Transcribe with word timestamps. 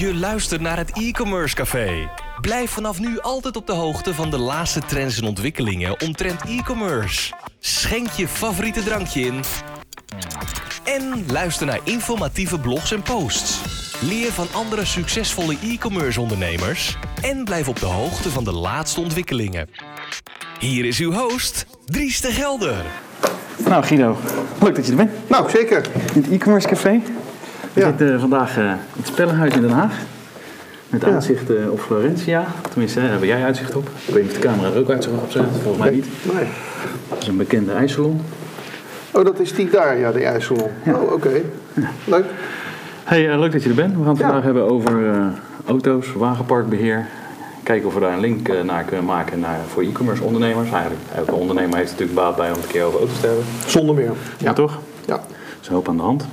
Je 0.00 0.14
luistert 0.14 0.60
naar 0.60 0.76
het 0.76 0.90
e-commerce 0.92 1.54
café. 1.54 2.10
Blijf 2.40 2.70
vanaf 2.70 3.00
nu 3.00 3.20
altijd 3.20 3.56
op 3.56 3.66
de 3.66 3.72
hoogte 3.72 4.14
van 4.14 4.30
de 4.30 4.38
laatste 4.38 4.80
trends 4.80 5.20
en 5.20 5.26
ontwikkelingen 5.26 6.00
omtrent 6.00 6.42
e-commerce. 6.42 7.32
Schenk 7.58 8.08
je 8.10 8.28
favoriete 8.28 8.82
drankje 8.82 9.20
in. 9.20 9.40
En 10.84 11.24
luister 11.32 11.66
naar 11.66 11.80
informatieve 11.84 12.58
blogs 12.58 12.92
en 12.92 13.02
posts. 13.02 13.60
Leer 14.00 14.32
van 14.32 14.46
andere 14.52 14.84
succesvolle 14.84 15.56
e-commerce 15.62 16.20
ondernemers. 16.20 16.96
En 17.22 17.44
blijf 17.44 17.68
op 17.68 17.80
de 17.80 17.86
hoogte 17.86 18.30
van 18.30 18.44
de 18.44 18.52
laatste 18.52 19.00
ontwikkelingen. 19.00 19.68
Hier 20.58 20.84
is 20.84 20.98
uw 20.98 21.12
host, 21.12 21.66
Dries 21.84 22.20
de 22.20 22.32
Gelder. 22.32 22.84
Nou 23.64 23.84
Guido, 23.84 24.16
leuk 24.62 24.74
dat 24.74 24.84
je 24.84 24.90
er 24.90 24.96
bent. 24.96 25.28
Nou, 25.28 25.50
zeker. 25.50 25.86
In 26.14 26.22
het 26.22 26.30
e-commerce 26.30 26.68
café. 26.68 27.00
We 27.72 27.80
Ja. 27.80 27.86
zitten 27.86 28.20
vandaag 28.20 28.58
eh, 28.58 28.64
in 28.64 28.70
het 28.96 29.06
Spellenhuis 29.06 29.54
in 29.54 29.60
Den 29.60 29.70
Haag. 29.70 29.94
Met 30.88 31.04
uitzicht 31.04 31.50
eh, 31.50 31.70
op 31.70 31.80
Florentia. 31.80 32.44
Tenminste, 32.70 33.00
daar 33.00 33.10
heb 33.10 33.22
jij 33.22 33.44
uitzicht 33.44 33.74
op. 33.76 33.88
Ik 34.06 34.14
weet 34.14 34.22
niet 34.22 34.32
of 34.32 34.38
de 34.38 34.46
camera 34.46 34.70
er 34.70 34.78
ook 34.78 34.90
uitzicht 34.90 35.14
op 35.16 35.30
zet. 35.30 35.44
Volgens 35.62 35.82
mij 35.84 35.90
niet. 35.94 36.06
Nee. 36.34 36.44
Dat 37.08 37.18
is 37.22 37.26
een 37.28 37.36
bekende 37.36 37.72
ijssalon. 37.72 38.20
Oh, 39.10 39.24
dat 39.24 39.40
is 39.40 39.54
die 39.54 39.70
daar, 39.70 39.98
ja, 39.98 40.12
die 40.12 40.24
ijssalon. 40.24 40.70
Oh, 40.86 41.12
oké. 41.12 41.30
Leuk. 42.04 42.24
Hey, 43.04 43.30
eh, 43.30 43.38
leuk 43.38 43.52
dat 43.52 43.62
je 43.62 43.68
er 43.68 43.74
bent. 43.74 43.96
We 43.96 44.00
gaan 44.02 44.08
het 44.08 44.20
vandaag 44.20 44.42
hebben 44.42 44.70
over 44.70 45.10
eh, 45.10 45.26
auto's, 45.66 46.12
wagenparkbeheer. 46.12 47.06
Kijken 47.62 47.86
of 47.88 47.94
we 47.94 48.00
daar 48.00 48.12
een 48.12 48.20
link 48.20 48.48
eh, 48.48 48.62
naar 48.62 48.84
kunnen 48.84 49.04
maken 49.04 49.40
naar, 49.40 49.58
voor 49.68 49.82
e-commerce 49.82 50.22
ondernemers. 50.22 50.70
Eigenlijk, 50.70 51.02
elke 51.16 51.32
ondernemer 51.32 51.76
heeft 51.76 51.90
natuurlijk 51.90 52.18
baat 52.18 52.36
bij 52.36 52.48
om 52.48 52.54
het 52.54 52.64
een 52.64 52.70
keer 52.70 52.82
over 52.84 52.98
auto's 52.98 53.20
te 53.20 53.26
hebben. 53.26 53.44
Zonder 53.66 53.94
meer. 53.94 54.12
Ja, 54.38 54.52
toch? 54.52 54.78
Ja. 55.06 55.14
Er 55.14 55.20
is 55.60 55.68
een 55.68 55.74
hoop 55.74 55.88
aan 55.88 55.96
de 55.96 56.02
hand. 56.02 56.26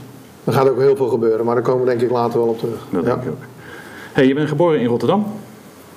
Er 0.48 0.54
gaat 0.54 0.70
ook 0.70 0.80
heel 0.80 0.96
veel 0.96 1.08
gebeuren, 1.08 1.46
maar 1.46 1.56
daar 1.56 1.64
komen 1.64 1.84
we 1.84 1.90
denk 1.90 2.02
ik 2.02 2.10
later 2.12 2.40
wel 2.40 2.48
op 2.48 2.60
terug. 2.60 2.86
Dat 2.90 3.04
ja. 3.06 3.10
denk 3.10 3.24
ik 3.24 3.30
ook. 3.30 3.38
Hey, 4.14 4.28
je 4.28 4.34
bent 4.34 4.50
geboren 4.50 4.80
in 4.80 4.88
Rotterdam, 4.88 5.26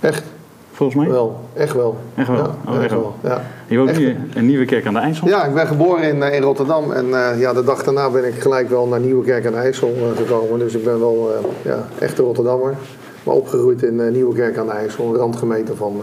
Echt 0.01 0.25
volgens 0.73 0.99
mij. 0.99 1.09
wel. 1.09 1.41
Echt 1.53 1.73
wel. 1.75 1.97
Echt 2.15 2.29
wel? 2.29 2.37
Ja, 2.37 2.73
Oh, 2.73 2.83
echt 2.83 2.91
wel. 2.91 3.15
Ja. 3.23 3.43
Je 3.67 3.79
woont 3.79 3.99
nu 3.99 4.17
in 4.35 4.47
Nieuwekerk 4.47 4.87
aan 4.87 4.93
de 4.93 4.99
IJssel. 4.99 5.29
ja, 5.29 5.45
ik 5.45 5.55
ben 5.55 5.67
geboren 5.67 6.03
in, 6.03 6.23
eh, 6.23 6.35
in 6.35 6.43
Rotterdam 6.43 6.93
en 6.93 7.05
eh, 7.15 7.41
ja, 7.41 7.53
de 7.53 7.65
dag 7.65 7.83
daarna 7.85 8.11
ben 8.11 8.25
ik 8.25 8.35
gelijk 8.35 8.69
wel 8.69 8.87
naar 8.87 9.01
Nieuwekerk 9.01 9.47
aan 9.47 9.53
de 9.53 9.59
IJssel 9.59 9.95
eh, 9.97 10.17
gekomen. 10.17 10.59
Dus 10.59 10.75
ik 10.75 10.85
ben 10.85 11.01
wel 11.01 11.31
eh, 11.35 11.45
ja, 11.65 11.89
echte 11.99 12.23
Rotterdammer. 12.23 12.75
Maar 13.23 13.35
opgegroeid 13.35 13.83
in 13.83 14.13
Nieuwekerk 14.13 14.59
aan 14.59 14.67
de 14.67 14.73
IJssel, 14.73 15.05
een 15.09 15.17
randgemeente 15.17 15.77
van 15.77 16.03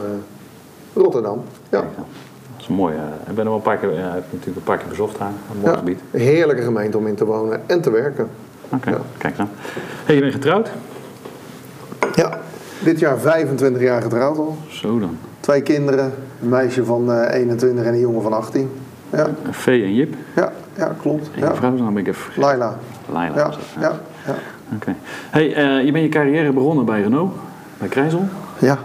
Rotterdam. 0.93 1.41
Ja. 1.69 1.83
Is 2.69 2.75
mooi. 2.75 2.95
eh. 2.95 3.01
Ik 3.29 3.35
ben 3.35 3.37
er 3.37 3.43
wel 3.43 3.53
een 3.55 3.61
paar 3.61 3.77
keer, 3.77 3.89
heb 3.89 4.23
natuurlijk 4.31 4.57
een 4.57 4.63
paar 4.63 4.77
keer 4.77 4.87
bezocht 4.87 5.17
daar. 5.17 5.27
Een 5.27 5.59
mooi 5.61 5.77
gebied. 5.77 5.99
heerlijke 6.11 6.61
gemeente 6.61 6.97
om 6.97 7.07
in 7.07 7.15
te 7.15 7.25
wonen 7.25 7.61
en 7.65 7.81
te 7.81 7.91
werken. 7.91 8.27
Oké, 8.69 8.89
Ja. 8.89 8.97
kijk 9.17 9.37
dan. 9.37 9.49
Hey, 10.05 10.15
je 10.15 10.21
bent 10.21 10.33
getrouwd? 10.33 10.69
Ja, 12.15 12.39
dit 12.83 12.99
jaar 12.99 13.17
25 13.17 13.81
jaar 13.81 14.01
getrouwd 14.01 14.37
al. 14.37 14.57
Zo 14.67 14.99
dan. 14.99 15.17
Twee 15.39 15.61
kinderen, 15.61 16.13
een 16.41 16.49
meisje 16.49 16.85
van 16.85 17.11
eh, 17.11 17.33
21 17.39 17.85
en 17.85 17.93
een 17.93 17.99
jongen 17.99 18.21
van 18.21 18.33
18. 18.33 18.69
Ja, 19.09 19.27
Vee 19.51 19.83
en 19.83 19.93
Jip. 19.95 20.15
ja, 20.35 20.51
ja 20.77 20.95
klopt. 21.01 21.29
En 21.33 21.39
Ja. 21.41 21.49
je 21.49 21.55
vrouw 21.55 21.73
is 21.73 21.81
ik 21.95 22.07
even. 22.07 22.41
Laila. 22.41 22.77
Laila 23.11 23.35
ja, 23.35 23.51
ja. 23.79 24.35
Oké. 24.75 24.95
Hey, 25.29 25.53
eh, 25.55 25.85
je 25.85 25.91
bent 25.91 26.03
je 26.03 26.09
carrière 26.09 26.51
begonnen 26.53 26.85
bij 26.85 27.01
Renault, 27.01 27.33
bij 27.77 27.87
Krijzel. 27.87 28.25
ja, 28.59 28.77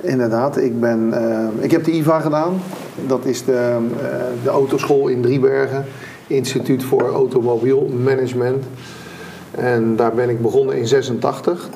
inderdaad. 0.00 0.56
Ik, 0.56 0.80
ben, 0.80 1.12
eh, 1.12 1.64
ik 1.64 1.70
heb 1.70 1.84
de 1.84 1.92
IVA 1.92 2.20
gedaan. 2.20 2.60
Dat 3.06 3.24
is 3.24 3.44
de, 3.44 3.76
eh, 4.02 4.42
de 4.42 4.50
autoschool 4.50 5.08
in 5.08 5.22
Driebergen. 5.22 5.84
Instituut 6.26 6.84
voor 6.84 7.08
Automobiel 7.08 7.90
Management. 8.04 8.64
En 9.50 9.96
daar 9.96 10.14
ben 10.14 10.28
ik 10.28 10.42
begonnen 10.42 10.76
in 10.76 10.86
86. 10.86 11.68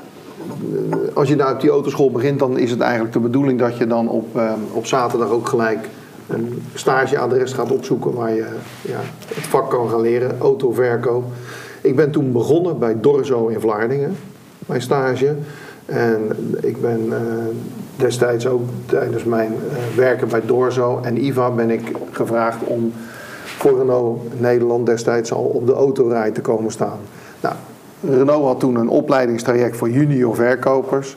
Eh, 0.90 1.16
Als 1.16 1.28
je 1.28 1.36
daar 1.36 1.52
op 1.52 1.60
die 1.60 1.70
autoschool 1.70 2.10
begint, 2.10 2.38
dan 2.38 2.58
is 2.58 2.70
het 2.70 2.80
eigenlijk 2.80 3.12
de 3.12 3.20
bedoeling 3.20 3.58
dat 3.58 3.76
je 3.76 3.86
dan 3.86 4.08
op, 4.08 4.36
eh, 4.36 4.52
op 4.72 4.86
zaterdag 4.86 5.30
ook 5.30 5.48
gelijk 5.48 5.88
een 6.26 6.62
stageadres 6.74 7.52
gaat 7.52 7.70
opzoeken 7.70 8.14
waar 8.14 8.34
je 8.34 8.46
ja, 8.82 9.00
het 9.34 9.46
vak 9.46 9.70
kan 9.70 9.88
gaan 9.88 10.00
leren, 10.00 10.38
autoverkoop. 10.38 11.24
Ik 11.80 11.96
ben 11.96 12.10
toen 12.10 12.32
begonnen 12.32 12.78
bij 12.78 13.00
Dorzo 13.00 13.46
in 13.46 13.60
Vlaardingen, 13.60 14.16
mijn 14.66 14.82
stage. 14.82 15.34
En 15.86 16.20
ik 16.60 16.80
ben 16.80 17.12
destijds 18.00 18.46
ook 18.46 18.62
tijdens 18.86 19.24
mijn 19.24 19.52
eh, 19.52 19.96
werken 19.96 20.28
bij 20.28 20.42
Dorzo 20.46 21.00
en 21.02 21.24
IVA 21.24 21.50
ben 21.50 21.70
ik 21.70 21.92
gevraagd 22.10 22.64
om 22.64 22.92
voor 23.44 23.78
Renault 23.78 24.40
Nederland 24.40 24.86
destijds 24.86 25.32
al 25.32 25.42
op 25.42 25.66
de 25.66 25.72
autorij 25.72 26.30
te 26.30 26.40
komen 26.40 26.70
staan. 26.70 26.98
Nou, 27.40 27.54
Renault 28.00 28.44
had 28.44 28.60
toen 28.60 28.76
een 28.76 28.88
opleidingstraject 28.88 29.76
voor 29.76 29.90
junior 29.90 30.34
verkopers. 30.34 31.16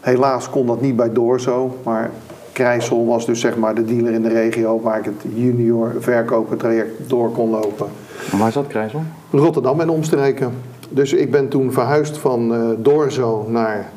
Helaas 0.00 0.50
kon 0.50 0.66
dat 0.66 0.80
niet 0.80 0.96
bij 0.96 1.12
Dorzo, 1.12 1.76
maar 1.82 2.10
Krijsel 2.52 3.06
was 3.06 3.26
dus 3.26 3.40
zeg 3.40 3.56
maar 3.56 3.74
de 3.74 3.84
dealer 3.84 4.12
in 4.12 4.22
de 4.22 4.28
regio 4.28 4.80
waar 4.80 4.98
ik 4.98 5.04
het 5.04 5.32
junior 5.34 5.92
verkopertraject 5.98 7.08
door 7.08 7.30
kon 7.30 7.50
lopen. 7.50 7.86
En 8.32 8.38
waar 8.38 8.52
zat 8.52 8.66
Krijzel? 8.66 9.02
Rotterdam 9.30 9.80
en 9.80 9.88
omstreken. 9.88 10.52
Dus 10.88 11.12
ik 11.12 11.30
ben 11.30 11.48
toen 11.48 11.72
verhuisd 11.72 12.18
van 12.18 12.54
eh 12.54 12.60
Dorzo 12.78 13.46
naar 13.48 13.90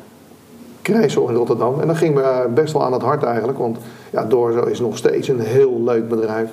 Krijsel 0.92 1.28
in 1.28 1.34
Rotterdam. 1.34 1.80
En 1.80 1.86
dat 1.86 1.96
ging 1.96 2.14
me 2.14 2.20
eh, 2.20 2.52
best 2.54 2.72
wel 2.72 2.84
aan 2.84 2.92
het 2.92 3.02
hart 3.02 3.22
eigenlijk, 3.22 3.58
want 3.58 3.78
ja, 4.10 4.26
is 4.66 4.80
nog 4.80 4.96
steeds 4.96 5.28
een 5.28 5.40
heel 5.40 5.82
leuk 5.82 6.08
bedrijf. 6.08 6.50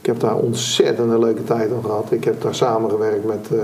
Ik 0.00 0.06
heb 0.06 0.20
daar 0.20 0.36
ontzettend 0.36 1.10
een 1.10 1.18
leuke 1.18 1.44
tijd 1.44 1.72
aan 1.72 1.84
gehad. 1.84 2.06
Ik 2.10 2.24
heb 2.24 2.42
daar 2.42 2.54
samengewerkt 2.54 3.24
met 3.24 3.48
eh, 3.52 3.58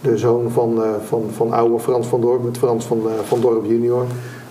de 0.00 0.18
zoon 0.18 0.50
van, 0.50 0.82
eh, 0.82 0.88
van, 1.06 1.24
van 1.30 1.52
oude 1.52 1.78
Frans 1.78 2.06
van 2.06 2.20
Dorp, 2.20 2.44
met 2.44 2.58
Frans 2.58 2.86
van, 2.86 3.02
van 3.24 3.40
Dorp 3.40 3.64
junior. 3.64 4.04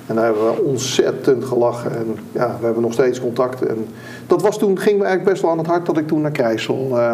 En 0.06 0.16
daar 0.16 0.26
hebben 0.26 0.46
we 0.46 0.62
ontzettend 0.62 1.46
gelachen. 1.46 1.96
En 1.96 2.18
ja, 2.32 2.56
we 2.60 2.66
hebben 2.66 2.84
nog 2.84 2.94
steeds 2.94 3.22
contact. 3.22 3.66
En 3.66 3.88
dat 4.28 4.42
was 4.42 4.58
toen, 4.58 4.80
ging 4.80 4.98
me 4.98 5.04
eigenlijk 5.04 5.32
best 5.32 5.42
wel 5.42 5.52
aan 5.52 5.58
het 5.58 5.68
hart 5.68 5.86
dat 5.86 5.98
ik 5.98 6.08
toen 6.08 6.22
naar 6.22 6.32
Krijsel 6.32 7.00
eh, 7.00 7.14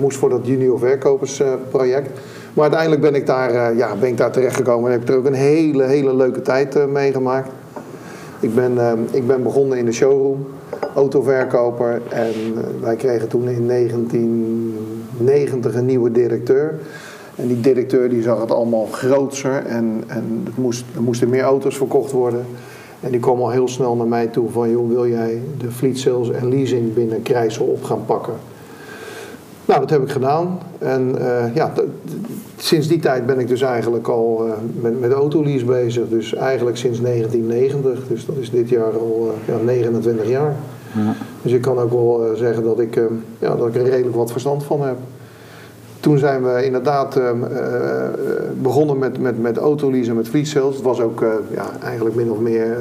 moest 0.00 0.18
voor 0.18 0.28
dat 0.28 0.46
junior 0.46 0.78
verkopersproject. 0.78 2.20
Maar 2.56 2.64
uiteindelijk 2.64 3.00
ben 3.00 3.14
ik 3.14 3.26
daar, 3.26 3.50
eh, 3.50 3.78
ja, 3.78 3.96
ben 3.96 4.08
ik 4.08 4.16
daar 4.16 4.30
terechtgekomen 4.30 4.86
en 4.86 4.92
heb 4.92 5.02
ik 5.02 5.08
er 5.08 5.16
ook 5.16 5.24
een 5.24 5.32
hele, 5.32 5.84
hele 5.84 6.14
leuke 6.14 6.42
tijd 6.42 6.76
eh, 6.76 6.86
meegemaakt. 6.86 7.50
Ik 8.40 8.54
ben, 8.54 8.78
eh, 8.78 8.92
ik 9.10 9.26
ben 9.26 9.42
begonnen 9.42 9.78
in 9.78 9.84
de 9.84 9.92
showroom, 9.92 10.46
autoverkoper. 10.94 12.02
En 12.08 12.32
wij 12.80 12.96
kregen 12.96 13.28
toen 13.28 13.48
in 13.48 13.66
1990 13.66 15.74
een 15.74 15.86
nieuwe 15.86 16.10
directeur. 16.10 16.74
En 17.34 17.46
die 17.46 17.60
directeur 17.60 18.08
die 18.08 18.22
zag 18.22 18.40
het 18.40 18.50
allemaal 18.50 18.86
grootser 18.86 19.66
en, 19.66 20.04
en 20.06 20.42
het 20.44 20.56
moest, 20.56 20.84
er 20.94 21.02
moesten 21.02 21.28
meer 21.28 21.42
auto's 21.42 21.76
verkocht 21.76 22.12
worden. 22.12 22.46
En 23.00 23.10
die 23.10 23.20
kwam 23.20 23.40
al 23.40 23.50
heel 23.50 23.68
snel 23.68 23.96
naar 23.96 24.06
mij 24.06 24.26
toe 24.26 24.50
van, 24.50 24.70
joh, 24.70 24.88
wil 24.88 25.08
jij 25.08 25.42
de 25.58 25.70
fleet 25.70 25.98
sales 25.98 26.30
en 26.30 26.48
leasing 26.48 26.94
binnen 26.94 27.22
Krijsel 27.22 27.66
op 27.66 27.84
gaan 27.84 28.04
pakken? 28.06 28.34
Nou, 29.66 29.80
dat 29.80 29.90
heb 29.90 30.02
ik 30.02 30.10
gedaan. 30.10 30.58
En 30.78 31.16
eh, 31.18 31.54
ja, 31.54 31.72
sinds 32.56 32.88
die 32.88 32.98
tijd 32.98 33.26
ben 33.26 33.38
ik 33.38 33.48
dus 33.48 33.60
eigenlijk 33.60 34.08
al 34.08 34.46
eh, 34.46 34.52
met, 34.80 35.00
met 35.00 35.12
autolease 35.12 35.64
bezig. 35.64 36.08
Dus 36.08 36.34
eigenlijk 36.34 36.76
sinds 36.76 37.00
1990. 37.00 38.08
Dus 38.08 38.26
dat 38.26 38.36
is 38.36 38.50
dit 38.50 38.68
jaar 38.68 38.92
al 38.92 39.34
eh, 39.46 39.54
ja, 39.54 39.62
29 39.64 40.28
jaar. 40.28 40.56
Ja. 40.96 41.14
Dus 41.42 41.52
ik 41.52 41.60
kan 41.60 41.78
ook 41.78 41.90
wel 41.90 42.32
zeggen 42.34 42.62
dat 42.62 42.80
ik, 42.80 42.96
eh, 42.96 43.04
ja, 43.38 43.56
dat 43.56 43.66
ik 43.66 43.74
er 43.74 43.82
redelijk 43.82 44.16
wat 44.16 44.32
verstand 44.32 44.64
van 44.64 44.82
heb. 44.82 44.96
Toen 46.00 46.18
zijn 46.18 46.44
we 46.44 46.64
inderdaad 46.64 47.16
eh, 47.16 47.28
eh, 47.30 48.10
begonnen 48.60 48.98
met, 48.98 49.18
met, 49.20 49.42
met 49.42 49.56
autolease 49.56 50.10
en 50.10 50.16
met 50.16 50.28
fleet 50.28 50.48
sales. 50.48 50.74
Het 50.74 50.84
was 50.84 51.00
ook 51.00 51.24
ja, 51.50 51.70
eigenlijk 51.82 52.16
min 52.16 52.30
of 52.30 52.38
meer... 52.38 52.76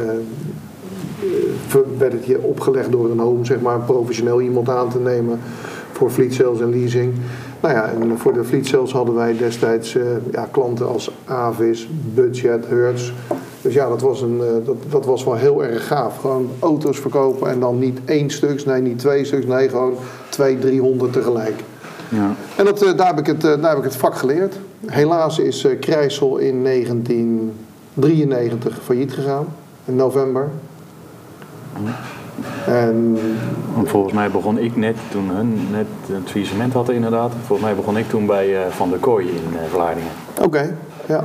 werd 1.98 2.14
het 2.14 2.26
je 2.26 2.42
opgelegd 2.42 2.92
door 2.92 3.12
een 3.12 3.20
home, 3.20 3.46
zeg 3.46 3.62
maar, 3.62 3.80
professioneel 3.80 4.42
iemand 4.42 4.70
aan 4.70 4.90
te 4.90 5.00
nemen 5.00 5.40
voor 5.96 6.10
fleet 6.10 6.34
sales 6.34 6.60
en 6.60 6.70
leasing. 6.70 7.14
Nou 7.62 7.74
ja, 7.74 7.90
en 7.90 8.18
voor 8.18 8.34
de 8.34 8.44
fleet 8.44 8.68
sales 8.68 8.92
hadden 8.92 9.16
wij 9.16 9.38
destijds 9.38 9.96
eh, 9.96 10.04
ja, 10.32 10.48
klanten 10.52 10.88
als 10.88 11.12
Avis, 11.26 11.90
Budget, 12.14 12.68
Hertz. 12.68 13.12
Dus 13.62 13.74
ja, 13.74 13.90
dat 13.90 14.02
was, 14.02 14.22
een, 14.22 14.42
eh, 14.42 14.48
dat, 14.66 14.76
dat 14.90 15.06
was 15.06 15.24
wel 15.24 15.36
heel 15.36 15.64
erg 15.64 15.88
gaaf. 15.88 16.18
Gewoon 16.18 16.50
auto's 16.60 17.00
verkopen 17.00 17.50
en 17.50 17.60
dan 17.60 17.80
niet 17.80 18.00
één 18.06 18.30
stuk, 18.30 18.66
nee, 18.66 18.82
niet 18.82 19.00
twee 19.00 19.26
stuks, 19.26 19.46
nee, 19.46 19.70
gewoon 19.70 19.94
twee, 20.30 20.60
driehonderd 20.60 21.14
tegelijk. 21.14 21.64
Ja. 22.10 22.36
En 22.56 22.66
dat, 22.66 22.82
eh, 22.82 22.98
daar, 22.98 23.08
heb 23.08 23.20
ik 23.20 23.26
het, 23.26 23.42
daar 23.42 23.70
heb 23.70 23.78
ik 23.78 23.84
het 23.84 23.96
vak 23.96 24.16
geleerd. 24.16 24.60
Helaas 24.86 25.40
is 25.40 25.68
Krijsel 25.80 26.38
in 26.38 26.64
1993 26.64 28.80
failliet 28.84 29.14
gegaan, 29.14 29.46
in 29.86 29.96
november. 29.96 30.50
En 32.68 33.18
Want 33.76 33.90
volgens 33.90 34.14
mij 34.14 34.30
begon 34.32 34.58
ik 34.58 34.76
net, 34.76 34.96
toen 35.12 35.30
hun 35.30 35.68
net 35.72 35.88
het 36.06 36.30
faillissement 36.30 36.74
hadden 36.74 36.96
inderdaad. 36.96 37.32
Volgens 37.46 37.68
mij 37.68 37.76
begon 37.76 37.98
ik 37.98 38.10
toen 38.10 38.26
bij 38.26 38.56
eh, 38.56 38.72
Van 38.72 38.90
der 38.90 39.00
Kooi 39.00 39.28
in 39.28 39.58
eh 39.60 39.72
Vlaardingen. 39.72 40.12
oké, 40.42 40.76
ja. 41.06 41.24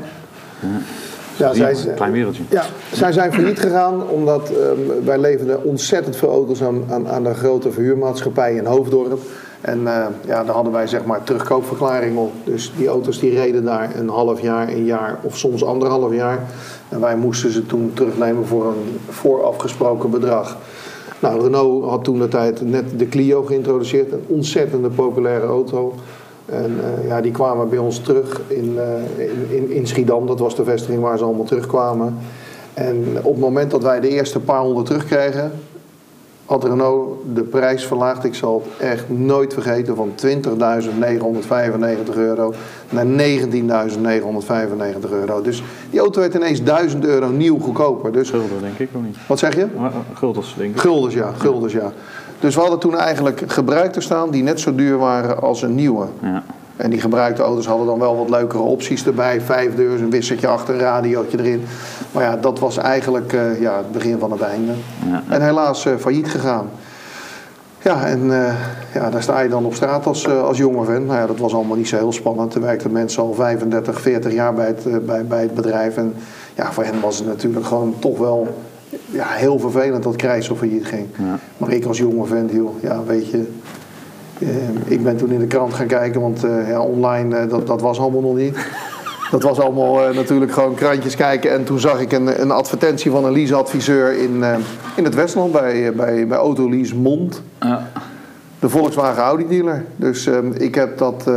Ja, 1.36 1.54
zij, 1.54 1.94
klein 1.94 2.12
wereldje. 2.12 2.42
ja, 2.48 2.64
zij 2.92 3.12
zijn 3.12 3.32
failliet 3.32 3.60
gegaan 3.60 4.08
omdat 4.08 4.50
ehm, 4.50 5.04
wij 5.04 5.18
leverden 5.18 5.64
ontzettend 5.64 6.16
veel 6.16 6.30
auto's 6.30 6.62
aan, 6.62 6.84
aan, 6.90 7.08
aan 7.08 7.24
de 7.24 7.34
grote 7.34 7.72
verhuurmaatschappij 7.72 8.54
in 8.54 8.64
Hoofddorp. 8.64 9.18
En 9.60 9.86
eh, 9.86 10.06
ja, 10.26 10.44
daar 10.44 10.54
hadden 10.54 10.72
wij 10.72 10.86
zeg 10.86 11.04
maar 11.04 11.22
terugkoopverklaring 11.22 12.16
op. 12.16 12.32
Dus 12.44 12.72
die 12.76 12.88
auto's 12.88 13.18
die 13.18 13.34
reden 13.34 13.64
daar 13.64 13.96
een 13.96 14.08
half 14.08 14.40
jaar, 14.40 14.68
een 14.68 14.84
jaar 14.84 15.18
of 15.22 15.38
soms 15.38 15.64
anderhalf 15.64 16.14
jaar. 16.14 16.38
En 16.88 17.00
wij 17.00 17.16
moesten 17.16 17.50
ze 17.50 17.66
toen 17.66 17.90
terugnemen 17.94 18.46
voor 18.46 18.66
een 18.66 19.00
voorafgesproken 19.08 20.10
bedrag. 20.10 20.56
Nou, 21.20 21.42
Renault 21.42 21.84
had 21.84 22.04
toen 22.04 22.18
de 22.18 22.28
tijd 22.28 22.60
net 22.60 22.98
de 22.98 23.08
Clio 23.08 23.42
geïntroduceerd. 23.42 24.12
Een 24.12 24.24
ontzettende 24.26 24.88
populaire 24.88 25.46
auto. 25.46 25.94
En 26.46 26.70
uh, 26.70 27.08
ja, 27.08 27.20
die 27.20 27.32
kwamen 27.32 27.68
bij 27.68 27.78
ons 27.78 27.98
terug 27.98 28.40
in, 28.46 28.74
uh, 28.74 29.26
in, 29.28 29.56
in, 29.56 29.70
in, 29.70 29.86
Schiedam. 29.86 30.26
Dat 30.26 30.38
was 30.38 30.56
de 30.56 30.64
vestiging 30.64 31.00
waar 31.00 31.18
ze 31.18 31.24
allemaal 31.24 31.44
terugkwamen. 31.44 32.16
En 32.74 33.04
op 33.22 33.32
het 33.32 33.40
moment 33.40 33.70
dat 33.70 33.82
wij 33.82 34.00
de 34.00 34.08
eerste 34.08 34.40
paar 34.40 34.60
honderd 34.60 34.86
terugkregen, 34.86 35.52
had 36.50 36.64
Renault 36.64 37.18
de 37.34 37.42
prijs 37.42 37.86
verlaagd. 37.86 38.24
Ik 38.24 38.34
zal 38.34 38.62
het 38.64 38.88
echt 38.88 39.08
nooit 39.08 39.52
vergeten. 39.52 39.96
Van 39.96 40.12
20.995 40.26 42.14
euro 42.14 42.54
naar 42.88 43.06
19.995 43.06 43.12
euro. 45.10 45.42
Dus 45.42 45.62
die 45.90 46.00
auto 46.00 46.20
werd 46.20 46.34
ineens 46.34 46.62
1000 46.62 47.04
euro 47.04 47.28
nieuw 47.28 47.58
goedkoper. 47.58 48.12
Dus, 48.12 48.30
Gulden 48.30 48.60
denk 48.60 48.78
ik 48.78 48.88
nog 48.92 49.02
niet. 49.02 49.16
Wat 49.26 49.38
zeg 49.38 49.54
je? 49.54 49.66
Guldens 50.12 50.54
denk 50.58 50.74
ik. 50.74 50.80
Guldens 50.80 51.14
ja, 51.14 51.32
guldens 51.38 51.72
ja. 51.72 51.92
Dus 52.40 52.54
we 52.54 52.60
hadden 52.60 52.78
toen 52.78 52.96
eigenlijk 52.96 53.42
gebruikte 53.46 54.00
staan 54.00 54.30
die 54.30 54.42
net 54.42 54.60
zo 54.60 54.74
duur 54.74 54.98
waren 54.98 55.42
als 55.42 55.62
een 55.62 55.74
nieuwe. 55.74 56.06
Ja. 56.22 56.42
En 56.80 56.90
die 56.90 57.00
gebruikte 57.00 57.42
auto's 57.42 57.66
hadden 57.66 57.86
dan 57.86 57.98
wel 57.98 58.16
wat 58.16 58.30
leukere 58.30 58.62
opties 58.62 59.06
erbij. 59.06 59.40
Vijf 59.40 59.74
deurs, 59.74 60.00
een 60.00 60.10
wissertje 60.10 60.46
achter, 60.46 60.74
een 60.74 60.80
radiootje 60.80 61.38
erin. 61.38 61.64
Maar 62.12 62.22
ja, 62.22 62.36
dat 62.36 62.58
was 62.58 62.76
eigenlijk 62.76 63.32
uh, 63.32 63.60
ja, 63.60 63.76
het 63.76 63.92
begin 63.92 64.18
van 64.18 64.30
het 64.30 64.40
einde. 64.40 64.72
Ja. 65.10 65.22
En 65.28 65.42
helaas 65.42 65.86
uh, 65.86 65.96
failliet 65.96 66.28
gegaan. 66.28 66.70
Ja, 67.82 68.06
en 68.06 68.24
uh, 68.24 68.54
ja, 68.94 69.10
daar 69.10 69.22
sta 69.22 69.40
je 69.40 69.48
dan 69.48 69.64
op 69.64 69.74
straat 69.74 70.06
als, 70.06 70.28
als 70.28 70.58
jonge 70.58 70.84
vent. 70.84 71.06
Nou 71.06 71.18
ja, 71.18 71.26
dat 71.26 71.38
was 71.38 71.54
allemaal 71.54 71.76
niet 71.76 71.88
zo 71.88 71.96
heel 71.96 72.12
spannend. 72.12 72.54
Er 72.54 72.60
werkten 72.60 72.92
mensen 72.92 73.22
al 73.22 73.34
35, 73.34 74.00
40 74.00 74.32
jaar 74.32 74.54
bij 74.54 74.66
het, 74.66 75.06
bij, 75.06 75.24
bij 75.24 75.42
het 75.42 75.54
bedrijf. 75.54 75.96
En 75.96 76.14
ja, 76.54 76.72
voor 76.72 76.84
hen 76.84 77.00
was 77.00 77.18
het 77.18 77.26
natuurlijk 77.26 77.66
gewoon 77.66 77.94
toch 77.98 78.18
wel 78.18 78.54
ja, 79.10 79.26
heel 79.28 79.58
vervelend 79.58 80.02
dat 80.02 80.16
Krijsel 80.16 80.56
failliet 80.56 80.86
ging. 80.86 81.06
Ja. 81.18 81.38
Maar 81.56 81.70
ik 81.70 81.84
als 81.84 81.98
jonge 81.98 82.26
vent, 82.26 82.50
joh, 82.50 82.82
ja, 82.82 83.02
weet 83.04 83.30
je... 83.30 83.52
Uh, 84.40 84.48
ik 84.84 85.02
ben 85.02 85.16
toen 85.16 85.30
in 85.30 85.38
de 85.38 85.46
krant 85.46 85.74
gaan 85.74 85.86
kijken, 85.86 86.20
want 86.20 86.44
uh, 86.44 86.68
ja, 86.68 86.80
online, 86.80 87.44
uh, 87.44 87.50
dat, 87.50 87.66
dat 87.66 87.80
was 87.80 87.98
allemaal 87.98 88.20
nog 88.20 88.36
niet. 88.36 88.56
Dat 89.30 89.42
was 89.42 89.60
allemaal 89.60 90.14
natuurlijk 90.14 90.52
gewoon 90.52 90.74
krantjes 90.74 91.16
kijken. 91.16 91.52
En 91.52 91.64
toen 91.64 91.80
zag 91.80 92.00
ik 92.00 92.12
een, 92.12 92.40
een 92.40 92.50
advertentie 92.50 93.10
van 93.10 93.24
een 93.24 93.32
leaseadviseur 93.32 94.18
in, 94.18 94.44
in 94.96 95.04
het 95.04 95.14
Westland 95.14 95.52
bij, 95.52 95.92
bij, 95.94 96.26
bij 96.26 96.38
Autolease 96.38 96.96
Mond. 96.96 97.42
Ja. 97.60 97.86
De 98.58 98.68
Volkswagen 98.68 99.22
Audi 99.22 99.48
dealer. 99.48 99.84
Dus 99.96 100.28
ik 100.52 100.74
heb 100.74 100.98
dat 100.98 101.30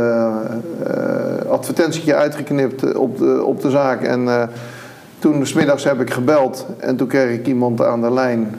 advertentietje 1.48 2.14
uitgeknipt 2.14 2.94
op 2.94 3.18
de, 3.18 3.42
op 3.44 3.60
de 3.60 3.70
zaak. 3.70 4.02
En 4.02 4.50
toen 5.18 5.46
smiddags 5.46 5.84
heb 5.84 6.00
ik 6.00 6.10
gebeld 6.10 6.66
en 6.78 6.96
toen 6.96 7.08
kreeg 7.08 7.38
ik 7.38 7.46
iemand 7.46 7.82
aan 7.82 8.00
de 8.00 8.12
lijn. 8.12 8.54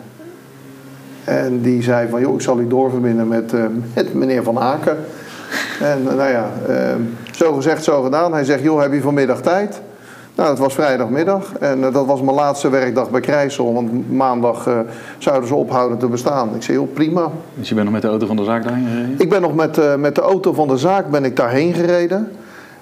En 1.25 1.61
die 1.61 1.83
zei 1.83 2.09
van, 2.09 2.21
joh, 2.21 2.33
ik 2.33 2.41
zal 2.41 2.59
u 2.59 2.67
doorverbinden 2.67 3.27
met, 3.27 3.53
uh, 3.53 3.65
met 3.93 4.13
meneer 4.13 4.43
Van 4.43 4.59
Aken. 4.59 4.97
En 5.81 6.01
uh, 6.01 6.13
nou 6.13 6.29
ja, 6.29 6.51
uh, 6.69 6.75
zo 7.31 7.53
gezegd, 7.53 7.83
zo 7.83 8.01
gedaan. 8.01 8.33
Hij 8.33 8.43
zegt, 8.43 8.63
joh, 8.63 8.81
heb 8.81 8.93
je 8.93 9.01
vanmiddag 9.01 9.41
tijd? 9.41 9.81
Nou, 10.35 10.49
dat 10.49 10.59
was 10.59 10.73
vrijdagmiddag. 10.73 11.53
En 11.59 11.81
dat 11.81 12.05
was 12.05 12.21
mijn 12.21 12.35
laatste 12.35 12.69
werkdag 12.69 13.09
bij 13.09 13.21
Krijsel. 13.21 13.73
Want 13.73 14.11
maandag 14.11 14.69
zouden 15.17 15.47
ze 15.47 15.55
ophouden 15.55 15.97
te 15.97 16.07
bestaan. 16.07 16.55
Ik 16.55 16.63
zei, 16.63 16.77
joh, 16.77 16.93
prima. 16.93 17.29
Dus 17.53 17.69
je 17.69 17.75
bent 17.75 17.85
nog 17.85 17.93
met 17.93 18.01
de 18.01 18.07
auto 18.07 18.27
van 18.27 18.35
de 18.35 18.43
zaak 18.43 18.63
daarheen 18.63 18.87
gereden? 18.87 19.15
Ik 19.17 19.29
ben 19.29 19.41
nog 19.41 19.55
met, 19.55 19.97
met 19.97 20.15
de 20.15 20.21
auto 20.21 20.53
van 20.53 20.67
de 20.67 20.77
zaak 20.77 21.09
ben 21.09 21.25
ik 21.25 21.35
daarheen 21.35 21.73
gereden. 21.73 22.31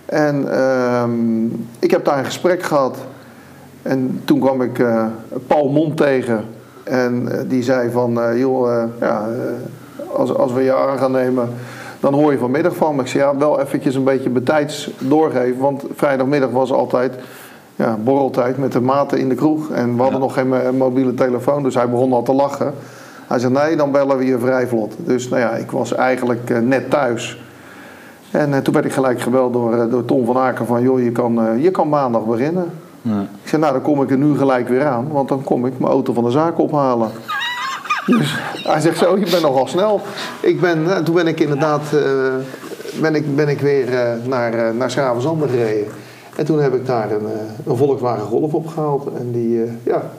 En 0.05 0.53
ehm, 0.53 1.45
ik 1.79 1.91
heb 1.91 2.05
daar 2.05 2.17
een 2.17 2.25
gesprek 2.25 2.63
gehad. 2.63 2.97
En 3.81 4.21
toen 4.25 4.39
kwam 4.39 4.61
ik 4.61 4.83
Paul 5.47 5.69
Mond 5.69 5.97
tegen. 5.97 6.45
En 6.83 7.27
uh, 7.31 7.39
die 7.47 7.63
zei 7.63 7.91
van, 7.91 8.17
uh, 8.17 8.39
joh, 8.39 8.83
ja, 8.99 9.27
als, 10.13 10.35
als 10.35 10.53
we 10.53 10.61
je 10.61 10.75
aan 10.75 10.97
gaan 10.97 11.11
nemen, 11.11 11.49
dan 11.99 12.13
hoor 12.13 12.31
je 12.31 12.37
vanmiddag 12.37 12.75
van 12.75 12.95
me. 12.95 13.01
Ik 13.01 13.07
zei, 13.07 13.23
ja, 13.23 13.37
wel 13.37 13.59
eventjes 13.59 13.95
een 13.95 14.03
beetje 14.03 14.29
betijds 14.29 14.91
doorgeven. 14.99 15.61
Want 15.61 15.83
vrijdagmiddag 15.95 16.49
was 16.49 16.71
altijd 16.71 17.15
ja, 17.75 17.97
borreltijd 18.03 18.57
met 18.57 18.71
de 18.71 18.81
maten 18.81 19.17
in 19.17 19.29
de 19.29 19.35
kroeg. 19.35 19.69
En 19.69 19.95
we 19.95 20.01
hadden 20.01 20.19
ja. 20.19 20.25
nog 20.25 20.33
geen 20.33 20.77
mobiele 20.77 21.13
telefoon, 21.13 21.63
dus 21.63 21.75
hij 21.75 21.89
begon 21.89 22.13
al 22.13 22.23
te 22.23 22.33
lachen. 22.33 22.73
Hij 23.27 23.39
zei, 23.39 23.53
nee, 23.53 23.75
dan 23.75 23.91
bellen 23.91 24.17
we 24.17 24.25
je 24.25 24.39
vrij 24.39 24.67
vlot. 24.67 24.93
Dus 24.97 25.29
nou 25.29 25.41
ja, 25.41 25.51
ik 25.51 25.71
was 25.71 25.93
eigenlijk 25.93 26.61
net 26.63 26.89
thuis. 26.89 27.43
En 28.31 28.63
toen 28.63 28.73
werd 28.73 28.85
ik 28.85 28.93
gelijk 28.93 29.21
gebeld 29.21 29.53
door, 29.53 29.89
door 29.89 30.05
Tom 30.05 30.25
van 30.25 30.37
Aken 30.37 30.65
van, 30.65 30.81
joh, 30.81 31.03
je 31.03 31.11
kan, 31.11 31.61
je 31.61 31.71
kan 31.71 31.89
maandag 31.89 32.25
beginnen. 32.25 32.71
Ik 33.03 33.49
zei, 33.49 33.61
nou 33.61 33.73
dan 33.73 33.81
kom 33.81 34.01
ik 34.01 34.11
er 34.11 34.17
nu 34.17 34.37
gelijk 34.37 34.67
weer 34.67 34.85
aan, 34.85 35.07
want 35.11 35.29
dan 35.29 35.43
kom 35.43 35.65
ik 35.65 35.79
mijn 35.79 35.91
auto 35.91 36.13
van 36.13 36.23
de 36.23 36.31
zaak 36.31 36.59
ophalen. 36.59 37.11
dus 38.05 38.35
hij 38.63 38.79
zegt 38.79 38.97
zo, 38.97 39.17
je 39.17 39.29
bent 39.29 39.41
nogal 39.41 39.67
snel. 39.67 40.01
Ik 40.41 40.61
ben, 40.61 40.83
nou, 40.83 41.03
toen 41.03 41.15
ben 41.15 41.27
ik 41.27 41.39
inderdaad 41.39 41.81
uh, 41.93 42.01
ben 43.01 43.15
ik, 43.15 43.35
ben 43.35 43.47
ik 43.47 43.59
weer 43.59 43.89
uh, 43.89 44.11
naar, 44.25 44.53
uh, 44.53 44.69
naar 44.77 44.91
gereden. 44.91 45.87
En 46.35 46.45
toen 46.45 46.61
heb 46.61 46.73
ik 46.73 46.85
daar 46.85 47.11
een, 47.11 47.25
een 47.65 47.77
Volkswagen 47.77 48.25
Golf 48.25 48.53
opgehaald. 48.53 49.09
En 49.17 49.31
die, 49.31 49.63
ja, 49.83 50.11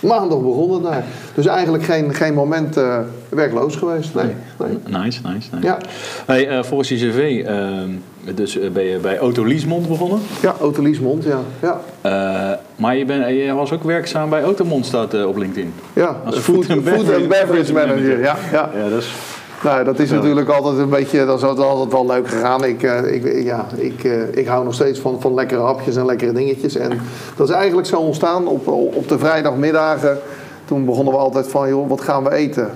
maandag 0.00 0.40
begonnen 0.40 0.82
daar. 0.82 1.04
Dus 1.34 1.46
eigenlijk 1.46 1.84
geen, 1.84 2.14
geen 2.14 2.34
moment 2.34 2.76
uh, 2.76 2.98
werkloos 3.28 3.76
geweest. 3.76 4.14
Nee, 4.14 4.24
nee. 4.58 5.02
Nice, 5.02 5.20
nice, 5.22 5.48
nice. 5.54 5.66
Ja. 5.66 5.78
Hey, 6.26 6.58
uh, 6.58 6.62
volgens 6.62 6.88
je 6.88 6.96
cv, 6.96 7.48
uh, 7.48 8.34
dus 8.34 8.58
ben 8.72 8.84
je 8.84 8.98
bij 8.98 9.18
Autoliesmond 9.18 9.88
begonnen? 9.88 10.18
Ja, 10.42 10.54
Autoliesmond, 10.60 11.24
ja. 11.24 11.40
ja. 11.62 11.80
maar 12.76 12.96
je, 12.96 13.04
ben, 13.04 13.34
je 13.34 13.52
was 13.54 13.72
ook 13.72 13.82
werkzaam 13.82 14.30
bij 14.30 14.42
Automond 14.42 14.86
staat 14.86 15.24
op 15.24 15.36
LinkedIn. 15.36 15.72
Ja, 15.92 16.16
Als 16.24 16.38
food, 16.38 16.64
food 16.64 16.76
and 16.76 16.88
food 16.88 16.96
beverage- 16.98 17.20
and 17.20 17.28
beverage 17.28 17.72
manager. 17.72 18.20
Ja, 18.20 18.36
ja. 18.52 18.70
Ja, 18.74 18.88
dat 18.88 19.00
is... 19.02 19.14
Nou, 19.66 19.84
dat 19.84 19.98
is 19.98 20.10
natuurlijk 20.10 20.48
altijd 20.48 20.78
een 20.78 20.88
beetje, 20.88 21.24
dat 21.24 21.38
is 21.38 21.44
altijd 21.44 21.92
wel 21.92 22.06
leuk 22.06 22.28
gegaan. 22.28 22.64
Ik, 22.64 22.82
uh, 22.82 23.12
ik, 23.12 23.42
ja, 23.44 23.66
ik, 23.76 24.04
uh, 24.04 24.36
ik 24.36 24.46
hou 24.46 24.64
nog 24.64 24.74
steeds 24.74 25.00
van, 25.00 25.20
van 25.20 25.34
lekkere 25.34 25.60
hapjes 25.60 25.96
en 25.96 26.06
lekkere 26.06 26.32
dingetjes. 26.32 26.76
En 26.76 27.00
dat 27.36 27.48
is 27.48 27.54
eigenlijk 27.54 27.88
zo 27.88 27.96
ontstaan 27.96 28.46
op, 28.46 28.68
op 28.68 29.08
de 29.08 29.18
vrijdagmiddagen. 29.18 30.18
Toen 30.64 30.84
begonnen 30.84 31.12
we 31.12 31.18
altijd 31.18 31.48
van, 31.48 31.68
joh, 31.68 31.88
wat 31.88 32.00
gaan 32.00 32.24
we 32.24 32.32
eten? 32.32 32.70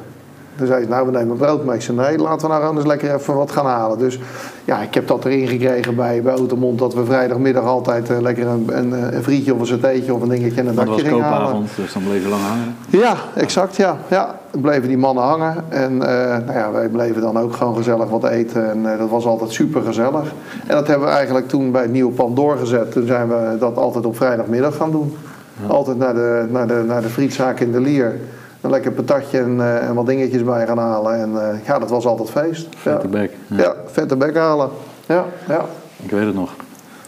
Toen 0.61 0.69
zei 0.69 0.83
ze, 0.83 0.89
nou, 0.89 1.07
we 1.07 1.13
nemen 1.13 1.37
brood 1.37 1.65
mee. 1.65 1.75
Ik 1.75 1.83
zei, 1.83 1.97
nee, 1.97 2.19
laten 2.19 2.49
we 2.49 2.55
nou 2.55 2.77
eens 2.77 2.87
lekker 2.87 3.15
even 3.15 3.35
wat 3.35 3.51
gaan 3.51 3.67
halen. 3.67 3.99
Dus 3.99 4.19
ja, 4.65 4.81
ik 4.81 4.95
heb 4.95 5.07
dat 5.07 5.25
erin 5.25 5.49
gekregen 5.49 5.97
bij, 5.97 6.23
bij 6.23 6.37
dat 6.77 6.95
we 6.95 7.05
vrijdagmiddag 7.05 7.65
altijd 7.65 8.11
uh, 8.11 8.21
lekker 8.21 8.47
een, 8.47 8.67
een, 8.73 9.15
een 9.15 9.23
frietje 9.23 9.55
of 9.55 9.61
een 9.61 9.67
satéetje 9.67 10.15
of 10.15 10.23
een 10.23 10.29
dingetje 10.29 10.61
en 10.61 10.67
een 10.67 10.75
Dat 10.75 10.85
was 10.85 10.97
dakje 10.97 11.11
gingen 11.11 11.25
halen. 11.25 11.39
koopavond, 11.39 11.71
dus 11.77 11.93
dan 11.93 12.03
bleef 12.03 12.23
je 12.23 12.29
lang 12.29 12.43
hangen. 12.43 12.77
Ja, 12.89 13.15
exact, 13.35 13.77
ja. 13.77 13.97
ja. 14.09 14.39
Bleven 14.61 14.89
die 14.89 14.99
mannen 14.99 15.25
hangen. 15.25 15.55
En 15.69 15.93
uh, 15.93 15.99
nou 16.01 16.53
ja, 16.53 16.73
wij 16.73 16.89
bleven 16.89 17.23
dan 17.23 17.39
ook 17.39 17.57
gewoon 17.57 17.77
gezellig 17.77 18.09
wat 18.09 18.25
eten. 18.25 18.71
En 18.71 18.79
uh, 18.79 18.99
dat 18.99 19.09
was 19.09 19.27
altijd 19.27 19.51
super 19.53 19.83
gezellig. 19.83 20.33
En 20.67 20.75
dat 20.75 20.87
hebben 20.87 21.09
we 21.09 21.15
eigenlijk 21.15 21.49
toen 21.49 21.71
bij 21.71 21.83
het 21.83 21.93
nieuwe 21.93 22.13
pand 22.13 22.37
doorgezet. 22.37 22.93
Toen 22.93 23.07
zijn 23.07 23.29
we 23.29 23.57
dat 23.59 23.77
altijd 23.77 24.07
op 24.07 24.17
vrijdagmiddag 24.17 24.77
gaan 24.77 24.91
doen. 24.91 25.17
Ja. 25.63 25.69
Altijd 25.69 25.99
naar 25.99 26.15
de, 26.15 26.47
naar, 26.51 26.67
de, 26.67 26.85
naar 26.87 27.03
de 27.03 27.09
frietzaak 27.09 27.61
in 27.61 27.73
de 27.73 27.81
Lier. 27.81 28.21
Een 28.61 28.71
lekker 28.71 28.93
patatje 28.93 29.39
en, 29.39 29.57
uh, 29.57 29.89
en 29.89 29.95
wat 29.95 30.07
dingetjes 30.07 30.45
bij 30.45 30.67
gaan 30.67 30.79
halen. 30.79 31.21
En 31.21 31.61
ja, 31.67 31.79
dat 31.79 31.91
was 31.91 32.07
altijd 32.07 32.31
feest. 32.31 32.67
Vette 32.77 33.07
ja. 33.07 33.09
bek. 33.09 33.33
Ja. 33.47 33.57
ja, 33.57 33.75
vette 33.87 34.17
bek 34.17 34.37
halen. 34.37 34.71
Ja, 35.07 35.25
ja. 35.49 35.65
Ik 36.03 36.11
weet 36.11 36.25
het 36.25 36.35
nog. 36.35 36.51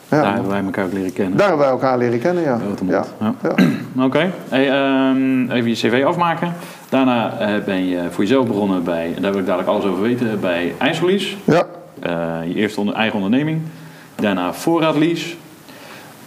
Ja. 0.08 0.22
Daar 0.22 0.32
hebben 0.32 0.50
wij 0.50 0.62
elkaar 0.64 0.84
ook 0.84 0.92
leren 0.92 1.12
kennen. 1.12 1.38
Daar 1.38 1.48
hebben 1.48 1.64
wij 1.64 1.74
elkaar 1.74 1.98
leren 1.98 2.18
kennen, 2.18 2.42
ja. 2.42 2.58
Ja. 2.88 3.04
ja. 3.42 3.54
Oké, 4.04 4.04
okay. 4.04 4.30
hey, 4.48 4.70
um, 5.10 5.50
even 5.50 5.68
je 5.68 5.74
cv 5.74 6.04
afmaken. 6.06 6.52
Daarna 6.88 7.40
uh, 7.40 7.64
ben 7.64 7.84
je 7.84 8.10
voor 8.10 8.24
jezelf 8.24 8.46
begonnen 8.46 8.84
bij, 8.84 9.12
en 9.16 9.22
daar 9.22 9.30
wil 9.30 9.40
ik 9.40 9.46
dadelijk 9.46 9.70
alles 9.70 9.84
over 9.84 10.02
weten, 10.02 10.40
bij 10.40 10.74
IJssellease. 10.78 11.36
Ja. 11.44 11.66
Je 12.44 12.54
eerste 12.54 12.80
onder, 12.80 12.94
eigen 12.94 13.16
onderneming. 13.16 13.60
Daarna 14.14 14.52
voorraadlease. 14.52 15.34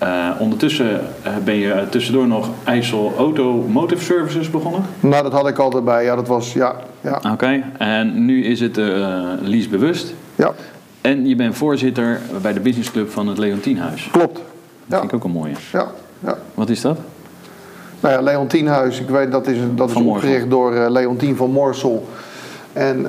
Uh, 0.03 0.29
ondertussen 0.39 1.01
ben 1.43 1.55
je 1.55 1.83
tussendoor 1.89 2.27
nog 2.27 2.49
IJssel 2.63 3.13
Automotive 3.17 4.03
Services 4.03 4.49
begonnen. 4.49 4.81
Nou, 4.99 5.23
dat 5.23 5.31
had 5.31 5.47
ik 5.47 5.57
altijd 5.57 5.85
bij. 5.85 6.03
Ja, 6.03 6.15
dat 6.15 6.27
was, 6.27 6.53
ja. 6.53 6.75
ja. 7.01 7.15
Oké, 7.15 7.31
okay. 7.31 7.63
en 7.77 8.25
nu 8.25 8.43
is 8.43 8.59
het 8.59 8.77
lease 9.41 9.69
bewust. 9.69 10.13
Ja. 10.35 10.53
En 11.01 11.27
je 11.27 11.35
bent 11.35 11.55
voorzitter 11.55 12.19
bij 12.41 12.53
de 12.53 12.59
businessclub 12.59 13.11
van 13.11 13.27
het 13.27 13.37
Leontienhuis. 13.37 14.09
Klopt. 14.11 14.35
Dat 14.35 14.43
ja. 14.85 14.99
vind 14.99 15.11
ik 15.11 15.17
ook 15.17 15.23
een 15.23 15.31
mooie. 15.31 15.53
Ja, 15.71 15.87
ja. 16.19 16.37
Wat 16.53 16.69
is 16.69 16.81
dat? 16.81 16.97
Nou 17.99 18.13
ja, 18.13 18.21
Leontienhuis, 18.21 18.99
ik 18.99 19.09
weet 19.09 19.31
dat 19.31 19.47
is, 19.47 19.57
dat 19.75 19.89
is 19.89 19.95
opgericht 19.95 20.49
door 20.49 20.89
Leontien 20.89 21.35
van 21.35 21.51
Morsel. 21.51 22.07
En 22.75 23.07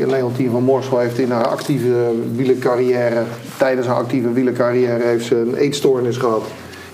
uh, 0.00 0.06
Leontien 0.06 0.50
van 0.50 0.62
Morsel 0.62 0.98
heeft 0.98 1.18
in 1.18 1.30
haar 1.30 1.46
actieve 1.46 2.12
wielercarrière, 2.34 3.22
tijdens 3.58 3.86
haar 3.86 3.96
actieve 3.96 4.32
wielercarrière, 4.32 5.04
heeft 5.04 5.24
ze 5.24 5.36
een 5.36 5.54
eetstoornis 5.54 6.16
gehad. 6.16 6.42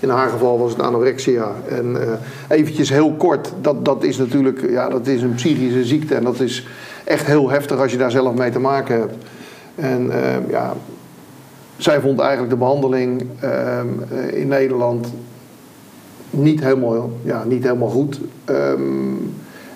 In 0.00 0.09
haar 0.09 0.29
geval 0.29 0.59
was 0.59 0.71
het 0.71 0.81
anorexia. 0.81 1.52
En 1.69 1.91
uh, 1.91 2.12
eventjes 2.49 2.91
heel 2.91 3.12
kort, 3.12 3.52
dat, 3.61 3.85
dat 3.85 4.05
is 4.05 4.17
natuurlijk 4.17 4.71
ja, 4.71 4.88
dat 4.88 5.07
is 5.07 5.23
een 5.23 5.35
psychische 5.35 5.85
ziekte. 5.85 6.14
En 6.14 6.25
dat 6.25 6.41
is 6.41 6.67
echt 7.05 7.26
heel 7.26 7.50
heftig 7.50 7.79
als 7.79 7.93
je 7.93 7.99
daar 7.99 8.11
zelf 8.11 8.35
mee 8.35 8.50
te 8.50 8.59
maken 8.59 8.99
hebt. 8.99 9.14
En 9.75 10.11
eh, 10.11 10.49
ja, 10.49 10.75
zij 11.76 12.00
vond 12.00 12.19
eigenlijk 12.19 12.50
de 12.50 12.57
behandeling 12.57 13.23
ehm, 13.41 13.87
eh, 14.11 14.41
in 14.41 14.49
Nederland 14.49 15.12
niet 16.31 16.61
helemaal, 16.61 17.11
ja, 17.23 17.45
niet 17.45 17.62
helemaal 17.62 17.88
goed. 17.88 18.21
Ehm, 18.45 18.81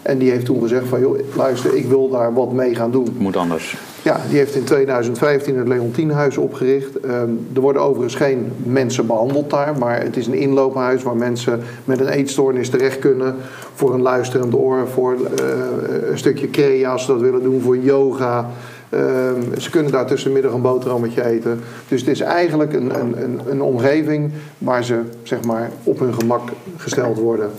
en 0.07 0.19
die 0.19 0.31
heeft 0.31 0.45
toen 0.45 0.61
gezegd 0.61 0.87
van, 0.89 1.01
joh, 1.01 1.19
luister, 1.37 1.75
ik 1.75 1.87
wil 1.87 2.11
daar 2.11 2.35
wat 2.35 2.53
mee 2.53 2.75
gaan 2.75 2.91
doen. 2.91 3.17
Moet 3.19 3.37
anders. 3.37 3.77
Ja, 4.03 4.21
die 4.29 4.39
heeft 4.39 4.55
in 4.55 4.65
2015 4.65 5.57
het 5.57 5.69
Leontienhuis 5.69 6.37
opgericht. 6.37 7.01
Ehm, 7.01 7.31
er 7.55 7.61
worden 7.61 7.83
overigens 7.83 8.15
geen 8.15 8.53
mensen 8.57 9.07
behandeld 9.07 9.51
daar, 9.51 9.79
maar 9.79 10.03
het 10.03 10.17
is 10.17 10.27
een 10.27 10.35
inloophuis 10.35 11.03
waar 11.03 11.17
mensen 11.17 11.61
met 11.85 12.01
een 12.01 12.09
eetstoornis 12.09 12.71
terecht 12.71 12.99
kunnen 12.99 13.35
voor 13.75 13.95
een 13.95 14.03
luisterend 14.03 14.55
oor, 14.55 14.89
voor 14.89 15.13
eh, 15.13 16.11
een 16.11 16.19
stukje 16.19 16.51
crea 16.51 16.93
als 16.93 17.05
ze 17.05 17.13
dat 17.13 17.21
willen 17.21 17.43
doen, 17.43 17.61
voor 17.61 17.79
yoga. 17.79 18.51
Ehm, 18.89 19.59
ze 19.59 19.71
kunnen 19.71 19.93
daar 19.93 20.07
tussenmiddag 20.07 20.53
een 20.53 20.63
boterhammetje 20.63 21.25
eten. 21.25 21.61
Dus 21.89 22.01
het 22.01 22.11
is 22.11 22.21
eigenlijk 22.21 22.73
een, 22.73 23.01
een, 23.01 23.23
een, 23.23 23.41
een 23.49 23.63
omgeving 23.63 24.33
waar 24.59 24.85
ze 24.85 25.01
zeg 25.23 25.43
maar, 25.45 25.71
op 25.83 25.99
hun 25.99 26.15
gemak 26.15 26.49
gesteld 26.77 27.19
worden. 27.19 27.51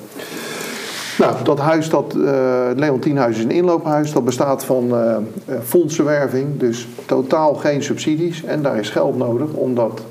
Nou, 1.18 1.36
dat 1.44 1.60
huis, 1.60 1.90
dat 1.90 2.14
uh, 2.18 2.68
Leontienhuis 2.76 3.38
is 3.38 3.44
een 3.44 3.52
inloophuis. 3.52 4.12
Dat 4.14 4.26
bestaat 4.26 4.66
van 4.66 4.88
uh, 4.88 5.18
fondsenwerving, 5.64 6.60
dus 6.60 6.88
totaal 7.06 7.54
geen 7.54 7.84
subsidies. 7.84 8.44
En 8.44 8.62
daar 8.62 8.78
is 8.78 8.90
geld 8.90 9.18
nodig 9.18 9.52
om 9.52 9.76
dat, 9.76 10.02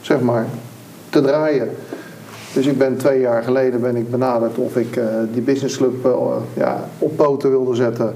zeg 0.00 0.20
maar, 0.20 0.46
te 1.10 1.20
draaien. 1.20 1.70
Dus 2.52 2.66
ik 2.66 2.78
ben 2.78 2.96
twee 2.96 3.20
jaar 3.20 3.42
geleden 3.42 3.80
ben 3.80 3.96
ik 3.96 4.10
benaderd 4.10 4.58
of 4.58 4.76
ik 4.76 4.96
uh, 4.96 5.04
die 5.32 5.42
businessclub 5.42 6.08
ja, 6.54 6.84
op 6.98 7.16
poten 7.16 7.50
wilde 7.50 7.74
zetten. 7.74 8.14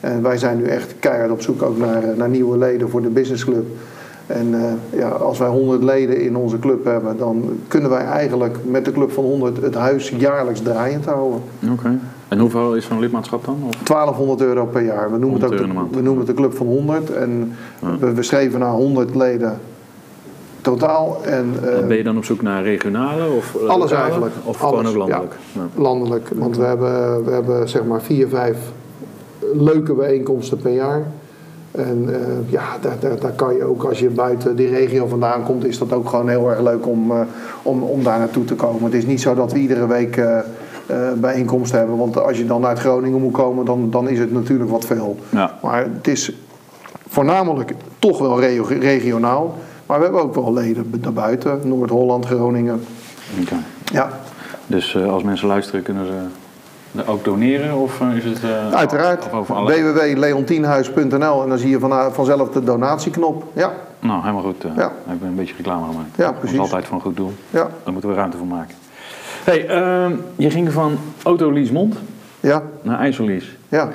En 0.00 0.22
wij 0.22 0.38
zijn 0.38 0.56
nu 0.56 0.64
echt 0.64 0.94
keihard 0.98 1.30
op 1.30 1.42
zoek 1.42 1.62
ook 1.62 1.78
naar, 1.78 2.02
naar 2.16 2.28
nieuwe 2.28 2.58
leden 2.58 2.88
voor 2.90 3.02
de 3.02 3.08
businessclub. 3.08 3.66
En 4.28 4.46
uh, 4.48 4.98
ja, 5.00 5.08
als 5.08 5.38
wij 5.38 5.48
100 5.48 5.82
leden 5.82 6.20
in 6.20 6.36
onze 6.36 6.58
club 6.58 6.84
hebben, 6.84 7.16
dan 7.16 7.58
kunnen 7.68 7.90
wij 7.90 8.04
eigenlijk 8.04 8.56
met 8.64 8.84
de 8.84 8.92
club 8.92 9.12
van 9.12 9.24
100 9.24 9.62
het 9.62 9.74
huis 9.74 10.08
jaarlijks 10.08 10.60
draaiend 10.60 11.04
houden. 11.04 11.40
Oké. 11.62 11.72
Okay. 11.72 11.98
En 12.28 12.38
hoeveel 12.38 12.74
is 12.74 12.86
zo'n 12.86 12.98
lidmaatschap 12.98 13.44
dan? 13.44 13.62
Of? 13.66 13.74
1200 13.74 14.40
euro 14.40 14.66
per 14.66 14.82
jaar. 14.82 15.12
We 15.12 15.18
noemen, 15.18 15.40
het, 15.40 15.52
ook 15.52 15.58
de, 15.58 15.66
we 15.90 16.00
noemen 16.00 16.18
het 16.18 16.26
de 16.26 16.34
club 16.34 16.56
van 16.56 16.66
100. 16.66 17.10
En 17.10 17.52
ja. 17.80 17.98
we, 17.98 18.12
we 18.12 18.22
schreven 18.22 18.60
naar 18.60 18.72
100 18.72 19.14
leden 19.14 19.60
totaal. 20.60 21.24
En, 21.24 21.54
uh, 21.64 21.86
ben 21.86 21.96
je 21.96 22.02
dan 22.02 22.16
op 22.16 22.24
zoek 22.24 22.42
naar 22.42 22.62
regionale 22.62 23.30
of 23.36 23.56
uh, 23.62 23.68
alles 23.68 23.90
eigenlijk? 23.90 24.34
Of 24.44 24.62
alles, 24.62 24.78
gewoon 24.78 24.86
ook 24.86 25.08
landelijk? 25.08 25.34
Ja, 25.52 25.60
ja. 25.60 25.82
Landelijk, 25.82 26.28
want 26.34 26.56
we 26.56 26.64
hebben, 26.64 27.24
we 27.24 27.30
hebben 27.30 27.68
zeg 27.68 27.84
maar 27.84 28.02
vier, 28.02 28.28
vijf 28.28 28.56
leuke 29.54 29.92
bijeenkomsten 29.92 30.58
per 30.58 30.72
jaar. 30.72 31.06
En 31.70 32.06
uh, 32.08 32.16
ja, 32.50 32.64
daar, 32.80 32.96
daar, 33.00 33.20
daar, 33.20 33.32
kan 33.32 33.54
je 33.54 33.64
ook, 33.64 33.84
als 33.84 33.98
je 33.98 34.10
buiten 34.10 34.56
die 34.56 34.68
regio 34.68 35.06
vandaan 35.06 35.42
komt, 35.44 35.64
is 35.64 35.78
dat 35.78 35.92
ook 35.92 36.08
gewoon 36.08 36.28
heel 36.28 36.50
erg 36.50 36.60
leuk 36.60 36.86
om, 36.86 37.10
uh, 37.10 37.20
om, 37.62 37.82
om 37.82 38.02
daar 38.02 38.18
naartoe 38.18 38.44
te 38.44 38.54
komen. 38.54 38.84
Het 38.84 38.94
is 38.94 39.06
niet 39.06 39.20
zo 39.20 39.34
dat 39.34 39.52
we 39.52 39.58
iedere 39.58 39.86
week 39.86 40.16
uh, 40.16 40.38
bijeenkomsten 41.16 41.78
hebben, 41.78 41.96
want 41.96 42.18
als 42.22 42.38
je 42.38 42.46
dan 42.46 42.66
uit 42.66 42.78
Groningen 42.78 43.20
moet 43.20 43.32
komen, 43.32 43.64
dan, 43.64 43.90
dan 43.90 44.08
is 44.08 44.18
het 44.18 44.32
natuurlijk 44.32 44.70
wat 44.70 44.84
veel. 44.84 45.18
Ja. 45.28 45.58
Maar 45.62 45.84
het 45.92 46.08
is 46.08 46.32
voornamelijk 47.08 47.74
toch 47.98 48.18
wel 48.18 48.40
regio 48.40 48.64
regionaal. 48.80 49.54
Maar 49.86 49.98
we 49.98 50.04
hebben 50.04 50.22
ook 50.22 50.34
wel 50.34 50.52
leden 50.52 50.92
daarbuiten, 51.00 51.60
Noord-Holland, 51.64 52.26
Groningen. 52.26 52.80
Okay. 53.40 53.58
Ja. 53.84 54.10
Dus 54.66 54.96
als 54.96 55.22
mensen 55.22 55.48
luisteren, 55.48 55.82
kunnen 55.82 56.06
ze 56.06 56.12
ook 57.06 57.24
doneren? 57.24 57.76
Of 57.76 58.00
is 58.00 58.24
het, 58.24 58.42
uh, 58.44 58.72
Uiteraard. 58.72 59.30
www.leontienhuis.nl 59.46 61.42
en 61.42 61.48
dan 61.48 61.58
zie 61.58 61.70
je 61.70 61.78
van, 61.78 62.12
vanzelf 62.12 62.50
de 62.50 62.64
donatieknop. 62.64 63.44
Ja. 63.52 63.72
Nou, 64.00 64.20
helemaal 64.20 64.42
goed. 64.42 64.64
Uh, 64.64 64.70
ja. 64.76 64.86
Ik 64.86 65.20
ben 65.20 65.28
een 65.28 65.34
beetje 65.34 65.54
reclame 65.56 65.86
gemaakt. 65.86 66.16
Ja, 66.16 66.32
precies. 66.32 66.56
Dat 66.56 66.66
is 66.66 66.72
altijd 66.72 66.86
van 66.86 66.96
een 66.96 67.02
goed 67.02 67.16
doel. 67.16 67.32
Ja. 67.50 67.68
Daar 67.84 67.92
moeten 67.92 68.10
we 68.10 68.16
ruimte 68.16 68.36
voor 68.36 68.46
maken. 68.46 68.74
hey, 69.44 69.64
uh, 69.64 70.16
je 70.36 70.50
ging 70.50 70.72
van 70.72 70.98
Autoleasemond 71.22 71.96
ja. 72.40 72.62
naar 72.82 72.98
IJssellease. 72.98 73.50
Ja. 73.68 73.88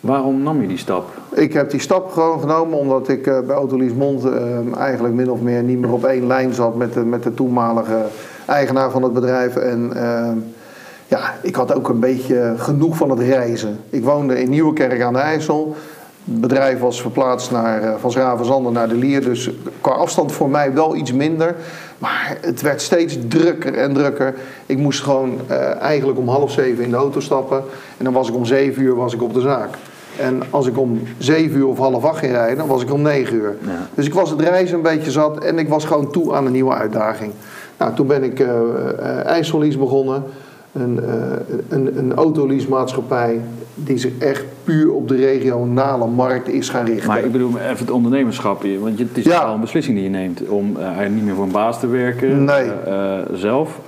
Waarom 0.00 0.42
nam 0.42 0.60
je 0.60 0.68
die 0.68 0.78
stap? 0.78 1.10
Ik 1.32 1.52
heb 1.52 1.70
die 1.70 1.80
stap 1.80 2.10
gewoon 2.10 2.40
genomen 2.40 2.78
omdat 2.78 3.08
ik 3.08 3.22
bij 3.22 3.56
Autoleasemond 3.56 4.28
eigenlijk 4.76 5.14
min 5.14 5.30
of 5.30 5.40
meer 5.40 5.62
niet 5.62 5.78
meer 5.78 5.92
op 5.92 6.04
één 6.04 6.26
lijn 6.26 6.52
zat 6.52 6.76
met 6.76 6.92
de, 6.92 7.00
met 7.00 7.22
de 7.22 7.34
toenmalige 7.34 8.04
eigenaar 8.46 8.90
van 8.90 9.02
het 9.02 9.12
bedrijf. 9.12 9.56
En 9.56 9.92
ja, 11.14 11.34
ik 11.42 11.54
had 11.54 11.74
ook 11.74 11.88
een 11.88 12.00
beetje 12.00 12.54
genoeg 12.56 12.96
van 12.96 13.10
het 13.10 13.18
reizen. 13.18 13.78
Ik 13.90 14.04
woonde 14.04 14.40
in 14.40 14.50
Nieuwekerk 14.50 15.02
aan 15.02 15.12
de 15.12 15.18
IJssel. 15.18 15.76
Het 16.24 16.40
bedrijf 16.40 16.78
was 16.78 17.00
verplaatst 17.00 17.50
naar, 17.50 17.98
van 17.98 18.10
Schravenzanden 18.10 18.72
naar 18.72 18.88
de 18.88 18.94
Lier. 18.94 19.20
Dus 19.20 19.50
qua 19.80 19.90
afstand 19.90 20.32
voor 20.32 20.50
mij 20.50 20.72
wel 20.72 20.96
iets 20.96 21.12
minder. 21.12 21.54
Maar 21.98 22.36
het 22.40 22.60
werd 22.60 22.82
steeds 22.82 23.18
drukker 23.28 23.74
en 23.74 23.92
drukker. 23.92 24.34
Ik 24.66 24.78
moest 24.78 25.02
gewoon 25.02 25.38
uh, 25.50 25.80
eigenlijk 25.80 26.18
om 26.18 26.28
half 26.28 26.50
zeven 26.50 26.84
in 26.84 26.90
de 26.90 26.96
auto 26.96 27.20
stappen. 27.20 27.62
En 27.98 28.04
dan 28.04 28.12
was 28.12 28.28
ik 28.28 28.34
om 28.34 28.44
zeven 28.44 28.82
uur 28.82 28.94
was 28.94 29.14
ik 29.14 29.22
op 29.22 29.34
de 29.34 29.40
zaak. 29.40 29.74
En 30.18 30.42
als 30.50 30.66
ik 30.66 30.78
om 30.78 31.02
zeven 31.18 31.56
uur 31.56 31.66
of 31.66 31.78
half 31.78 32.04
acht 32.04 32.18
ging 32.18 32.32
rijden, 32.32 32.56
dan 32.58 32.66
was 32.66 32.82
ik 32.82 32.92
om 32.92 33.02
negen 33.02 33.34
uur. 33.34 33.56
Ja. 33.60 33.88
Dus 33.94 34.06
ik 34.06 34.14
was 34.14 34.30
het 34.30 34.40
reizen 34.40 34.76
een 34.76 34.82
beetje 34.82 35.10
zat 35.10 35.44
en 35.44 35.58
ik 35.58 35.68
was 35.68 35.84
gewoon 35.84 36.10
toe 36.10 36.34
aan 36.34 36.46
een 36.46 36.52
nieuwe 36.52 36.74
uitdaging. 36.74 37.32
Nou, 37.78 37.94
toen 37.94 38.06
ben 38.06 38.22
ik 38.22 38.40
uh, 38.40 38.48
uh, 39.60 39.78
begonnen 39.78 40.22
een, 40.74 41.00
uh, 41.02 41.10
een, 41.68 41.98
een 41.98 42.14
autoleasemaatschappij 42.14 43.40
die 43.74 43.98
zich 43.98 44.12
echt 44.18 44.44
puur 44.64 44.92
op 44.92 45.08
de 45.08 45.14
regionale 45.16 46.06
markt 46.06 46.48
is 46.48 46.68
gaan 46.68 46.84
richten. 46.84 47.08
Maar 47.08 47.24
ik 47.24 47.32
bedoel 47.32 47.58
even 47.58 47.78
het 47.78 47.90
ondernemerschap, 47.90 48.64
want 48.80 48.98
het 48.98 49.08
is 49.18 49.24
Ja. 49.24 49.44
wel 49.44 49.54
een 49.54 49.60
beslissing 49.60 49.94
die 49.96 50.04
je 50.04 50.10
neemt 50.10 50.48
om 50.48 50.76
uh, 50.78 51.08
niet 51.14 51.24
meer 51.24 51.34
voor 51.34 51.44
een 51.44 51.50
baas 51.50 51.80
te 51.80 51.86
werken 51.86 52.44
Nee. 52.44 52.70
uh, 52.88 53.18
zelf. 53.32 53.80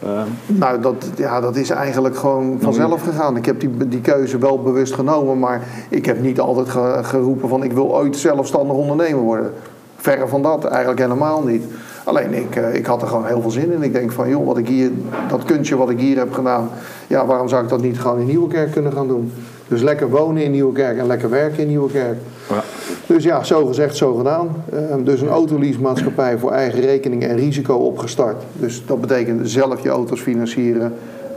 Nou, 0.46 0.80
dat, 0.80 1.10
ja, 1.16 1.40
dat 1.40 1.56
is 1.56 1.70
eigenlijk 1.70 2.16
gewoon 2.16 2.58
vanzelf 2.60 3.02
gegaan. 3.02 3.36
Ik 3.36 3.46
heb 3.46 3.60
die, 3.60 3.70
die 3.88 4.00
keuze 4.00 4.38
wel 4.38 4.62
bewust 4.62 4.94
genomen, 4.94 5.38
maar 5.38 5.62
ik 5.88 6.06
heb 6.06 6.20
niet 6.20 6.40
altijd 6.40 6.68
ge- 6.68 7.00
geroepen 7.02 7.48
van 7.48 7.62
ik 7.62 7.72
wil 7.72 7.94
ooit 7.96 8.16
zelfstandig 8.16 8.76
ondernemer 8.76 9.22
worden. 9.22 9.52
Verre 9.96 10.28
van 10.28 10.42
dat, 10.42 10.64
eigenlijk 10.64 11.00
helemaal 11.00 11.42
niet. 11.44 11.64
Alleen 12.06 12.34
ik, 12.34 12.56
eh, 12.56 12.74
ik 12.74 12.86
had 12.86 13.02
er 13.02 13.08
gewoon 13.08 13.26
heel 13.26 13.40
veel 13.40 13.50
zin 13.50 13.72
in. 13.72 13.82
Ik 13.82 13.92
denk 13.92 14.12
van, 14.12 14.28
joh, 14.28 14.46
wat 14.46 14.58
ik 14.58 14.68
hier, 14.68 14.90
dat 15.28 15.44
kunstje 15.44 15.76
wat 15.76 15.90
ik 15.90 15.98
hier 15.98 16.16
heb 16.16 16.32
gedaan, 16.32 16.68
ja, 17.06 17.26
waarom 17.26 17.48
zou 17.48 17.62
ik 17.62 17.68
dat 17.68 17.82
niet 17.82 18.00
gewoon 18.00 18.20
in 18.20 18.26
Nieuwekerk 18.26 18.72
kunnen 18.72 18.92
gaan 18.92 19.08
doen? 19.08 19.32
Dus 19.68 19.82
lekker 19.82 20.10
wonen 20.10 20.42
in 20.42 20.50
Nieuwekerk 20.50 20.98
en 20.98 21.06
lekker 21.06 21.30
werken 21.30 21.62
in 21.62 21.68
Nieuwekerk. 21.68 22.18
Ja. 22.48 22.62
Dus 23.06 23.24
ja, 23.24 23.44
zo 23.44 23.66
gezegd, 23.66 23.96
zo 23.96 24.14
gedaan. 24.14 24.48
Uh, 24.74 25.04
dus 25.04 25.20
een 25.20 25.28
autoleasemaatschappij 25.28 26.38
voor 26.38 26.50
eigen 26.50 26.80
rekening 26.80 27.24
en 27.24 27.36
risico 27.36 27.74
opgestart. 27.74 28.42
Dus 28.52 28.86
dat 28.86 29.00
betekent 29.00 29.50
zelf 29.50 29.82
je 29.82 29.88
auto's 29.88 30.20
financieren, 30.20 30.92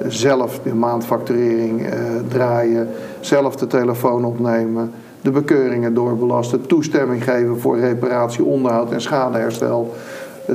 zelf 0.07 0.59
de 0.63 0.73
maandfacturering 0.73 1.81
uh, 1.81 1.93
draaien, 2.27 2.89
zelf 3.19 3.55
de 3.55 3.67
telefoon 3.67 4.25
opnemen, 4.25 4.91
de 5.21 5.31
bekeuringen 5.31 5.93
doorbelasten, 5.93 6.65
toestemming 6.65 7.23
geven 7.23 7.59
voor 7.59 7.79
reparatie, 7.79 8.43
onderhoud 8.43 8.91
en 8.91 9.01
schadeherstel 9.01 9.93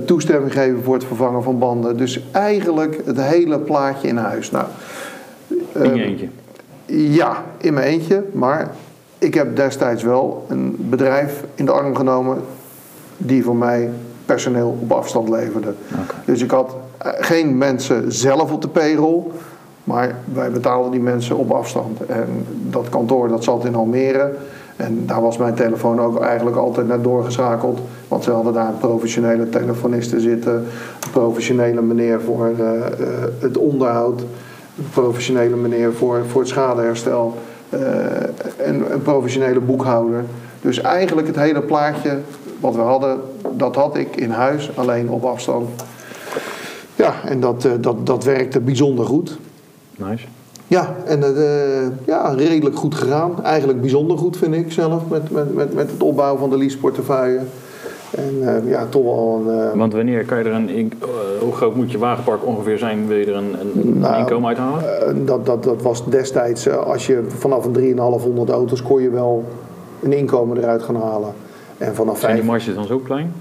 toestemming 0.04 0.52
geven 0.52 0.82
voor 0.82 0.94
het 0.94 1.04
vervangen 1.04 1.42
van 1.42 1.58
banden. 1.58 1.96
Dus 1.96 2.22
eigenlijk 2.32 3.00
het 3.04 3.20
hele 3.20 3.58
plaatje 3.58 4.08
in 4.08 4.16
huis. 4.16 4.50
Nou, 4.50 4.66
in 5.72 5.94
je 5.94 6.02
eentje? 6.02 6.28
Ja, 6.86 7.42
in 7.56 7.74
mijn 7.74 7.86
eentje. 7.86 8.24
Maar 8.32 8.70
ik 9.18 9.34
heb 9.34 9.56
destijds 9.56 10.02
wel 10.02 10.46
een 10.48 10.76
bedrijf 10.78 11.44
in 11.54 11.64
de 11.64 11.72
arm 11.72 11.96
genomen 11.96 12.38
die 13.16 13.44
voor 13.44 13.56
mij 13.56 13.90
personeel 14.26 14.78
op 14.80 14.92
afstand 14.92 15.28
leverde. 15.28 15.74
Okay. 15.92 16.16
Dus 16.24 16.42
ik 16.42 16.50
had 16.50 16.76
geen 17.00 17.58
mensen 17.58 18.12
zelf 18.12 18.52
op 18.52 18.62
de 18.62 18.68
payroll. 18.68 19.22
Maar 19.84 20.14
wij 20.32 20.50
betaalden 20.50 20.90
die 20.90 21.00
mensen 21.00 21.36
op 21.36 21.50
afstand. 21.50 22.06
En 22.06 22.46
dat 22.70 22.88
kantoor 22.88 23.28
dat 23.28 23.44
zat 23.44 23.64
in 23.64 23.74
Almere. 23.74 24.32
En 24.76 25.06
daar 25.06 25.20
was 25.20 25.36
mijn 25.36 25.54
telefoon 25.54 26.00
ook 26.00 26.20
eigenlijk 26.20 26.56
altijd 26.56 26.86
naar 26.86 27.02
doorgeschakeld. 27.02 27.80
Want 28.14 28.26
ze 28.26 28.32
hadden 28.32 28.52
daar 28.52 28.68
een 28.68 28.78
professionele 28.78 29.48
telefoniste 29.48 30.20
zitten. 30.20 30.54
Een 30.54 31.10
professionele 31.10 31.82
meneer 31.82 32.20
voor 32.20 32.52
uh, 32.58 32.66
uh, 32.66 32.74
het 33.38 33.56
onderhoud. 33.56 34.20
Een 34.20 34.90
professionele 34.90 35.56
meneer 35.56 35.92
voor, 35.92 36.22
voor 36.28 36.40
het 36.40 36.50
schadeherstel. 36.50 37.34
Uh, 37.70 37.80
en 38.56 38.92
een 38.92 39.02
professionele 39.02 39.60
boekhouder. 39.60 40.24
Dus 40.60 40.80
eigenlijk 40.80 41.26
het 41.26 41.36
hele 41.36 41.62
plaatje 41.62 42.18
wat 42.60 42.74
we 42.74 42.80
hadden, 42.80 43.20
dat 43.56 43.74
had 43.74 43.96
ik 43.96 44.16
in 44.16 44.30
huis, 44.30 44.70
alleen 44.74 45.08
op 45.08 45.24
afstand. 45.24 45.68
Ja, 46.96 47.14
en 47.24 47.40
dat, 47.40 47.68
dat, 47.80 48.06
dat 48.06 48.24
werkte 48.24 48.60
bijzonder 48.60 49.04
goed. 49.06 49.38
Nice. 49.96 50.26
Ja, 50.66 50.94
en 51.04 51.20
uh, 51.20 52.06
ja, 52.06 52.28
redelijk 52.28 52.76
goed 52.76 52.94
gegaan. 52.94 53.44
Eigenlijk 53.44 53.80
bijzonder 53.80 54.18
goed 54.18 54.36
vind 54.36 54.54
ik 54.54 54.72
zelf 54.72 55.02
met, 55.08 55.30
met, 55.30 55.54
met, 55.54 55.74
met 55.74 55.90
het 55.90 56.02
opbouwen 56.02 56.40
van 56.40 56.50
de 56.50 56.58
leaseportefeuille. 56.58 57.40
En 58.16 58.34
uh, 58.40 58.70
ja, 58.70 58.86
toch 58.86 59.02
wel 59.02 59.42
een. 59.46 59.56
Uh... 59.56 59.72
Want 59.78 59.92
wanneer 59.92 60.24
kan 60.24 60.38
je 60.38 60.44
er 60.44 60.52
een, 60.52 60.68
in, 60.68 60.92
hoe 61.40 61.52
groot 61.52 61.74
moet 61.74 61.90
je 61.90 61.98
wagenpark 61.98 62.46
ongeveer 62.46 62.78
zijn, 62.78 63.06
wil 63.06 63.16
je 63.16 63.26
er 63.26 63.34
een, 63.36 63.54
een 63.60 63.98
Nou, 63.98 64.18
inkomen 64.18 64.48
uithalen? 64.48 65.00
Eh, 65.00 65.26
dat, 65.26 65.46
dat, 65.46 65.64
dat 65.64 65.82
was 65.82 66.06
destijds, 66.06 66.66
eh, 66.66 66.76
als 66.76 67.06
je 67.06 67.22
vanaf 67.28 67.64
een 67.64 67.72
3,500 67.72 68.50
auto's 68.50 68.82
kon 68.82 69.02
je 69.02 69.10
wel 69.10 69.44
een 70.02 70.12
inkomen 70.12 70.56
eruit 70.58 70.82
gaan 70.82 70.96
halen. 70.96 71.32
En 71.78 71.94
vanaf 71.94 72.18
Zijn 72.20 72.34
die 72.34 72.42
5, 72.44 72.52
marges 72.54 72.74
dan 72.74 72.84
zo 72.86 72.98
klein? 72.98 73.32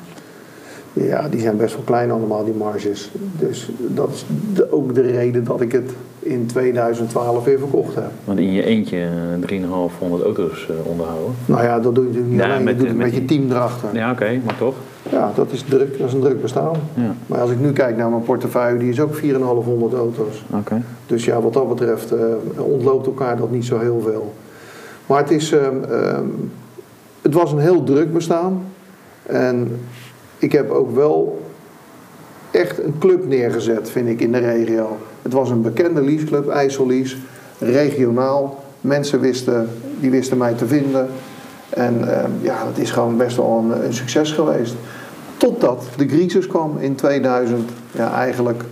ja, 0.94 1.28
die 1.30 1.40
zijn 1.40 1.58
best 1.58 1.76
wel 1.76 1.84
klein 1.84 2.12
allemaal, 2.12 2.44
die 2.46 2.54
marges. 2.54 3.12
Dus 3.40 3.70
dat 3.80 4.10
is 4.10 4.26
de- 4.54 4.72
ook 4.72 4.96
de 4.96 5.02
reden 5.02 5.44
dat 5.44 5.62
ik 5.62 5.72
het 5.72 5.92
in 6.24 6.46
2012 6.46 7.44
weer 7.44 7.60
verkocht 7.60 7.96
heb. 7.96 8.12
Want 8.24 8.40
in 8.40 8.52
je 8.54 8.64
eentje 8.66 8.98
eh, 9.00 9.10
3,500 9.46 10.24
auto's 10.24 10.68
eh, 10.70 10.76
onderhouden. 10.92 11.34
Nou 11.46 11.64
ja, 11.64 11.80
dat 11.80 11.96
doe 11.96 12.04
je 12.04 12.10
natuurlijk 12.10 12.34
niet 12.36 12.44
Ja, 12.44 12.52
alleen, 12.52 12.64
met- 12.64 12.78
je 12.82 12.84
met 12.88 12.96
met 12.98 13.14
je 13.14 13.26
team 13.26 13.52
erachter. 13.52 13.90
Ja, 13.96 14.12
oké, 14.12 14.40
maar 14.46 14.58
toch? 14.58 14.76
Ja, 15.12 15.32
dat 15.36 15.52
is 15.52 15.62
druk, 15.62 15.98
dat 16.00 16.08
is 16.08 16.14
een 16.14 16.20
druk 16.22 16.42
bestaan. 16.42 16.74
Ja, 16.94 17.16
Maar 17.28 17.40
als 17.40 17.52
ik 17.52 17.60
nu 17.60 17.72
kijk 17.72 17.98
naar 17.98 18.10
mijn 18.10 18.24
portefeuille, 18.24 18.80
die 18.80 18.90
is 18.90 19.00
ook 19.02 19.16
4,500 19.16 19.94
auto's. 19.94 20.46
oké. 20.54 20.82
Dus 21.08 21.26
ja, 21.26 21.42
wat 21.42 21.54
dat 21.54 21.70
betreft 21.70 22.12
eh, 22.12 22.20
ontloopt 22.58 23.06
elkaar 23.06 23.38
dat 23.38 23.52
niet 23.52 23.66
zo 23.66 23.80
heel 23.80 24.00
veel. 24.04 24.34
Maar 25.06 25.18
het, 25.22 25.32
is, 25.32 25.52
ehm, 25.52 25.84
ehm, 25.90 26.26
het 27.22 27.34
was 27.34 27.52
een 27.52 27.60
heel 27.60 27.84
druk 27.84 28.14
bestaan. 28.14 28.66
En 29.24 29.80
ik 30.38 30.52
heb 30.52 30.70
ook 30.72 30.96
wel 30.96 31.42
echt 32.52 32.84
een 32.84 32.94
club 33.00 33.28
neergezet, 33.28 33.90
vind 33.90 34.08
ik, 34.08 34.20
in 34.22 34.32
de 34.32 34.38
regio. 34.38 34.98
Het 35.24 35.34
was 35.34 35.50
een 35.50 35.62
bekende 35.62 36.02
leaseclub, 36.02 36.50
IJssellease, 36.50 37.16
regionaal. 37.60 38.64
Mensen 38.82 39.20
wisten, 39.20 39.70
die 40.00 40.12
wisten 40.12 40.38
mij 40.38 40.54
te 40.54 40.68
vinden. 40.68 41.08
En 41.70 42.18
ehm, 42.18 42.32
ja, 42.42 42.64
dat 42.64 42.78
is 42.78 42.92
gewoon 42.92 43.18
best 43.18 43.38
wel 43.38 43.64
een, 43.64 43.86
een 43.86 43.94
succes 43.94 44.32
geweest. 44.32 44.76
Totdat 45.38 45.84
de 45.98 46.06
crisis 46.06 46.48
kwam 46.48 46.78
in 46.80 46.96
2000, 46.96 47.70
ja 47.92 48.14
eigenlijk 48.14 48.64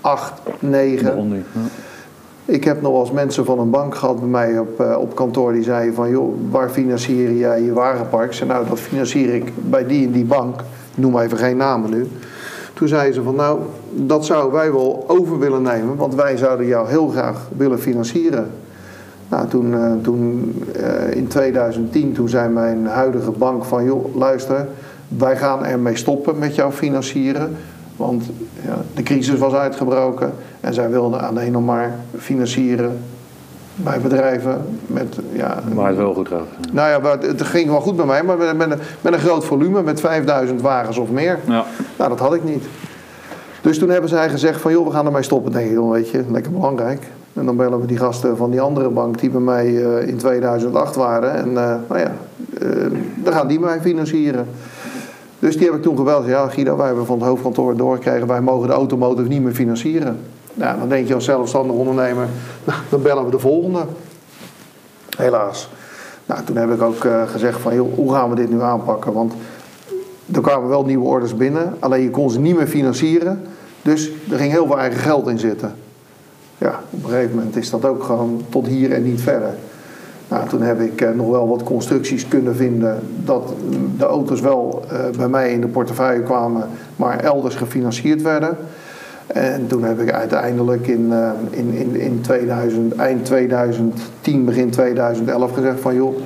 8, 0.00 0.32
9. 0.58 1.04
Daaronder. 1.04 1.38
Ja. 1.38 1.60
Ik 2.44 2.64
heb 2.64 2.82
nog 2.82 2.92
wel 2.92 3.00
eens 3.00 3.10
mensen 3.10 3.44
van 3.44 3.58
een 3.58 3.70
bank 3.70 3.94
gehad 3.94 4.18
bij 4.18 4.28
mij 4.28 4.58
op, 4.58 4.80
eh, 4.80 4.96
op 4.98 5.14
kantoor 5.14 5.52
die 5.52 5.62
zeiden 5.62 5.94
van 5.94 6.10
joh, 6.10 6.34
waar 6.50 6.70
financier 6.70 7.32
jij 7.32 7.62
je 7.62 7.72
wagenpark? 7.72 8.32
Zei 8.32 8.50
nou, 8.50 8.68
dat 8.68 8.80
financier 8.80 9.34
ik 9.34 9.52
bij 9.56 9.86
die 9.86 10.06
en 10.06 10.12
die 10.12 10.24
bank. 10.24 10.60
Ik 10.60 10.98
noem 11.02 11.18
even 11.18 11.38
geen 11.38 11.56
namen 11.56 11.90
nu. 11.90 12.08
Toen 12.80 12.88
zeiden 12.88 13.14
ze 13.14 13.22
van 13.22 13.34
nou, 13.34 13.60
dat 13.90 14.24
zouden 14.24 14.52
wij 14.52 14.72
wel 14.72 15.04
over 15.06 15.38
willen 15.38 15.62
nemen, 15.62 15.96
want 15.96 16.14
wij 16.14 16.36
zouden 16.36 16.66
jou 16.66 16.88
heel 16.88 17.08
graag 17.08 17.48
willen 17.56 17.78
financieren. 17.78 18.50
Nou, 19.28 19.48
toen, 19.48 19.74
eh, 19.74 19.92
toen 20.02 20.54
eh, 20.74 21.16
in 21.16 21.26
2010, 21.26 22.12
toen 22.12 22.28
zei 22.28 22.48
mijn 22.48 22.86
huidige 22.86 23.30
bank 23.30 23.64
van 23.64 23.84
joh, 23.84 24.16
luister, 24.16 24.68
wij 25.08 25.36
gaan 25.36 25.64
ermee 25.64 25.96
stoppen 25.96 26.38
met 26.38 26.54
jou 26.54 26.72
financieren. 26.72 27.56
Want 27.96 28.24
ja, 28.64 28.76
de 28.94 29.02
crisis 29.02 29.38
was 29.38 29.52
uitgebroken 29.52 30.32
en 30.60 30.74
zij 30.74 30.90
wilden 30.90 31.20
alleen 31.20 31.52
nog 31.52 31.64
maar 31.64 31.94
financieren 32.16 32.98
bij 33.84 34.00
bedrijven 34.00 34.64
met 34.86 35.18
ja, 35.32 35.58
Maar 35.74 35.88
het 35.88 35.96
wel 35.96 36.14
goed 36.14 36.28
gaat. 36.28 36.46
nou 36.72 36.88
ja, 36.88 36.98
maar 36.98 37.18
het 37.18 37.42
ging 37.42 37.70
wel 37.70 37.80
goed 37.80 37.96
bij 37.96 38.06
mij, 38.06 38.22
maar 38.22 38.38
met, 38.38 38.56
met, 38.56 38.70
een, 38.70 38.78
met 39.00 39.12
een 39.12 39.18
groot 39.18 39.44
volume, 39.44 39.82
met 39.82 40.00
5000 40.00 40.60
wagens 40.60 40.96
of 40.98 41.10
meer. 41.10 41.38
Ja. 41.46 41.64
Nou, 41.98 42.10
dat 42.10 42.18
had 42.18 42.34
ik 42.34 42.44
niet. 42.44 42.64
Dus 43.60 43.78
toen 43.78 43.90
hebben 43.90 44.10
zij 44.10 44.28
gezegd 44.28 44.60
van, 44.60 44.72
joh, 44.72 44.86
we 44.86 44.92
gaan 44.92 45.06
ermee 45.06 45.22
stoppen. 45.22 45.52
denk 45.52 45.66
ik, 45.66 45.72
joh, 45.72 45.90
weet 45.90 46.10
je, 46.10 46.24
lekker 46.30 46.52
belangrijk. 46.52 47.06
En 47.32 47.46
dan 47.46 47.56
bellen 47.56 47.80
we 47.80 47.86
die 47.86 47.96
gasten 47.96 48.36
van 48.36 48.50
die 48.50 48.60
andere 48.60 48.88
bank 48.88 49.18
die 49.18 49.30
bij 49.30 49.40
mij 49.40 49.84
eh, 49.84 50.08
in 50.08 50.16
2008 50.16 50.96
waren. 50.96 51.34
En 51.34 51.48
eh, 51.48 51.74
nou 51.88 52.00
ja, 52.00 52.12
eh, 52.60 52.90
dan 53.14 53.32
gaan 53.32 53.48
die 53.48 53.60
mij 53.60 53.80
financieren. 53.80 54.46
Dus 55.38 55.56
die 55.56 55.66
heb 55.66 55.74
ik 55.74 55.82
toen 55.82 55.96
gebeld. 55.96 56.26
Ja, 56.26 56.48
Guido, 56.48 56.76
wij 56.76 56.86
hebben 56.86 57.06
van 57.06 57.18
het 57.18 57.28
hoofdkantoor 57.28 57.76
doorgekregen, 57.76 58.26
wij 58.26 58.40
mogen 58.40 58.68
de 58.68 58.74
automotive 58.74 59.28
niet 59.28 59.42
meer 59.42 59.54
financieren. 59.54 60.18
Nou, 60.54 60.78
dan 60.78 60.88
denk 60.88 61.08
je 61.08 61.14
als 61.14 61.24
zelfstandig 61.24 61.76
ondernemer, 61.76 62.26
nou, 62.64 62.78
dan 62.88 63.02
bellen 63.02 63.24
we 63.24 63.30
de 63.30 63.38
volgende. 63.38 63.84
Helaas. 65.16 65.68
Nou, 66.26 66.44
toen 66.44 66.56
heb 66.56 66.70
ik 66.72 66.82
ook 66.82 67.04
eh, 67.04 67.22
gezegd 67.28 67.60
van, 67.60 67.76
hoe 67.76 68.12
gaan 68.12 68.30
we 68.30 68.36
dit 68.36 68.50
nu 68.50 68.62
aanpakken? 68.62 69.12
Want 69.12 69.32
er 70.34 70.40
kwamen 70.40 70.68
wel 70.68 70.84
nieuwe 70.84 71.06
orders 71.06 71.36
binnen, 71.36 71.76
alleen 71.78 72.02
je 72.02 72.10
kon 72.10 72.30
ze 72.30 72.40
niet 72.40 72.56
meer 72.56 72.66
financieren. 72.66 73.42
Dus 73.82 74.10
er 74.30 74.38
ging 74.38 74.52
heel 74.52 74.66
veel 74.66 74.78
eigen 74.78 75.00
geld 75.00 75.28
in 75.28 75.38
zitten. 75.38 75.74
Ja, 76.58 76.80
op 76.90 77.04
een 77.04 77.10
gegeven 77.10 77.36
moment 77.36 77.56
is 77.56 77.70
dat 77.70 77.84
ook 77.84 78.02
gewoon 78.02 78.42
tot 78.48 78.66
hier 78.66 78.92
en 78.92 79.02
niet 79.02 79.20
verder. 79.20 79.54
Nou, 80.28 80.48
toen 80.48 80.62
heb 80.62 80.80
ik 80.80 81.00
eh, 81.00 81.10
nog 81.10 81.30
wel 81.30 81.48
wat 81.48 81.62
constructies 81.62 82.28
kunnen 82.28 82.56
vinden 82.56 82.98
dat 83.24 83.52
de 83.96 84.04
auto's 84.04 84.40
wel 84.40 84.84
eh, 84.88 84.98
bij 85.16 85.28
mij 85.28 85.52
in 85.52 85.60
de 85.60 85.66
portefeuille 85.66 86.22
kwamen, 86.22 86.68
maar 86.96 87.18
elders 87.18 87.54
gefinancierd 87.54 88.22
werden. 88.22 88.56
En 89.32 89.66
toen 89.66 89.84
heb 89.84 90.00
ik 90.00 90.12
uiteindelijk 90.12 90.86
in, 90.86 91.12
eh, 91.12 91.30
in, 91.50 91.72
in, 91.72 91.96
in 91.96 92.20
2000, 92.20 92.96
eind 92.96 93.24
2010, 93.24 94.44
begin 94.44 94.70
2011 94.70 95.52
gezegd 95.52 95.80
van 95.80 95.94
joh, 95.94 96.18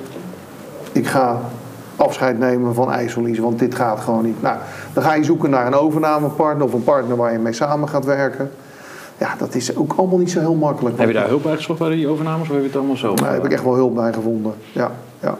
ik 0.91 1.07
ga 1.07 1.39
afscheid 1.95 2.39
nemen 2.39 2.73
van 2.73 2.91
IJssellies, 2.91 3.39
want 3.39 3.59
dit 3.59 3.75
gaat 3.75 3.99
gewoon 3.99 4.25
niet. 4.25 4.41
Nou, 4.41 4.57
dan 4.93 5.03
ga 5.03 5.13
je 5.13 5.23
zoeken 5.23 5.49
naar 5.49 5.67
een 5.67 5.73
overnamepartner 5.73 6.65
of 6.65 6.73
een 6.73 6.83
partner 6.83 7.17
waar 7.17 7.31
je 7.31 7.39
mee 7.39 7.53
samen 7.53 7.89
gaat 7.89 8.05
werken. 8.05 8.51
Ja, 9.17 9.35
dat 9.37 9.55
is 9.55 9.75
ook 9.75 9.93
allemaal 9.95 10.17
niet 10.17 10.31
zo 10.31 10.39
heel 10.39 10.55
makkelijk. 10.55 10.97
Heb 10.97 11.07
je 11.07 11.13
daar 11.13 11.27
hulp 11.27 11.43
bij 11.43 11.55
gezocht 11.55 11.79
bij 11.79 11.89
die 11.89 12.07
overnames 12.07 12.49
of 12.49 12.53
heb 12.53 12.61
je 12.61 12.67
het 12.67 12.77
allemaal 12.77 12.97
zo? 12.97 13.13
Daar 13.13 13.33
heb 13.33 13.45
ik 13.45 13.51
echt 13.51 13.63
wel 13.63 13.75
hulp 13.75 13.95
bij 13.95 14.13
gevonden. 14.13 14.53
Ja, 14.71 14.91
ja. 15.19 15.37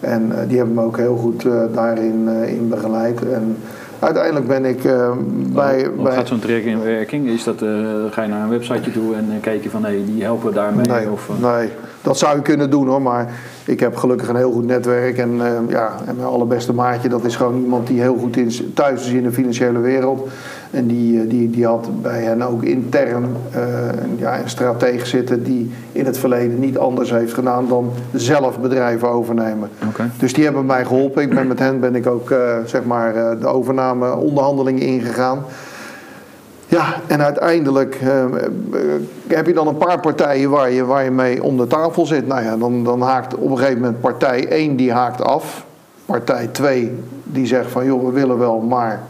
En 0.00 0.40
eh, 0.40 0.48
die 0.48 0.56
hebben 0.56 0.74
me 0.74 0.82
ook 0.82 0.96
heel 0.96 1.16
goed 1.16 1.44
eh, 1.44 1.62
daarin 1.72 2.28
in 2.28 2.68
begeleid. 2.68 3.32
En 3.32 3.56
uiteindelijk 3.98 4.46
ben 4.46 4.64
ik 4.64 4.84
eh, 4.84 5.10
bij. 5.36 5.84
Hoe 5.94 6.02
bij 6.02 6.14
gaat 6.14 6.28
zo'n 6.28 6.38
traject 6.38 6.66
in 6.66 6.82
werking? 6.82 7.28
Is 7.28 7.44
dat, 7.44 7.62
eh, 7.62 7.68
ga 8.10 8.22
je 8.22 8.28
naar 8.28 8.42
een 8.42 8.48
websiteje 8.48 8.92
toe 8.92 9.14
en 9.14 9.28
eh, 9.30 9.40
kijk 9.40 9.62
je 9.62 9.70
van 9.70 9.84
hé, 9.84 10.04
die 10.04 10.22
helpen 10.22 10.54
daarmee? 10.54 10.86
Nee, 10.86 11.10
of, 11.10 11.30
nee, 11.40 11.70
dat 12.02 12.18
zou 12.18 12.36
je 12.36 12.42
kunnen 12.42 12.70
doen 12.70 12.86
hoor, 12.86 13.02
maar 13.02 13.32
ik 13.68 13.80
heb 13.80 13.96
gelukkig 13.96 14.28
een 14.28 14.36
heel 14.36 14.52
goed 14.52 14.66
netwerk. 14.66 15.18
En, 15.18 15.30
eh, 15.40 15.52
ja, 15.68 15.92
en 16.06 16.16
mijn 16.16 16.28
allerbeste 16.28 16.72
maatje, 16.72 17.08
dat 17.08 17.24
is 17.24 17.36
gewoon 17.36 17.60
iemand 17.62 17.86
die 17.86 18.00
heel 18.00 18.16
goed 18.16 18.36
is, 18.36 18.62
thuis 18.74 19.06
is 19.06 19.12
in 19.12 19.22
de 19.22 19.32
financiële 19.32 19.78
wereld. 19.78 20.28
En 20.70 20.86
die, 20.86 21.20
eh, 21.22 21.30
die, 21.30 21.50
die 21.50 21.66
had 21.66 21.88
bij 22.02 22.22
hen 22.22 22.42
ook 22.42 22.62
intern 22.62 23.26
eh, 23.50 23.62
een- 24.02 24.16
ja, 24.18 24.40
een 24.40 24.48
stratege 24.48 25.06
zitten 25.06 25.42
die 25.42 25.70
in 25.92 26.06
het 26.06 26.18
verleden 26.18 26.58
niet 26.58 26.78
anders 26.78 27.10
heeft 27.10 27.32
gedaan 27.34 27.68
dan 27.68 27.90
zelf 28.14 28.60
bedrijven 28.60 29.08
overnemen. 29.08 29.68
Dus 30.18 30.32
die 30.32 30.44
hebben 30.44 30.66
mij 30.66 30.84
geholpen. 30.84 31.22
Ik 31.22 31.34
ben 31.34 31.46
met 31.46 31.58
hen 31.58 31.80
ben 31.80 31.94
ik 31.94 32.06
ook 32.06 32.34
zeg 32.64 32.84
maar, 32.84 33.38
de 33.40 33.46
overname 33.46 34.16
onderhandelingen 34.16 34.82
ingegaan. 34.82 35.38
Ja, 36.68 36.94
en 37.06 37.22
uiteindelijk 37.22 37.94
eh, 37.94 38.24
eh, 38.24 38.30
heb 39.26 39.46
je 39.46 39.54
dan 39.54 39.66
een 39.66 39.76
paar 39.76 40.00
partijen 40.00 40.50
waar 40.50 40.70
je, 40.70 40.84
waar 40.84 41.04
je 41.04 41.10
mee 41.10 41.42
om 41.42 41.56
de 41.56 41.66
tafel 41.66 42.06
zit. 42.06 42.26
Nou 42.26 42.42
ja, 42.42 42.56
dan, 42.56 42.84
dan 42.84 43.00
haakt 43.00 43.34
op 43.34 43.50
een 43.50 43.58
gegeven 43.58 43.80
moment 43.80 44.00
partij 44.00 44.48
1 44.48 44.76
die 44.76 44.92
haakt 44.92 45.22
af. 45.22 45.64
Partij 46.04 46.46
2 46.46 46.92
die 47.24 47.46
zegt 47.46 47.70
van 47.70 47.84
joh, 47.84 48.04
we 48.04 48.12
willen 48.12 48.38
wel, 48.38 48.60
maar 48.60 49.02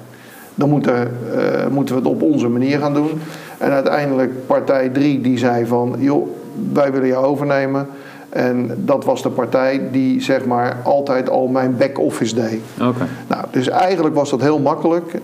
dan 0.55 0.69
moeten, 0.69 0.95
eh, 1.37 1.67
moeten 1.71 1.95
we 1.95 2.01
het 2.01 2.11
op 2.11 2.23
onze 2.23 2.49
manier 2.49 2.79
gaan 2.79 2.95
doen. 2.95 3.11
En 3.59 3.71
uiteindelijk 3.71 4.47
partij 4.47 4.89
3 4.89 5.21
die 5.21 5.39
zei 5.39 5.67
van 5.67 5.95
joh, 5.99 6.29
wij 6.73 6.93
willen 6.93 7.09
jou 7.09 7.25
overnemen. 7.25 7.87
En 8.29 8.71
dat 8.77 9.05
was 9.05 9.23
de 9.23 9.31
partij 9.31 9.83
die 9.93 10.23
zeg 10.23 10.45
maar 10.45 10.77
altijd 10.83 11.31
al 11.31 11.47
mijn 11.47 11.77
back-office 11.77 12.35
deed. 12.35 12.61
Oké. 12.81 13.07
Nou, 13.27 13.45
dus 13.51 13.69
eigenlijk 13.69 14.15
was 14.15 14.31
dat 14.31 14.41
heel 14.41 14.59
makkelijk. 14.59 15.15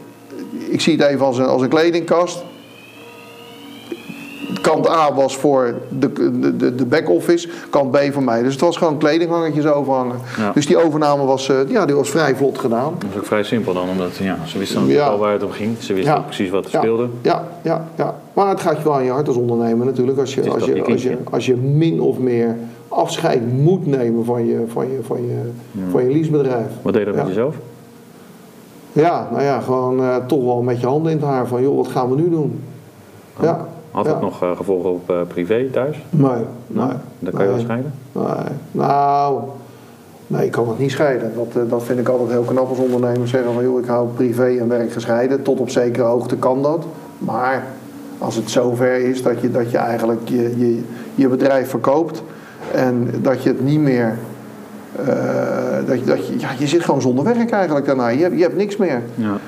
Ik 0.74 0.80
zie 0.80 0.96
het 0.96 1.06
even 1.06 1.26
als 1.26 1.38
een, 1.38 1.46
als 1.46 1.62
een 1.62 1.68
kledingkast. 1.68 2.44
Kant 4.62 4.88
A 4.88 5.14
was 5.14 5.36
voor 5.36 5.74
de, 5.98 6.12
de, 6.56 6.74
de, 6.74 6.86
back-office, 6.86 7.48
kant 7.70 7.90
B 7.90 7.98
voor 8.10 8.22
mij. 8.22 8.42
Dus 8.42 8.52
het 8.52 8.60
was 8.60 8.76
gewoon 8.76 8.98
kledinghangertjes 8.98 9.66
overhangen. 9.66 10.16
Ja. 10.36 10.52
Dus 10.54 10.66
die 10.66 10.76
overname 10.84 11.24
was, 11.24 11.48
eh, 11.48 11.56
ja, 11.68 11.86
die 11.86 11.94
was 11.94 12.10
vrij 12.10 12.36
vlot 12.36 12.58
gedaan. 12.58 12.94
Dat 12.98 13.10
is 13.10 13.16
ook 13.16 13.26
vrij 13.26 13.42
simpel 13.42 13.72
dan, 13.72 13.88
omdat 13.88 14.16
ja, 14.16 14.38
ze 14.46 14.58
wisten 14.58 14.86
Ja. 14.86 15.08
wel 15.08 15.18
waar 15.18 15.32
het 15.32 15.42
om 15.42 15.50
ging. 15.50 15.76
Ze 15.78 15.94
wisten 15.94 16.12
Ja. 16.12 16.18
ook 16.18 16.26
precies 16.26 16.50
wat 16.50 16.64
er 16.64 16.70
speelde. 16.70 17.08
Ja, 17.22 17.48
ja, 17.62 17.88
ja. 17.94 18.14
Maar 18.32 18.48
het 18.48 18.60
gaat 18.60 18.76
je 18.76 18.84
wel 18.84 18.94
aan 18.94 19.04
je 19.04 19.10
hart 19.10 19.28
als 19.28 19.36
ondernemer 19.36 19.86
natuurlijk. 19.86 20.18
Als 20.18 20.34
je, 20.34 20.50
als 20.50 20.64
je, 20.64 20.84
als 20.84 21.02
je, 21.02 21.16
als 21.30 21.46
je 21.46 21.56
min 21.56 22.00
of 22.00 22.18
meer 22.18 22.56
afscheid 22.88 23.52
moet 23.52 23.86
nemen 23.86 24.24
van 24.24 24.46
je, 24.46 24.64
van 24.68 24.90
je, 24.90 24.98
van 25.02 25.26
je, 25.26 25.50
van 25.90 26.04
je 26.04 26.10
leasebedrijf. 26.10 26.66
Wat 26.82 26.92
deed 26.92 27.04
dat 27.04 27.14
met 27.14 27.26
jezelf? 27.26 27.54
Ja, 28.94 29.28
nou 29.30 29.42
ja, 29.42 29.60
gewoon 29.60 30.00
eh, 30.00 30.16
toch 30.26 30.44
wel 30.44 30.62
met 30.62 30.80
je 30.80 30.86
handen 30.86 31.12
in 31.12 31.18
het 31.18 31.26
haar 31.26 31.46
van, 31.46 31.62
joh, 31.62 31.76
wat 31.76 31.88
gaan 31.88 32.10
we 32.10 32.16
nu 32.16 32.30
doen? 32.30 32.64
Ja. 33.40 33.66
Had 33.90 34.04
ja. 34.04 34.10
het 34.10 34.20
nog 34.20 34.42
eh, 34.42 34.56
gevolgen 34.56 34.90
op 34.90 35.10
eh, 35.10 35.16
privé 35.28 35.68
thuis? 35.72 36.04
Nee, 36.10 36.30
nee. 36.66 36.88
Dan 37.18 37.32
kan 37.32 37.44
je 37.44 37.50
wel 37.50 37.60
scheiden? 37.60 37.92
Nee, 38.12 38.24
nou, 38.70 39.40
nee, 40.26 40.44
ik 40.44 40.50
kan 40.50 40.68
het 40.68 40.78
niet 40.78 40.90
scheiden. 40.90 41.32
Dat, 41.34 41.68
dat 41.70 41.82
vind 41.82 41.98
ik 41.98 42.08
altijd 42.08 42.30
heel 42.30 42.42
knap 42.42 42.68
als 42.68 42.78
ondernemer. 42.78 43.28
Zeggen 43.28 43.52
van, 43.52 43.62
joh, 43.62 43.80
ik 43.80 43.86
hou 43.86 44.08
privé 44.08 44.56
en 44.58 44.68
werk 44.68 44.92
gescheiden. 44.92 45.42
Tot 45.42 45.60
op 45.60 45.70
zekere 45.70 46.06
hoogte 46.06 46.36
kan 46.36 46.62
dat. 46.62 46.84
Maar 47.18 47.66
als 48.18 48.34
het 48.34 48.50
zover 48.50 48.96
is 48.96 49.22
dat 49.22 49.40
je, 49.40 49.50
dat 49.50 49.70
je 49.70 49.78
eigenlijk 49.78 50.28
je, 50.28 50.58
je, 50.58 50.82
je 51.14 51.28
bedrijf 51.28 51.68
verkoopt... 51.70 52.22
en 52.72 53.10
dat 53.22 53.42
je 53.42 53.48
het 53.48 53.64
niet 53.64 53.80
meer... 53.80 54.18
eh, 54.96 55.86
dat 55.86 55.98
je, 55.98 56.04
dat 56.04 56.26
je, 56.26 56.38
ja, 56.38 56.48
je 56.58 56.66
zit 56.66 56.84
gewoon 56.84 57.00
zonder 57.00 57.24
werk 57.24 57.50
eigenlijk 57.50 57.86
daarna. 57.86 58.08
Je 58.08 58.22
hebt, 58.22 58.36
je 58.36 58.42
hebt 58.42 58.56
niks 58.56 58.76
meer. 58.76 59.02
Ja. 59.14 59.38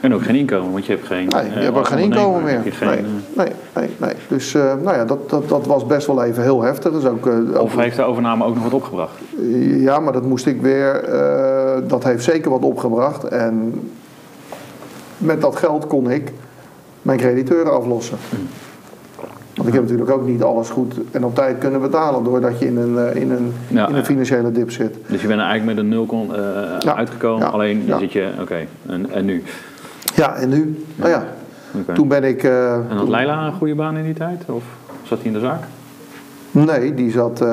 En 0.00 0.14
ook 0.14 0.22
geen 0.22 0.34
inkomen, 0.34 0.72
want 0.72 0.86
je 0.86 0.92
hebt 0.92 1.06
geen... 1.06 1.28
Nee, 1.28 1.44
je 1.44 1.50
eh, 1.50 1.62
hebt 1.62 1.76
ook 1.76 1.86
geen 1.86 1.98
inkomen 1.98 2.42
meer. 2.42 2.60
geen, 2.64 2.88
nee, 2.88 2.98
eh, 2.98 3.04
nee, 3.36 3.52
nee, 3.74 3.90
nee. 3.96 4.14
Dus 4.28 4.52
nou 4.52 4.92
ja, 4.96 5.04
dat, 5.04 5.30
dat, 5.30 5.48
dat 5.48 5.66
was 5.66 5.86
best 5.86 6.06
wel 6.06 6.24
even 6.24 6.42
heel 6.42 6.62
heftig. 6.62 6.92
Dus 6.92 7.04
ook, 7.04 7.26
eh, 7.26 7.60
Of 7.60 7.76
heeft 7.76 7.96
de 7.96 8.02
overname 8.02 8.44
ook 8.44 8.54
nog 8.54 8.62
wat 8.62 8.72
opgebracht? 8.72 9.12
Ja, 9.78 10.00
maar 10.00 10.12
dat 10.12 10.24
moest 10.24 10.46
ik 10.46 10.60
weer. 10.60 11.04
dat 11.86 12.04
heeft 12.04 12.24
zeker 12.24 12.50
wat 12.50 12.62
opgebracht. 12.62 13.24
En 13.24 13.80
met 15.18 15.40
dat 15.40 15.56
geld 15.56 15.86
kon 15.86 16.10
ik 16.10 16.32
mijn 17.02 17.18
crediteuren 17.18 17.72
aflossen. 17.72 18.18
Want 19.56 19.68
ik 19.68 19.74
heb 19.74 19.82
natuurlijk 19.82 20.10
ook 20.10 20.26
niet 20.26 20.42
alles 20.42 20.68
goed 20.70 20.94
en 21.10 21.24
op 21.24 21.34
tijd 21.34 21.58
kunnen 21.58 21.80
betalen. 21.80 22.24
doordat 22.24 22.58
je 22.58 22.66
in 22.66 22.76
een, 22.76 22.98
eh, 22.98 23.20
in 23.20 23.30
een, 23.30 23.52
Ja, 23.68 23.88
in 23.88 23.94
een 23.94 24.04
financiële 24.04 24.52
dip 24.52 24.70
zit. 24.70 24.96
Dus 25.06 25.20
je 25.22 25.26
bent 25.28 25.40
eigenlijk 25.40 25.74
met 25.76 25.84
een 25.84 25.90
nul 25.90 26.06
kon, 26.06 26.34
eh, 26.34 26.40
Ja, 26.78 26.96
uitgekomen, 26.96 27.46
ja, 27.46 27.52
alleen 27.52 27.82
ja. 27.86 27.98
zit 27.98 28.12
je... 28.12 28.28
Oké, 28.40 28.56
en, 28.86 29.10
en 29.10 29.24
nu? 29.24 29.42
Ja, 30.14 30.34
en 30.34 30.48
nu? 30.48 30.84
Nou 30.96 31.10
ja, 31.10 31.24
Oké. 31.80 31.92
toen 31.92 32.08
ben 32.08 32.24
ik. 32.24 32.42
eh, 32.42 32.74
En 32.74 32.86
had 32.88 32.98
toen- 32.98 33.10
Leila 33.10 33.46
een 33.46 33.52
goede 33.52 33.74
baan 33.74 33.96
in 33.96 34.04
die 34.04 34.14
tijd? 34.14 34.42
Of 34.48 34.62
zat 35.02 35.18
hij 35.18 35.26
in 35.26 35.32
de 35.32 35.40
zaak? 35.40 35.62
Nee, 36.50 36.94
die, 36.94 37.10
zat, 37.10 37.44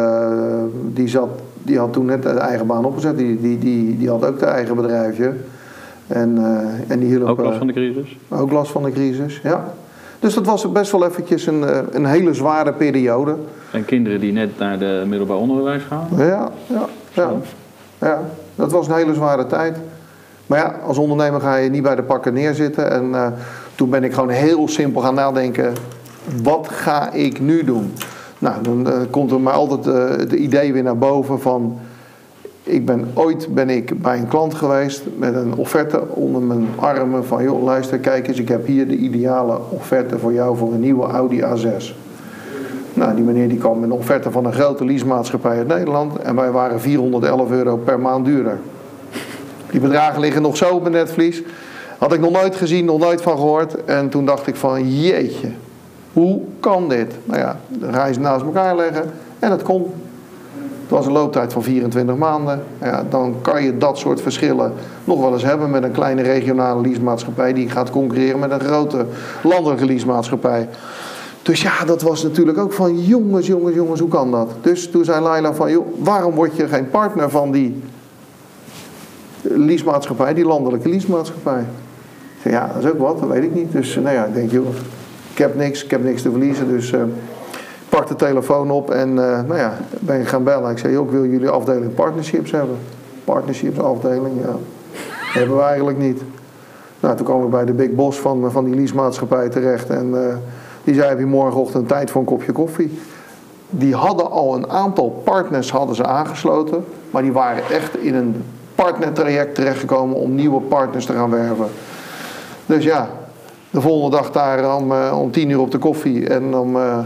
die, 0.93 1.07
zat, 1.07 1.29
die 1.61 1.77
had 1.79 1.93
toen 1.93 2.05
net 2.05 2.23
de 2.23 2.29
eigen 2.29 2.67
baan 2.67 2.85
opgezet. 2.85 3.17
Die, 3.17 3.41
die, 3.41 3.57
die, 3.59 3.97
die 3.97 4.09
had 4.09 4.25
ook 4.25 4.39
de 4.39 4.45
eigen 4.45 4.75
bedrijfje. 4.75 5.33
En, 6.07 6.37
en 6.87 6.99
die 6.99 7.07
hielp. 7.07 7.27
Ook 7.27 7.39
last 7.41 7.57
van 7.57 7.67
de 7.67 7.73
crisis? 7.73 8.17
Ook 8.29 8.51
last 8.51 8.71
van 8.71 8.83
de 8.83 8.91
crisis, 8.91 9.39
ja. 9.43 9.73
Dus 10.23 10.33
dat 10.33 10.45
was 10.45 10.71
best 10.71 10.91
wel 10.91 11.05
eventjes 11.05 11.45
een, 11.47 11.63
eh, 11.63 11.77
een 11.91 12.05
hele 12.05 12.33
zware 12.33 12.73
periode. 12.73 13.35
En 13.71 13.85
kinderen 13.85 14.19
die 14.19 14.31
net 14.31 14.57
naar 14.57 14.79
de 14.79 15.03
middelbaar 15.07 15.37
onderwijs 15.37 15.83
gaan? 15.83 16.07
Ja, 16.17 16.51
ja, 16.67 16.85
ja. 17.13 17.31
ja. 17.99 18.21
Dat 18.55 18.71
was 18.71 18.87
een 18.87 18.95
hele 18.95 19.13
zware 19.13 19.45
tijd. 19.45 19.77
Maar 20.47 20.59
ja, 20.59 20.75
als 20.85 20.97
ondernemer 20.97 21.41
ga 21.41 21.55
je 21.55 21.69
niet 21.69 21.83
bij 21.83 21.95
de 21.95 22.03
pakken 22.03 22.33
neerzitten. 22.33 22.91
En 22.91 23.15
eh, 23.15 23.27
toen 23.75 23.89
ben 23.89 24.03
ik 24.03 24.13
gewoon 24.13 24.29
heel 24.29 24.67
simpel 24.67 25.01
gaan 25.01 25.15
nadenken. 25.15 25.73
Wat 26.43 26.67
ga 26.71 27.11
ik 27.11 27.39
nu 27.39 27.63
doen? 27.63 27.93
Nou, 28.39 28.63
dan 28.63 28.89
eh, 28.89 28.99
komt 29.09 29.31
er 29.31 29.41
maar 29.41 29.53
altijd 29.53 29.87
eh, 29.87 30.17
het 30.17 30.31
idee 30.31 30.73
weer 30.73 30.83
naar 30.83 30.97
boven 30.97 31.41
van... 31.41 31.79
Ik 32.63 32.85
ben, 32.85 33.11
ooit 33.13 33.53
ben 33.53 33.69
ik 33.69 34.01
bij 34.01 34.17
een 34.17 34.27
klant 34.27 34.53
geweest 34.53 35.03
met 35.17 35.35
een 35.35 35.55
offerte 35.55 36.07
onder 36.09 36.41
mijn 36.41 36.67
armen 36.75 37.25
van... 37.25 37.43
joh, 37.43 37.63
luister, 37.63 37.97
kijk 37.97 38.27
eens, 38.27 38.39
ik 38.39 38.47
heb 38.47 38.65
hier 38.65 38.87
de 38.87 38.95
ideale 38.95 39.59
offerte 39.69 40.19
voor 40.19 40.33
jou 40.33 40.57
voor 40.57 40.73
een 40.73 40.79
nieuwe 40.79 41.05
Audi 41.05 41.41
A6. 41.41 41.95
Nou, 42.93 43.15
die 43.15 43.23
meneer 43.23 43.49
die 43.49 43.57
kwam 43.57 43.79
met 43.79 43.89
een 43.89 43.95
offerte 43.95 44.31
van 44.31 44.45
een 44.45 44.53
grote 44.53 44.85
leasemaatschappij 44.85 45.57
uit 45.57 45.67
Nederland... 45.67 46.17
en 46.17 46.35
wij 46.35 46.51
waren 46.51 46.81
411 46.81 47.51
euro 47.51 47.77
per 47.77 47.99
maand 47.99 48.25
duurder. 48.25 48.59
Die 49.69 49.79
bedragen 49.79 50.19
liggen 50.19 50.41
nog 50.41 50.57
zo 50.57 50.69
op 50.69 50.81
mijn 50.81 50.93
netvlies. 50.93 51.43
Had 51.97 52.13
ik 52.13 52.19
nog 52.19 52.31
nooit 52.31 52.55
gezien, 52.55 52.85
nog 52.85 52.99
nooit 52.99 53.21
van 53.21 53.37
gehoord. 53.37 53.85
En 53.85 54.09
toen 54.09 54.25
dacht 54.25 54.47
ik 54.47 54.55
van, 54.55 55.01
jeetje, 55.01 55.49
hoe 56.13 56.41
kan 56.59 56.89
dit? 56.89 57.13
Nou 57.23 57.39
ja, 57.39 57.57
je 58.07 58.13
ze 58.13 58.19
naast 58.19 58.45
elkaar 58.45 58.75
leggen 58.75 59.11
en 59.39 59.51
het 59.51 59.61
kon. 59.61 59.91
Was 60.93 61.05
een 61.05 61.11
looptijd 61.11 61.53
van 61.53 61.63
24 61.63 62.15
maanden. 62.15 62.63
Ja, 62.81 63.05
dan 63.09 63.35
kan 63.41 63.63
je 63.63 63.77
dat 63.77 63.97
soort 63.97 64.21
verschillen 64.21 64.73
nog 65.03 65.19
wel 65.19 65.33
eens 65.33 65.43
hebben 65.43 65.69
met 65.69 65.83
een 65.83 65.91
kleine 65.91 66.21
regionale 66.21 66.81
leasemaatschappij 66.81 67.53
die 67.53 67.69
gaat 67.69 67.89
concurreren 67.89 68.39
met 68.39 68.51
een 68.51 68.59
grote 68.59 69.05
landelijke 69.43 69.85
leasemaatschappij. 69.85 70.69
Dus 71.41 71.61
ja, 71.61 71.85
dat 71.85 72.01
was 72.01 72.23
natuurlijk 72.23 72.57
ook 72.57 72.73
van 72.73 72.99
jongens, 72.99 73.47
jongens, 73.47 73.75
jongens, 73.75 73.99
hoe 73.99 74.09
kan 74.09 74.31
dat? 74.31 74.49
Dus 74.61 74.89
toen 74.89 75.05
zei 75.05 75.21
Laila 75.21 75.53
van, 75.53 75.71
joh, 75.71 75.87
waarom 75.97 76.33
word 76.33 76.55
je 76.55 76.67
geen 76.67 76.89
partner 76.89 77.29
van 77.29 77.51
die 77.51 77.81
leasemaatschappij, 79.41 80.33
die 80.33 80.45
landelijke 80.45 80.89
leasemaatschappij? 80.89 81.65
Ik 82.43 82.51
ja, 82.51 82.71
dat 82.73 82.83
is 82.83 82.89
ook 82.89 82.99
wat, 82.99 83.19
dat 83.19 83.29
weet 83.29 83.43
ik 83.43 83.53
niet. 83.53 83.71
Dus 83.71 83.95
nou 83.95 84.15
ja, 84.15 84.25
ik 84.25 84.33
denk, 84.33 84.51
joh, 84.51 84.67
ik 85.31 85.37
heb 85.37 85.55
niks, 85.55 85.83
ik 85.83 85.91
heb 85.91 86.03
niks 86.03 86.21
te 86.21 86.31
verliezen. 86.31 86.67
Dus 86.67 86.91
eh, 86.91 86.99
ik 86.99 87.07
pak 87.95 88.07
de 88.07 88.15
telefoon 88.15 88.71
op 88.71 88.91
en 88.91 89.09
eh, 89.09 89.41
nou 89.41 89.57
ja, 89.57 89.73
ben 89.99 90.25
gaan 90.25 90.43
bellen. 90.43 90.71
Ik 90.71 90.77
zei, 90.77 90.97
ik 90.97 91.09
wil 91.09 91.25
jullie 91.25 91.49
afdeling 91.49 91.93
partnerships 91.93 92.51
hebben. 92.51 92.77
Partnerships 93.23 93.79
afdeling, 93.79 94.41
ja. 94.41 94.55
hebben 95.39 95.57
we 95.57 95.63
eigenlijk 95.63 95.97
niet. 95.97 96.21
Nou, 96.99 97.15
toen 97.15 97.25
kwam 97.25 97.43
ik 97.43 97.49
bij 97.49 97.65
de 97.65 97.73
big 97.73 97.91
boss 97.91 98.19
van, 98.19 98.51
van 98.51 98.65
die 98.65 98.75
leasemaatschappij 98.75 99.49
terecht. 99.49 99.89
En 99.89 100.27
eh, 100.27 100.35
die 100.83 100.95
zei, 100.95 101.07
heb 101.07 101.19
je 101.19 101.25
morgenochtend 101.25 101.87
tijd 101.87 102.11
voor 102.11 102.21
een 102.21 102.27
kopje 102.27 102.51
koffie? 102.51 102.99
Die 103.69 103.95
hadden 103.95 104.31
al 104.31 104.55
een 104.55 104.69
aantal 104.69 105.21
partners 105.23 105.71
hadden 105.71 105.95
ze 105.95 106.05
aangesloten. 106.05 106.85
Maar 107.11 107.21
die 107.21 107.31
waren 107.31 107.63
echt 107.71 107.97
in 107.97 108.15
een 108.15 108.43
partnertraject 108.75 109.55
terechtgekomen 109.55 110.15
om 110.15 110.35
nieuwe 110.35 110.61
partners 110.61 111.05
te 111.05 111.13
gaan 111.13 111.29
werven. 111.29 111.67
Dus 112.65 112.83
ja, 112.83 113.09
de 113.69 113.81
volgende 113.81 114.17
dag 114.17 114.31
daar 114.31 114.75
om, 114.75 114.91
eh, 114.91 115.19
om 115.19 115.31
tien 115.31 115.49
uur 115.49 115.59
op 115.59 115.71
de 115.71 115.77
koffie 115.77 116.27
en 116.27 116.55
om, 116.55 116.75
eh, 116.75 116.99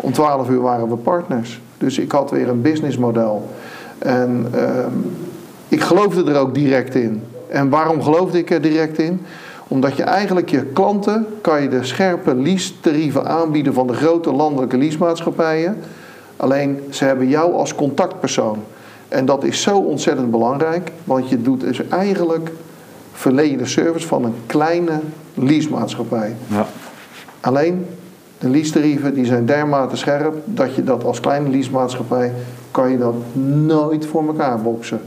om 0.00 0.12
twaalf 0.12 0.48
uur 0.48 0.60
waren 0.60 0.88
we 0.88 0.96
partners. 0.96 1.60
Dus 1.78 1.98
ik 1.98 2.12
had 2.12 2.30
weer 2.30 2.48
een 2.48 2.62
businessmodel. 2.62 3.48
En 3.98 4.46
ehm, 4.54 4.92
ik 5.68 5.80
geloofde 5.80 6.32
er 6.32 6.38
ook 6.38 6.54
direct 6.54 6.94
in. 6.94 7.22
En 7.48 7.68
waarom 7.68 8.02
geloofde 8.02 8.38
ik 8.38 8.50
er 8.50 8.60
direct 8.60 8.98
in? 8.98 9.20
Omdat 9.68 9.96
je 9.96 10.02
eigenlijk 10.02 10.50
je 10.50 10.64
klanten 10.64 11.26
kan 11.40 11.62
je 11.62 11.68
de 11.68 11.84
scherpe 11.84 12.34
lease-tarieven 12.34 13.26
aanbieden 13.26 13.74
van 13.74 13.86
de 13.86 13.94
grote 13.94 14.32
landelijke 14.32 14.76
leasemaatschappijen. 14.76 15.76
Alleen 16.36 16.80
ze 16.90 17.04
hebben 17.04 17.28
jou 17.28 17.52
als 17.52 17.74
contactpersoon. 17.74 18.58
En 19.08 19.24
dat 19.24 19.44
is 19.44 19.62
zo 19.62 19.78
ontzettend 19.78 20.30
belangrijk, 20.30 20.92
want 21.04 21.28
je 21.28 21.42
doet 21.42 21.60
dus 21.60 21.88
eigenlijk 21.88 22.50
verleen 23.12 23.56
de 23.56 23.66
service 23.66 24.06
van 24.06 24.24
een 24.24 24.34
kleine 24.46 25.00
leasemaatschappij. 25.34 26.36
Ja. 26.46 26.66
Alleen 27.40 27.86
de 28.38 28.48
lease-tarieven 28.48 29.14
die 29.14 29.24
zijn 29.24 29.46
dermate 29.46 29.96
scherp 29.96 30.34
dat 30.44 30.74
je 30.74 30.84
dat 30.84 31.04
als 31.04 31.20
kleine 31.20 31.48
leasemaatschappij 31.48 32.32
kan 32.70 32.90
je 32.90 32.98
dat 32.98 33.14
nooit 33.66 34.06
voor 34.06 34.26
elkaar 34.26 34.62
boksen. 34.62 35.00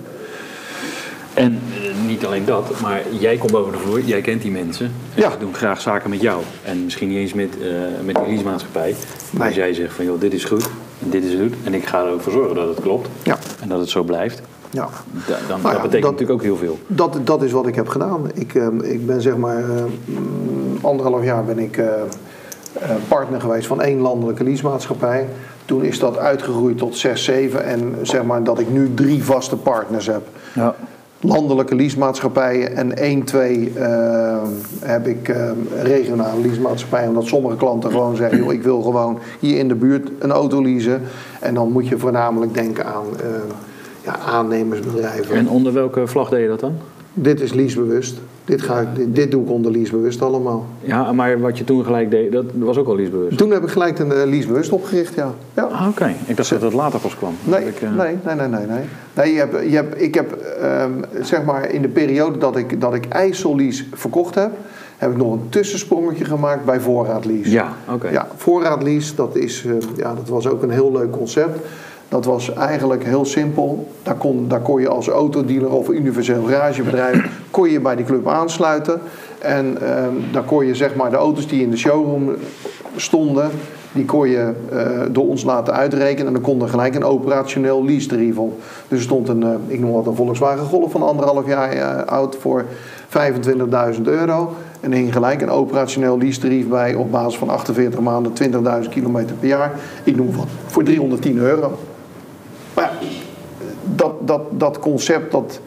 En 1.34 1.60
eh, 1.84 2.08
niet 2.08 2.26
alleen 2.26 2.46
dat, 2.46 2.80
maar 2.82 3.02
jij 3.20 3.38
komt 3.38 3.52
boven 3.52 3.72
de 3.72 3.78
vloer, 3.78 4.02
jij 4.02 4.22
kent 4.22 4.42
die 4.42 4.52
mensen. 4.52 4.86
En 4.86 5.22
Ja. 5.22 5.32
Ze 5.32 5.38
doen 5.38 5.54
graag 5.54 5.82
zaken 5.82 6.10
met 6.10 6.22
jou. 6.22 6.42
En 6.64 6.84
misschien 6.84 7.08
niet 7.08 7.18
eens 7.18 7.34
met, 7.34 7.50
eh 7.62 7.68
met 8.06 8.16
die 8.16 8.28
leasemaatschappij. 8.28 8.96
Maar 9.32 9.46
als 9.48 9.56
Nee. 9.56 9.66
jij 9.66 9.74
zegt 9.74 9.94
van 9.94 10.06
joh, 10.06 10.20
dit 10.20 10.34
is 10.34 10.44
goed, 10.44 10.70
dit 11.00 11.24
is 11.24 11.40
goed. 11.40 11.54
En 11.64 11.74
ik 11.74 11.86
ga 11.86 12.06
er 12.06 12.12
ook 12.12 12.22
voor 12.22 12.32
zorgen 12.32 12.56
dat 12.56 12.68
het 12.68 12.80
klopt. 12.82 13.10
Ja. 13.24 13.38
En 13.62 13.70
dat 13.70 13.80
het 13.80 13.90
zo 13.90 14.04
blijft. 14.04 14.42
Ja. 14.70 14.90
Da- 15.28 15.38
dan, 15.48 15.62
Nou 15.62 15.62
ja, 15.62 15.72
dat 15.72 15.82
betekent 15.82 15.92
dat- 15.92 16.12
natuurlijk 16.12 16.32
ook 16.40 16.42
heel 16.42 16.56
veel. 16.58 16.80
Dat, 16.88 17.18
dat 17.24 17.44
is 17.44 17.52
wat 17.52 17.68
ik 17.68 17.76
heb 17.76 17.88
gedaan. 17.88 18.22
Ik, 18.34 18.56
eh, 18.56 18.68
ik 18.82 19.06
ben 19.06 19.22
zeg 19.22 19.38
maar 19.38 19.58
eh, 19.58 19.84
mm, 20.06 20.78
anderhalf 20.82 21.24
jaar 21.24 21.44
ben 21.46 21.60
ik 21.60 21.78
eh, 21.78 21.86
partner 23.08 23.42
geweest 23.42 23.68
van 23.68 23.82
één 23.82 24.00
landelijke 24.00 24.44
leasemaatschappij. 24.44 25.28
Toen 25.66 25.84
is 25.84 26.00
dat 26.00 26.18
uitgegroeid 26.18 26.78
tot 26.78 26.98
zes, 26.98 27.24
zeven 27.24 27.64
en 27.66 27.96
zeg 28.02 28.24
maar 28.24 28.44
dat 28.44 28.60
ik 28.60 28.70
nu 28.70 28.94
drie 28.94 29.24
vaste 29.24 29.56
partners 29.58 30.08
heb. 30.08 30.22
Ja. 30.54 30.76
Landelijke 31.24 31.76
leasemaatschappijen 31.76 32.76
en 32.76 32.98
één, 32.98 33.24
twee 33.24 33.72
eh, 33.76 34.38
heb 34.80 35.08
ik 35.08 35.30
eh, 35.30 35.52
regionale 35.82 36.42
leasemaatschappijen. 36.42 37.10
Omdat 37.10 37.26
sommige 37.26 37.56
klanten 37.56 37.92
gewoon 37.92 38.16
zeggen, 38.16 38.38
joh, 38.38 38.54
ik 38.54 38.64
wil 38.64 38.82
gewoon 38.82 39.20
hier 39.40 39.58
in 39.58 39.68
de 39.68 39.76
buurt 39.76 40.10
een 40.20 40.32
auto 40.32 40.62
leasen. 40.62 41.02
En 41.40 41.54
dan 41.54 41.72
moet 41.72 41.88
je 41.88 41.98
voornamelijk 41.98 42.54
denken 42.54 42.86
aan 42.86 43.06
eh, 43.20 43.28
ja, 44.04 44.18
aannemersbedrijven. 44.18 45.36
En 45.36 45.50
onder 45.50 45.74
welke 45.74 46.08
vlag 46.08 46.30
deed 46.30 46.42
je 46.42 46.48
dat 46.48 46.60
dan? 46.60 46.74
Dit 47.14 47.42
is 47.42 47.54
leasebewust. 47.54 48.20
Dit, 48.46 48.62
ga 48.62 48.80
ik, 48.80 48.88
dit, 48.96 49.16
dit 49.16 49.32
doe 49.32 49.44
ik 49.44 49.50
onder 49.50 49.72
leasebewust 49.72 50.22
allemaal. 50.22 50.66
Ja, 50.82 51.12
maar 51.12 51.40
wat 51.40 51.58
je 51.58 51.64
toen 51.64 51.86
gelijk 51.86 52.12
deed, 52.12 52.32
dat 52.32 52.46
was 52.54 52.78
ook 52.78 52.88
al 52.88 52.96
leasebewust. 52.96 53.38
Toen 53.38 53.52
heb 53.52 53.64
ik 53.64 53.70
gelijk 53.70 54.00
een 54.00 54.08
uh, 54.08 54.24
leasebewust 54.26 54.72
opgericht, 54.72 55.16
ja. 55.16 55.34
ja. 55.54 55.64
Ah, 55.64 55.88
oké. 55.88 56.16
Ik 56.26 56.38
dacht 56.38 56.50
dat 56.50 56.62
het 56.62 56.74
later 56.74 57.00
pas 57.00 57.16
kwam. 57.16 57.34
Nee, 57.44 57.60
Dat 57.60 57.70
ik, 57.70 57.82
eh, 57.82 57.96
nee, 57.96 58.18
nee, 58.26 58.36
nee, 58.36 58.48
nee. 58.48 58.66
nee. 58.66 58.84
nee 59.14 59.34
je 59.34 59.40
hebt, 59.40 59.70
je 59.70 59.76
hebt, 59.76 60.02
ik 60.02 60.16
heb, 60.16 60.32
ehm, 60.34 60.92
zeg 61.22 61.44
maar, 61.44 61.72
in 61.72 61.82
de 61.82 61.88
periode 61.88 62.38
dat 62.38 62.56
ik, 62.56 62.82
dat 62.82 62.94
ik 62.94 63.06
IJssellease 63.06 63.84
verkocht 63.94 64.36
heb, 64.36 64.52
heb 64.98 65.12
ik 65.12 65.18
nog 65.18 65.34
een 65.34 65.50
tussensprongetje 65.50 66.26
gemaakt 66.26 66.66
bij 66.66 66.80
voorraadlease. 66.80 67.52
Ja, 67.52 67.74
oké. 67.90 68.10
Ja, 68.10 68.28
voorraadlease, 68.36 69.16
dat, 69.16 69.36
is, 69.36 69.66
eh, 69.66 69.74
ja, 69.96 70.14
dat 70.16 70.28
was 70.30 70.48
ook 70.48 70.64
een 70.64 70.70
heel 70.70 70.92
leuk 70.92 71.12
concept. 71.12 71.60
Dat 72.12 72.26
was 72.26 72.54
eigenlijk 72.54 73.04
heel 73.04 73.26
simpel. 73.26 73.88
Daar 74.04 74.16
kon, 74.16 74.48
daar 74.48 74.60
kon 74.60 74.82
je 74.82 74.90
als 74.90 75.08
autodealer 75.08 75.72
of 75.72 75.90
universeel 75.90 76.44
garagebedrijf 76.44 77.26
kon 77.52 77.70
je 77.70 77.80
bij 77.80 77.96
die 77.96 78.06
club 78.06 78.28
aansluiten. 78.28 79.02
En 79.40 79.78
ehm, 79.82 80.14
daar 80.32 80.44
kon 80.44 80.66
je 80.66 80.76
zeg 80.76 80.96
maar 80.96 81.10
de 81.10 81.16
auto's 81.16 81.48
die 81.48 81.62
in 81.62 81.70
de 81.70 81.78
showroom 81.78 82.30
stonden, 82.96 83.52
die 83.92 84.06
kon 84.06 84.30
je 84.30 84.52
eh, 84.72 85.02
door 85.12 85.28
ons 85.28 85.44
laten 85.44 85.74
uitrekenen. 85.74 86.28
En 86.28 86.34
dan 86.34 86.42
kon 86.42 86.62
er 86.62 86.68
gelijk 86.68 86.96
een 86.96 87.04
operationeel 87.04 87.86
lease 87.86 88.34
op. 88.36 88.62
Dus 88.88 88.98
er 88.98 89.04
stond 89.04 89.28
een, 89.28 89.44
eh, 89.44 89.50
ik 89.68 89.80
noem 89.80 89.92
wat 89.92 90.08
een 90.08 90.16
Volkswagen 90.16 90.66
Golf 90.66 90.92
van 90.92 91.04
anderhalf 91.04 91.48
jaar 91.48 91.72
eh, 91.72 92.06
oud 92.06 92.36
voor 92.36 92.66
25.000 93.08 94.08
euro. 94.08 94.54
En 94.80 94.92
er 94.92 94.98
hing 94.98 95.14
gelijk 95.14 95.42
een 95.42 95.50
operationeel 95.50 96.18
lease-tarief 96.18 96.68
bij 96.68 96.96
op 96.96 97.12
basis 97.12 97.38
van 97.38 97.50
48 97.50 98.00
maanden, 98.00 98.34
20.000 98.84 98.90
kilometer 98.90 99.36
per 99.36 99.48
jaar. 99.48 99.72
Ik 100.04 100.16
noem 100.16 100.36
wat, 100.36 100.48
voor 100.66 100.84
310 100.84 101.38
euro. 101.38 101.78
Maar 102.74 102.84
ja, 102.84 103.08
dat, 103.96 104.14
dat, 104.28 104.42
dat 104.52 104.80
concept, 104.80 105.32
dat, 105.32 105.60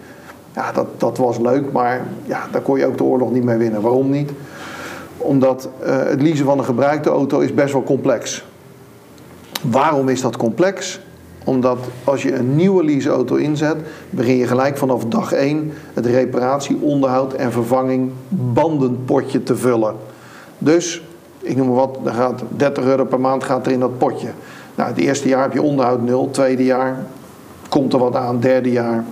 Ja, 0.55 0.73
dat, 0.73 0.87
dat 0.97 1.19
was 1.19 1.39
leuk, 1.39 1.73
maar 1.73 2.07
ja, 2.25 2.47
daar 2.53 2.63
kon 2.63 2.79
je 2.79 2.87
ook 2.87 2.99
de 2.99 3.05
oorlog 3.05 3.31
niet 3.31 3.45
mee 3.45 3.57
winnen. 3.57 3.81
Waarom 3.81 4.11
niet? 4.11 4.31
Omdat 5.17 5.69
uh, 5.87 5.97
het 6.03 6.23
leasen 6.23 6.45
van 6.45 6.59
een 6.59 6.65
gebruikte 6.65 7.11
auto 7.11 7.39
is 7.39 7.55
best 7.55 7.73
wel 7.73 7.83
complex. 7.83 8.45
Waarom 9.63 10.09
is 10.09 10.21
dat 10.21 10.37
complex? 10.37 11.01
Omdat 11.45 11.79
als 12.05 12.23
je 12.23 12.35
een 12.35 12.57
nieuwe 12.57 12.85
leaseauto 12.85 13.35
inzet, 13.35 13.77
begin 14.11 14.37
je 14.37 14.47
gelijk 14.47 14.79
vanaf 14.79 15.05
dag 15.05 15.33
1 15.33 15.73
het 15.95 16.07
reparatie, 16.07 16.77
onderhoud 16.81 17.33
en 17.33 17.53
vervanging 17.53 18.11
bandenpotje 18.29 19.43
te 19.43 19.57
vullen. 19.57 19.95
Dus, 20.59 21.03
ik 21.41 21.57
noem 21.57 21.67
maar 21.67 21.77
wat, 21.77 21.99
er 22.05 22.13
gaat 22.13 22.43
30 22.57 22.85
euro 22.85 23.05
per 23.05 23.21
maand 23.21 23.45
gaat 23.45 23.67
er 23.67 23.73
in 23.73 23.81
dat 23.81 23.99
potje. 23.99 24.29
Nou, 24.75 24.89
het 24.89 24.99
eerste 24.99 25.29
jaar 25.29 25.43
heb 25.43 25.53
je 25.53 25.63
onderhoud 25.63 26.03
nul, 26.03 26.31
tweede 26.31 26.65
jaar 26.65 27.07
komt 27.69 27.93
er 27.93 27.99
wat 27.99 28.17
aan, 28.17 28.41
derde 28.41 28.71
jaar 28.71 29.05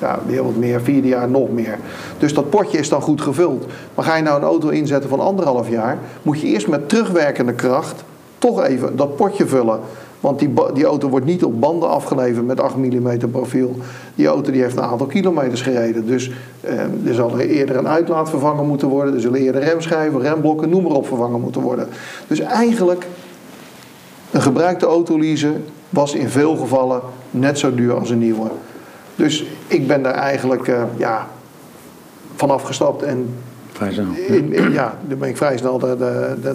ja, 0.00 0.18
weer 0.26 0.42
wat 0.42 0.56
meer, 0.56 0.80
vierde 0.80 1.08
jaar 1.08 1.30
nog 1.30 1.50
meer. 1.50 1.78
Dus 2.18 2.34
dat 2.34 2.50
potje 2.50 2.78
is 2.78 2.88
dan 2.88 3.02
goed 3.02 3.20
gevuld. 3.20 3.66
Maar 3.94 4.04
ga 4.04 4.16
je 4.16 4.22
nou 4.22 4.36
een 4.36 4.46
auto 4.46 4.68
inzetten 4.68 5.10
van 5.10 5.20
anderhalf 5.20 5.68
jaar, 5.68 5.98
moet 6.22 6.40
je 6.40 6.46
eerst 6.46 6.68
met 6.68 6.88
terugwerkende 6.88 7.52
kracht 7.52 8.04
toch 8.38 8.62
even 8.62 8.96
dat 8.96 9.16
potje 9.16 9.46
vullen. 9.46 9.80
Want 10.20 10.38
die, 10.38 10.52
die 10.74 10.84
auto 10.84 11.08
wordt 11.08 11.26
niet 11.26 11.44
op 11.44 11.60
banden 11.60 11.88
afgeleverd 11.88 12.46
met 12.46 12.60
8 12.60 12.76
mm 12.76 13.30
profiel. 13.30 13.76
Die 14.14 14.26
auto 14.26 14.52
die 14.52 14.62
heeft 14.62 14.76
een 14.76 14.82
aantal 14.82 15.06
kilometers 15.06 15.62
gereden. 15.62 16.06
Dus 16.06 16.30
eh, 16.60 16.78
er 17.06 17.14
zal 17.14 17.30
er 17.38 17.48
eerder 17.48 17.76
een 17.76 17.88
uitlaat 17.88 18.30
vervangen 18.30 18.66
moeten 18.66 18.88
worden. 18.88 19.14
Er 19.14 19.20
zullen 19.20 19.40
eerder 19.40 19.62
remschijven, 19.62 20.20
remblokken, 20.20 20.68
noem 20.68 20.82
maar 20.82 20.92
op 20.92 21.06
vervangen 21.06 21.40
moeten 21.40 21.60
worden. 21.60 21.88
Dus 22.26 22.40
eigenlijk, 22.40 23.06
een 24.30 24.42
gebruikte 24.42 24.86
auto 24.86 25.18
leasen 25.18 25.64
was 25.88 26.14
in 26.14 26.28
veel 26.28 26.56
gevallen 26.56 27.00
net 27.30 27.58
zo 27.58 27.74
duur 27.74 27.94
als 27.94 28.10
een 28.10 28.18
nieuwe. 28.18 28.50
Dus 29.16 29.44
ik 29.66 29.86
ben 29.86 30.02
daar 30.02 30.14
eigenlijk 30.14 30.66
uh, 30.66 30.82
ja, 30.96 31.26
vanaf 32.34 32.62
gestapt 32.62 33.02
en 33.02 33.34
Vrij 33.80 33.92
snel. 33.92 34.06
in, 34.28 34.72
ja, 34.72 34.94
toen 35.08 35.18
ben 35.18 35.28
ik 35.28 35.36
vrij 35.36 35.56
snel 35.56 35.80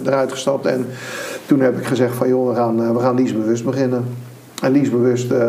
eruit 0.04 0.32
gestapt. 0.32 0.66
En 0.66 0.86
toen 1.46 1.60
heb 1.60 1.78
ik 1.78 1.86
gezegd 1.86 2.14
van 2.14 2.28
joh, 2.28 2.48
we 2.48 2.54
gaan, 2.54 2.82
eh, 2.82 2.90
we 2.90 2.98
gaan 2.98 3.14
leasebewust 3.14 3.64
beginnen. 3.64 4.04
En 4.62 4.72
leasebewust, 4.72 5.30
uh, 5.30 5.48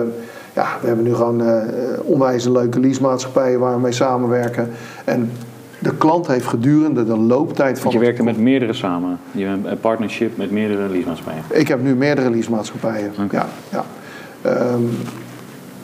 ja, 0.54 0.68
we 0.82 0.88
hebben 0.88 1.06
nu 1.06 1.16
gewoon 1.16 1.42
uh, 1.42 1.62
onwijs 2.04 2.46
een 2.46 2.52
leuke 2.52 2.80
leasemaatschappijen 2.80 3.60
waar 3.60 3.74
we 3.74 3.80
mee 3.80 3.92
samenwerken. 3.92 4.70
En 5.06 5.32
de 5.80 5.96
klant 5.98 6.28
heeft 6.28 6.48
gedurende 6.48 7.06
de 7.06 7.18
looptijd 7.18 7.80
van... 7.80 7.84
Want 7.84 7.94
je 7.94 8.00
werkte 8.00 8.24
met 8.24 8.38
meerdere 8.38 8.74
samen? 8.74 9.20
Je 9.32 9.46
hebt 9.46 9.66
een 9.66 9.80
partnership 9.80 10.38
met 10.38 10.52
meerdere 10.52 10.90
leasemaatschappijen? 10.90 11.44
Ik 11.50 11.68
heb 11.68 11.82
nu 11.82 11.96
meerdere 11.96 12.30
leasemaatschappijen, 12.30 13.12
okay. 13.24 13.46
ja. 13.72 13.84
ja. 14.44 14.74
Um, 14.74 14.90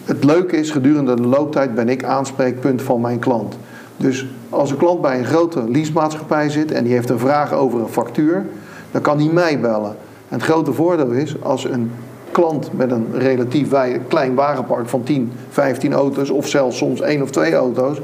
het 0.05 0.23
leuke 0.23 0.57
is, 0.57 0.71
gedurende 0.71 1.13
de 1.13 1.21
looptijd 1.21 1.75
ben 1.75 1.89
ik 1.89 2.03
aanspreekpunt 2.03 2.81
van 2.81 3.01
mijn 3.01 3.19
klant. 3.19 3.57
Dus 3.97 4.27
als 4.49 4.71
een 4.71 4.77
klant 4.77 5.01
bij 5.01 5.19
een 5.19 5.25
grote 5.25 5.69
leasemaatschappij 5.69 6.49
zit 6.49 6.71
en 6.71 6.83
die 6.83 6.93
heeft 6.93 7.09
een 7.09 7.19
vraag 7.19 7.53
over 7.53 7.79
een 7.79 7.87
factuur, 7.87 8.45
dan 8.91 9.01
kan 9.01 9.17
hij 9.17 9.29
mij 9.33 9.59
bellen. 9.59 9.95
En 10.29 10.39
het 10.39 10.43
grote 10.43 10.73
voordeel 10.73 11.11
is, 11.11 11.41
als 11.41 11.63
een 11.63 11.91
klant 12.31 12.69
met 12.73 12.91
een 12.91 13.07
relatief 13.13 13.69
klein 14.07 14.35
wagenpark 14.35 14.89
van 14.89 15.03
10, 15.03 15.31
15 15.49 15.93
auto's 15.93 16.29
of 16.29 16.47
zelfs 16.47 16.77
soms 16.77 17.01
één 17.01 17.21
of 17.21 17.29
twee 17.29 17.53
auto's, 17.53 17.97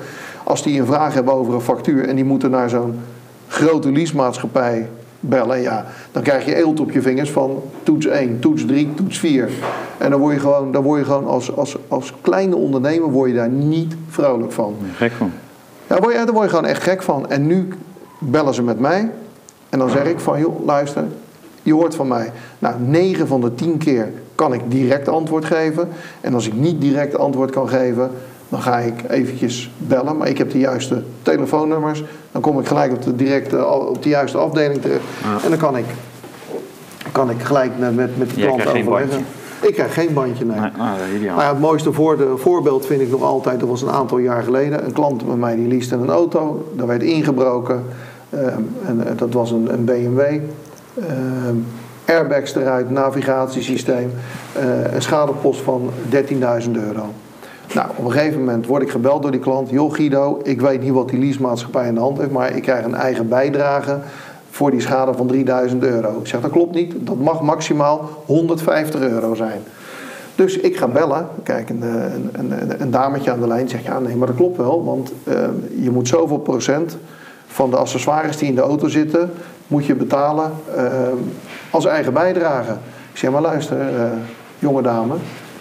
als 0.50 0.64
die 0.64 0.80
een 0.80 0.86
vraag 0.86 1.14
hebben 1.14 1.34
over 1.34 1.54
een 1.54 1.62
factuur 1.62 2.08
en 2.08 2.16
die 2.16 2.26
moeten 2.26 2.52
naar 2.52 2.70
zo'n 2.70 3.00
grote 3.48 3.92
leasemaatschappij 3.92 4.90
bellen, 5.20 5.62
ja, 5.62 5.86
dan 6.12 6.24
krijg 6.24 6.46
je 6.46 6.56
eelt 6.56 6.80
op 6.80 6.92
je 6.92 7.02
vingers 7.02 7.32
van 7.32 7.64
toets 7.84 8.06
1, 8.06 8.40
toets 8.40 8.66
3, 8.66 8.94
toets 8.94 9.18
4. 9.18 9.50
En 9.98 10.10
dan 10.10 10.20
word 10.20 10.34
je 10.34 10.40
gewoon, 10.40 10.72
dan 10.72 10.84
word 10.84 11.00
je 11.00 11.06
gewoon 11.06 11.28
als, 11.28 11.56
als, 11.56 11.78
als 11.88 12.14
kleine 12.22 12.56
ondernemer 12.56 13.12
word 13.12 13.30
je 13.30 13.36
daar 13.36 13.50
niet 13.50 13.96
vrolijk 14.08 14.52
van. 14.52 14.76
Gek 14.96 15.12
van. 15.12 15.32
Ja, 15.88 16.00
word 16.00 16.14
je, 16.14 16.26
daar 16.26 16.34
word 16.34 16.44
je 16.44 16.50
gewoon 16.50 16.70
echt 16.70 16.84
gek 16.84 17.02
van. 17.02 17.30
En 17.30 17.48
nu 17.48 17.68
bellen 18.20 18.54
ze 18.54 18.64
met 18.64 18.80
mij 18.80 19.12
en 19.70 19.80
dan 19.80 19.90
zeg 19.90 20.06
ik 20.06 20.20
van, 20.20 20.40
joh, 20.40 20.66
luister, 20.66 21.04
je 21.64 21.74
hoort 21.74 21.96
van 21.96 22.08
mij. 22.08 22.32
Nou, 22.60 22.76
9 22.80 23.28
van 23.28 23.42
de 23.42 23.56
10 23.56 23.78
keer 23.78 24.12
kan 24.36 24.54
ik 24.54 24.62
direct 24.68 25.08
antwoord 25.08 25.46
geven. 25.46 25.90
En 26.22 26.34
als 26.34 26.48
ik 26.48 26.54
niet 26.54 26.82
direct 26.82 27.18
antwoord 27.18 27.52
kan 27.52 27.70
geven, 27.70 28.12
dan 28.50 28.62
ga 28.62 28.78
ik 28.78 28.94
eventjes 29.10 29.72
bellen. 29.78 30.18
Maar 30.18 30.28
ik 30.28 30.38
heb 30.38 30.52
de 30.52 30.60
juiste 30.60 31.04
telefoonnummers. 31.22 32.04
Dan 32.32 32.42
kom 32.42 32.60
ik 32.60 32.68
gelijk 32.68 32.92
op 32.92 33.02
de, 33.02 33.16
directe, 33.16 33.68
op 33.68 34.04
de 34.04 34.10
juiste 34.10 34.38
afdeling 34.38 34.82
terecht. 34.82 35.04
En 35.44 35.50
dan 35.50 35.60
kan 35.60 35.78
ik, 35.78 35.86
kan 37.12 37.30
ik 37.30 37.42
gelijk 37.42 37.72
met, 37.80 37.96
met, 37.96 38.18
met 38.18 38.30
de 38.30 38.42
klant 38.42 38.68
overleggen. 38.68 39.26
Ik 39.62 39.74
krijg 39.74 39.94
geen 39.94 40.14
bandje, 40.14 40.46
nee. 40.46 40.60
nee 40.60 40.70
ah, 40.70 41.36
maar 41.36 41.44
ja, 41.44 41.50
het 41.50 41.60
mooiste 41.60 41.94
voor 41.94 42.18
de, 42.18 42.34
voorbeeld 42.38 42.86
vind 42.86 43.02
ik 43.02 43.12
nog 43.12 43.24
altijd, 43.24 43.60
dat 43.60 43.70
was 43.70 43.82
een 43.82 43.90
aantal 43.90 44.18
jaar 44.18 44.44
geleden. 44.44 44.86
Een 44.86 44.94
klant 44.94 45.26
bij 45.26 45.36
mij 45.36 45.56
die 45.56 45.68
leaste 45.68 45.96
een 45.96 46.10
auto, 46.10 46.72
daar 46.76 46.88
werd 46.88 47.04
ingebroken. 47.04 47.84
Uh, 48.30 48.46
en, 48.86 49.08
dat 49.16 49.34
was 49.34 49.52
een, 49.52 49.74
een 49.74 49.86
BMW. 49.86 50.20
Uh, 50.20 51.06
airbags 52.06 52.56
eruit, 52.56 52.90
navigatiesysteem. 52.90 54.12
Uh, 54.58 54.94
een 54.94 55.02
schadepost 55.02 55.62
van 55.62 55.90
13.000 56.12 56.72
euro. 56.72 57.14
Nou, 57.74 57.90
op 57.96 58.06
een 58.06 58.12
gegeven 58.12 58.40
moment 58.40 58.66
word 58.66 58.82
ik 58.82 58.90
gebeld 58.90 59.22
door 59.22 59.32
die 59.32 59.40
klant. 59.40 59.70
Joh 59.70 59.94
Guido, 59.94 60.40
ik 60.44 60.62
weet 60.62 60.82
niet 60.82 60.92
wat 60.92 61.10
die 61.10 61.20
leasemaatschappij 61.20 61.88
in 61.88 61.94
de 61.94 62.00
hand 62.00 62.18
heeft, 62.18 62.32
maar 62.32 62.56
ik 62.56 62.62
krijg 62.62 62.86
een 62.86 62.96
eigen 62.96 63.28
bijdrage 63.28 64.00
voor 64.50 64.72
die 64.72 64.82
schade 64.82 65.14
van 65.14 65.28
3000 65.28 65.84
euro. 65.84 66.20
Ik 66.20 66.28
zeg, 66.28 66.42
dat 66.42 66.52
klopt 66.52 66.76
niet. 66.76 66.94
Dat 67.00 67.20
mag 67.20 67.42
maximaal 67.42 68.10
150 68.26 69.02
euro 69.02 69.36
zijn. 69.36 69.62
Dus 70.36 70.58
ik 70.58 70.78
ga 70.78 70.88
bellen. 70.88 71.28
Kijk, 71.44 71.70
een, 71.70 71.82
een, 71.82 72.30
een, 72.34 72.82
een 72.82 72.92
dametje 72.92 73.32
aan 73.32 73.40
de 73.40 73.48
lijn 73.48 73.70
zegt, 73.70 73.84
ja 73.84 74.00
nee, 74.00 74.16
maar 74.16 74.28
dat 74.28 74.36
klopt 74.36 74.58
wel. 74.58 74.84
Want 74.84 75.12
uh, 75.24 75.36
je 75.82 75.92
moet 75.92 76.08
zoveel 76.08 76.38
procent 76.38 76.98
van 77.48 77.70
de 77.70 77.78
accessoires 77.78 78.38
die 78.38 78.50
in 78.50 78.56
de 78.56 78.62
auto 78.62 78.88
zitten, 78.88 79.32
moet 79.68 79.86
je 79.86 79.96
betalen 79.96 80.52
uh, 80.78 80.84
als 81.70 81.86
eigen 81.86 82.14
bijdrage. 82.14 82.72
Ik 83.12 83.18
zeg, 83.18 83.32
maar 83.32 83.42
luister, 83.42 83.78
uh, 83.78 84.04
jonge 84.60 84.82
dame, 84.82 85.16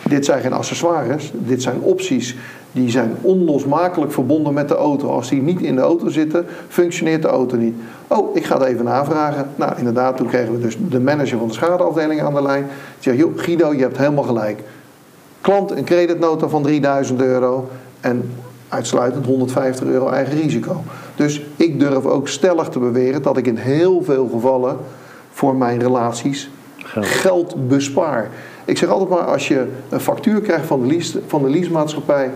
dit 0.09 0.25
zijn 0.25 0.41
geen 0.41 0.53
accessoires, 0.53 1.33
dit 1.35 1.63
zijn 1.63 1.81
opties. 1.81 2.37
Die 2.73 2.91
zijn 2.91 3.17
onlosmakelijk 3.21 4.13
verbonden 4.13 4.55
met 4.55 4.69
de 4.69 4.75
auto. 4.75 5.09
Als 5.09 5.29
die 5.29 5.43
niet 5.43 5.61
in 5.61 5.75
de 5.75 5.81
auto 5.81 6.09
zitten, 6.09 6.47
functioneert 6.69 7.23
de 7.23 7.29
auto 7.29 7.57
niet. 7.57 7.75
Oh, 8.07 8.37
ik 8.37 8.45
ga 8.45 8.59
het 8.59 8.67
even 8.67 8.85
navragen. 8.85 9.49
Nou, 9.57 9.73
inderdaad, 9.77 10.17
toen 10.17 10.27
kregen 10.27 10.53
we 10.53 10.61
dus 10.61 10.77
de 10.89 11.01
manager 11.01 11.39
van 11.39 11.49
de 11.49 11.55
schadeafdeling 11.55 12.23
aan 12.23 12.35
de 12.35 12.43
lijn. 12.43 12.67
Die 13.01 13.17
joh, 13.17 13.33
Guido, 13.37 13.75
je 13.75 13.81
hebt 13.81 13.99
helemaal 13.99 14.25
gelijk. 14.25 14.63
Klant 15.41 15.71
een 15.71 15.85
creditnota 15.85 16.49
van 16.49 16.63
3000 16.63 17.21
euro 17.21 17.69
en 18.01 18.31
uitsluitend 18.69 19.27
150 19.27 19.87
euro 19.87 20.09
eigen 20.09 20.41
risico. 20.41 20.83
Dus 21.17 21.43
ik 21.57 21.81
durf 21.81 22.05
ook 22.05 22.29
stellig 22.29 22.69
te 22.69 22.79
beweren 22.79 23.23
dat 23.23 23.37
ik 23.37 23.47
in 23.47 23.57
heel 23.57 24.03
veel 24.03 24.29
gevallen 24.33 24.77
voor 25.31 25.57
mijn 25.57 25.79
relaties 25.79 26.51
geld, 26.77 27.07
geld 27.07 27.69
bespaar. 27.69 28.31
Ik 28.69 28.79
zeg 28.79 28.89
altijd 28.89 29.09
maar, 29.09 29.25
als 29.25 29.49
je 29.49 29.67
een 29.89 30.01
factuur 30.01 30.41
krijgt 30.41 30.67
van 30.67 30.81
de, 30.81 30.87
lease, 30.87 31.21
van 31.27 31.43
de 31.43 31.51
leasemaatschappij, 31.51 32.31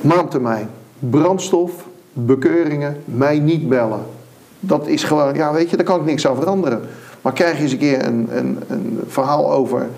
maandtermijn, 0.00 0.70
brandstof, 0.98 1.72
bekeuringen, 2.12 2.96
mij 3.04 3.38
niet 3.38 3.68
bellen. 3.68 4.00
Dat 4.60 4.86
is 4.86 5.04
gewoon, 5.04 5.34
ja 5.34 5.52
weet 5.52 5.70
je, 5.70 5.76
daar 5.76 5.84
kan 5.86 6.00
ik 6.00 6.06
niks 6.06 6.26
aan 6.26 6.36
veranderen. 6.36 6.80
Maar 7.22 7.32
krijg 7.32 7.56
je 7.56 7.62
eens 7.62 7.72
een 7.72 7.78
keer 7.78 8.06
een, 8.06 8.28
een, 8.30 8.58
een 8.68 9.00
verhaal 9.06 9.52
over, 9.52 9.88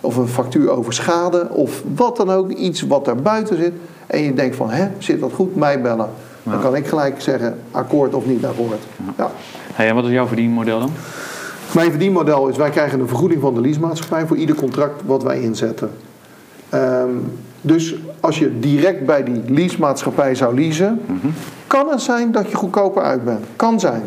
of 0.00 0.16
een 0.16 0.28
factuur 0.28 0.70
over 0.70 0.92
schade, 0.92 1.48
of 1.50 1.82
wat 1.94 2.16
dan 2.16 2.30
ook, 2.30 2.50
iets 2.50 2.82
wat 2.82 3.04
daar 3.04 3.16
buiten 3.16 3.56
zit, 3.56 3.72
en 4.06 4.22
je 4.22 4.34
denkt 4.34 4.56
van, 4.56 4.70
hè, 4.70 4.88
zit 4.98 5.20
dat 5.20 5.32
goed, 5.32 5.56
mij 5.56 5.80
bellen. 5.80 6.08
Dan 6.42 6.60
kan 6.60 6.76
ik 6.76 6.86
gelijk 6.86 7.20
zeggen, 7.20 7.58
akkoord 7.70 8.14
of 8.14 8.26
niet 8.26 8.44
akkoord. 8.44 8.82
Ja. 9.16 9.30
Hey, 9.72 9.88
en 9.88 9.94
wat 9.94 10.04
is 10.04 10.10
jouw 10.10 10.26
verdienmodel 10.26 10.78
dan? 10.78 10.90
Mijn 11.74 11.90
verdienmodel 11.90 12.48
is, 12.48 12.56
wij 12.56 12.70
krijgen 12.70 13.00
een 13.00 13.08
vergoeding 13.08 13.40
van 13.40 13.54
de 13.54 13.60
leasemaatschappij 13.60 14.26
voor 14.26 14.36
ieder 14.36 14.56
contract 14.56 15.02
wat 15.06 15.22
wij 15.22 15.40
inzetten. 15.40 15.90
Um, 16.74 17.32
dus 17.60 17.94
als 18.20 18.38
je 18.38 18.58
direct 18.58 19.06
bij 19.06 19.24
die 19.24 19.42
leasemaatschappij 19.46 20.34
zou 20.34 20.54
leasen, 20.54 21.00
mm 21.06 21.32
kan 21.66 21.88
het 21.88 22.00
zijn 22.00 22.32
dat 22.32 22.50
je 22.50 22.56
goedkoper 22.56 23.02
uit 23.02 23.24
bent. 23.24 23.44
Kan 23.56 23.80
zijn. 23.80 24.02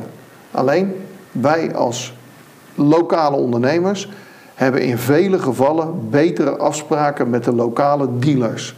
Alleen 0.52 0.94
wij 1.32 1.76
als 1.76 2.14
lokale 2.76 3.36
ondernemers 3.36 4.10
hebben 4.56 4.82
in 4.82 4.98
vele 4.98 5.40
gevallen 5.40 6.10
betere 6.10 6.58
afspraken 6.58 7.30
met 7.30 7.44
de 7.44 7.56
lokale 7.56 8.08
dealers. 8.20 8.76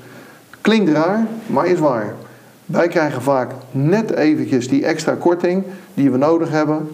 Klinkt 0.61 0.91
raar, 0.91 1.27
maar 1.45 1.65
is 1.65 1.79
waar. 1.79 2.15
Wij 2.65 2.87
krijgen 2.87 3.21
vaak 3.21 3.51
net 3.71 4.11
eventjes 4.11 4.69
die 4.69 4.85
extra 4.85 5.15
korting 5.15 5.63
die 5.93 6.11
we 6.11 6.17
nodig 6.17 6.49
hebben 6.49 6.89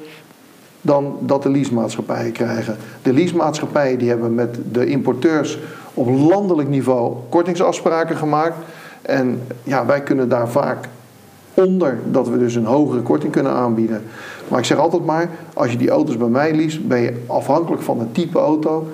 dan 0.81 1.17
dat 1.19 1.43
de 1.43 1.49
leasemaatschappijen 1.49 2.31
krijgen. 2.31 2.77
De 3.01 3.13
leasemaatschappijen 3.13 3.99
die 3.99 4.09
hebben 4.09 4.35
met 4.35 4.57
de 4.71 4.85
importeurs 4.85 5.59
op 5.93 6.07
landelijk 6.29 6.69
niveau 6.69 7.15
kortingsafspraken 7.29 8.17
gemaakt. 8.17 8.55
En 9.01 9.41
ja, 9.63 9.85
wij 9.85 10.01
kunnen 10.01 10.29
daar 10.29 10.49
vaak 10.49 10.87
onder 11.53 11.97
dat 12.11 12.29
we 12.29 12.37
dus 12.37 12.55
een 12.55 12.65
hogere 12.65 13.01
korting 13.01 13.31
kunnen 13.31 13.51
aanbieden. 13.51 14.03
Maar 14.47 14.59
ik 14.59 14.65
zeg 14.65 14.77
altijd 14.77 15.05
maar, 15.05 15.29
als 15.53 15.71
je 15.71 15.77
die 15.77 15.89
auto's 15.89 16.17
bij 16.17 16.27
mij 16.27 16.55
leest, 16.55 16.87
ben 16.87 16.99
je 16.99 17.23
afhankelijk 17.27 17.81
van 17.81 17.99
het 17.99 18.13
type 18.13 18.39
auto 18.39 18.87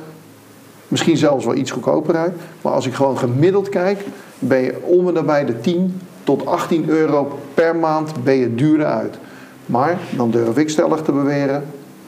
misschien 0.88 1.17
zelfs 1.17 1.45
wel 1.45 1.56
iets 1.56 1.71
goedkoper 1.71 2.15
uit. 2.15 2.34
Maar 2.62 2.74
als 2.74 2.88
ik 2.88 2.93
gewoon 2.93 3.17
gemiddeld 3.17 3.69
kijk, 3.69 4.06
ben 4.39 4.62
je 4.62 4.82
om 4.84 5.08
en 5.08 5.13
nabij 5.13 5.45
de 5.45 5.60
10 5.60 6.02
tot 6.24 6.45
18 6.45 6.89
euro 6.89 7.39
per 7.54 7.76
maand 7.76 8.24
ben 8.24 8.36
je 8.36 8.56
duurder 8.56 8.86
uit. 8.86 9.17
Maar 9.65 9.97
dan 10.15 10.32
durf 10.32 10.58
ik 10.58 10.69
stellig 10.69 11.01
te 11.01 11.12
beweren, 11.12 11.63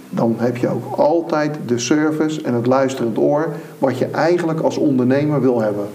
dan 0.09 0.35
heb 0.37 0.57
je 0.57 0.69
ook 0.69 0.95
altijd 0.95 1.57
de 1.65 1.79
service 1.79 2.41
en 2.41 2.53
het 2.53 2.65
luisterend 2.65 3.17
oor 3.17 3.53
wat 3.77 3.97
je 3.97 4.05
eigenlijk 4.05 4.59
als 4.59 4.77
ondernemer 4.77 5.41
wil 5.41 5.61
hebben. 5.61 5.87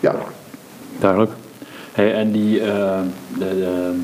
Ja, 0.00 0.14
Duidelijk. 0.98 1.32
Hey, 1.92 2.14
en 2.14 2.32
die, 2.32 2.60
eh, 2.60 3.00
de, 3.38 3.38
de, 3.38 4.00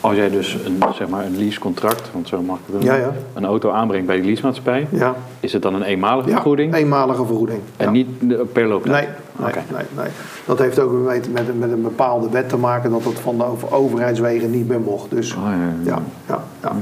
als 0.00 0.14
jij 0.16 0.30
dus 0.30 0.54
een, 0.64 0.82
zeg 0.94 1.08
maar 1.08 1.24
een 1.24 1.38
leasecontract, 1.38 2.10
want 2.12 2.28
zo 2.28 2.42
mag 2.42 2.58
ik 2.66 2.74
het 2.74 2.82
Ja, 2.82 2.92
noemen, 2.96 3.12
ja. 3.12 3.38
een 3.38 3.44
auto 3.44 3.70
aanbrengt 3.70 4.06
bij 4.06 4.16
die 4.16 4.24
leasemaatschappij, 4.24 4.86
ja. 4.90 5.14
is 5.40 5.52
het 5.52 5.62
dan 5.62 5.74
een 5.74 5.82
eenmalige 5.82 6.28
ja 6.28 6.34
vergoeding 6.34 6.74
eenmalige 6.74 7.24
vergoeding. 7.26 7.60
en 7.76 7.92
niet 7.92 8.08
de- 8.20 8.46
per 8.52 8.66
looptijd? 8.66 8.94
Nee, 9.06 9.08
nee, 9.36 9.48
Oké. 9.48 9.62
nee, 9.74 9.84
nee. 9.96 10.06
Dat 10.46 10.58
heeft 10.58 10.78
ook 10.78 10.92
met, 11.04 11.32
met, 11.32 11.58
met 11.58 11.70
een 11.72 11.82
bepaalde 11.82 12.28
wet 12.30 12.48
te 12.48 12.56
maken 12.56 12.90
dat 12.90 13.04
het 13.04 13.18
van 13.18 13.36
de 13.38 13.44
over- 13.44 13.72
overheidswegen 13.72 14.50
niet 14.50 14.68
meer 14.68 14.80
mocht. 14.80 15.10
Dus, 15.10 15.34
Oh, 15.34 15.42
ja, 15.84 15.92
ja. 15.92 16.02
ja. 16.60 16.72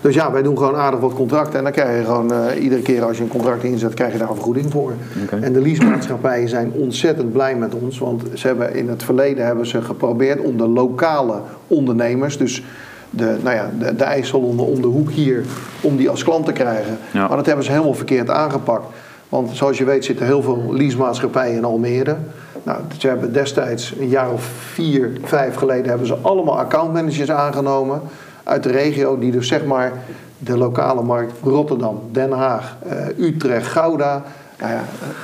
Dus 0.00 0.14
ja, 0.14 0.32
wij 0.32 0.42
doen 0.42 0.58
gewoon 0.58 0.76
aardig 0.76 1.00
wat 1.00 1.14
contracten 1.14 1.58
en 1.58 1.64
dan 1.64 1.72
krijg 1.72 1.98
je 1.98 2.04
gewoon 2.04 2.32
eh, 2.32 2.62
iedere 2.62 2.82
keer 2.82 3.04
als 3.04 3.16
je 3.16 3.22
een 3.22 3.28
contract 3.28 3.62
inzet, 3.62 3.94
krijg 3.94 4.12
je 4.12 4.18
daar 4.18 4.28
een 4.28 4.34
vergoeding 4.34 4.70
voor. 4.70 4.92
En 5.40 5.52
de 5.52 5.60
leasemaatschappijen 5.60 6.48
zijn 6.48 6.72
ontzettend 6.72 7.32
blij 7.32 7.56
met 7.56 7.74
ons, 7.74 7.98
want 7.98 8.22
ze 8.34 8.46
hebben 8.46 8.74
in 8.74 8.88
het 8.88 9.02
verleden 9.02 9.46
hebben 9.46 9.66
ze 9.66 9.82
geprobeerd 9.82 10.40
om 10.40 10.56
de 10.56 10.68
lokale 10.68 11.40
ondernemers, 11.66 12.38
dus 12.38 12.64
de, 13.10 13.36
nou 13.42 13.56
ja, 13.56 13.70
de, 13.78 13.96
de 13.96 14.04
IJssel 14.04 14.40
om 14.40 14.80
de 14.80 14.86
hoek 14.86 15.10
hier, 15.10 15.44
om 15.80 15.96
die 15.96 16.10
als 16.10 16.24
klant 16.24 16.44
te 16.46 16.52
krijgen. 16.52 16.98
Ja. 17.12 17.28
Maar 17.28 17.36
dat 17.36 17.46
hebben 17.46 17.64
ze 17.64 17.70
helemaal 17.70 17.94
verkeerd 17.94 18.30
aangepakt. 18.30 18.84
Want 19.28 19.50
zoals 19.56 19.78
je 19.78 19.84
weet 19.84 20.04
zitten 20.04 20.26
heel 20.26 20.42
veel 20.42 20.64
leasemaatschappijen 20.70 21.56
in 21.56 21.64
Almere. 21.64 22.16
Nou, 22.62 22.78
ze 22.98 23.08
hebben 23.08 23.32
destijds 23.32 23.94
een 23.98 24.08
jaar 24.08 24.32
of 24.32 24.44
vier, 24.72 25.10
vijf 25.24 25.54
geleden 25.54 25.88
hebben 25.88 26.06
ze 26.06 26.16
allemaal 26.22 26.58
accountmanagers 26.58 27.30
aangenomen 27.30 28.00
uit 28.50 28.62
de 28.62 28.70
regio 28.70 29.18
die 29.18 29.30
dus 29.30 29.48
zeg 29.48 29.64
maar 29.64 29.92
de 30.38 30.56
lokale 30.56 31.02
markt 31.02 31.32
Rotterdam, 31.42 32.00
Den 32.12 32.30
Haag, 32.30 32.76
eh, 32.88 33.26
Utrecht, 33.26 33.66
Gouda, 33.66 34.24
nou 34.58 34.72
eh, 34.72 34.80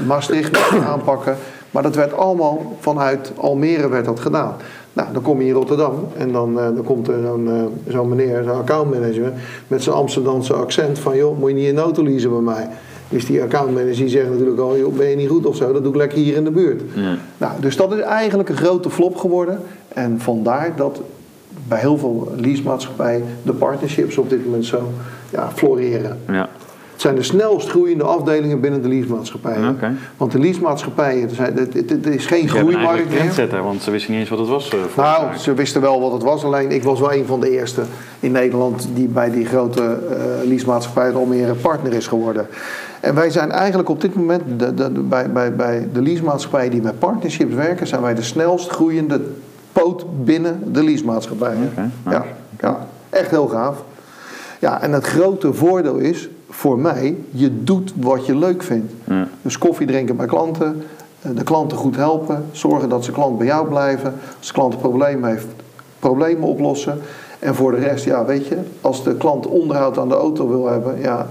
Maastricht 0.07 0.59
aanpakken. 0.93 1.37
Maar 1.71 1.83
dat 1.83 1.95
werd 1.95 2.17
allemaal 2.17 2.77
vanuit 2.81 3.33
Almere 3.37 3.89
werd 3.89 4.05
dat 4.05 4.21
gedaan. 4.21 4.55
Nou, 4.93 5.09
dan 5.13 5.23
kom 5.23 5.41
je 5.41 5.47
in 5.47 5.55
Rotterdam 5.55 6.09
en 6.17 6.33
dan, 6.33 6.59
eh, 6.59 6.65
dan 6.65 6.85
komt 6.85 7.09
er 7.09 7.21
zo'n 7.23 7.71
zo'n 7.89 8.09
meneer, 8.09 8.43
zo'n 8.43 8.59
accountmanager 8.59 9.33
met 9.69 9.83
zijn 9.83 9.97
Amsterdamse 9.97 10.55
accent 10.55 10.99
van 10.99 11.17
joh, 11.17 11.39
moet 11.39 11.51
je 11.51 11.57
niet 11.57 11.69
een 11.69 11.79
auto 11.79 12.03
leasen 12.03 12.31
bij 12.31 12.41
mij. 12.41 12.69
Dus 13.09 13.27
die 13.27 13.43
accountmanager 13.43 13.97
die 13.97 14.09
zegt 14.09 14.31
natuurlijk 14.31 14.59
al, 14.59 14.77
joh, 14.77 14.95
ben 14.95 15.07
je 15.07 15.17
niet 15.17 15.29
goed 15.29 15.47
of 15.47 15.57
zo, 15.57 15.73
dat 15.73 15.83
doe 15.83 15.93
ik 15.93 15.99
lekker 15.99 16.19
hier 16.19 16.37
in 16.37 16.45
de 16.45 16.51
buurt. 16.51 16.83
Ja. 16.95 17.17
Nou, 17.39 17.53
dus 17.61 17.77
dat 17.77 17.93
is 17.93 18.01
eigenlijk 18.01 18.49
een 18.49 18.57
grote 18.57 18.91
flop 18.91 19.17
geworden. 19.17 19.61
En 19.89 20.21
vandaar 20.21 20.73
dat 20.77 21.01
bij 21.69 21.79
heel 21.81 21.99
veel 21.99 22.33
leasemaatschappijen 22.37 23.25
de 23.43 23.53
partnerships 23.53 24.19
op 24.19 24.31
dit 24.31 24.45
moment 24.45 24.65
zo 24.65 24.93
ja, 25.31 25.51
floreren. 25.55 26.19
Ja. 26.29 26.49
Het 26.93 27.05
zijn 27.05 27.17
de 27.17 27.23
snelst 27.23 27.69
groeiende 27.69 28.05
afdelingen 28.05 28.61
binnen 28.61 28.83
de 28.83 28.89
leasemaatschappijen. 28.89 29.69
Oké. 29.69 29.93
Want 30.17 30.33
de 30.33 30.39
leasemaatschappijen, 30.39 31.29
het, 31.37 31.91
het, 31.91 32.07
is 32.07 32.27
geen 32.27 32.43
een 32.43 32.49
groeimarkt 32.49 33.11
meer. 33.11 33.63
want 33.63 33.83
ze 33.83 33.91
wisten 33.91 34.11
niet 34.11 34.21
eens 34.21 34.31
wat 34.31 34.39
het 34.39 34.49
was. 34.49 34.69
eh, 34.69 34.79
voor 34.95 35.03
Nou, 35.03 35.37
ze 35.37 35.55
wisten 35.55 35.81
wel 35.81 36.01
wat 36.01 36.13
het 36.13 36.23
was. 36.23 36.45
Alleen 36.45 36.71
ik 36.71 36.83
was 36.83 37.01
wel 37.01 37.13
een 37.13 37.27
van 37.27 37.41
de 37.41 37.51
eerste 37.51 37.83
in 38.21 38.33
Nederland 38.33 38.89
die 38.95 39.09
bij 39.09 39.31
die 39.31 39.47
grote 39.47 39.83
eh 40.11 40.49
leasemaatschappij 40.49 41.13
Almere 41.13 41.55
partner 41.55 41.93
is 41.93 42.07
geworden. 42.07 42.47
En 43.01 43.15
wij 43.15 43.31
zijn 43.31 43.51
eigenlijk 43.51 43.89
op 43.89 44.01
dit 44.01 44.15
moment, 44.15 44.43
de, 44.57 44.75
de, 44.75 44.93
de- 44.93 45.01
bij, 45.01 45.31
bij, 45.33 45.55
bij 45.55 45.89
de 45.93 46.03
leasemaatschappijen 46.03 46.71
die 46.71 46.83
met 46.83 46.99
partnerships 46.99 47.55
werken, 47.55 47.87
zijn 47.87 48.03
wij 48.03 48.15
de 48.15 48.23
snelst 48.23 48.69
groeiende 48.71 49.21
poot 49.83 50.25
binnen 50.25 50.73
de 50.73 50.83
leasemaatschappijen. 50.83 51.71
Oké, 51.71 51.91
ja, 52.11 52.25
ja, 52.61 52.87
echt 53.11 53.31
heel 53.31 53.47
gaaf. 53.47 53.83
Ja, 54.61 54.83
en 54.83 54.93
het 54.93 55.05
grote 55.05 55.53
voordeel 55.53 55.97
is 55.97 56.29
voor 56.49 56.79
mij, 56.79 57.17
je 57.31 57.63
doet 57.63 57.93
wat 57.97 58.27
je 58.27 58.37
leuk 58.37 58.63
vindt. 58.63 58.93
Ja. 59.05 59.29
Dus 59.43 59.59
koffie 59.59 59.87
drinken 59.87 60.17
bij 60.17 60.27
klanten, 60.27 60.83
eh, 61.23 61.31
de 61.35 61.43
klanten 61.43 61.79
goed 61.79 61.97
helpen, 61.97 62.45
zorgen 62.53 62.89
dat 62.89 63.05
ze 63.05 63.13
klant 63.13 63.39
bij 63.39 63.47
jou 63.47 63.69
blijven. 63.69 64.15
Als 64.39 64.47
de 64.47 64.53
klant 64.53 64.73
een 64.73 64.81
probleem 64.81 65.25
heeft, 65.25 65.47
problemen 65.99 66.49
oplossen. 66.49 66.99
En 67.39 67.55
voor 67.55 67.71
de 67.71 67.79
rest, 67.79 68.05
ja, 68.05 68.25
weet 68.25 68.47
je, 68.47 68.59
als 68.81 69.05
de 69.05 69.17
klant 69.17 69.47
onderhoud 69.47 69.99
aan 69.99 70.09
de 70.09 70.15
auto 70.15 70.49
wil 70.49 70.67
hebben, 70.67 71.01
ja, 71.01 71.29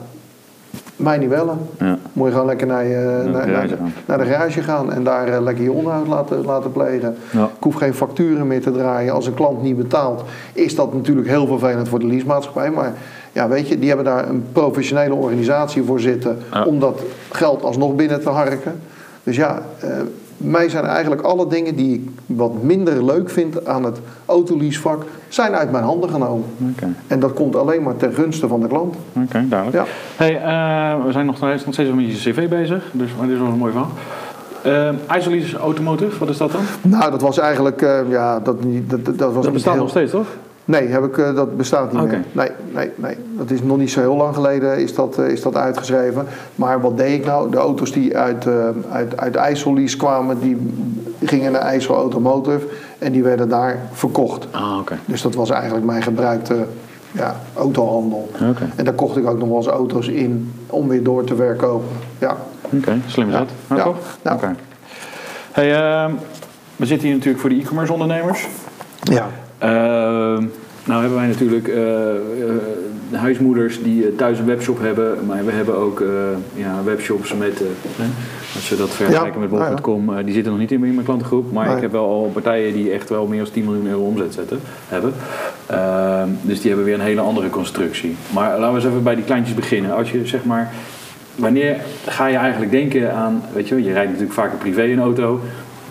mij 0.96 1.18
niet 1.18 1.30
bellen. 1.30 1.58
Ja. 1.80 1.98
Moet 2.14 2.26
je 2.28 2.32
gewoon 2.32 2.48
lekker 2.48 2.68
naar, 2.68 2.86
je, 2.86 3.22
de 3.24 3.30
naar, 3.30 3.42
garage 3.42 3.68
naar, 3.68 3.78
gaan. 3.78 3.94
naar 4.06 4.18
de 4.18 4.26
garage 4.26 4.62
gaan 4.62 4.94
en 4.94 5.04
daar 5.04 5.28
eh, 5.28 5.42
lekker 5.42 5.64
je 5.64 5.72
onderhoud 5.72 6.08
laten, 6.08 6.46
laten 6.46 6.72
plegen. 6.72 7.16
Ja. 7.32 7.44
Ik 7.44 7.50
hoef 7.64 7.76
geen 7.76 7.94
facturen 7.94 8.48
meer 8.48 8.62
te 8.62 8.72
draaien. 8.72 9.14
Als 9.14 9.28
een 9.28 9.34
klant 9.34 9.62
niet 9.62 9.78
betaalt, 9.78 10.24
is 10.54 10.76
dat 10.76 10.94
natuurlijk 10.94 11.28
heel 11.28 11.48
vervelend 11.48 11.90
voor 11.90 12.00
de 12.00 12.08
leasemaatschappij. 12.08 12.72
Maar 12.72 12.94
ja, 13.32 13.48
weet 13.48 13.68
je, 13.68 13.80
die 13.80 13.88
hebben 13.88 14.06
daar 14.06 14.30
een 14.30 14.46
professionele 14.52 15.14
organisatie 15.14 15.84
voor 15.84 16.00
zitten 16.00 16.38
Ja. 16.52 16.64
om 16.64 16.80
dat 16.80 17.02
geld 17.32 17.64
alsnog 17.64 17.96
binnen 17.96 18.22
te 18.22 18.30
harken. 18.30 18.82
Dus 19.24 19.36
ja, 19.36 19.62
eh, 19.80 19.90
mij 20.38 20.70
zijn 20.70 20.86
eigenlijk 20.86 21.22
alle 21.22 21.48
dingen 21.48 21.76
die 21.76 21.94
ik 21.94 22.10
wat 22.26 22.64
minder 22.64 23.06
leuk 23.06 23.30
vind 23.30 23.68
aan 23.68 23.84
het 23.84 24.00
autoleasevak, 24.26 25.04
zijn 25.28 25.54
uit 25.54 25.72
mijn 25.72 25.84
handen 25.84 26.10
genomen. 26.10 26.46
Oké. 26.72 26.94
En 27.08 27.20
dat 27.20 27.34
komt 27.34 27.56
alleen 27.56 27.84
maar 27.84 27.96
ten 27.98 28.14
gunste 28.14 28.48
van 28.48 28.60
de 28.62 28.68
klant. 28.68 28.96
Oké, 29.14 29.46
duidelijk. 29.50 29.86
Ja. 29.86 29.92
Hey, 30.16 30.36
eh, 30.42 31.06
we 31.06 31.12
zijn 31.12 31.26
nog 31.26 31.36
steeds, 31.38 31.66
nog 31.66 31.74
steeds 31.74 31.90
wel 31.90 31.98
met 31.98 32.24
je 32.24 32.32
cv 32.32 32.50
bezig, 32.50 32.84
dus 32.92 33.10
maar 33.18 33.26
dit 33.28 33.36
is 33.36 33.42
wel 33.42 33.52
een 33.52 33.58
mooi 33.58 33.72
verhaal. 33.72 33.92
Uh, 34.66 35.18
Isolis 35.18 35.54
Automotive, 35.54 36.20
wat 36.20 36.30
is 36.30 36.38
dat 36.38 36.52
dan? 36.52 36.62
Nou, 36.82 37.12
dat 37.12 37.22
was 37.22 37.38
eigenlijk, 37.40 37.82
eh, 37.82 38.00
ja, 38.10 38.40
dat, 38.40 38.64
niet- 38.64 38.90
dat, 38.90 39.06
dat, 39.18 39.34
was 39.34 39.44
Dat 39.44 39.54
bestaat 39.54 39.74
heel- 39.74 39.82
nog 39.82 39.92
steeds, 39.92 40.12
toch? 40.12 40.28
Nee, 40.66 40.88
heb 40.88 41.04
ik, 41.04 41.18
eh, 41.18 41.36
dat 41.36 41.58
bestaat 41.58 41.92
niet 41.94 42.02
meer. 42.02 42.24
Nee, 42.32 42.50
nee, 42.74 42.92
nee. 42.96 43.16
Dat 43.38 43.52
is 43.52 43.62
nog 43.62 43.78
niet 43.78 43.92
zo 43.92 44.00
heel 44.00 44.16
lang 44.16 44.36
geleden 44.36 44.78
is 44.78 44.96
dat, 44.96 45.18
eh, 45.18 45.28
is 45.28 45.42
dat 45.42 45.56
uitgeschreven. 45.56 46.26
Maar 46.56 46.82
wat 46.82 46.98
deed 46.98 47.20
ik 47.20 47.26
nou? 47.26 47.52
De 47.52 47.58
auto's 47.58 47.92
die 47.92 48.18
uit, 48.18 48.46
eh 48.48 48.54
uit, 48.90 49.18
uit 49.18 49.36
IJssellease 49.36 49.98
kwamen, 49.98 50.40
die 50.40 50.58
gingen 51.24 51.52
naar 51.52 51.62
IJssel 51.62 51.96
Automotive 51.96 52.68
en 53.00 53.12
die 53.12 53.24
werden 53.24 53.50
daar 53.50 53.80
verkocht. 53.92 54.48
Ah, 54.52 54.78
oké. 54.80 54.98
Dus 55.06 55.22
dat 55.22 55.36
was 55.36 55.50
eigenlijk 55.50 55.86
mijn 55.86 56.04
gebruikte 56.04 56.66
ja, 57.12 57.36
autohandel. 57.54 58.30
Oké. 58.50 58.70
En 58.76 58.86
daar 58.86 58.94
kocht 58.94 59.18
ik 59.18 59.28
ook 59.30 59.40
nog 59.40 59.48
wel 59.48 59.58
eens 59.58 59.68
auto's 59.68 60.08
in 60.08 60.54
om 60.68 60.88
weer 60.88 61.04
door 61.04 61.24
te 61.24 61.36
verkopen. 61.36 61.88
Ja, 62.20 62.38
Oké, 62.70 63.00
slim 63.06 63.28
is 63.28 63.34
dat. 63.34 63.48
Nou, 63.68 63.80
Ja. 63.80 63.86
toch? 63.86 63.98
Ja. 64.22 64.34
Oké. 64.34 64.56
Hey, 65.52 65.76
ehm, 65.76 66.12
we 66.76 66.86
zitten 66.86 67.06
hier 67.08 67.16
natuurlijk 67.16 67.42
voor 67.42 67.50
de 67.50 67.56
e-commerce 67.60 67.94
ondernemers. 67.94 68.48
ja. 69.04 69.28
Ehm, 69.58 70.44
nou 70.86 71.02
hebben 71.02 71.20
wij 71.20 71.28
natuurlijk 71.28 71.68
eh, 71.68 72.10
eh, 72.10 72.20
huismoeders 73.12 73.84
die 73.84 74.06
eh, 74.06 74.16
thuis 74.18 74.40
een 74.40 74.46
webshop 74.46 74.80
hebben, 74.80 75.26
maar 75.26 75.46
we 75.46 75.52
hebben 75.52 75.78
ook 75.78 76.04
ja, 76.54 76.84
webshops 76.84 77.34
met, 77.34 77.62
als 78.56 78.70
we 78.70 78.76
dat 78.76 78.90
vergelijken 78.90 79.42
Ja, 79.42 79.48
met 79.48 79.60
ja. 79.60 79.68
bol.com, 79.70 80.24
die 80.24 80.34
zitten 80.34 80.52
nog 80.52 80.62
niet 80.62 80.72
in 80.72 80.80
mijn 80.80 81.04
klantengroep, 81.04 81.52
maar 81.52 81.66
Nee. 81.66 81.76
ik 81.76 81.82
heb 81.82 81.92
wel 81.92 82.06
al 82.06 82.30
partijen 82.34 82.74
die 82.74 82.92
echt 82.92 83.10
wel 83.10 83.28
meer 83.28 83.44
dan 83.44 83.52
10 83.54 83.64
miljoen 83.64 83.88
euro 83.88 84.02
omzet 84.02 84.34
zetten, 84.34 84.60
hebben. 84.88 85.14
Ehm, 85.66 86.30
dus 86.42 86.58
die 86.60 86.68
hebben 86.68 86.86
weer 86.86 86.96
een 86.96 87.06
hele 87.06 87.22
andere 87.22 87.50
constructie. 87.50 88.16
Maar 88.34 88.50
laten 88.60 88.70
we 88.70 88.76
eens 88.76 88.86
even 88.90 89.04
bij 89.04 89.16
die 89.16 89.24
kleintjes 89.24 89.56
beginnen. 89.56 89.96
Als 89.96 90.12
je 90.12 90.28
zeg 90.28 90.44
maar, 90.44 90.72
wanneer 91.36 91.78
ga 92.06 92.26
je 92.26 92.38
eigenlijk 92.38 92.72
denken 92.72 93.14
aan, 93.14 93.44
weet 93.54 93.68
je 93.68 93.84
je 93.84 93.92
rijdt 93.92 94.08
natuurlijk 94.08 94.34
vaker 94.34 94.58
privé 94.58 94.84
een 94.84 95.00
auto. 95.00 95.40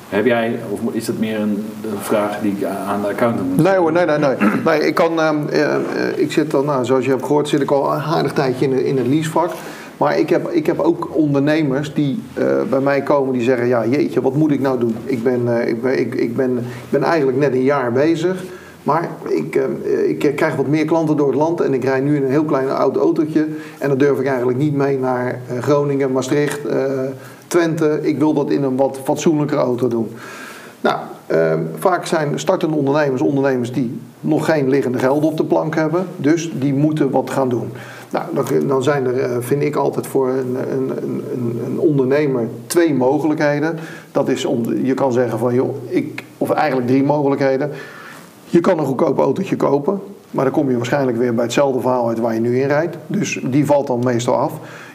Heb 0.09 0.25
jij, 0.27 0.59
of 0.71 0.81
is 0.93 1.05
dat 1.07 1.19
meer 1.19 1.41
een, 1.41 1.65
een 1.83 1.99
vraag 2.01 2.41
die 2.41 2.53
ik 2.59 2.65
aan 2.65 3.01
de 3.01 3.09
accountant 3.09 3.49
moet 3.49 3.63
Nee 3.63 3.77
hoor, 3.77 3.93
nee, 3.93 4.05
nee, 4.07 4.19
nee. 4.19 4.37
nee 4.65 4.81
ik, 4.87 4.95
kan, 4.95 5.21
ehm, 5.21 5.37
eh, 5.49 5.77
ik 6.17 6.33
zit 6.33 6.51
dan, 6.51 6.65
nou, 6.65 6.85
zoals 6.85 7.05
je 7.05 7.11
hebt 7.11 7.23
gehoord, 7.27 7.49
zit 7.49 7.61
ik 7.61 7.71
al 7.71 7.93
een 7.93 8.01
aardig 8.01 8.33
tijdje 8.33 8.65
in, 8.65 8.71
de- 8.71 8.85
in 8.87 8.97
het 8.97 9.07
leasevak. 9.07 9.51
Maar 9.97 10.19
ik 10.19 10.29
heb, 10.31 10.49
ik 10.51 10.67
heb 10.67 10.79
ook 10.81 11.09
ondernemers 11.17 11.95
die 11.95 12.23
eh, 12.35 12.45
bij 12.71 12.81
mij 12.81 13.03
komen 13.03 13.33
die 13.33 13.43
zeggen, 13.43 13.67
ja 13.67 13.87
jeetje, 13.87 14.21
wat 14.23 14.35
moet 14.35 14.51
ik 14.51 14.61
nou 14.61 14.79
doen? 14.79 14.97
Ik 15.05 15.23
ben, 15.23 15.61
eh, 15.61 15.69
ik 15.69 15.83
ben, 15.83 15.99
ik, 15.99 16.15
ik 16.15 16.37
ben, 16.37 16.59
ik 16.59 16.65
ben 16.91 17.03
eigenlijk 17.03 17.39
net 17.39 17.53
een 17.53 17.63
jaar 17.63 17.93
bezig. 17.93 18.43
Maar 18.83 19.09
ik, 19.29 19.57
eh, 19.57 20.09
ik 20.09 20.33
krijg 20.37 20.57
wat 20.57 20.67
meer 20.67 20.85
klanten 20.85 21.17
door 21.17 21.27
het 21.27 21.37
land 21.37 21.61
en 21.61 21.75
ik 21.75 21.85
rijd 21.85 22.05
nu 22.05 22.17
in 22.17 22.23
een 22.23 22.31
heel 22.31 22.45
klein 22.45 22.71
oud 22.71 22.97
autootje. 22.97 23.47
En 23.79 23.89
dan 23.89 23.99
durf 23.99 24.19
ik 24.19 24.27
eigenlijk 24.27 24.59
niet 24.59 24.75
mee 24.75 24.99
naar 24.99 25.41
Groningen, 25.61 26.13
Maastricht, 26.13 26.61
Ik 28.03 28.19
wil 28.19 28.33
dat 28.33 28.51
in 28.51 28.63
een 28.63 28.77
wat 28.77 29.01
fatsoenlijkere 29.05 29.61
auto 29.61 29.89
doen. 29.89 30.11
Nou, 30.81 30.99
ehm, 31.27 31.61
vaak 31.79 32.07
zijn 32.07 32.39
startende 32.39 32.77
ondernemers 32.77 33.23
ondernemers 33.23 33.73
die 33.73 34.01
nog 34.21 34.45
geen 34.45 34.69
liggende 34.69 34.99
gelden 34.99 35.31
op 35.31 35.37
de 35.37 35.45
plank 35.45 35.75
hebben. 35.75 36.07
Dus 36.17 36.51
die 36.55 36.75
moeten 36.75 37.11
wat 37.11 37.31
gaan 37.31 37.49
doen. 37.49 37.73
Nou, 38.11 38.25
dan, 38.35 38.67
dan 38.67 38.83
zijn 38.83 39.07
er, 39.07 39.21
eh, 39.21 39.37
vind 39.41 39.63
ik 39.63 39.77
altijd 39.77 40.07
voor 40.07 40.29
een, 40.29 40.57
een, 40.73 40.91
een, 41.33 41.61
een 41.67 41.79
ondernemer 41.79 42.49
twee 42.67 42.95
mogelijkheden. 42.95 43.79
Dat 44.13 44.29
is 44.29 44.45
om, 44.45 44.75
je 44.85 44.95
kan 44.95 45.13
zeggen 45.13 45.39
van, 45.39 45.55
joh, 45.55 45.77
ik, 45.89 46.25
of 46.39 46.51
eigenlijk 46.51 46.89
drie 46.89 47.03
mogelijkheden. 47.03 47.71
Je 48.45 48.61
kan 48.61 48.79
een 48.79 48.87
goedkoop 48.87 49.19
autootje 49.19 49.57
kopen. 49.57 50.01
Maar 50.31 50.45
dan 50.45 50.53
kom 50.53 50.71
je 50.71 50.77
waarschijnlijk 50.77 51.17
weer 51.17 51.35
bij 51.35 51.45
hetzelfde 51.45 51.81
verhaal 51.81 52.09
uit 52.09 52.19
waar 52.19 52.35
je 52.35 52.41
nu 52.41 52.61
in 52.61 52.67
rijdt. 52.67 52.97
Dus 53.07 53.41
die 53.45 53.67
valt 53.67 53.87
dan 53.87 54.01
meestal 54.05 54.35
af. 54.35 54.53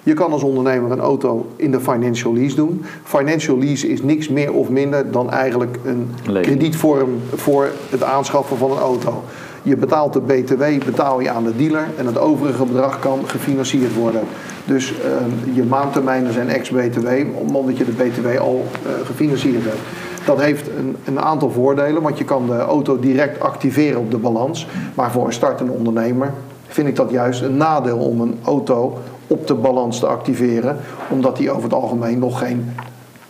Je 0.10 0.16
kan 0.16 0.32
als 0.32 0.44
ondernemer 0.44 0.92
een 0.92 1.00
auto 1.00 1.46
in 1.56 1.72
de 1.72 1.80
financial 1.80 2.34
lease 2.34 2.56
doen. 2.56 2.86
Financial 3.04 3.58
lease 3.58 3.88
is 3.88 4.02
niks 4.02 4.30
meer 4.30 4.54
of 4.54 4.70
minder 4.70 5.12
dan 5.12 5.32
eigenlijk 5.32 5.80
een 5.86 6.10
kredietvorm 6.42 7.10
voor 7.36 7.70
het 7.90 8.04
aanschaffen 8.04 8.58
van 8.58 8.72
een 8.72 8.78
auto. 8.78 9.24
Je 9.64 9.78
betaalt 9.78 10.14
de 10.14 10.22
BTW 10.22 10.86
betaal 10.86 11.20
je 11.20 11.30
aan 11.30 11.44
de 11.44 11.56
dealer 11.56 11.88
en 11.98 12.06
het 12.06 12.18
overige 12.18 12.66
bedrag 12.66 13.00
kan 13.00 13.20
gefinancierd 13.26 13.96
worden. 13.96 14.22
Dus 14.66 14.94
eh, 14.94 15.56
je 15.56 15.64
maandtermijnen 15.64 16.34
zijn 16.34 16.50
ex-BTW, 16.50 17.08
omdat 17.36 17.78
je 17.78 17.86
de 17.86 17.92
BTW 17.92 18.40
al 18.40 18.66
eh, 18.86 18.92
gefinancierd 19.06 19.64
hebt. 19.64 19.82
Dat 20.26 20.42
heeft 20.42 20.68
een, 20.78 20.96
een 21.06 21.20
aantal 21.20 21.52
voordelen, 21.52 22.02
want 22.02 22.18
je 22.18 22.26
kan 22.26 22.46
de 22.46 22.58
auto 22.58 23.00
direct 23.00 23.40
activeren 23.40 24.00
op 24.00 24.12
de 24.12 24.18
balans. 24.18 24.68
Maar 24.96 25.12
voor 25.12 25.26
een 25.26 25.34
startende 25.34 25.72
ondernemer 25.72 26.34
vind 26.68 26.88
ik 26.88 26.96
dat 26.96 27.12
juist 27.12 27.42
een 27.42 27.58
nadeel 27.58 27.98
om 27.98 28.22
een 28.22 28.36
auto 28.44 28.98
op 29.30 29.48
de 29.48 29.54
balans 29.54 30.00
te 30.00 30.08
activeren, 30.08 30.78
omdat 31.10 31.38
die 31.38 31.52
over 31.52 31.64
het 31.64 31.74
algemeen 31.74 32.20
nog 32.20 32.40
geen 32.40 32.74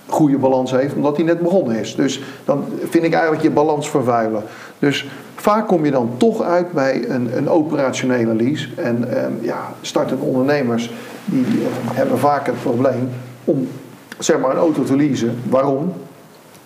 goede 0.07 0.37
balans 0.37 0.71
heeft, 0.71 0.95
omdat 0.95 1.15
hij 1.15 1.25
net 1.25 1.39
begonnen 1.39 1.79
is. 1.79 1.95
Dus 1.95 2.21
dan 2.45 2.65
vind 2.89 3.03
ik 3.03 3.13
eigenlijk 3.13 3.43
je 3.43 3.51
balans 3.51 3.89
vervuilen. 3.89 4.43
Dus 4.79 5.07
vaak 5.35 5.67
kom 5.67 5.85
je 5.85 5.91
dan 5.91 6.11
toch 6.17 6.41
uit 6.41 6.71
bij 6.71 7.09
een, 7.09 7.37
een 7.37 7.49
operationele 7.49 8.33
lease. 8.33 8.69
En 8.75 9.17
ehm, 9.17 9.31
ja, 9.41 9.73
startende 9.81 10.23
ondernemers 10.23 10.91
die 11.25 11.45
eh, 11.45 11.95
hebben 11.95 12.19
vaak 12.19 12.45
het 12.45 12.61
probleem 12.61 13.09
om 13.43 13.67
zeg 14.19 14.39
maar 14.39 14.51
een 14.51 14.57
auto 14.57 14.83
te 14.83 14.95
leasen. 14.95 15.37
Waarom? 15.49 15.93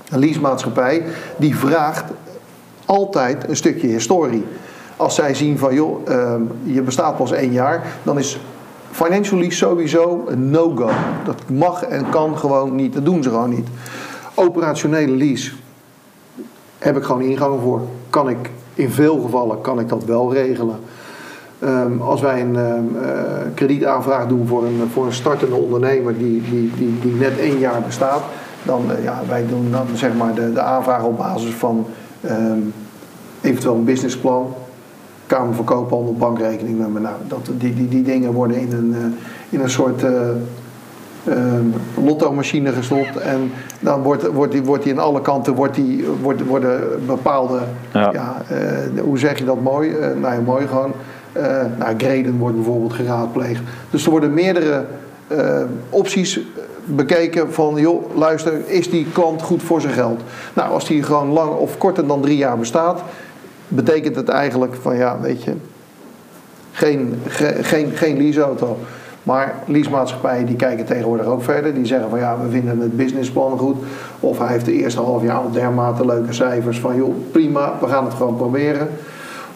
Een 0.10 0.20
leasemaatschappij 0.20 1.04
die 1.38 1.56
vraagt 1.58 2.04
altijd 2.86 3.50
een 3.50 3.56
stukje 3.56 3.88
historie. 3.88 4.46
Als 4.98 5.16
zij 5.16 5.34
zien 5.34 5.58
van 5.58 5.74
joh, 5.74 6.10
ehm, 6.10 6.42
je 6.64 6.82
bestaat 6.82 7.18
pas 7.18 7.32
één 7.32 7.52
jaar, 7.52 7.84
dan 8.04 8.20
is 8.20 8.40
financial 8.94 9.40
lease 9.40 9.58
sowieso 9.58 10.24
een 10.28 10.50
no-go. 10.50 10.90
Dat 11.26 11.50
mag 11.50 11.84
en 11.84 12.10
kan 12.10 12.38
gewoon 12.38 12.76
niet, 12.76 12.94
dat 12.94 13.06
doen 13.06 13.24
ze 13.24 13.30
gewoon 13.30 13.50
niet. 13.50 13.68
Operationele 14.36 15.16
lease 15.16 15.52
heb 16.78 16.98
ik 16.98 17.04
gewoon 17.04 17.22
ingang 17.22 17.62
voor. 17.62 17.82
Kan 18.10 18.30
ik 18.30 18.50
in 18.74 18.90
veel 18.90 19.22
gevallen 19.22 19.62
kan 19.62 19.80
ik 19.80 19.90
dat 19.90 20.06
wel 20.06 20.34
regelen. 20.34 20.76
Ehm, 21.60 22.02
als 22.02 22.22
wij 22.22 22.42
een 22.42 22.56
ehm, 22.56 23.04
eh, 23.04 23.12
kredietaanvraag 23.54 24.28
doen 24.28 24.48
voor 24.48 24.66
een, 24.66 24.90
voor 24.94 25.06
een 25.06 25.14
startende 25.14 25.56
ondernemer 25.56 26.18
die, 26.18 26.42
die, 26.50 26.72
die, 26.78 27.00
die 27.02 27.14
net 27.14 27.40
één 27.40 27.60
jaar 27.60 27.82
bestaat, 27.82 28.22
dan 28.64 28.82
uh, 28.92 29.04
ja, 29.04 29.22
wij 29.28 29.48
doen 29.48 29.72
dan 29.72 29.88
zeg 29.94 30.14
maar 30.14 30.34
de, 30.34 30.54
de 30.54 30.62
aanvraag 30.62 31.04
op 31.04 31.18
basis 31.18 31.54
van 31.54 31.86
ehm, 32.22 32.60
eventueel 33.42 33.76
een 33.76 33.84
businessplan, 33.84 34.54
Kamer 35.36 35.56
van 35.56 35.66
Koophandel, 35.66 36.14
bankrekeningnummer. 36.14 37.02
Nou, 37.02 37.16
dat, 37.28 37.50
die, 37.58 37.74
die, 37.74 37.88
die 37.88 38.04
dingen 38.04 38.34
worden 38.34 38.58
in 38.58 38.72
een, 38.72 38.90
uh, 38.90 39.06
in 39.50 39.60
een 39.60 39.70
soort 39.70 40.06
lotto-machine 42.04 42.72
gestopt 42.72 43.18
en 43.18 43.52
dan 43.80 44.02
wordt, 44.02 44.28
wordt, 44.28 44.52
die, 44.52 44.64
wordt 44.64 44.84
die 44.84 44.94
aan 44.94 45.00
alle 45.00 45.22
kanten 45.22 45.54
wordt 45.56 45.76
die, 45.76 46.06
wordt, 46.22 46.46
worden 46.46 47.06
bepaalde, 47.06 47.60
ja. 47.94 48.12
ja 48.14 48.42
hoe 49.02 49.20
zeg 49.20 49.38
je 49.38 49.46
dat 49.46 49.62
mooi? 49.62 49.92
nou 50.22 50.34
ja, 50.34 50.40
mooi 50.40 50.68
gewoon. 50.68 50.92
Nou, 51.78 51.94
Greden 51.98 52.38
wordt 52.38 52.56
bijvoorbeeld 52.56 52.94
geraadpleegd. 52.94 53.62
Dus 53.90 54.06
er 54.06 54.12
worden 54.12 54.34
meerdere 54.34 54.86
opties 55.90 56.40
bekeken 56.86 57.54
van, 57.54 57.76
joh, 57.76 58.16
luister, 58.16 58.54
is 58.68 58.90
die 58.90 59.08
klant 59.14 59.42
goed 59.42 59.64
voor 59.64 59.82
zijn 59.82 59.94
geld? 59.94 60.22
Nou, 60.54 60.72
als 60.72 60.88
die 60.88 61.04
gewoon 61.04 61.30
lang 61.30 61.52
of 61.52 61.78
korter 61.78 62.08
dan 62.08 62.22
drie 62.22 62.38
jaar 62.38 62.58
bestaat, 62.58 63.02
betekent 63.76 64.16
het 64.16 64.30
eigenlijk 64.30 64.76
van, 64.76 64.96
ja, 64.96 65.20
weet 65.20 65.44
je, 65.44 65.54
geen, 66.72 67.22
ge, 67.28 67.58
geen, 67.62 67.92
geen 67.92 68.18
leaseauto. 68.18 68.78
Maar 69.24 69.56
leasemaatschappijen 69.66 70.46
die 70.46 70.56
kijken 70.56 70.86
tegenwoordig 70.86 71.26
ook 71.26 71.44
verder. 71.44 71.74
Die 71.74 71.86
zeggen 71.86 72.10
van 72.10 72.20
ja, 72.20 72.38
we 72.40 72.50
vinden 72.50 72.80
het 72.80 72.98
businessplan 72.98 73.58
goed. 73.58 73.78
Of 74.20 74.38
hij 74.38 74.48
heeft 74.48 74.66
de 74.66 74.74
eerste 74.74 75.02
half 75.02 75.24
jaar 75.24 75.38
al 75.38 75.52
dermate 75.52 76.06
leuke 76.06 76.34
cijfers 76.34 76.80
van 76.80 76.96
joh, 76.96 77.16
prima, 77.32 77.74
we 77.82 77.88
gaan 77.88 78.06
het 78.06 78.14
gewoon 78.14 78.36
proberen. 78.36 78.90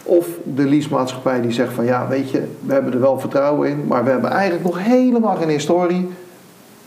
Of 0.04 0.28
de 0.44 0.66
leasemaatschappij 0.66 1.42
die 1.42 1.52
zegt 1.52 1.74
van 1.74 1.86
ja, 1.86 2.08
weet 2.08 2.32
je, 2.32 2.44
we 2.60 2.74
hebben 2.74 2.94
er 2.94 3.00
wel 3.00 3.20
vertrouwen 3.20 3.70
in, 3.70 3.84
maar 3.88 4.04
we 4.04 4.10
hebben 4.10 4.30
eigenlijk 4.30 4.64
nog 4.64 4.80
helemaal 4.80 5.36
geen 5.36 5.50
historie. 5.50 6.10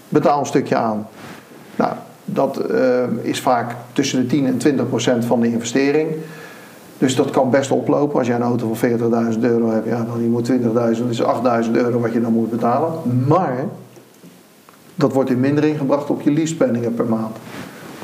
Betaal 0.08 0.40
een 0.40 0.46
stukje 0.46 0.76
aan. 0.76 1.06
Nou, 1.76 1.92
dat 2.24 2.70
uh, 2.70 3.02
is 3.22 3.40
vaak 3.40 3.74
tussen 3.92 4.20
de 4.20 4.26
10 4.26 4.46
en 4.46 4.58
20 4.58 4.88
procent 4.88 5.24
van 5.24 5.40
de 5.40 5.52
investering. 5.52 6.08
Dus 7.00 7.16
dat 7.16 7.30
kan 7.30 7.50
best 7.50 7.70
oplopen. 7.70 8.18
Als 8.18 8.26
jij 8.26 8.36
een 8.36 8.42
auto 8.42 8.74
van 8.74 8.90
40.000 9.32 9.40
euro 9.40 9.70
hebt, 9.70 9.86
ja, 9.86 10.04
dan 10.04 10.22
je 10.22 10.28
moet 10.28 10.50
20.000, 10.50 10.72
dat 10.72 10.88
is 11.10 11.22
8.000 11.22 11.70
euro 11.72 12.00
wat 12.00 12.12
je 12.12 12.20
dan 12.20 12.32
moet 12.32 12.50
betalen. 12.50 12.92
Maar 13.26 13.64
dat 14.94 15.12
wordt 15.12 15.30
in 15.30 15.40
mindering 15.40 15.78
gebracht 15.78 16.10
op 16.10 16.20
je 16.20 16.32
leasepenningen 16.32 16.94
per 16.94 17.06
maand. 17.06 17.36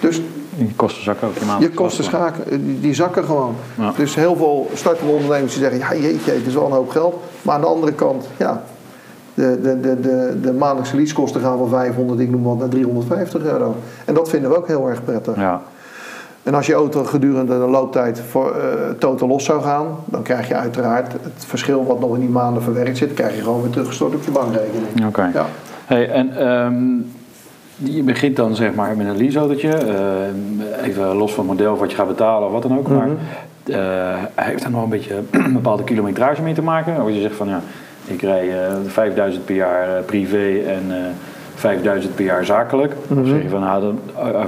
Dus 0.01 0.21
je 0.57 0.75
kosten 0.77 1.03
zakken 1.03 1.29
ook 1.29 1.35
je 1.39 1.45
maand. 1.45 1.63
Je 1.63 1.71
kosten 1.71 2.05
schaken, 2.05 2.65
die, 2.65 2.81
die 2.81 2.95
zakken 2.95 3.25
gewoon. 3.25 3.55
Ja. 3.79 3.93
Dus 3.97 4.15
heel 4.15 4.37
veel 4.37 4.71
startende 4.75 5.13
ondernemers 5.13 5.53
die 5.53 5.63
zeggen, 5.63 5.79
ja 5.79 5.95
jeetje, 6.03 6.33
het 6.33 6.47
is 6.47 6.55
wel 6.55 6.67
een 6.67 6.73
hoop 6.73 6.91
geld. 6.91 7.15
Maar 7.43 7.55
aan 7.55 7.61
de 7.61 7.67
andere 7.67 7.93
kant, 7.93 8.29
ja, 8.37 8.63
de, 9.35 9.59
de, 9.63 9.81
de, 9.81 10.01
de, 10.01 10.39
de 10.43 10.53
maandelijkse 10.53 10.97
leasekosten 10.97 11.41
gaan 11.41 11.59
van 11.59 11.69
500, 11.69 12.21
ik 12.21 12.31
noem 12.31 12.43
wat, 12.43 12.59
naar 12.59 12.69
350 12.69 13.43
euro. 13.43 13.75
En 14.05 14.15
dat 14.15 14.29
vinden 14.29 14.51
we 14.51 14.57
ook 14.57 14.67
heel 14.67 14.89
erg 14.89 15.05
prettig. 15.05 15.37
Ja. 15.37 15.63
En 16.47 16.55
als 16.55 16.67
je 16.67 16.75
auto 16.75 17.05
gedurende 17.05 17.59
de 17.59 17.67
looptijd 17.67 18.21
voor, 18.21 18.57
uh, 18.57 18.91
totaal 18.99 19.29
los 19.29 19.45
zou 19.45 19.63
gaan, 19.63 19.87
dan 20.05 20.23
krijg 20.23 20.49
je 20.49 20.55
uiteraard 20.55 21.13
het 21.13 21.45
verschil 21.47 21.87
wat 21.87 22.01
nog 22.01 22.15
in 22.15 22.21
die 22.21 22.29
maanden 22.29 22.63
verwerkt 22.63 22.97
zit, 22.97 23.15
krijg 23.15 23.37
je 23.37 23.43
gewoon 23.43 23.63
weer 23.63 23.71
teruggestort 23.71 24.15
op 24.15 24.25
je 24.25 24.31
bankrekening. 24.31 24.87
Oké. 24.97 25.07
Okay. 25.07 25.31
Ja. 25.33 25.47
Hey, 25.87 26.11
en 26.11 26.49
um, 26.49 27.13
je 27.77 28.03
begint 28.03 28.37
dan 28.37 28.55
zeg 28.55 28.75
maar 28.75 28.97
met 28.97 29.07
een 29.07 29.17
leaseautootje, 29.17 29.69
uh, 29.69 30.87
even 30.87 31.17
los 31.17 31.35
van 31.35 31.49
het 31.49 31.59
model 31.59 31.77
wat 31.77 31.91
je 31.91 31.97
gaat 31.97 32.09
betalen 32.09 32.47
of 32.47 32.53
wat 32.53 32.63
dan 32.63 32.79
ook, 32.79 32.89
mm 32.89 33.01
-hmm. 33.01 33.17
maar 33.65 33.77
uh, 33.79 34.23
heeft 34.35 34.63
daar 34.63 34.71
nog 34.71 34.83
een 34.83 34.89
beetje 34.89 35.23
een 35.47 35.53
bepaalde 35.53 35.85
kilometrage 35.85 36.43
mee 36.43 36.55
te 36.55 36.63
maken? 36.63 36.97
Als 36.97 37.13
je 37.13 37.21
zegt 37.21 37.37
van 37.37 37.49
ja, 37.49 37.61
ik 38.05 38.23
rij 38.23 38.51
5000 38.87 39.45
per 39.45 39.55
jaar 39.55 40.03
privé 40.03 40.59
en 40.67 40.93
5000 41.57 42.15
per 42.15 42.25
jaar 42.25 42.45
zakelijk. 42.45 42.95
Dan 43.09 43.27
zeg 43.27 43.43
je 43.43 43.49
van, 43.49 43.61
nou, 43.61 43.81
dan, 43.83 43.99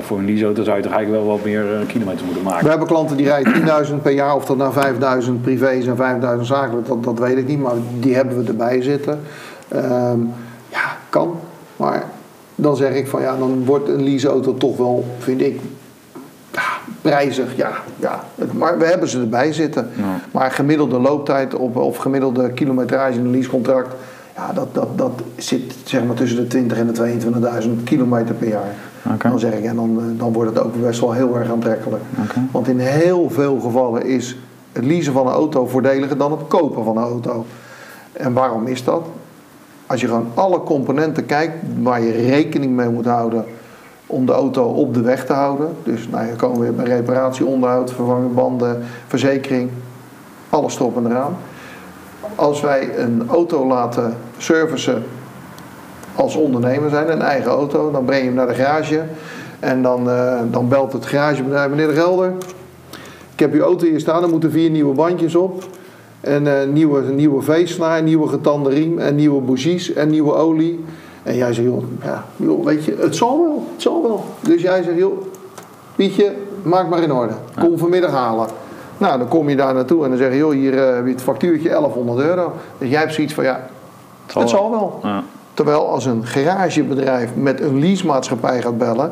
voor 0.03 0.19
een 0.19 0.25
leaseauto 0.25 0.63
zou 0.63 0.77
je 0.77 0.83
toch 0.83 0.93
eigenlijk 0.93 1.25
wel 1.25 1.35
wat 1.37 1.45
meer 1.45 1.65
kilometers 1.87 2.25
moeten 2.25 2.43
maken. 2.43 2.65
We 2.65 2.71
hebben 2.71 2.89
klanten 2.89 3.17
die 3.17 3.27
rijden 3.27 3.87
10.000 3.87 3.95
per 4.03 4.13
jaar, 4.13 4.35
of 4.35 4.45
dat 4.45 4.57
nou 4.57 4.73
5000 4.73 5.43
privé 5.43 5.71
is 5.71 5.87
en 5.87 5.97
5000 5.97 6.47
zakelijk, 6.47 6.87
dat, 6.87 7.05
dat 7.05 7.19
weet 7.19 7.37
ik 7.37 7.47
niet, 7.47 7.59
maar 7.59 7.75
die 8.01 8.15
hebben 8.15 8.43
we 8.43 8.49
erbij 8.49 8.83
zitten. 8.83 9.21
Um, 9.75 10.33
ja, 10.69 10.97
kan. 11.09 11.39
Maar 11.77 12.05
dan 12.55 12.77
zeg 12.77 12.95
ik 12.95 13.07
van 13.07 13.21
ja, 13.21 13.37
dan 13.37 13.65
wordt 13.65 13.89
een 13.89 14.03
leaseauto 14.03 14.55
toch 14.55 14.77
wel, 14.77 15.05
vind 15.19 15.41
ik, 15.41 15.61
ja, 16.53 16.63
prijzig. 17.01 17.57
Ja, 17.57 17.73
ja. 17.97 18.25
Maar 18.53 18.79
we 18.79 18.85
hebben 18.85 19.09
ze 19.09 19.21
erbij 19.21 19.53
zitten. 19.53 19.91
Ja. 19.97 20.21
Maar 20.31 20.51
gemiddelde 20.51 21.01
looptijd 21.01 21.55
op, 21.55 21.77
of 21.77 21.97
gemiddelde 21.97 22.51
kilometrage 22.51 23.19
in 23.19 23.25
een 23.25 23.31
leasecontract, 23.31 23.95
ja, 24.39 24.53
dat, 24.53 24.74
dat, 24.74 24.99
dat 24.99 25.12
zit 25.36 25.74
zeg 25.84 26.05
maar 26.05 26.16
tussen 26.16 26.36
de 26.36 26.47
20 26.47 26.78
en 26.78 26.86
de 26.93 27.62
22.000 27.62 27.68
kilometer 27.84 28.34
per 28.34 28.49
jaar. 28.49 28.74
Okay. 29.05 29.30
Dan 29.30 29.39
zeg 29.39 29.53
ik, 29.53 29.64
en 29.64 29.76
dan, 29.76 30.14
dan 30.16 30.32
wordt 30.32 30.55
het 30.55 30.64
ook 30.64 30.80
best 30.80 31.01
wel 31.01 31.12
heel 31.12 31.36
erg 31.39 31.51
aantrekkelijk. 31.51 32.03
Okay. 32.22 32.43
Want 32.51 32.68
in 32.68 32.78
heel 32.78 33.30
veel 33.30 33.61
gevallen 33.61 34.07
is 34.07 34.36
het 34.72 34.84
leasen 34.84 35.12
van 35.12 35.26
een 35.26 35.32
auto 35.32 35.66
voordeliger 35.66 36.16
dan 36.16 36.30
het 36.30 36.47
kopen 36.49 36.84
van 36.84 36.97
een 36.97 37.03
auto. 37.03 37.45
En 38.12 38.32
waarom 38.32 38.66
is 38.66 38.84
dat? 38.84 39.07
Als 39.86 40.01
je 40.01 40.07
gewoon 40.07 40.28
alle 40.34 40.62
componenten 40.62 41.26
kijkt 41.26 41.55
waar 41.82 42.03
je 42.03 42.12
rekening 42.12 42.76
mee 42.76 42.89
moet 42.89 43.07
houden 43.07 43.45
om 44.07 44.26
de 44.26 44.32
auto 44.32 44.64
op 44.64 44.95
de 44.95 45.01
weg 45.01 45.26
te 45.26 45.32
houden. 45.32 45.68
Dus 45.82 46.09
nou, 46.09 46.26
je 46.26 46.36
komen 46.36 46.61
weer 46.61 46.74
bij 46.74 46.84
reparatie, 46.84 47.47
onderhoud, 47.47 47.93
vervangen 47.93 48.34
banden, 48.34 48.82
verzekering, 49.07 49.70
alles 50.51 50.78
erop 50.78 50.97
en 50.97 51.07
eraan. 51.07 51.36
Als 52.35 52.61
wij 52.61 52.99
een 52.99 53.22
auto 53.29 53.66
laten 53.66 54.16
servicen 54.39 55.05
als 56.14 56.37
ondernemer 56.37 56.91
zijn, 56.91 57.11
een 57.11 57.22
eigen 57.22 57.51
auto, 57.51 57.91
dan 57.91 58.05
breng 58.05 58.20
je 58.20 58.26
hem 58.26 58.35
naar 58.35 58.47
de 58.47 58.55
garage 58.55 59.03
en 59.61 59.83
dan, 59.83 60.09
uh, 60.09 60.41
dan 60.51 60.68
belt 60.68 60.93
het 60.93 61.07
garagebedrijf, 61.07 61.70
meneer 61.70 61.87
de 61.87 61.95
Gelder, 61.95 62.33
ik 63.39 63.45
heb 63.45 63.53
uw 63.53 63.62
auto 63.62 63.87
hier 63.87 64.01
staan, 64.01 64.22
er 64.22 64.29
moeten 64.29 64.51
vier 64.51 64.70
nieuwe 64.70 64.95
bandjes 64.95 65.35
op. 65.35 65.64
En 66.20 66.45
uh, 66.45 66.53
nieuwe, 66.72 67.03
nieuwe 67.03 67.43
veeslaar, 67.43 68.03
nieuwe 68.03 68.29
getande 68.29 68.70
riem 68.70 68.99
en 68.99 69.14
nieuwe 69.14 69.41
bougies 69.41 69.93
en 69.93 70.09
nieuwe 70.09 70.35
olie. 70.35 70.85
En 71.22 71.37
jij 71.37 71.53
zegt, 71.53 71.66
joh, 71.66 71.83
ja, 72.03 72.24
joh, 72.37 72.64
weet 72.64 72.85
je, 72.85 72.97
het 72.99 73.16
zal 73.16 73.43
wel, 73.43 73.66
het 73.72 73.83
zal 73.83 74.03
wel. 74.03 74.24
Dus 74.41 74.62
jij 74.62 74.83
zegt, 74.83 74.99
joh, 74.99 75.22
Pietje, 75.97 76.33
maak 76.62 76.89
maar 76.89 77.03
in 77.03 77.12
orde. 77.12 77.33
Kom 77.61 77.79
vanmiddag 77.79 78.11
halen. 78.11 78.47
Nou, 78.99 79.18
dan 79.18 79.28
kom 79.28 79.49
je 79.49 79.57
daar 79.57 79.74
naartoe 79.74 80.05
en 80.05 80.09
dan 80.09 80.18
zeg 80.18 80.32
je, 80.32 80.38
joh, 80.38 80.53
hier 80.53 80.74
uh, 80.74 80.94
heb 80.94 81.07
je 81.07 81.12
het 81.12 81.22
factuurtje 81.22 81.68
1100 81.68 82.18
euro. 82.18 82.53
Dus 82.78 82.88
jij 82.88 83.01
hebt 83.01 83.14
zoiets 83.14 83.34
van, 83.34 83.44
ja, 83.44 83.68
het 84.22 84.32
zal, 84.32 84.42
het 84.42 84.51
zal 84.51 84.70
wel. 84.70 85.01
Ja. 85.03 85.22
Terwijl 85.55 85.88
als 85.88 86.07
een 86.07 86.26
garagebedrijf 86.26 87.30
met 87.34 87.61
een 87.61 87.78
leasemaatschappij 87.78 88.62
gaat 88.62 88.78
bellen, 88.78 89.11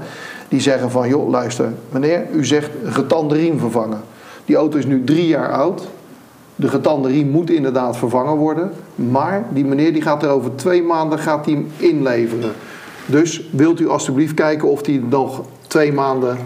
die 0.49 0.61
zeggen 0.61 0.91
van, 0.91 1.09
joh, 1.09 1.29
luister, 1.29 1.73
meneer, 1.91 2.27
u 2.33 2.45
zegt 2.45 2.71
getande 2.85 3.35
riem 3.35 3.59
vervangen. 3.59 4.01
Die 4.45 4.57
auto 4.57 4.79
is 4.79 4.87
nu 4.87 5.05
drie 5.05 5.27
jaar 5.27 5.53
oud. 5.53 5.83
De 6.57 6.69
getande 6.69 7.09
riem 7.09 7.29
moet 7.29 7.51
inderdaad 7.51 7.97
vervangen 7.97 8.37
worden. 8.37 8.73
Maar 8.95 9.45
die 9.49 9.65
meneer 9.65 9.93
die 9.93 10.03
gaat 10.03 10.23
er 10.23 10.29
over 10.29 10.55
twee 10.55 10.83
maanden 10.83 11.19
gaat 11.19 11.45
die 11.45 11.55
hem 11.55 11.71
inleveren. 11.77 12.53
Dus 13.07 13.49
wilt 13.51 13.81
u 13.81 13.89
alstublieft 13.89 14.35
kijken 14.35 14.69
of 14.69 14.87
hij 14.87 15.03
nog 15.09 15.43
twee 15.67 15.93
maanden 15.93 16.39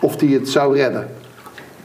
of 0.00 0.16
die 0.16 0.34
het 0.34 0.48
zou 0.48 0.76
redden. 0.76 1.08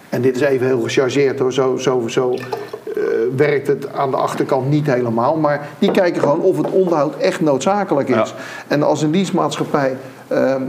En 0.09 0.21
dit 0.21 0.35
is 0.35 0.41
even 0.41 0.67
heel 0.67 0.81
gechargeerd 0.81 1.39
hoor. 1.39 1.53
Zo, 1.53 1.77
zo, 1.77 2.07
zo 2.07 2.33
eh, 2.33 3.03
werkt 3.35 3.67
het 3.67 3.93
aan 3.93 4.11
de 4.11 4.17
achterkant 4.17 4.69
niet 4.69 4.85
helemaal. 4.85 5.37
Maar 5.37 5.67
die 5.79 5.91
kijken 5.91 6.21
gewoon 6.21 6.41
of 6.41 6.57
het 6.57 6.69
onderhoud 6.69 7.17
echt 7.17 7.41
noodzakelijk 7.41 8.09
is. 8.09 8.15
Ja. 8.15 8.35
En 8.67 8.83
als 8.83 9.01
een 9.01 9.11
leasemaatschappij 9.11 9.97
ehm, 10.27 10.61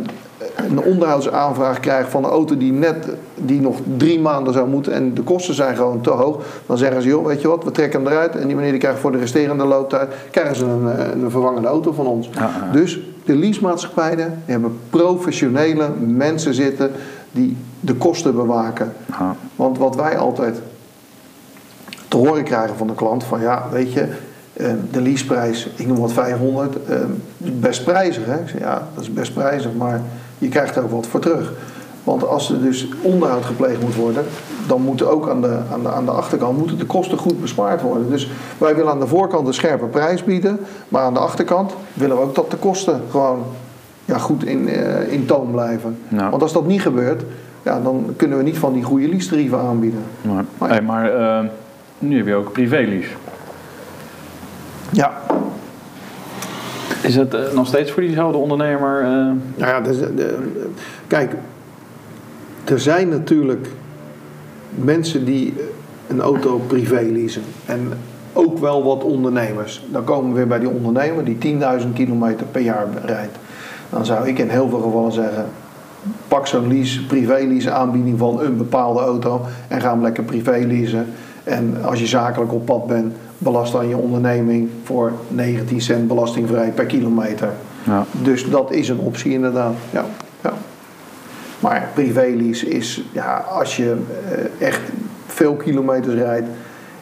een 0.57 0.83
onderhoudsaanvraag 0.83 1.81
krijgt 1.81 2.11
van 2.11 2.25
een 2.25 2.31
auto 2.31 2.57
die 2.57 2.73
net 2.73 3.09
die 3.35 3.61
nog 3.61 3.77
drie 3.97 4.21
maanden 4.21 4.53
zou 4.53 4.69
moeten 4.69 4.93
en 4.93 5.15
de 5.15 5.23
kosten 5.23 5.55
zijn 5.55 5.77
gewoon 5.77 6.01
te 6.01 6.11
hoog, 6.11 6.43
dan 6.67 6.79
zeggen 6.79 7.03
ze 7.03 7.09
joh, 7.09 7.27
weet 7.27 7.41
je 7.41 7.49
wat, 7.49 7.65
we 7.65 7.71
trekken 7.71 8.03
hem 8.03 8.13
eruit 8.13 8.37
en 8.37 8.47
die 8.47 8.57
meneer 8.57 8.71
die 8.71 8.81
krijgt 8.81 8.99
voor 8.99 9.13
de 9.13 9.19
resterende 9.19 9.65
looptijd 9.65 10.15
krijgen 10.31 10.57
ze 10.57 10.65
een, 10.65 10.93
eh, 10.93 11.23
een 11.23 11.31
vervangende 11.31 11.69
auto 11.69 11.93
van 11.93 12.07
ons. 12.07 12.31
Ja, 12.33 12.41
ja. 12.41 12.73
Dus 12.73 13.01
de 13.25 13.37
leasemaatschappijen 13.37 14.43
hebben 14.45 14.79
professionele 14.91 15.89
mensen 16.07 16.55
zitten 16.55 16.91
die 17.33 17.57
de 17.81 17.95
kosten 17.95 18.35
bewaken. 18.35 18.93
Ja. 19.09 19.37
Want 19.57 19.79
wat 19.79 19.97
wij 19.97 20.19
altijd 20.19 20.61
te 22.09 22.17
horen 22.17 22.45
krijgen 22.45 22.77
van 22.77 22.87
de 22.87 22.95
klant, 22.95 23.25
van 23.25 23.41
ja, 23.41 23.67
weet 23.71 23.93
je, 23.93 24.09
eh, 24.53 24.73
de 24.91 25.01
leaseprijs, 25.01 25.69
ik 25.77 25.87
noem 25.87 25.99
wat 25.99 26.13
500, 26.13 26.85
eh, 26.87 26.97
best 27.39 27.85
prijzig. 27.85 28.25
Hè? 28.25 28.41
Ik 28.41 28.49
zeg, 28.49 28.61
ja, 28.61 28.89
dat 28.95 29.03
is 29.03 29.13
best 29.13 29.35
prijzig, 29.35 29.73
maar 29.75 30.03
je 30.39 30.49
krijgt 30.49 30.77
er 30.77 30.83
ook 30.83 30.91
wat 30.91 31.07
voor 31.07 31.21
terug. 31.21 31.53
Want 32.05 32.27
als 32.27 32.51
er 32.51 32.63
dus 32.63 32.89
onderhoud 33.03 33.45
gepleegd 33.45 33.81
moet 33.81 33.95
worden, 33.95 34.25
dan 34.67 34.83
moeten 34.83 35.11
ook 35.11 35.29
aan 35.29 35.41
de, 35.41 35.59
aan 35.73 35.83
de, 35.83 35.89
aan 35.89 36.05
de 36.05 36.11
achterkant 36.11 36.59
moeten 36.59 36.79
de 36.79 36.87
kosten 36.87 37.19
goed 37.19 37.41
bespaard 37.41 37.83
worden. 37.83 38.11
Dus 38.11 38.31
wij 38.59 38.75
willen 38.75 38.91
aan 38.91 39.01
de 39.01 39.07
voorkant 39.07 39.47
een 39.47 39.55
scherpe 39.55 39.85
prijs 39.85 40.25
bieden, 40.25 40.61
maar 40.89 41.03
aan 41.03 41.15
de 41.15 41.21
achterkant 41.21 41.73
willen 41.95 42.17
we 42.17 42.23
ook 42.23 42.35
dat 42.35 42.51
de 42.51 42.57
kosten 42.57 43.03
gewoon 43.11 43.45
ja, 44.09 44.19
goed 44.19 44.45
in, 44.45 44.69
eh, 44.69 45.13
in 45.13 45.27
toon 45.27 45.51
blijven. 45.51 45.99
Ja. 46.09 46.31
Want 46.31 46.43
als 46.43 46.53
dat 46.53 46.67
niet 46.67 46.83
gebeurt, 46.83 47.23
ja, 47.63 47.81
dan 47.81 48.13
kunnen 48.17 48.39
we 48.39 48.45
niet 48.45 48.59
van 48.59 48.73
die 48.73 48.83
goede 48.83 49.09
lease-tarieven 49.09 49.59
aanbieden. 49.59 50.01
Maar, 50.23 50.45
Maar- 50.59 50.69
hey, 50.71 50.83
maar 50.83 51.13
eh, 51.15 51.45
nu 51.99 52.17
heb 52.17 52.27
je 52.27 52.35
ook 52.35 52.53
privélease. 52.53 53.09
Ja, 54.93 55.13
Is 57.03 57.17
het 57.17 57.35
eh, 57.35 57.41
nog 57.55 57.67
steeds 57.67 57.91
voor 57.91 58.03
diezelfde 58.03 58.39
ondernemer? 58.39 59.01
eh, 59.01 59.07
Nou 59.09 59.37
ja, 59.57 59.81
dus, 59.81 59.97
kijk, 61.07 61.33
er 62.65 62.81
zijn 62.81 63.09
natuurlijk 63.09 63.69
mensen 64.75 65.25
die 65.25 65.55
een 66.07 66.21
auto 66.21 66.59
privé 66.67 67.01
leasen. 67.13 67.43
En 67.67 67.89
ook 68.33 68.59
wel 68.59 68.85
wat 68.85 69.05
ondernemers. 69.05 69.87
Dan 69.93 70.05
komen 70.05 70.31
we 70.31 70.37
weer 70.37 70.47
bij 70.47 70.59
die 70.59 70.69
ondernemer 70.69 71.25
die 71.25 71.39
10.000 71.39 71.93
kilometer 71.95 72.47
per 72.47 72.61
jaar 72.61 72.87
rijdt. 73.05 73.37
Dan 73.91 74.07
zou 74.07 74.29
ik 74.29 74.39
in 74.39 74.49
heel 74.49 74.69
veel 74.69 74.81
gevallen 74.81 75.13
zeggen: 75.13 75.47
pak 76.29 76.47
zo'n 76.47 76.69
lease, 76.69 77.07
privé 77.07 77.45
lease 77.49 77.71
aanbieding 77.71 78.19
van 78.19 78.41
een 78.41 78.57
bepaalde 78.57 79.01
auto 79.01 79.41
en 79.69 79.81
ga 79.81 79.91
hem 79.91 80.03
lekker 80.03 80.23
privé 80.23 80.65
leasen. 80.67 81.07
En 81.45 81.77
als 81.85 81.99
je 81.99 82.07
zakelijk 82.07 82.53
op 82.53 82.65
pad 82.65 82.87
bent, 82.87 83.15
belast 83.39 83.73
dan 83.73 83.89
je 83.89 83.97
onderneming 83.97 84.69
voor 84.85 85.13
19 85.29 85.81
cent 85.81 86.09
belastingvrij 86.09 86.71
per 86.71 86.87
kilometer. 86.87 87.49
ja. 87.83 88.05
Dus 88.23 88.51
dat 88.51 88.73
is 88.73 88.89
een 88.89 88.99
optie 88.99 89.33
inderdaad. 89.33 89.75
Ja, 89.91 90.05
ja. 90.43 90.53
Maar 91.61 91.89
privélease 91.95 92.69
is, 92.69 93.05
ja, 93.13 93.37
als 93.37 93.77
je 93.77 93.97
eh, 94.31 94.67
echt 94.67 94.81
veel 95.27 95.55
kilometers 95.55 96.15
rijdt, 96.15 96.47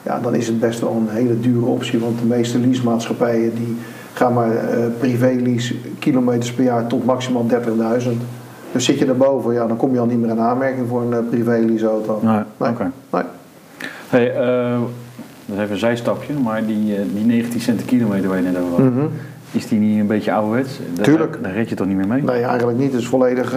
ja, 0.02 0.20
dan 0.20 0.34
is 0.34 0.46
het 0.46 0.60
best 0.60 0.80
wel 0.80 0.92
een 0.92 1.16
hele 1.16 1.40
dure 1.40 1.66
optie. 1.66 1.98
Want 1.98 2.18
de 2.18 2.24
meeste 2.24 2.58
leasemaatschappijen 2.58 3.54
die 3.54 3.76
gaan 4.16 4.32
maar 4.32 4.50
eh 4.56 4.78
privélease 4.98 5.74
kilometers 5.98 6.52
per 6.52 6.64
jaar 6.64 6.86
tot 6.86 7.04
maximaal 7.04 7.46
30.000. 8.00 8.10
Dus 8.72 8.84
zit 8.84 8.98
je 8.98 9.04
daarboven, 9.06 9.54
ja, 9.54 9.66
dan 9.66 9.76
kom 9.76 9.92
je 9.92 9.98
al 9.98 10.06
niet 10.06 10.18
meer 10.20 10.30
in 10.30 10.40
aanmerking 10.40 10.88
voor 10.88 11.02
een 11.02 11.12
eh, 11.12 11.18
privéleaseauto. 11.30 12.20
Nee, 12.22 12.40
Nee. 12.56 12.70
oké. 12.70 12.90
Nee. 13.12 13.22
Hey, 14.08 14.34
eh, 14.34 14.78
dat 15.46 15.56
is 15.56 15.62
even 15.62 15.72
een 15.72 15.78
zijstapje, 15.78 16.32
maar 16.44 16.66
die, 16.66 16.94
die 17.14 17.24
19 17.24 17.60
cent 17.60 17.84
kilometer 17.84 18.28
waar 18.28 18.36
je 18.36 18.42
net 18.42 18.56
over 18.62 18.70
had, 18.84 18.92
Mhm. 18.92 19.04
is 19.52 19.68
die 19.68 19.78
niet 19.78 20.00
een 20.00 20.06
beetje 20.06 20.32
ouderwets? 20.32 20.78
Daar, 20.94 21.04
Tuurlijk. 21.04 21.38
Daar 21.42 21.52
red 21.52 21.68
je 21.68 21.74
toch 21.74 21.86
niet 21.86 21.96
meer 21.96 22.08
mee? 22.08 22.22
Nee, 22.22 22.42
eigenlijk 22.42 22.78
niet. 22.78 22.92
Het 22.92 23.00
is 23.00 23.06
volledig. 23.08 23.50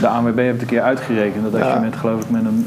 De 0.00 0.06
ANWB 0.08 0.36
heeft 0.38 0.60
een 0.60 0.66
keer 0.66 0.80
uitgerekend 0.82 1.42
dat 1.44 1.52
als 1.52 1.62
Ja. 1.62 1.74
je 1.74 1.80
met, 1.80 1.96
geloof 1.96 2.20
ik, 2.22 2.30
met 2.30 2.42
een, 2.44 2.66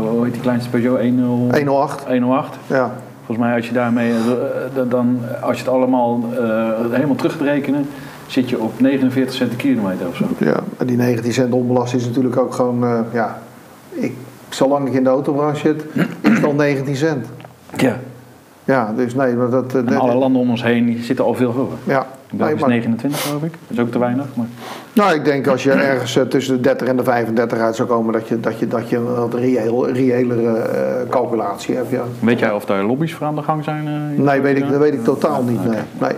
hoe 0.00 0.24
heet 0.24 0.32
die 0.32 0.42
kleinste 0.42 0.70
Peugeot 0.70 1.00
10, 1.00 1.20
108. 1.24 2.04
108, 2.06 2.56
Ja. 2.66 2.90
Volgens 3.26 3.46
mij 3.46 3.56
als 3.56 3.66
je 3.66 3.72
daarmee, 3.72 4.12
eh, 4.12 4.82
dan- 4.88 5.18
als 5.42 5.56
je 5.58 5.62
het 5.64 5.72
allemaal 5.72 6.24
eh, 6.38 6.40
helemaal 6.90 7.14
terug 7.16 7.32
gaat 7.32 7.40
rekenen, 7.42 7.88
zit 8.26 8.48
je 8.50 8.58
op 8.60 8.80
49 8.80 9.34
cent 9.34 9.48
per 9.48 9.58
kilometer 9.58 10.08
of 10.08 10.16
zo. 10.16 10.24
Ja, 10.38 10.56
en 10.76 10.86
die 10.86 10.96
19 10.96 11.32
cent 11.32 11.52
onbelasting 11.52 12.00
is 12.02 12.08
natuurlijk 12.08 12.36
ook 12.36 12.54
gewoon, 12.54 12.84
eh, 12.84 12.98
ja, 13.12 13.38
ik, 13.90 14.12
zolang 14.48 14.88
ik 14.88 14.94
in 14.94 15.04
de 15.04 15.10
autobranche 15.10 15.60
zit, 15.60 15.84
is 16.20 16.30
het 16.30 16.44
al 16.44 16.52
19 16.54 16.96
cent. 16.96 17.26
Ja. 17.76 17.96
Ja, 18.64 18.92
dus 18.96 19.14
nee, 19.14 19.34
maar 19.34 19.50
dat... 19.50 19.70
dat- 19.70 19.94
alle 19.94 20.14
landen 20.14 20.40
om 20.40 20.50
ons 20.50 20.62
heen 20.62 20.98
zitten 21.02 21.24
al 21.24 21.34
veel 21.34 21.50
hoger. 21.52 21.78
ja. 21.84 22.06
Nee, 22.32 22.54
is 22.54 22.60
maar- 22.60 22.68
29 22.68 23.20
geloof 23.22 23.42
ik, 23.42 23.50
dat 23.50 23.76
is 23.76 23.78
ook 23.80 23.90
te 23.90 23.98
weinig. 23.98 24.24
Maar... 24.34 24.46
nou, 24.92 25.14
ik 25.14 25.24
denk 25.24 25.46
als 25.46 25.62
je 25.62 25.72
ergens 25.72 26.16
eh, 26.16 26.22
tussen 26.22 26.54
de 26.54 26.60
30 26.60 26.88
en 26.88 26.96
de 26.96 27.04
35 27.04 27.58
uit 27.58 27.76
zou 27.76 27.88
komen, 27.88 28.12
dat 28.12 28.28
je, 28.28 28.40
dat 28.40 28.58
je, 28.58 28.68
dat 28.68 28.88
je 28.88 28.96
een 28.96 29.14
wat 29.14 29.34
reëel, 29.34 29.88
reëlere 29.90 30.58
eh, 30.58 31.08
calculatie 31.10 31.74
hebt, 31.76 31.90
ja. 31.90 32.02
Weet 32.20 32.38
jij 32.38 32.52
of 32.52 32.64
daar 32.64 32.82
lobby's 32.84 33.14
voor 33.14 33.26
aan 33.26 33.34
de 33.36 33.42
gang 33.42 33.64
zijn? 33.64 33.86
eh, 33.86 34.24
Nee, 34.24 34.40
weet 34.40 34.56
ik, 34.56 34.68
dat 34.70 34.78
weet 34.78 34.94
ik 34.94 35.04
totaal 35.04 35.42
niet, 35.42 35.64
nee. 35.64 35.80
nee. 36.00 36.12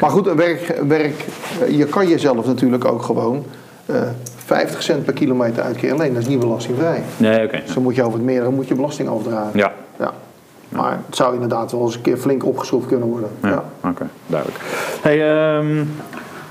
Maar 0.00 0.10
goed, 0.10 0.26
een 0.26 0.36
werk, 0.36 0.80
werk, 0.88 1.24
je 1.68 1.84
kan 1.84 2.08
jezelf 2.08 2.46
natuurlijk 2.46 2.84
ook 2.84 3.02
gewoon 3.02 3.44
eh 3.86 3.96
50 4.44 4.82
cent 4.82 5.04
per 5.04 5.12
kilometer 5.12 5.62
uitkeren. 5.62 5.94
Alleen 5.94 6.12
dat 6.12 6.22
is 6.22 6.28
niet 6.28 6.38
belastingvrij. 6.40 7.02
Nee, 7.16 7.44
oké. 7.44 7.60
Dus 7.64 7.74
dan 7.74 7.82
moet 7.82 7.94
je 7.94 8.02
over 8.02 8.14
het 8.18 8.26
meerdere 8.26 8.50
moet 8.50 8.68
je 8.68 8.74
belasting 8.74 9.08
afdragen. 9.08 9.58
Ja, 9.58 9.72
Ja. 9.98 10.12
Maar 10.72 11.00
het 11.06 11.16
zou 11.16 11.34
inderdaad 11.34 11.72
wel 11.72 11.82
eens 11.82 11.94
een 11.94 12.00
keer 12.00 12.16
flink 12.16 12.44
opgeschroefd 12.46 12.86
kunnen 12.86 13.08
worden. 13.08 13.30
ja. 13.42 13.48
Ja. 13.48 13.88
oké, 13.88 14.08
duidelijk. 14.26 14.60
Hey, 15.02 15.30
ehm, 15.30 15.84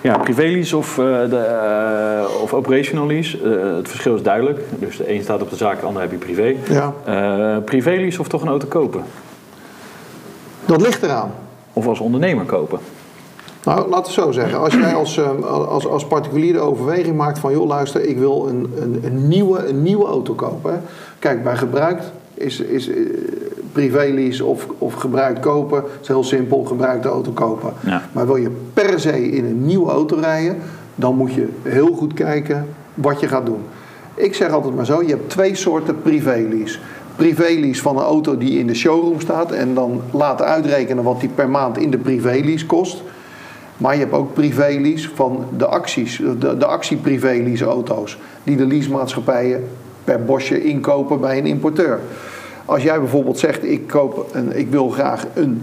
ja, 0.02 0.18
privélease 0.18 0.78
of, 0.78 0.98
eh, 0.98 1.06
de, 1.06 1.38
eh, 1.38 2.42
of 2.42 2.54
operational 2.54 3.08
lease, 3.08 3.38
eh, 3.38 3.76
het 3.76 3.90
verschil 3.90 4.16
is 4.16 4.22
duidelijk. 4.22 4.60
Dus 4.80 4.98
de 4.98 5.14
een 5.14 5.22
staat 5.22 5.42
op 5.42 5.50
de 5.50 5.56
zaak, 5.56 5.80
de 5.80 5.86
ander 5.86 6.02
heb 6.02 6.12
je 6.12 6.18
privé. 6.18 6.56
Ja. 6.70 7.60
Privélease 7.60 8.20
of 8.20 8.28
toch 8.28 8.42
een 8.42 8.48
auto 8.48 8.68
kopen? 8.68 9.04
Dat 10.66 10.82
ligt 10.82 11.04
eraan. 11.04 11.32
Of 11.74 11.88
als 11.88 12.00
ondernemer 12.00 12.46
kopen? 12.46 12.80
Nou, 13.64 13.78
laten 13.78 13.90
we 13.90 13.96
het 13.96 14.08
zo 14.08 14.32
zeggen. 14.32 14.60
Als 14.60 14.74
jij 14.74 14.94
als, 14.94 15.18
eh, 15.18 15.44
als, 15.68 15.88
als 15.88 16.08
particulier 16.08 16.54
de 16.54 16.60
overweging 16.60 17.16
maakt 17.16 17.40
van... 17.40 17.52
joh, 17.52 17.68
luister, 17.68 18.06
ik 18.06 18.18
wil 18.18 18.48
een, 18.48 18.74
een, 18.78 19.00
een, 19.04 19.28
nieuwe, 19.28 19.68
een 19.68 19.84
nieuwe 19.84 20.06
auto 20.06 20.34
kopen. 20.34 20.82
Kijk, 21.20 21.44
bij 21.44 21.56
gebruikt 21.56 22.12
is, 22.34 22.60
is 22.60 22.90
privélease 23.72 24.46
of, 24.46 24.68
of 24.78 24.94
gebruikt 24.94 25.40
kopen... 25.40 25.84
is 26.02 26.08
heel 26.08 26.24
simpel, 26.24 26.64
gebruikte 26.64 27.08
auto 27.08 27.32
kopen. 27.32 27.74
Ja. 27.86 28.02
Maar 28.12 28.26
wil 28.26 28.36
je 28.36 28.52
per 28.74 29.00
se 29.00 29.32
in 29.32 29.46
een 29.46 29.66
nieuwe 29.66 29.92
auto 29.92 30.16
rijden... 30.16 30.58
dan 30.96 31.16
moet 31.16 31.34
je 31.34 31.48
heel 31.62 31.94
goed 31.94 32.14
kijken 32.14 32.68
wat 32.94 33.20
je 33.20 33.28
gaat 33.28 33.46
doen. 33.46 33.62
Ik 34.16 34.36
zeg 34.36 34.52
altijd 34.52 34.76
maar 34.76 34.86
zo, 34.86 35.02
je 35.02 35.10
hebt 35.10 35.30
twee 35.30 35.56
soorten 35.56 36.02
privélease. 36.02 36.80
Privélease 37.16 37.82
van 37.82 37.98
een 37.98 38.04
auto 38.04 38.38
die 38.38 38.60
in 38.60 38.68
de 38.68 38.74
showroom 38.74 39.20
staat... 39.20 39.52
en 39.52 39.74
dan 39.74 40.02
laten 40.12 40.46
uitrekenen 40.46 41.04
wat 41.04 41.20
die 41.20 41.30
per 41.30 41.50
maand 41.50 41.78
in 41.78 41.92
de 41.92 41.98
privélease 41.98 42.66
kost... 42.66 43.04
Maar 43.82 43.94
je 43.94 44.00
hebt 44.00 44.14
ook 44.14 44.34
privélease 44.34 45.10
van 45.14 45.46
de 45.58 45.66
acties, 45.66 46.22
de, 46.40 46.58
de 46.58 46.66
actie-privélease 46.66 47.66
auto's. 47.66 48.18
Die 48.44 48.58
de 48.58 48.66
leasemaatschappijen 48.66 49.68
per 50.04 50.24
bosje 50.24 50.64
inkopen 50.64 51.20
bij 51.20 51.38
een 51.38 51.46
importeur. 51.46 52.00
Als 52.72 52.84
jij 52.84 53.00
bijvoorbeeld 53.00 53.40
zegt, 53.40 53.64
ik, 53.64 53.88
koop 53.88 54.30
een, 54.32 54.58
ik 54.58 54.70
wil 54.70 54.90
graag 54.90 55.26
een 55.34 55.62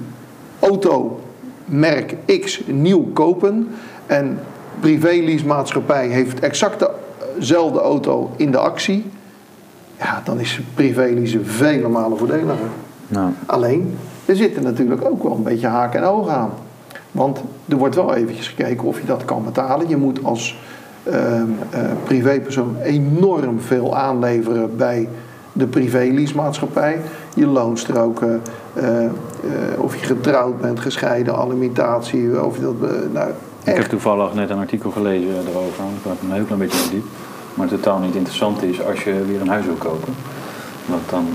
auto 0.58 1.20
merk 1.64 2.14
X 2.40 2.62
nieuw 2.66 3.10
kopen. 3.12 3.68
En 4.06 4.38
privéleasemaatschappij 4.80 6.08
heeft 6.08 6.40
exact 6.40 6.86
dezelfde 7.38 7.80
auto 7.80 8.30
in 8.36 8.50
de 8.50 8.58
actie. 8.58 9.10
Ja, 9.98 10.22
dan 10.24 10.40
is 10.40 10.60
privélease 10.74 11.44
vele 11.44 11.88
malen 11.88 12.18
voordeliger. 12.18 12.68
Nou, 13.08 13.30
Alleen, 13.46 13.98
er 14.24 14.36
zitten 14.36 14.62
natuurlijk 14.62 15.04
ook 15.04 15.22
wel 15.22 15.34
een 15.34 15.42
beetje 15.42 15.66
haken 15.66 16.00
en 16.00 16.06
ogen 16.06 16.32
aan. 16.32 16.50
Want 17.12 17.40
er 17.68 17.76
wordt 17.76 17.94
wel 17.94 18.14
eventjes 18.14 18.48
gekeken 18.48 18.84
of 18.84 19.00
je 19.00 19.06
dat 19.06 19.24
kan 19.24 19.44
betalen. 19.44 19.88
Je 19.88 19.96
moet 19.96 20.24
als 20.24 20.58
ehm, 21.02 21.46
eh, 21.70 21.80
privépersoon 22.04 22.76
enorm 22.82 23.60
veel 23.60 23.96
aanleveren 23.96 24.76
bij 24.76 25.08
de 25.58 25.66
privéleasemaatschappij. 25.66 27.00
Je 27.34 27.46
loonstroken, 27.46 28.42
eh, 28.74 29.04
eh, 29.04 29.10
of 29.78 29.96
je 29.96 30.06
getrouwd 30.06 30.60
bent, 30.60 30.80
gescheiden, 30.80 31.36
alimentatie, 31.36 32.44
of 32.44 32.58
dat... 32.58 32.74
eh, 32.82 32.88
nou, 33.12 33.30
ik 33.64 33.74
heb 33.74 33.84
toevallig 33.84 34.34
net 34.34 34.50
een 34.50 34.58
artikel 34.58 34.90
gelezen 34.90 35.28
erover. 35.28 35.84
Ik 35.84 36.02
heb 36.02 36.12
er 36.20 36.28
een 36.28 36.32
heel 36.34 36.44
klein 36.44 36.60
beetje 36.60 36.78
verdiept. 36.78 37.06
Maar 37.54 37.68
totaal 37.68 37.98
niet 37.98 38.14
interessant 38.14 38.62
is 38.62 38.84
als 38.84 39.04
je 39.04 39.24
weer 39.26 39.40
een 39.40 39.48
huis 39.48 39.64
wil 39.64 39.74
kopen. 39.74 40.14
Want 40.86 41.02
dan 41.10 41.26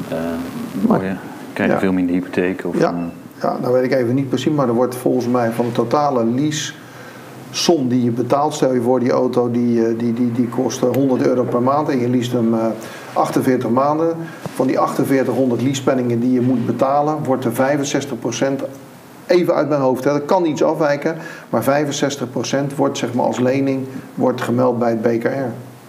word 0.82 1.01
je, 1.01 1.13
krijg 1.53 1.69
je 1.69 1.76
Ja. 1.76 1.82
veel 1.82 1.91
minder 1.93 2.15
hypotheek. 2.15 2.61
Of, 2.65 2.80
Ja. 2.80 2.93
Ja, 3.41 3.57
nou 3.61 3.74
weet 3.74 3.84
ik 3.84 3.93
even 3.93 4.15
niet 4.15 4.30
precies, 4.30 4.51
maar 4.53 4.67
er 4.67 4.74
wordt 4.74 4.95
volgens 4.95 5.28
mij 5.28 5.51
van 5.51 5.65
de 5.65 5.71
totale 5.71 6.26
lease 6.26 6.74
som 7.51 7.88
die 7.88 8.03
je 8.03 8.11
betaalt, 8.11 8.53
stel 8.53 8.74
je 8.74 8.82
voor 8.82 8.99
die 8.99 9.11
auto 9.11 9.51
die, 9.51 9.95
die, 9.95 10.13
die, 10.13 10.32
die 10.32 10.47
kost 10.47 10.84
eh, 10.84 10.89
100 10.93 11.26
euro 11.28 11.43
per 11.43 11.61
maand 11.61 11.89
en 11.89 11.99
je 11.99 12.09
leest 12.09 12.32
hem 12.32 12.53
48 13.14 13.70
maanden. 13.70 14.16
Van 14.55 14.68
die 14.68 14.76
4800 14.76 15.61
leasepenningen 15.61 16.20
die 16.20 16.32
je 16.32 16.41
moet 16.41 16.66
betalen, 16.66 17.24
wordt 17.24 17.45
er 17.45 17.51
65% 17.51 18.64
even 19.28 19.53
uit 19.53 19.70
mijn 19.70 19.82
hoofd, 19.82 20.03
hè, 20.03 20.11
dat 20.11 20.26
kan 20.26 20.45
iets 20.45 20.64
afwijken, 20.64 21.16
maar 21.49 21.64
65% 21.64 22.76
wordt 22.76 22.97
zeg 22.97 23.14
maar 23.14 23.26
als 23.26 23.39
lening 23.39 23.86
wordt 24.16 24.41
gemeld 24.41 24.80
bij 24.80 24.89
het 24.89 25.01
BKR. 25.01 25.30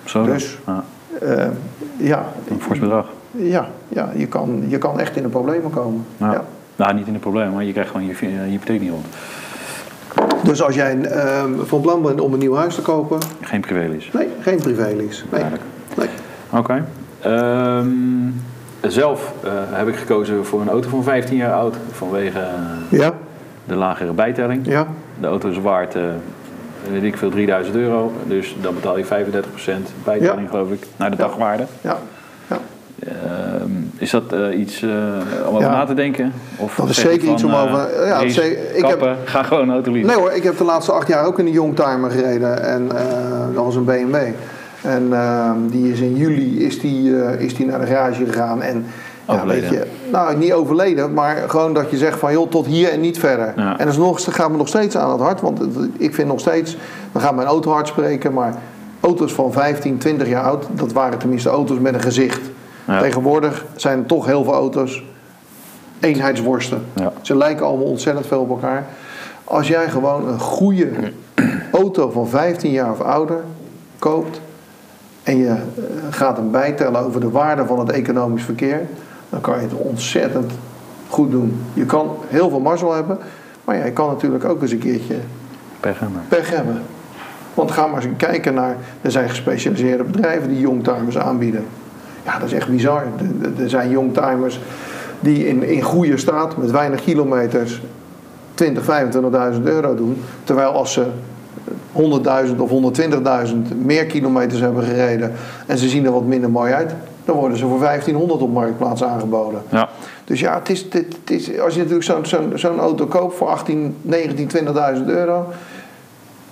zo. 0.04 0.24
Dus- 0.24 0.58
Ja, 0.66 0.84
Eh, 1.20 1.46
ja, 1.96 2.26
een 2.48 2.60
fors 2.60 2.78
bedrag. 2.78 3.06
ja, 3.30 3.68
ja 3.88 4.10
je, 4.16 4.26
kan, 4.26 4.64
je 4.68 4.78
kan 4.78 5.00
echt 5.00 5.16
in 5.16 5.22
de 5.22 5.28
problemen 5.28 5.70
komen. 5.70 6.04
Ja. 6.16 6.32
Ja. 6.32 6.44
Nou, 6.76 6.94
niet 6.94 7.06
in 7.06 7.12
de 7.12 7.18
problemen, 7.18 7.52
maar 7.54 7.64
je 7.64 7.72
krijgt 7.72 7.90
gewoon 7.90 8.06
je, 8.06 8.14
je 8.20 8.40
hypotheek 8.50 8.80
niet 8.80 8.90
rond. 8.90 9.06
Dus 10.42 10.62
als 10.62 10.74
jij 10.74 11.00
eh, 11.00 11.44
van 11.64 11.80
plan 11.80 12.02
bent 12.02 12.20
om 12.20 12.32
een 12.32 12.38
nieuw 12.38 12.54
huis 12.54 12.74
te 12.74 12.82
kopen, 12.82 13.18
Geen 13.40 13.60
privélease. 13.60 14.08
nee, 14.12 14.28
geen 14.40 14.58
privélease. 14.58 15.24
Nee. 15.30 15.42
Nee. 15.96 16.08
Oké. 16.50 16.84
Ehm, 17.24 17.86
zelf 18.80 19.32
eh, 19.44 19.50
heb 19.70 19.88
ik 19.88 19.96
gekozen 19.96 20.44
voor 20.44 20.60
een 20.60 20.68
auto 20.68 20.88
van 20.88 21.02
15 21.02 21.36
jaar 21.36 21.52
oud 21.52 21.76
vanwege 21.92 22.38
eh, 22.38 22.98
Ja, 22.98 23.12
de 23.64 23.74
lagere 23.74 24.12
bijtelling. 24.12 24.66
ja, 24.66 24.86
De 25.20 25.26
auto 25.26 25.48
is 25.48 25.58
waard, 25.58 25.94
eh, 25.94 26.02
weet 26.90 27.02
ik 27.02 27.16
veel, 27.16 27.30
3000 27.30 27.76
euro. 27.76 28.12
Dus 28.26 28.56
dan 28.60 28.74
betaal 28.74 28.98
je 28.98 29.04
35% 29.04 29.90
bijtelling, 30.04 30.40
Ja. 30.42 30.48
geloof 30.50 30.70
ik, 30.70 30.86
naar 30.96 31.10
de 31.10 31.16
dagwaarde. 31.16 31.64
ja. 31.80 31.96
ja. 32.48 32.58
Ehm, 33.08 33.70
is 33.96 34.10
dat 34.10 34.24
iets 34.56 34.82
om 34.82 35.46
over 35.56 35.60
Ja. 35.60 35.70
na 35.70 35.84
te 35.84 35.94
denken? 35.94 36.32
Of 36.56 36.74
Dat 36.76 36.88
is 36.88 37.00
zeker 37.00 37.28
iets 37.32 37.44
om 37.44 37.54
over- 37.54 38.06
ja, 38.06 38.20
race. 38.20 38.74
Ik 38.76 38.84
heb- 38.86 39.16
ga 39.24 39.42
gewoon 39.42 39.62
een 39.62 39.74
auto 39.74 39.90
leasen. 39.92 40.08
Nee 40.10 40.18
hoor, 40.18 40.32
ik 40.32 40.42
heb 40.42 40.58
de 40.58 40.64
laatste 40.64 40.92
acht 40.92 41.08
jaar 41.08 41.24
ook 41.26 41.38
in 41.38 41.46
een 41.46 41.52
Youngtimer 41.52 42.10
gereden. 42.10 42.62
En 42.62 42.88
dat 43.54 43.64
was 43.64 43.76
een 43.76 43.84
BMW. 43.84 44.16
En 44.84 45.12
eh, 45.12 45.50
die 45.66 45.92
is 45.92 46.00
in 46.00 46.16
juli 46.16 46.64
is 46.64 46.80
die, 46.80 47.22
eh, 47.22 47.40
is 47.40 47.54
die 47.54 47.66
naar 47.66 47.80
de 47.80 47.86
garage 47.86 48.24
gegaan. 48.24 48.62
En, 48.62 48.86
ja, 49.28 49.46
weet 49.46 49.68
je, 49.68 49.86
nou, 50.12 50.36
niet 50.36 50.52
overleden, 50.52 51.12
maar 51.12 51.36
gewoon 51.46 51.74
dat 51.74 51.90
je 51.90 51.96
zegt 51.96 52.18
van 52.18 52.32
joh, 52.32 52.50
tot 52.50 52.66
hier 52.66 52.88
en 52.88 53.00
niet 53.00 53.18
verder. 53.18 53.52
Ja. 53.56 53.78
En 53.78 53.84
dat, 53.84 53.94
is 53.94 53.96
nog, 53.96 54.22
dat 54.22 54.34
gaat 54.34 54.50
me 54.50 54.56
nog 54.56 54.68
steeds 54.68 54.96
aan 54.96 55.10
het 55.10 55.20
hart. 55.20 55.40
Want 55.40 55.60
ik 55.98 56.14
vind 56.14 56.28
nog 56.28 56.40
steeds, 56.40 56.76
dan 57.12 57.22
gaat 57.22 57.34
mijn 57.34 57.46
auto 57.46 57.70
hard 57.70 57.88
spreken, 57.88 58.32
maar 58.32 58.54
auto's 59.00 59.32
van 59.32 59.52
15, 59.52 59.98
20 59.98 60.28
jaar 60.28 60.42
oud, 60.42 60.66
dat 60.70 60.92
waren 60.92 61.18
tenminste 61.18 61.48
auto's 61.48 61.78
met 61.78 61.94
een 61.94 62.00
gezicht. 62.00 62.40
Ja. 62.86 63.00
Tegenwoordig 63.00 63.64
zijn 63.76 63.98
er 63.98 64.06
toch 64.06 64.26
heel 64.26 64.44
veel 64.44 64.52
auto's 64.52 65.02
eenheidsworsten. 66.00 66.84
Ja. 66.94 67.12
Ze 67.20 67.36
lijken 67.36 67.66
allemaal 67.66 67.86
ontzettend 67.86 68.26
veel 68.26 68.40
op 68.40 68.50
elkaar. 68.50 68.86
Als 69.44 69.68
jij 69.68 69.88
gewoon 69.88 70.28
een 70.28 70.40
goede 70.40 70.88
auto 71.72 72.10
van 72.10 72.28
15 72.28 72.70
jaar 72.70 72.90
of 72.90 73.00
ouder 73.00 73.40
koopt 73.98 74.40
en 75.24 75.36
je 75.36 75.48
eh, 75.48 75.54
gaat 76.10 76.36
hem 76.36 76.50
bijtellen 76.50 77.00
over 77.00 77.20
de 77.20 77.30
waarde 77.30 77.66
van 77.66 77.78
het 77.78 77.90
economisch 77.90 78.42
verkeer, 78.44 78.80
dan 79.30 79.40
kan 79.40 79.54
je 79.56 79.62
het 79.62 79.72
ontzettend 79.74 80.52
goed 81.08 81.30
doen. 81.30 81.60
Je 81.74 81.84
kan 81.86 82.16
heel 82.26 82.48
veel 82.50 82.60
mazzel 82.60 82.92
hebben, 82.94 83.18
maar 83.64 83.76
ja, 83.76 83.84
je 83.84 83.92
kan 83.92 84.08
natuurlijk 84.08 84.44
ook 84.44 84.62
eens 84.62 84.70
een 84.72 84.78
keertje 84.78 85.14
Per 85.80 85.94
gemmer. 85.94 86.20
pech 86.28 86.50
hebben. 86.50 86.78
Want 87.54 87.70
ga 87.70 87.86
maar 87.86 88.02
eens 88.04 88.16
kijken 88.16 88.54
naar, 88.54 88.76
er 89.02 89.10
zijn 89.10 89.28
gespecialiseerde 89.28 90.04
bedrijven 90.04 90.48
die 90.48 90.60
youngtimers 90.60 91.18
aanbieden. 91.18 91.64
Ja, 92.24 92.38
dat 92.38 92.46
is 92.46 92.52
echt 92.52 92.68
bizar. 92.68 93.02
Er- 93.58 93.68
zijn 93.68 93.90
youngtimers 93.90 94.60
die 95.20 95.46
in, 95.48 95.62
in 95.62 95.82
goede 95.82 96.16
staat, 96.16 96.56
met 96.56 96.70
weinig 96.70 97.00
kilometers, 97.00 97.82
20, 98.54 98.84
25.000 99.56 99.62
euro 99.62 99.94
doen. 99.94 100.22
Terwijl 100.44 100.70
als 100.70 100.92
ze 100.92 101.06
100.000 102.48 102.56
of 102.58 102.70
120.000 102.70 103.54
meer 103.82 104.06
kilometers 104.06 104.60
hebben 104.60 104.82
gereden 104.84 105.32
en 105.66 105.78
ze 105.78 105.88
zien 105.88 106.04
er 106.04 106.12
wat 106.12 106.24
minder 106.24 106.50
mooi 106.50 106.72
uit, 106.72 106.94
dan 107.24 107.36
worden 107.36 107.58
ze 107.58 107.66
voor 107.66 107.78
1500 107.78 108.40
op 108.42 108.52
marktplaats 108.52 109.04
aangeboden. 109.04 109.62
Ja. 109.68 109.88
Dus 110.24 110.40
ja, 110.40 110.58
het 110.58 110.68
is, 110.70 110.82
het, 110.82 110.92
het 110.92 111.30
is, 111.30 111.58
als 111.60 111.74
je 111.74 111.78
natuurlijk 111.80 112.04
zo'n 112.04 112.26
zo'n 112.26 112.52
zo'n 112.54 112.78
auto 112.80 113.06
koopt 113.06 113.36
voor 113.36 113.48
18, 113.48 113.96
19, 114.02 114.48
20.000 114.96 115.06
euro, 115.06 115.44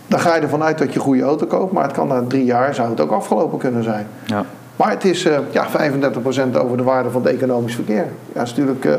dan 0.07 0.21
ga 0.21 0.35
je 0.35 0.41
ervan 0.41 0.63
uit 0.63 0.79
dat 0.79 0.89
je 0.93 0.99
een 0.99 1.05
goede 1.05 1.23
auto 1.23 1.47
koopt. 1.47 1.73
Maar 1.73 1.83
het 1.85 1.93
kan 1.93 2.09
na 2.09 2.25
drie 2.29 2.45
jaar, 2.45 2.75
zou 2.75 2.91
het 2.91 3.01
ook 3.01 3.11
afgelopen 3.11 3.59
kunnen 3.59 3.83
zijn. 3.83 4.07
ja. 4.25 4.45
Maar 4.77 4.91
het 4.91 5.05
is 5.05 5.25
eh, 5.25 5.39
ja, 5.51 5.67
35% 5.71 6.57
over 6.57 6.77
de 6.77 6.83
waarde 6.83 7.11
van 7.11 7.23
het 7.25 7.33
economisch 7.35 7.75
verkeer. 7.75 8.07
Ja, 8.33 8.39
dat 8.39 8.43
is 8.47 8.55
natuurlijk 8.55 8.85
eh, 8.85 8.93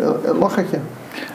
een- 0.00 0.14
een 0.24 0.38
lachertje. 0.38 0.78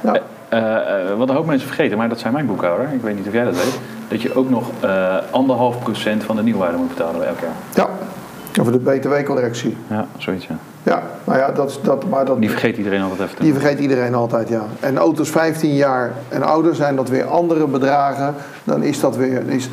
Ja. 0.04 0.18
Eh, 0.54 1.10
eh, 1.12 1.18
wat 1.18 1.30
een 1.30 1.36
hoop 1.36 1.46
mensen 1.46 1.68
vergeten, 1.68 1.98
maar 1.98 2.10
dat 2.10 2.20
zijn 2.20 2.34
mijn 2.34 2.46
boekhouder. 2.46 2.88
Ik 2.94 3.02
weet 3.02 3.16
niet 3.16 3.28
of 3.28 3.34
jij 3.34 3.44
dat 3.44 3.56
weet. 3.56 3.80
Dat 4.08 4.22
je 4.22 4.36
ook 4.36 4.50
nog 4.50 4.70
eh, 4.80 5.16
anderhalf 5.32 5.80
procent 5.84 6.24
van 6.24 6.36
de 6.36 6.44
nieuwwaarde 6.44 6.78
moet 6.78 6.88
betalen 6.88 7.28
elk 7.28 7.40
jaar. 7.40 7.86
ja, 7.86 7.90
over 8.60 8.72
de 8.72 8.80
btw-correctie. 8.80 9.78
Ja, 9.88 10.06
zoiets 10.18 10.48
ja. 10.48 10.56
Ja, 10.84 11.04
nou 11.24 11.40
ja, 11.40 11.52
dat, 11.52 11.70
is- 11.70 11.80
dat, 11.82 12.10
maar 12.10 12.26
dat, 12.26 12.40
Die 12.40 12.50
vergeet 12.50 12.78
iedereen 12.78 13.02
altijd 13.02 13.20
even 13.30 13.44
Die 13.44 13.54
vergeet 13.54 13.80
iedereen 13.80 14.14
altijd, 14.16 14.50
ja. 14.50 14.62
En 14.80 14.98
auto's 14.98 15.30
15 15.30 15.76
jaar 15.76 16.12
en 16.30 16.44
ouder 16.44 16.76
zijn 16.76 16.96
dat 16.96 17.10
weer 17.10 17.26
andere 17.26 17.68
bedragen. 17.68 18.36
Dan 18.64 18.84
is 18.84 19.00
dat 19.00 19.16
weer, 19.16 19.50
is 19.50 19.70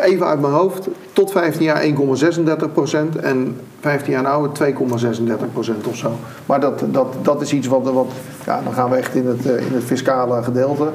even 0.00 0.26
uit 0.26 0.40
mijn 0.40 0.52
hoofd, 0.52 0.88
tot 1.12 1.30
15 1.30 1.64
jaar 1.64 1.82
1,36% 1.82 3.20
en 3.20 3.60
15 3.80 4.12
jaar 4.12 4.24
en 4.24 4.30
ouder 4.30 4.72
2,36% 4.72 5.88
of 5.88 5.96
zo. 5.96 6.12
Maar 6.46 6.60
dat, 6.60 6.82
dat, 6.86 7.14
dat 7.22 7.40
is 7.40 7.52
iets 7.52 7.66
wat, 7.66 7.90
wat, 7.92 8.10
ja, 8.46 8.60
dan 8.64 8.72
gaan 8.72 8.90
we 8.90 8.96
echt 8.96 9.14
in 9.14 9.26
het, 9.26 9.46
eh, 9.46 9.66
in 9.66 9.74
het 9.74 9.84
fiscale 9.84 10.42
gedeelte. 10.42 10.88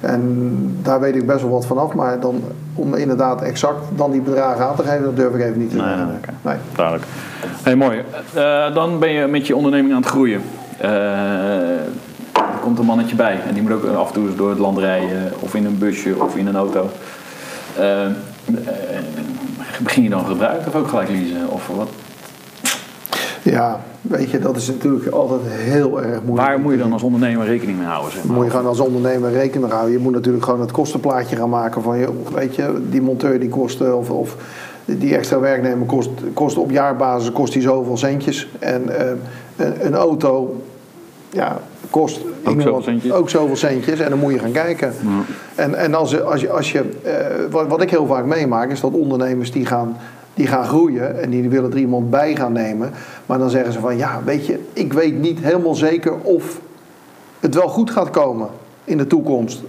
En 0.00 0.56
daar 0.82 1.00
weet 1.00 1.16
ik 1.16 1.26
best 1.26 1.40
wel 1.40 1.50
wat 1.50 1.66
vanaf, 1.66 1.94
maar 1.94 2.20
dan, 2.20 2.42
om 2.74 2.94
inderdaad 2.94 3.42
exact 3.42 3.78
dan 3.96 4.10
die 4.10 4.20
bedragen 4.20 4.66
aan 4.66 4.76
te 4.76 4.82
geven, 4.82 5.02
dat 5.02 5.16
durf 5.16 5.34
ik 5.34 5.40
even 5.40 5.58
niet 5.58 5.70
te 5.70 5.76
zeggen. 5.76 6.06
nee. 6.06 6.16
Nee. 6.42 6.56
Duidelijk. 6.74 7.06
Hey, 7.62 7.76
mooi. 7.76 8.02
Eh, 8.34 8.74
dan 8.74 8.98
ben 8.98 9.10
je 9.10 9.26
met 9.26 9.46
je 9.46 9.56
onderneming 9.56 9.94
aan 9.94 10.00
het 10.00 10.10
groeien. 10.10 10.40
Eh, 10.78 10.90
er 12.32 12.60
komt 12.60 12.78
een 12.78 12.84
mannetje 12.84 13.16
bij 13.16 13.38
en 13.48 13.54
die 13.54 13.62
moet 13.62 13.72
ook 13.72 13.84
af 13.84 14.06
en 14.06 14.14
toe 14.14 14.34
door 14.34 14.50
het 14.50 14.58
land 14.58 14.78
rijden, 14.78 15.32
of 15.40 15.54
in 15.54 15.64
een 15.64 15.78
busje 15.78 16.22
of 16.22 16.36
in 16.36 16.46
een 16.46 16.56
auto. 16.56 16.90
Eh, 17.78 18.06
begin 19.82 20.02
je 20.02 20.08
dan 20.08 20.24
gebruiken 20.26 20.66
of 20.66 20.74
ook 20.74 20.88
gelijk 20.88 21.08
leasen? 21.08 21.48
Of 21.50 21.66
wat? 21.66 21.88
Ja, 23.42 23.80
weet 24.00 24.30
je, 24.30 24.38
dat 24.38 24.56
is 24.56 24.66
natuurlijk 24.66 25.06
altijd 25.06 25.40
heel 25.44 26.02
erg 26.02 26.22
moeilijk. 26.22 26.48
Waar 26.48 26.60
moet 26.60 26.72
je 26.72 26.78
dan 26.78 26.92
als 26.92 27.02
ondernemer 27.02 27.46
rekening 27.46 27.78
mee 27.78 27.86
houden? 27.86 28.10
Zeg 28.12 28.20
Dan 28.20 28.30
maar? 28.30 28.36
moet 28.36 28.46
je 28.46 28.50
gewoon 28.50 28.66
als 28.66 28.80
ondernemer 28.80 29.32
rekening 29.32 29.70
houden. 29.72 29.92
Je 29.92 29.98
moet 29.98 30.12
natuurlijk 30.12 30.44
gewoon 30.44 30.60
het 30.60 30.70
kostenplaatje 30.70 31.36
gaan 31.36 31.48
maken 31.48 31.82
van, 31.82 31.98
je, 31.98 32.08
weet 32.34 32.54
je, 32.54 32.82
die 32.90 33.02
monteur 33.02 33.40
die 33.40 33.48
kost, 33.48 33.80
eh, 33.80 33.96
of, 33.96 34.10
of 34.10 34.36
die 34.84 35.16
extra 35.16 35.38
werknemer 35.38 35.86
kost, 35.86 36.10
kost 36.34 36.56
op 36.56 36.70
jaarbasis 36.70 37.32
kost 37.32 37.52
die 37.52 37.62
zoveel 37.62 37.96
centjes. 37.96 38.48
En 38.58 38.98
eh, 38.98 39.06
een, 39.56 39.86
een 39.86 39.94
auto, 39.94 40.62
ja, 41.30 41.60
kost 41.94 42.20
zoveel 42.44 42.82
centjes? 42.82 43.12
ook 43.12 43.30
zoveel 43.30 43.56
centjes. 43.56 44.00
En 44.00 44.10
dan 44.10 44.18
moet 44.18 44.32
je 44.32 44.38
gaan 44.38 44.52
kijken. 44.52 44.94
En, 45.54 45.74
en 45.74 45.94
als, 45.94 46.22
als 46.22 46.40
je, 46.40 46.50
als 46.50 46.72
je 46.72 46.84
eh, 47.02 47.14
wat, 47.50 47.66
wat 47.66 47.82
ik 47.82 47.90
heel 47.90 48.06
vaak 48.06 48.24
meemaak, 48.24 48.70
is 48.70 48.80
dat 48.80 48.92
ondernemers 48.92 49.52
die 49.52 49.66
gaan, 49.66 49.96
die 50.34 50.46
gaan 50.46 50.64
groeien 50.64 51.22
en 51.22 51.30
die 51.30 51.48
willen 51.48 51.70
er 51.70 51.78
iemand 51.78 52.10
bij 52.10 52.36
gaan 52.36 52.52
nemen. 52.52 52.90
Maar 53.26 53.38
dan 53.38 53.50
zeggen 53.50 53.72
ze 53.72 53.80
van, 53.80 53.96
ja, 53.96 54.20
weet 54.24 54.46
je, 54.46 54.58
ik 54.72 54.92
weet 54.92 55.20
niet 55.20 55.38
helemaal 55.40 55.74
zeker 55.74 56.12
of 56.22 56.60
het 57.40 57.54
wel 57.54 57.68
goed 57.68 57.90
gaat 57.90 58.10
komen 58.10 58.48
in 58.84 58.98
de 58.98 59.06
toekomst. 59.06 59.62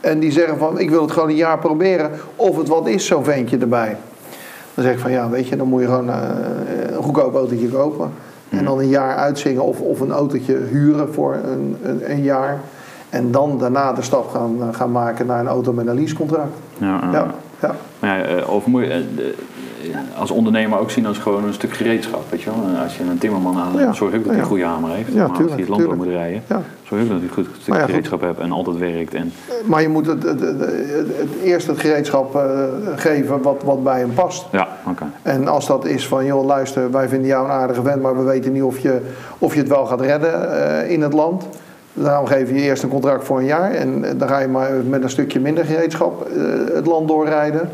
En 0.00 0.18
die 0.18 0.32
zeggen 0.32 0.58
van, 0.58 0.78
ik 0.78 0.90
wil 0.90 1.02
het 1.02 1.12
gewoon 1.12 1.28
een 1.28 1.36
jaar 1.36 1.58
proberen 1.58 2.10
of 2.36 2.56
het 2.56 2.68
wat 2.68 2.86
is, 2.86 3.06
zo'n 3.06 3.24
ventje 3.24 3.58
erbij. 3.58 3.96
Dan 4.74 4.84
zeg 4.84 4.92
ik 4.92 5.00
van, 5.00 5.10
ja, 5.10 5.28
weet 5.28 5.48
je, 5.48 5.56
dan 5.56 5.68
moet 5.68 5.80
je 5.80 5.86
gewoon 5.86 6.10
eh, 6.10 6.16
een 6.96 7.02
goedkoop 7.02 7.34
autootje 7.34 7.68
kopen. 7.68 8.12
En 8.58 8.64
dan 8.64 8.78
een 8.78 8.88
jaar 8.88 9.16
uitzingen 9.16 9.62
of, 9.62 9.80
of 9.80 10.00
een 10.00 10.10
autootje 10.10 10.56
huren 10.56 11.12
voor 11.12 11.34
een, 11.34 11.76
een, 11.82 12.10
een 12.10 12.22
jaar. 12.22 12.60
En 13.10 13.30
dan 13.30 13.58
daarna 13.58 13.92
de 13.92 14.02
stap 14.02 14.28
gaan, 14.28 14.56
eh, 14.60 14.68
gaan 14.72 14.92
maken 14.92 15.26
naar 15.26 15.40
een 15.40 15.46
auto 15.46 15.72
met 15.72 15.86
een 15.86 15.94
leasecontract. 15.94 16.56
Ja, 16.78 17.00
ja. 17.12 17.34
Ja, 18.00 18.22
eh, 18.22 18.48
of 18.48 18.66
moet 18.66 18.82
je, 18.82 18.88
eh, 18.88 19.02
als 20.18 20.30
ondernemer 20.30 20.78
ook 20.78 20.90
zien 20.90 21.06
als 21.06 21.18
gewoon 21.18 21.44
een 21.44 21.52
stuk 21.52 21.72
gereedschap, 21.72 22.22
weet 22.30 22.42
je 22.42 22.50
wel. 22.50 22.82
Als 22.82 22.96
je 22.96 23.02
een 23.04 23.18
timmerman 23.18 23.58
aan 23.58 23.72
Ja, 23.78 23.92
zorg 23.92 24.14
ook 24.14 24.22
dat 24.24 24.32
hij 24.32 24.40
een 24.42 24.46
goede 24.48 24.64
hamer 24.64 24.90
heeft. 24.90 25.14
Maar 25.14 25.28
als 25.28 25.38
hij 25.38 25.46
het 25.48 25.68
land 25.68 25.70
op 25.70 25.76
tuurlijk. 25.78 25.96
moet 25.96 26.06
rijden, 26.08 26.42
zorg 26.82 27.02
ook 27.02 27.08
dat 27.08 27.18
hij 27.18 27.26
een 27.28 27.34
goed 27.34 27.46
stuk 27.60 27.74
gereedschap 27.74 28.20
hebt 28.20 28.38
en 28.38 28.52
altijd 28.52 28.76
werkt. 28.78 29.14
En, 29.14 29.32
Maar 29.64 29.82
je 29.82 29.88
moet 29.88 30.06
het, 30.06 30.22
het, 30.22 30.40
het, 30.40 30.58
het- 30.60 31.16
het 31.16 31.28
eerst 31.44 31.66
het 31.66 31.78
gereedschap 31.78 32.34
eh, 32.36 32.42
geven 32.96 33.42
wat, 33.42 33.62
wat 33.64 33.82
bij 33.84 33.98
hem 33.98 34.14
past. 34.14 34.46
ja, 34.52 34.68
oké. 34.88 35.04
En 35.22 35.48
als 35.48 35.66
dat 35.66 35.84
is 35.84 36.08
van, 36.08 36.24
joh, 36.24 36.44
luister, 36.44 36.90
wij 36.90 37.08
vinden 37.08 37.28
jou 37.28 37.44
een 37.44 37.50
aardige 37.52 37.82
vent, 37.82 38.02
maar 38.02 38.16
we 38.16 38.22
weten 38.22 38.52
niet 38.52 38.62
of 38.62 38.78
je, 38.78 39.00
of 39.38 39.52
je 39.54 39.60
het 39.60 39.68
wel 39.68 39.86
gaat 39.86 40.00
redden 40.00 40.52
eh, 40.82 40.90
in 40.90 41.02
het 41.02 41.12
land. 41.12 41.44
Daarom 41.94 42.26
geef 42.26 42.48
je 42.48 42.54
eerst 42.54 42.82
een 42.82 42.88
contract 42.88 43.24
voor 43.24 43.38
een 43.38 43.44
jaar 43.44 43.70
en 43.70 44.04
eh, 44.04 44.10
dan 44.16 44.28
ga 44.28 44.38
je 44.38 44.48
maar 44.48 44.70
met 44.88 45.02
een 45.02 45.10
stukje 45.10 45.40
minder 45.40 45.64
gereedschap 45.64 46.26
eh, 46.28 46.42
het 46.74 46.86
land 46.86 47.08
doorrijden. 47.08 47.68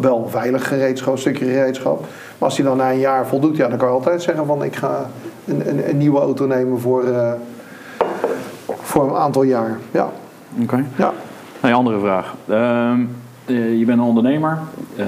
Wel 0.00 0.28
veilig 0.28 0.68
gereedschap, 0.68 1.12
een 1.12 1.18
stukje 1.18 1.44
gereedschap. 1.44 2.00
Maar 2.00 2.48
als 2.48 2.56
hij 2.56 2.66
dan 2.66 2.76
na 2.76 2.90
een 2.90 2.98
jaar 2.98 3.26
voldoet, 3.26 3.56
ja, 3.56 3.68
dan 3.68 3.78
kan 3.78 3.88
je 3.88 3.94
altijd 3.94 4.22
zeggen 4.22 4.46
van 4.46 4.64
ik 4.64 4.76
ga 4.76 5.10
een, 5.44 5.68
een, 5.68 5.88
een 5.88 5.96
nieuwe 5.96 6.20
auto 6.20 6.46
nemen 6.46 6.80
voor, 6.80 7.04
eh, 7.04 7.32
voor 8.66 9.08
een 9.08 9.16
aantal 9.16 9.42
jaar. 9.42 9.78
Ja, 9.90 10.10
Oké. 10.62 10.84
ja. 10.96 11.12
Een 11.60 11.72
andere 11.72 11.98
vraag. 11.98 12.34
Ehm, 12.48 13.00
eh, 13.44 13.78
je 13.78 13.84
bent 13.84 13.98
een 13.98 14.04
ondernemer. 14.04 14.58
Eh, 14.96 15.06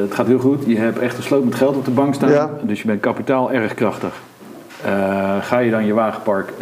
het 0.00 0.14
gaat 0.14 0.26
heel 0.26 0.38
goed. 0.38 0.64
Je 0.66 0.78
hebt 0.78 0.98
echt 0.98 1.16
een 1.16 1.22
sloot 1.22 1.44
met 1.44 1.54
geld 1.54 1.76
op 1.76 1.84
de 1.84 1.90
bank 1.90 2.14
staan. 2.14 2.30
Ja. 2.30 2.50
Dus 2.62 2.80
je 2.80 2.86
bent 2.86 3.00
kapitaal 3.00 3.52
erg 3.52 3.74
krachtig. 3.74 4.20
Ga 5.40 5.58
je 5.58 5.70
dan 5.70 5.86
je 5.86 5.92
wagenpark 5.92 6.52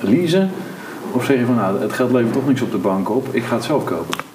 leasen? 0.00 0.50
Of 1.12 1.24
zeg 1.24 1.38
je 1.38 1.44
van 1.44 1.54
nou, 1.54 1.80
het 1.80 1.92
geld 1.92 2.12
levert 2.12 2.32
toch 2.32 2.46
niks 2.46 2.62
op 2.62 2.70
de 2.70 2.78
bank 2.78 3.10
op. 3.10 3.26
Ik 3.30 3.42
ga 3.42 3.54
het 3.54 3.64
zelf 3.64 3.84
kopen. 3.84 4.29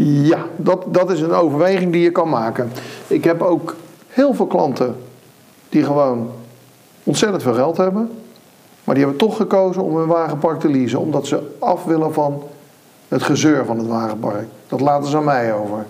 Ja, 0.00 0.46
dat, 0.56 0.84
dat 0.86 1.10
is 1.10 1.20
een 1.20 1.32
overweging 1.32 1.92
die 1.92 2.02
je 2.02 2.10
kan 2.10 2.28
maken. 2.28 2.70
Ik 3.06 3.24
heb 3.24 3.42
ook 3.42 3.76
heel 4.08 4.34
veel 4.34 4.46
klanten 4.46 4.96
die 5.68 5.84
gewoon 5.84 6.30
ontzettend 7.04 7.42
veel 7.42 7.54
geld 7.54 7.76
hebben. 7.76 8.10
Maar 8.84 8.94
die 8.94 9.04
hebben 9.04 9.20
toch 9.20 9.36
gekozen 9.36 9.82
om 9.82 9.96
hun 9.96 10.06
wagenpark 10.06 10.60
te 10.60 10.68
leasen. 10.68 11.00
Omdat 11.00 11.26
ze 11.26 11.56
af 11.58 11.84
willen 11.84 12.12
van 12.12 12.42
het 13.08 13.22
gezeur 13.22 13.64
van 13.64 13.78
het 13.78 13.86
wagenpark. 13.86 14.46
Dat 14.68 14.80
laten 14.80 15.08
ze 15.08 15.16
aan 15.16 15.24
mij 15.24 15.54
over. 15.54 15.86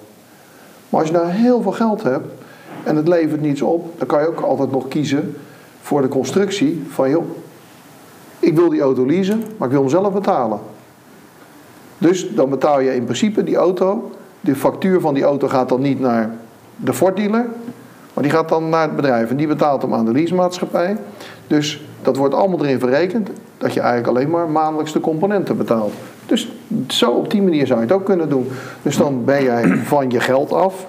Maar 0.88 1.00
als 1.00 1.08
je 1.08 1.14
nou 1.14 1.28
heel 1.28 1.62
veel 1.62 1.72
geld 1.72 2.02
hebt 2.02 2.26
en 2.84 2.96
het 2.96 3.08
levert 3.08 3.40
niets 3.40 3.62
op. 3.62 3.98
Dan 3.98 4.06
kan 4.06 4.20
je 4.20 4.28
ook 4.28 4.40
altijd 4.40 4.70
nog 4.70 4.88
kiezen 4.88 5.36
voor 5.80 6.02
de 6.02 6.08
constructie 6.08 6.84
van 6.88 7.10
joh. 7.10 7.24
Ik 8.38 8.56
wil 8.56 8.68
die 8.68 8.80
auto 8.80 9.06
leasen, 9.06 9.42
maar 9.56 9.68
ik 9.68 9.74
wil 9.74 9.82
hem 9.82 9.90
zelf 9.90 10.12
betalen. 10.12 10.58
Dus 12.02 12.34
dan 12.34 12.50
betaal 12.50 12.80
je 12.80 12.94
in 12.94 13.04
principe 13.04 13.44
die 13.44 13.56
auto. 13.56 14.10
De 14.40 14.56
factuur 14.56 15.00
van 15.00 15.14
die 15.14 15.22
auto 15.22 15.48
gaat 15.48 15.68
dan 15.68 15.80
niet 15.80 16.00
naar 16.00 16.30
de 16.76 16.92
Ford 16.92 17.16
dealer, 17.16 17.46
maar 18.14 18.22
die 18.22 18.32
gaat 18.32 18.48
dan 18.48 18.68
naar 18.68 18.82
het 18.82 18.96
bedrijf 18.96 19.30
en 19.30 19.36
die 19.36 19.46
betaalt 19.46 19.82
hem 19.82 19.94
aan 19.94 20.04
de 20.04 20.12
leasemaatschappij. 20.12 20.96
Dus 21.46 21.84
dat 22.02 22.16
wordt 22.16 22.34
allemaal 22.34 22.64
erin 22.64 22.78
verrekend 22.78 23.30
dat 23.58 23.74
je 23.74 23.80
eigenlijk 23.80 24.08
alleen 24.08 24.30
maar 24.30 24.48
maandelijks 24.48 24.92
de 24.92 25.00
componenten 25.00 25.56
betaalt. 25.56 25.92
Dus 26.26 26.52
zo 26.88 27.10
op 27.10 27.30
die 27.30 27.42
manier 27.42 27.66
zou 27.66 27.80
je 27.80 27.86
het 27.86 27.94
ook 27.94 28.04
kunnen 28.04 28.28
doen. 28.28 28.48
Dus 28.82 28.96
dan 28.96 29.24
ben 29.24 29.42
jij 29.42 29.76
van 29.76 30.10
je 30.10 30.20
geld 30.20 30.52
af 30.52 30.86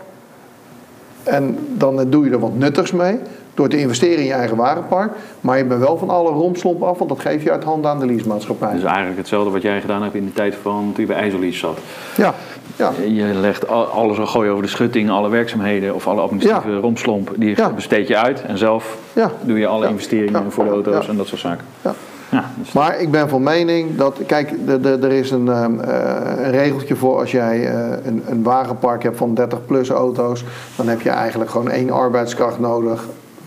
en 1.24 1.58
dan 1.70 2.06
doe 2.10 2.26
je 2.26 2.32
er 2.32 2.40
wat 2.40 2.56
nuttigs 2.58 2.92
mee 2.92 3.20
door 3.54 3.68
te 3.68 3.78
investeren 3.80 4.18
in 4.18 4.26
je 4.26 4.34
eigen 4.34 4.58
wagenpark. 4.58 5.12
Maar 5.42 5.58
je 5.58 5.66
bent 5.66 5.80
wel 5.80 5.98
van 5.98 6.10
alle 6.10 6.30
romslomp 6.30 6.84
af, 6.84 6.98
want 6.98 7.10
dat 7.10 7.20
geef 7.20 7.44
je 7.44 7.52
uit 7.52 7.64
handen 7.64 7.92
aan 7.92 8.00
de 8.00 8.06
leasemaatschappij. 8.06 8.74
Dus 8.74 8.84
eigenlijk 8.84 9.18
hetzelfde 9.18 9.52
wat 9.52 9.62
jij 9.62 9.82
gedaan 9.82 10.02
hebt 10.04 10.16
in 10.16 10.26
de 10.26 10.34
tijd 10.34 10.56
van 10.62 10.92
toen 10.94 11.04
je 11.06 11.12
bij 11.14 11.16
IJssellease 11.22 11.58
zat. 11.60 11.78
Ja, 12.18 12.34
ja. 12.76 12.92
Je 13.08 13.24
legt 13.24 13.68
al- 13.68 13.86
alles 13.86 14.20
al 14.20 14.26
gooi 14.26 14.50
over 14.50 14.64
de 14.64 14.70
schutting, 14.70 15.10
alle 15.10 15.30
werkzaamheden 15.30 15.96
of 15.96 16.08
alle 16.08 16.22
administratieve 16.22 16.76
Ja. 16.76 16.82
romslomp, 16.82 17.32
die 17.36 17.54
Ja. 17.58 17.70
besteed 17.70 18.08
je 18.08 18.18
uit. 18.18 18.42
En 18.42 18.58
zelf 18.58 18.98
Ja. 19.14 19.32
doe 19.42 19.60
je 19.60 19.68
alle 19.68 19.84
Ja. 19.84 19.90
investeringen 19.90 20.44
Ja. 20.44 20.50
voor 20.50 20.64
de 20.64 20.70
auto's 20.70 21.06
Ja. 21.06 21.12
en 21.12 21.18
dat 21.18 21.28
soort 21.28 21.42
zaken. 21.42 21.66
Ja. 21.82 21.94
Ja, 22.34 22.44
dus 22.60 22.72
Maar 22.72 23.00
ik 23.00 23.12
ben 23.12 23.30
van 23.30 23.44
mening 23.44 23.96
dat, 23.98 24.20
kijk, 24.26 24.52
er 24.84 25.12
is 25.12 25.32
een, 25.32 25.48
ehm, 25.50 25.80
eh, 25.80 26.44
een 26.46 26.52
regeltje 26.52 26.96
voor 26.96 27.20
als 27.20 27.32
jij 27.32 27.68
eh, 27.68 28.06
een, 28.06 28.24
een 28.30 28.44
wagenpark 28.44 29.04
hebt 29.04 29.18
van 29.18 29.34
30 29.34 29.66
plus 29.66 29.90
auto's, 29.90 30.44
dan 30.76 30.88
heb 30.88 31.02
je 31.02 31.10
eigenlijk 31.10 31.50
gewoon 31.52 31.70
één 31.70 31.90
arbeidskracht 31.92 32.60
nodig 32.60 33.06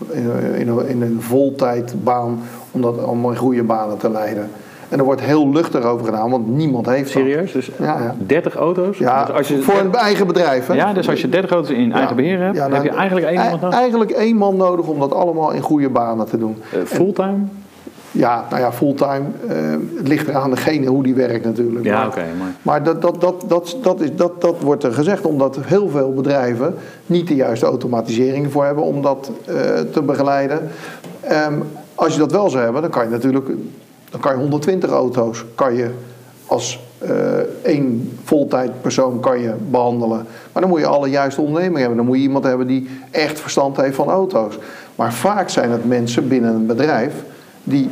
in, 0.09 0.31
in, 0.55 0.67
een- 0.67 0.87
in 0.87 1.01
een 1.01 1.17
voltijdbaan 1.21 2.39
om 2.71 2.81
dat 2.81 3.03
om 3.05 3.29
in 3.29 3.35
goede 3.37 3.63
banen 3.63 3.97
te 3.97 4.09
leiden. 4.09 4.49
En 4.89 4.99
er 4.99 5.05
wordt 5.05 5.21
heel 5.21 5.49
luchtig 5.49 5.83
over 5.83 6.05
gedaan, 6.05 6.29
want 6.29 6.47
niemand 6.47 6.85
heeft 6.85 7.13
dat. 7.13 7.23
serieus? 7.23 7.51
Dus 7.51 7.71
Ja, 7.79 7.85
ja. 7.85 8.15
30 8.17 8.55
auto's? 8.55 8.97
Ja, 8.97 9.25
Dus 9.25 9.35
als 9.35 9.47
je, 9.47 9.61
voor 9.61 9.79
een 9.79 9.93
eigen 9.93 10.27
bedrijf. 10.27 10.67
Hè? 10.67 10.73
ja, 10.73 10.93
dus 10.93 11.09
als 11.09 11.21
je 11.21 11.29
30 11.29 11.51
auto's 11.51 11.69
in 11.71 11.91
eigen 11.93 12.15
beheer 12.15 12.39
hebt, 12.39 12.57
dan 12.57 12.71
heb 12.73 12.83
je 12.83 12.89
eigenlijk 12.89 13.27
één 13.27 13.39
e- 13.39 13.43
iemand 13.43 13.61
nodig. 13.61 13.79
Eigenlijk 13.79 14.11
één 14.11 14.35
man 14.35 14.55
nodig 14.57 14.87
om 14.87 14.99
dat 14.99 15.13
allemaal 15.13 15.51
in 15.51 15.61
goede 15.61 15.89
banen 15.89 16.25
te 16.25 16.37
doen. 16.37 16.55
Eh, 16.73 16.79
fulltime? 16.85 17.37
Ja, 18.17 18.45
nou 18.49 18.61
ja, 18.61 18.71
fulltime. 18.71 19.23
eh, 19.47 19.55
het 19.97 20.07
ligt 20.07 20.27
eraan 20.27 20.49
degene 20.49 20.85
hoe 20.87 21.03
die 21.03 21.13
werkt 21.15 21.45
natuurlijk. 21.45 21.85
Ja, 21.85 21.97
Maar- 21.97 22.07
oké. 22.07 22.23
maar 22.39 22.51
Maar 22.61 22.83
dat, 22.83 23.01
dat, 23.01 23.21
dat, 23.21 23.43
dat, 23.47 23.77
dat, 23.81 24.01
is, 24.01 24.15
dat, 24.15 24.41
dat 24.41 24.61
wordt 24.61 24.83
er 24.83 24.93
gezegd 24.93 25.25
omdat 25.25 25.57
heel 25.61 25.89
veel 25.89 26.13
bedrijven 26.13 26.75
niet 27.05 27.27
de 27.27 27.35
juiste 27.35 27.65
automatisering 27.65 28.51
voor 28.51 28.65
hebben 28.65 28.83
om 28.83 29.01
dat 29.01 29.31
eh, 29.45 29.55
te 29.91 30.01
begeleiden. 30.01 30.59
Ehm, 31.21 31.53
als 31.95 32.13
je 32.13 32.19
dat 32.19 32.31
wel 32.31 32.49
zou 32.49 32.63
hebben, 32.63 32.81
dan 32.81 32.91
kan 32.91 33.03
je 33.03 33.09
natuurlijk 33.09 33.49
dan 34.09 34.19
kan 34.19 34.31
je 34.33 34.39
120 34.39 34.89
auto's 34.89 35.45
kan 35.55 35.75
je 35.75 35.89
als 36.45 36.79
eh, 36.97 37.09
één 37.61 38.11
voltijd 38.23 38.81
persoon 38.81 39.19
kan 39.19 39.41
je 39.41 39.53
behandelen. 39.69 40.25
Maar 40.51 40.61
dan 40.61 40.69
moet 40.71 40.79
je 40.79 40.85
alle 40.87 41.09
juiste 41.09 41.41
ondernemingen 41.41 41.79
hebben. 41.79 41.97
Dan 41.97 42.05
moet 42.05 42.15
je 42.17 42.21
iemand 42.23 42.43
hebben 42.43 42.67
die 42.67 42.89
echt 43.11 43.39
verstand 43.39 43.77
heeft 43.77 43.95
van 43.95 44.09
auto's. 44.09 44.57
Maar 44.95 45.13
vaak 45.13 45.49
zijn 45.49 45.71
het 45.71 45.85
mensen 45.87 46.27
binnen 46.27 46.53
een 46.55 46.65
bedrijf 46.65 47.13
die 47.67 47.89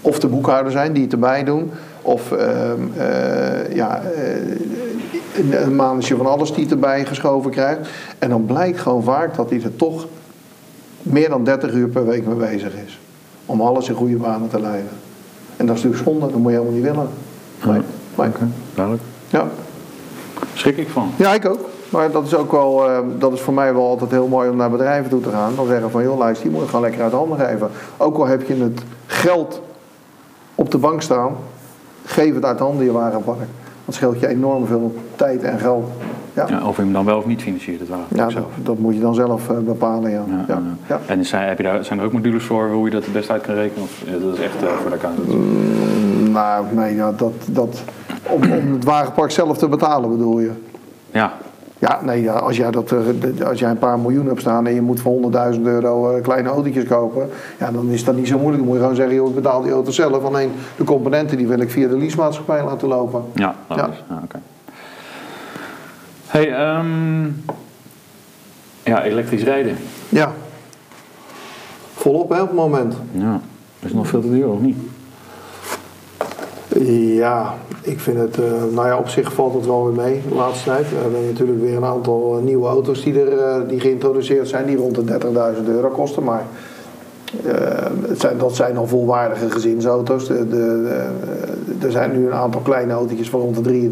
of 0.00 0.18
de 0.18 0.28
boekhouder 0.28 0.72
zijn 0.72 0.92
die 0.92 1.02
het 1.02 1.12
erbij 1.12 1.44
doen. 1.44 1.70
Of 2.02 2.32
ehm, 2.32 2.80
eh, 2.96 3.74
ja, 3.74 4.02
eh, 4.02 5.62
een, 5.62 5.76
mannetje 5.76 6.16
van 6.16 6.26
alles 6.26 6.52
die 6.52 6.62
het 6.62 6.72
erbij 6.72 7.04
geschoven 7.04 7.50
krijgt. 7.50 7.88
En 8.18 8.28
dan 8.28 8.44
blijkt 8.44 8.80
gewoon 8.80 9.02
vaak 9.02 9.36
dat 9.36 9.50
hij 9.50 9.62
er 9.62 9.76
toch 9.76 10.06
meer 11.02 11.28
dan 11.28 11.44
30 11.44 11.72
uur 11.72 11.88
per 11.88 12.06
week 12.06 12.26
mee 12.26 12.34
bezig 12.34 12.72
is. 12.86 13.00
Om 13.46 13.60
alles 13.60 13.88
in 13.88 13.94
goede 13.94 14.16
banen 14.16 14.48
te 14.48 14.60
leiden. 14.60 14.90
En 15.56 15.66
dat 15.66 15.76
is 15.76 15.82
natuurlijk 15.82 16.10
zonde, 16.10 16.26
dat 16.26 16.40
moet 16.40 16.52
je 16.52 16.58
helemaal 16.58 16.74
niet 16.74 16.84
willen. 16.84 17.08
Nee. 17.64 17.80
Nee. 18.14 18.50
duidelijk. 18.74 19.04
Ja. 19.28 19.48
Schrik 20.54 20.76
ik 20.76 20.88
van. 20.88 21.10
ja, 21.16 21.34
ik 21.34 21.48
ook. 21.48 21.68
Maar 21.88 22.10
dat 22.10 22.26
is 22.26 22.34
ook 22.34 22.52
wel, 22.52 22.88
eh, 22.88 22.98
dat 23.18 23.32
is 23.32 23.40
voor 23.40 23.54
mij 23.54 23.74
wel 23.74 23.88
altijd 23.88 24.10
heel 24.10 24.28
mooi 24.28 24.50
om 24.50 24.56
naar 24.56 24.70
bedrijven 24.70 25.10
toe 25.10 25.20
te 25.20 25.30
gaan. 25.30 25.52
Dan 25.56 25.66
zeggen 25.66 25.90
van, 25.90 26.02
joh 26.02 26.18
luister, 26.18 26.42
die 26.42 26.52
moet 26.52 26.62
je 26.62 26.68
gewoon 26.68 26.84
lekker 26.84 27.02
uit 27.02 27.12
handen 27.12 27.38
geven. 27.38 27.70
Ook 27.96 28.16
al 28.16 28.26
heb 28.26 28.46
je 28.46 28.54
het 28.54 28.80
geld 29.18 29.62
op 30.54 30.70
de 30.70 30.78
bank 30.78 31.02
staan, 31.02 31.36
geef 32.04 32.34
het 32.34 32.44
uit 32.44 32.58
handen 32.58 32.84
je 32.84 32.92
wagenpark. 32.92 33.38
Dat 33.84 33.94
scheelt 33.94 34.20
je 34.20 34.28
enorm 34.28 34.66
veel 34.66 34.94
tijd 35.16 35.42
en 35.42 35.58
geld. 35.58 35.90
Ja, 36.34 36.46
Ja, 36.48 36.66
of 36.66 36.76
je 36.76 36.82
hem 36.82 36.92
dan 36.92 37.04
wel 37.04 37.18
of 37.18 37.26
niet 37.26 37.42
financiert, 37.42 37.80
het 37.80 37.88
ja 37.88 37.96
wagen 37.96 38.16
dat, 38.16 38.30
zelf. 38.32 38.46
dat 38.62 38.78
moet 38.78 38.94
je 38.94 39.00
dan 39.00 39.14
zelf 39.14 39.50
eh, 39.50 39.58
bepalen, 39.58 40.10
ja. 40.10 40.24
Ja. 40.86 41.00
En 41.06 41.24
zijn, 41.26 41.48
heb 41.48 41.56
je 41.56 41.64
daar, 41.64 41.84
zijn 41.84 41.98
er 41.98 42.04
ook 42.04 42.12
modules 42.12 42.44
voor 42.44 42.70
hoe 42.70 42.84
je 42.84 42.90
dat 42.90 43.04
het 43.04 43.12
best 43.12 43.30
uit 43.30 43.42
kan 43.42 43.54
rekenen? 43.54 43.82
Of 43.82 44.02
ja, 44.04 44.18
dat 44.18 44.34
is 44.34 44.40
echt 44.40 44.62
eh, 44.62 44.68
voor 44.68 44.90
de 44.90 44.96
accountant? 44.96 45.28
Nou, 46.32 46.66
nee, 46.70 46.94
ja, 46.94 47.12
dat, 47.12 47.32
dat, 47.46 47.82
om, 48.22 48.42
om 48.52 48.72
het 48.72 48.84
wagenpark 48.84 49.30
zelf 49.30 49.58
te 49.58 49.68
betalen 49.68 50.10
bedoel 50.10 50.40
je? 50.40 50.50
Ja, 51.10 51.32
Ja, 51.78 52.00
nee, 52.02 52.30
als, 52.30 52.56
jij 52.56 52.70
dat, 52.70 52.92
eh, 52.92 53.46
als 53.46 53.58
jij 53.58 53.70
een 53.70 53.78
paar 53.78 53.98
miljoen 53.98 54.26
hebt 54.26 54.40
staan 54.40 54.66
en 54.66 54.74
je 54.74 54.80
moet 54.82 55.00
voor 55.00 55.12
100.000 55.12 55.60
euro 55.66 56.10
eh, 56.16 56.22
kleine 56.22 56.48
autootjes 56.48 56.84
kopen, 56.84 57.28
ja, 57.58 57.70
dan 57.70 57.88
is 57.88 58.04
dat 58.04 58.16
niet 58.16 58.28
zo 58.28 58.38
moeilijk. 58.38 58.56
Dan 58.56 58.66
moet 58.66 58.74
je 58.74 58.80
gewoon 58.80 58.96
zeggen, 58.96 59.14
joh, 59.14 59.28
ik 59.28 59.34
betaal 59.34 59.62
die 59.62 59.72
auto 59.72 59.90
zelf. 59.90 60.24
Alleen 60.24 60.50
de 60.76 60.84
componenten 60.84 61.36
die 61.36 61.46
wil 61.48 61.58
ik 61.58 61.70
via 61.70 61.88
de 61.88 61.98
leasemaatschappij 61.98 62.64
laten 62.64 62.88
lopen. 62.88 63.22
ja, 63.34 63.54
Ja. 63.68 63.76
logisch. 63.76 64.04
Ja, 64.08 64.20
oké. 64.24 64.40
Hey, 66.26 66.52
ehm, 66.54 67.24
ja, 68.82 69.02
elektrisch 69.02 69.42
rijden. 69.42 69.76
Ja. 70.08 70.32
Volop 71.94 72.30
hè, 72.30 72.40
op 72.40 72.46
het 72.48 72.56
moment. 72.56 72.94
Ja, 73.12 73.40
is 73.80 73.92
nog 73.92 74.06
veel 74.08 74.20
te 74.20 74.30
duur 74.30 74.48
of 74.48 74.60
niet? 74.60 74.76
Ja, 76.76 77.54
ik 77.82 78.00
vind 78.00 78.18
het, 78.18 78.38
eh, 78.38 78.44
nou 78.74 78.86
ja, 78.86 78.98
op 78.98 79.08
zich 79.08 79.32
valt 79.32 79.54
het 79.54 79.66
wel 79.66 79.84
weer 79.86 80.04
mee 80.04 80.22
de 80.28 80.34
laatste 80.34 80.64
tijd. 80.70 80.88
We 80.90 80.96
hebben 81.02 81.26
natuurlijk 81.26 81.60
weer 81.60 81.76
een 81.76 81.84
aantal 81.84 82.36
eh, 82.38 82.44
nieuwe 82.44 82.66
auto's 82.68 83.02
die, 83.04 83.20
er, 83.20 83.38
eh, 83.38 83.68
die 83.68 83.80
geïntroduceerd 83.80 84.48
zijn, 84.48 84.66
die 84.66 84.76
rond 84.76 84.94
de 84.94 85.04
30.000 85.04 85.68
euro 85.68 85.88
kosten. 85.88 86.24
Maar 86.24 86.42
het 88.08 88.20
zijn, 88.20 88.38
dat 88.38 88.56
zijn 88.56 88.76
al 88.76 88.86
volwaardige 88.86 89.50
gezinsauto's. 89.50 90.26
De, 90.26 90.34
de, 90.34 90.46
de- 90.48 91.86
er 91.86 91.90
zijn 91.92 92.12
nu 92.12 92.26
een 92.26 92.32
aantal 92.34 92.60
kleine 92.60 92.92
autootjes 92.92 93.30
van 93.30 93.40
rond 93.40 93.64
de 93.64 93.90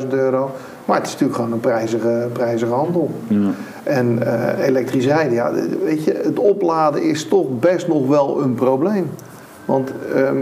23.000 0.00 0.08
euro. 0.08 0.50
Maar 0.84 0.96
het 0.96 1.06
is 1.06 1.12
natuurlijk 1.12 1.38
gewoon 1.38 1.52
een 1.52 1.60
prijzige, 1.60 2.28
prijzige 2.32 2.72
handel. 2.72 3.10
Ja. 3.28 3.50
En 3.82 4.18
elektrisch 4.62 5.06
rijden, 5.06 5.32
ja, 5.32 5.52
weet 5.84 6.04
je, 6.04 6.20
het 6.22 6.38
opladen 6.38 7.02
is 7.02 7.28
toch 7.28 7.46
best 7.60 7.88
nog 7.88 8.06
wel 8.08 8.42
een 8.42 8.54
probleem. 8.54 9.10
Want 9.64 9.90
ehm, 10.14 10.36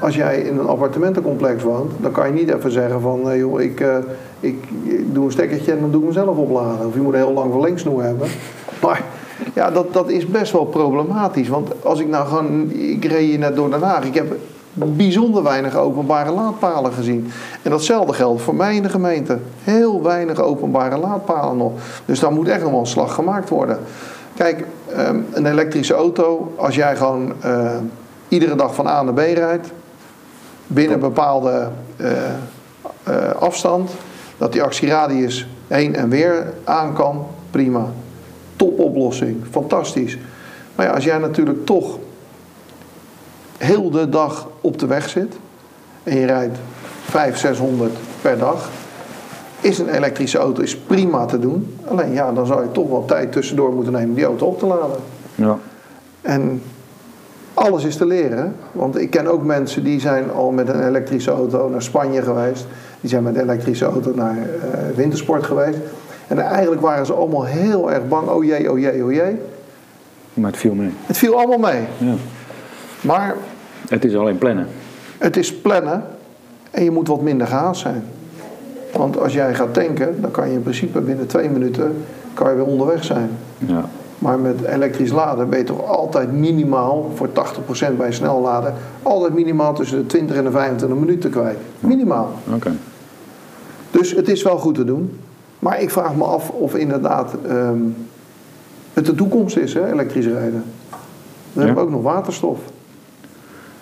als 0.00 0.14
jij 0.14 0.40
in 0.40 0.58
een 0.58 0.66
appartementencomplex 0.66 1.62
woont, 1.62 1.92
dan 1.96 2.10
kan 2.12 2.26
je 2.26 2.32
niet 2.32 2.54
even 2.54 2.72
zeggen 2.72 3.00
van, 3.00 3.38
joh, 3.38 3.60
ik, 3.60 3.80
eh, 3.80 3.96
ik, 4.40 4.64
ik 4.84 5.14
doe 5.14 5.24
een 5.24 5.32
stekkertje 5.32 5.72
en 5.72 5.80
dan 5.80 5.90
doe 5.90 6.00
ik 6.00 6.06
mezelf 6.06 6.36
opladen. 6.36 6.86
Of 6.86 6.94
je 6.94 7.00
moet 7.00 7.12
een 7.12 7.18
heel 7.18 7.32
lang 7.32 7.52
verlengsnoer 7.52 8.02
hebben. 8.02 8.28
Maar 8.82 9.02
ja, 9.54 9.70
dat, 9.70 9.92
dat 9.92 10.10
is 10.10 10.26
best 10.26 10.52
wel 10.52 10.64
problematisch. 10.64 11.48
Want 11.48 11.84
als 11.84 12.00
ik 12.00 12.08
nou 12.08 12.26
gewoon, 12.26 12.70
ik 12.70 13.04
reed 13.04 13.28
hier 13.28 13.38
net 13.38 13.56
door 13.56 13.70
Den 13.70 13.82
Haag, 13.82 14.04
ik 14.04 14.14
heb 14.14 14.36
bijzonder 14.72 15.42
weinig 15.42 15.76
openbare 15.76 16.30
laadpalen 16.30 16.92
gezien. 16.92 17.30
En 17.62 17.70
datzelfde 17.70 18.12
geldt 18.12 18.42
voor 18.42 18.54
mij 18.54 18.76
in 18.76 18.82
de 18.82 18.88
gemeente. 18.88 19.38
Heel 19.62 20.02
weinig 20.02 20.40
openbare 20.40 20.98
laadpalen 20.98 21.56
nog. 21.56 21.72
Dus 22.04 22.20
daar 22.20 22.32
moet 22.32 22.48
echt 22.48 22.62
nog 22.62 22.70
wel 22.70 22.80
een 22.80 22.86
slag 22.86 23.14
gemaakt 23.14 23.48
worden. 23.48 23.78
Kijk, 24.34 24.64
ehm, 24.96 25.18
een 25.32 25.46
elektrische 25.46 25.94
auto, 25.94 26.52
als 26.56 26.74
jij 26.74 26.96
gewoon 26.96 27.32
eh, 27.40 27.70
iedere 28.28 28.54
dag 28.54 28.74
van 28.74 28.86
A 28.86 29.02
naar 29.02 29.14
B 29.14 29.18
rijdt, 29.18 29.70
binnen 30.72 30.94
een 30.94 31.00
bepaalde 31.00 31.68
eh, 31.96 32.12
eh, 33.02 33.30
afstand, 33.38 33.90
dat 34.36 34.52
die 34.52 34.62
actieradius 34.62 35.48
heen 35.66 35.94
en 35.94 36.08
weer 36.08 36.52
aan 36.64 36.94
kan, 36.94 37.26
prima. 37.50 37.86
Topoplossing, 38.56 39.44
fantastisch. 39.50 40.18
Maar 40.74 40.86
ja, 40.86 40.92
als 40.92 41.04
jij 41.04 41.18
natuurlijk 41.18 41.66
toch 41.66 41.98
heel 43.58 43.90
de 43.90 44.08
dag 44.08 44.48
op 44.60 44.78
de 44.78 44.86
weg 44.86 45.08
zit 45.08 45.36
en 46.02 46.16
je 46.16 46.26
rijdt 46.26 46.58
500, 47.04 47.38
600 47.38 47.92
per 48.20 48.38
dag, 48.38 48.70
is 49.60 49.78
een 49.78 49.88
elektrische 49.88 50.38
auto 50.38 50.62
is 50.62 50.76
prima 50.76 51.24
te 51.24 51.38
doen. 51.38 51.78
Alleen 51.84 52.12
ja, 52.12 52.32
dan 52.32 52.46
zou 52.46 52.62
je 52.62 52.72
toch 52.72 52.88
wel 52.88 53.04
tijd 53.04 53.32
tussendoor 53.32 53.72
moeten 53.72 53.92
nemen 53.92 54.08
om 54.08 54.14
die 54.14 54.24
auto 54.24 54.46
op 54.46 54.58
te 54.58 54.66
laden. 54.66 54.98
Ja. 55.34 55.58
En 56.20 56.62
alles 57.60 57.84
is 57.84 57.96
te 57.96 58.06
leren. 58.06 58.54
Want 58.72 58.98
ik 58.98 59.10
ken 59.10 59.26
ook 59.26 59.44
mensen 59.44 59.84
die 59.84 60.00
zijn 60.00 60.30
al 60.30 60.50
met 60.50 60.68
een 60.68 60.86
elektrische 60.86 61.30
auto 61.30 61.68
naar 61.68 61.82
Spanje 61.82 62.22
geweest. 62.22 62.66
Die 63.00 63.10
zijn 63.10 63.22
met 63.22 63.34
een 63.34 63.42
elektrische 63.42 63.84
auto 63.84 64.12
naar 64.14 64.36
eh, 64.36 64.96
wintersport 64.96 65.44
geweest. 65.44 65.78
En 66.26 66.38
eigenlijk 66.38 66.80
waren 66.80 67.06
ze 67.06 67.12
allemaal 67.12 67.44
heel 67.44 67.92
erg 67.92 68.08
bang. 68.08 68.28
Oh 68.28 68.44
jee, 68.44 68.72
oh 68.72 68.78
jee, 68.78 69.04
oh 69.04 69.12
jee. 69.12 69.36
Maar 70.34 70.50
het 70.50 70.60
viel 70.60 70.74
mee. 70.74 70.90
Het 71.06 71.18
viel 71.18 71.38
allemaal 71.38 71.72
mee. 71.72 71.82
Ja. 71.98 72.14
Maar 73.00 73.34
Het 73.88 74.04
is 74.04 74.16
alleen 74.16 74.38
plannen. 74.38 74.66
het 75.18 75.36
is 75.36 75.56
plannen 75.56 76.04
en 76.70 76.84
je 76.84 76.90
moet 76.90 77.08
wat 77.08 77.20
minder 77.20 77.46
gehaast 77.46 77.80
zijn. 77.80 78.04
Want 78.92 79.18
als 79.18 79.32
jij 79.32 79.54
gaat 79.54 79.74
tanken, 79.74 80.20
dan 80.20 80.30
kan 80.30 80.48
je 80.48 80.54
in 80.54 80.62
principe 80.62 81.00
binnen 81.00 81.26
twee 81.26 81.48
minuten 81.48 82.04
kan 82.34 82.50
je 82.50 82.56
weer 82.56 82.64
onderweg 82.64 83.04
zijn. 83.04 83.30
Ja. 83.58 83.84
Maar 84.20 84.38
met 84.38 84.62
elektrisch 84.64 85.10
laden 85.10 85.48
ben 85.48 85.58
je 85.58 85.64
toch 85.64 85.86
altijd 85.86 86.32
minimaal, 86.32 87.10
voor 87.14 87.28
80% 87.92 87.96
bij 87.96 88.12
snel 88.12 88.40
laden, 88.40 88.74
altijd 89.02 89.34
minimaal 89.34 89.74
tussen 89.74 89.98
de 89.98 90.06
20 90.06 90.36
en 90.36 90.44
de 90.44 90.50
25 90.50 90.98
minuten 90.98 91.30
kwijt. 91.30 91.56
Minimaal. 91.80 92.30
Oké. 92.54 92.72
Dus 93.90 94.14
het 94.14 94.28
is 94.28 94.42
wel 94.42 94.58
goed 94.58 94.74
te 94.74 94.84
doen. 94.84 95.18
Maar 95.58 95.80
ik 95.82 95.90
vraag 95.90 96.14
me 96.14 96.24
af 96.24 96.50
of 96.50 96.74
inderdaad 96.74 97.34
ehm, 97.48 97.78
het 98.92 99.06
de 99.06 99.14
toekomst 99.14 99.56
is, 99.56 99.74
hè, 99.74 99.92
elektrisch 99.92 100.26
rijden. 100.26 100.64
We 101.52 101.60
Ja. 101.60 101.66
hebben 101.66 101.84
ook 101.84 101.90
nog 101.90 102.02
waterstof. 102.02 102.58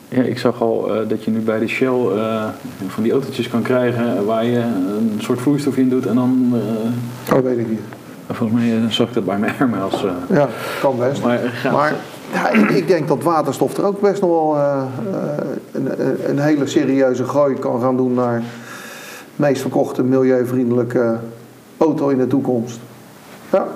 Ja, 0.08 0.22
ik 0.22 0.38
zag 0.38 0.60
al 0.62 0.94
eh, 0.94 1.08
dat 1.08 1.24
je 1.24 1.30
nu 1.30 1.38
bij 1.38 1.58
de 1.58 1.66
Shell 1.68 1.88
eh, 2.16 2.44
van 2.88 3.02
die 3.02 3.12
autootjes 3.12 3.48
kan 3.48 3.62
krijgen 3.62 4.24
waar 4.26 4.44
je 4.44 4.58
een 4.58 5.12
soort 5.18 5.40
vloeistof 5.40 5.76
in 5.76 5.88
doet 5.88 6.06
en 6.06 6.14
dan, 6.14 6.52
eh, 7.26 7.36
Oh, 7.36 7.42
weet 7.42 7.58
ik 7.58 7.68
niet. 7.68 7.80
Volgens 8.30 8.60
mij 8.60 8.76
eh, 8.76 8.88
zag 8.88 9.08
ik 9.08 9.14
dat 9.14 9.24
bij 9.24 9.38
mijn 9.38 9.52
Hermes. 9.56 10.04
eh 10.04 10.10
Ja, 10.36 10.48
kan 10.80 10.96
best. 10.98 11.22
maar 11.22 11.38
gaat, 11.38 11.72
Maar 11.72 11.94
ja, 12.32 12.48
ik, 12.50 12.70
ik 12.70 12.86
denk 12.88 13.08
dat 13.08 13.22
waterstof 13.22 13.76
er 13.76 13.84
ook 13.84 14.00
best 14.00 14.20
nog 14.20 14.30
wel 14.30 14.56
eh, 14.56 14.82
eh, 15.12 15.46
een, 15.72 16.30
een- 16.30 16.38
hele 16.38 16.66
serieuze 16.66 17.24
gooi 17.24 17.54
kan 17.54 17.80
gaan 17.80 17.96
doen 17.96 18.14
naar 18.14 18.38
de 18.38 18.44
meest 19.36 19.60
verkochte 19.60 20.02
milieuvriendelijke 20.02 21.16
auto 21.78 22.08
in 22.08 22.18
de 22.18 22.26
toekomst. 22.26 22.78
Ja. 23.52 23.66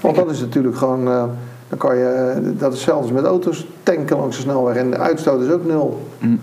Want 0.00 0.16
dat 0.16 0.30
is 0.30 0.40
natuurlijk 0.40 0.76
gewoon, 0.76 1.08
eh, 1.08 1.24
dan 1.68 1.78
kan 1.78 1.96
je, 1.96 2.04
eh, 2.04 2.36
dat 2.58 2.72
is 2.72 2.82
zelfs 2.82 3.10
met 3.12 3.24
auto's 3.24 3.66
tanken 3.82 4.16
langs 4.18 4.36
de 4.36 4.42
snelweg 4.42 4.76
en 4.76 4.90
de 4.90 4.98
uitstoot 4.98 5.42
is 5.42 5.50
ook 5.50 5.64
nul. 5.64 6.06
Mm. 6.18 6.40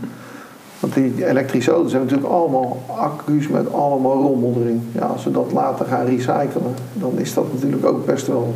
Want 0.79 0.93
die 0.93 1.27
elektrische 1.27 1.71
auto's 1.71 1.91
hebben 1.91 2.09
natuurlijk 2.09 2.33
allemaal 2.39 2.83
accu's 2.97 3.47
met 3.47 3.73
allemaal 3.73 4.21
rommel 4.21 4.55
erin. 4.61 4.89
Ja, 4.91 5.01
als 5.05 5.23
we 5.23 5.31
dat 5.31 5.51
later 5.53 5.85
gaan 5.85 6.05
recyclen, 6.05 6.73
dan 6.93 7.11
is 7.19 7.33
dat 7.33 7.53
natuurlijk 7.53 7.85
ook 7.85 8.05
best 8.05 8.27
wel 8.27 8.53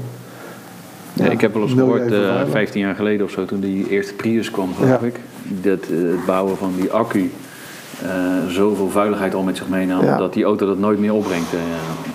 Ja, 1.13 1.25
ik 1.25 1.41
heb 1.41 1.53
wel 1.53 1.63
eens 1.63 1.73
gehoord, 1.73 1.99
eh, 1.99 2.05
milieuvervuilend. 2.05 2.51
15 2.51 2.81
jaar 2.81 2.95
geleden 2.95 3.25
of 3.25 3.31
zo, 3.31 3.45
toen 3.45 3.59
die 3.59 3.89
eerste 3.89 4.13
Prius 4.13 4.51
kwam, 4.51 4.73
geloof 4.73 5.01
Ja. 5.01 5.07
ik, 5.07 5.19
dat 5.61 5.79
eh, 5.79 5.97
het 5.97 6.25
bouwen 6.25 6.57
van 6.57 6.71
die 6.75 6.91
accu 6.91 7.31
eh, 8.03 8.09
zoveel 8.47 8.89
vuiligheid 8.89 9.33
al 9.33 9.43
met 9.43 9.57
zich 9.57 9.67
meenam, 9.69 10.05
dat 10.17 10.33
die 10.33 10.43
auto 10.43 10.65
dat 10.65 10.77
nooit 10.77 10.99
meer 10.99 11.13
opbrengt. 11.13 11.53
Eh, 11.53 11.59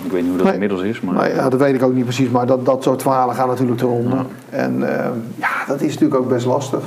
ik 0.05 0.11
weet 0.11 0.19
niet 0.21 0.29
hoe 0.29 0.37
dat 0.37 0.45
Nee. 0.45 0.53
inmiddels 0.53 0.81
is, 0.81 1.01
maar 1.01 1.35
ja, 1.35 1.49
dat 1.49 1.59
weet 1.59 1.75
ik 1.75 1.83
ook 1.83 1.93
niet 1.93 2.03
precies, 2.03 2.29
maar 2.29 2.45
dat, 2.45 2.65
dat 2.65 2.83
soort 2.83 3.01
verhalen 3.01 3.35
gaan 3.35 3.47
natuurlijk 3.47 3.77
te 3.77 3.85
ronde. 3.85 4.15
En 4.49 4.99
eh, 4.99 5.09
ja, 5.35 5.49
dat 5.67 5.81
is 5.81 5.93
natuurlijk 5.93 6.21
ook 6.21 6.29
best 6.29 6.45
lastig. 6.45 6.79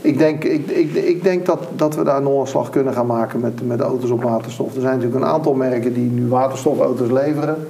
Ik 0.00 0.18
denk, 0.18 0.44
ik, 0.44 0.70
ik, 0.70 0.94
ik 0.94 1.22
denk 1.22 1.46
dat, 1.46 1.68
dat 1.76 1.94
we 1.94 2.04
daar 2.04 2.22
nog 2.22 2.40
een 2.40 2.46
slag 2.46 2.70
kunnen 2.70 2.92
gaan 2.92 3.06
maken 3.06 3.40
met, 3.40 3.66
met 3.66 3.80
auto's 3.80 4.10
op 4.10 4.22
waterstof. 4.22 4.74
Er 4.74 4.80
zijn 4.80 4.94
natuurlijk 4.94 5.24
een 5.24 5.30
aantal 5.30 5.54
merken 5.54 5.92
die 5.92 6.10
nu 6.10 6.28
waterstofauto's 6.28 7.10
leveren. 7.10 7.68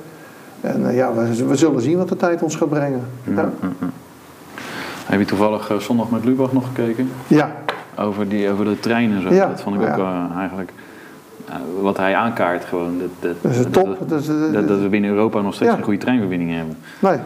En 0.60 0.88
eh, 0.88 0.96
ja, 0.96 1.14
we, 1.14 1.46
we 1.46 1.56
zullen 1.56 1.82
zien 1.82 1.98
wat 1.98 2.08
de 2.08 2.16
tijd 2.16 2.42
ons 2.42 2.56
gaat 2.56 2.68
brengen. 2.68 3.02
Ja, 3.34 3.50
heb 5.06 5.18
je 5.18 5.26
toevallig 5.26 5.70
eh, 5.70 5.76
zondag 5.76 6.10
met 6.10 6.24
Lubach 6.24 6.52
nog 6.52 6.66
gekeken? 6.66 7.10
ja. 7.26 7.52
Over, 7.98 8.28
die, 8.28 8.50
over 8.50 8.64
de 8.64 8.80
trein 8.80 9.12
en 9.12 9.22
zo. 9.22 9.34
Ja. 9.34 9.46
Dat 9.46 9.60
vond 9.60 9.76
ik 9.76 9.82
ook 9.82 9.98
eh, 9.98 10.24
eigenlijk. 10.36 10.72
wat 11.80 11.96
hij 11.96 12.14
aankaart 12.14 12.64
gewoon. 12.64 12.98
Dat, 12.98 13.08
dat, 13.20 13.34
Dat 13.42 13.52
is 13.52 13.64
top. 13.70 14.08
Dat, 14.08 14.68
Dat 14.68 14.80
we 14.80 14.88
binnen 14.90 15.10
Europa 15.10 15.40
nog 15.40 15.54
steeds 15.54 15.72
een 15.72 15.82
goede 15.82 15.98
treinverbinding 15.98 16.54
hebben. 16.54 16.76
Nee. 16.98 17.18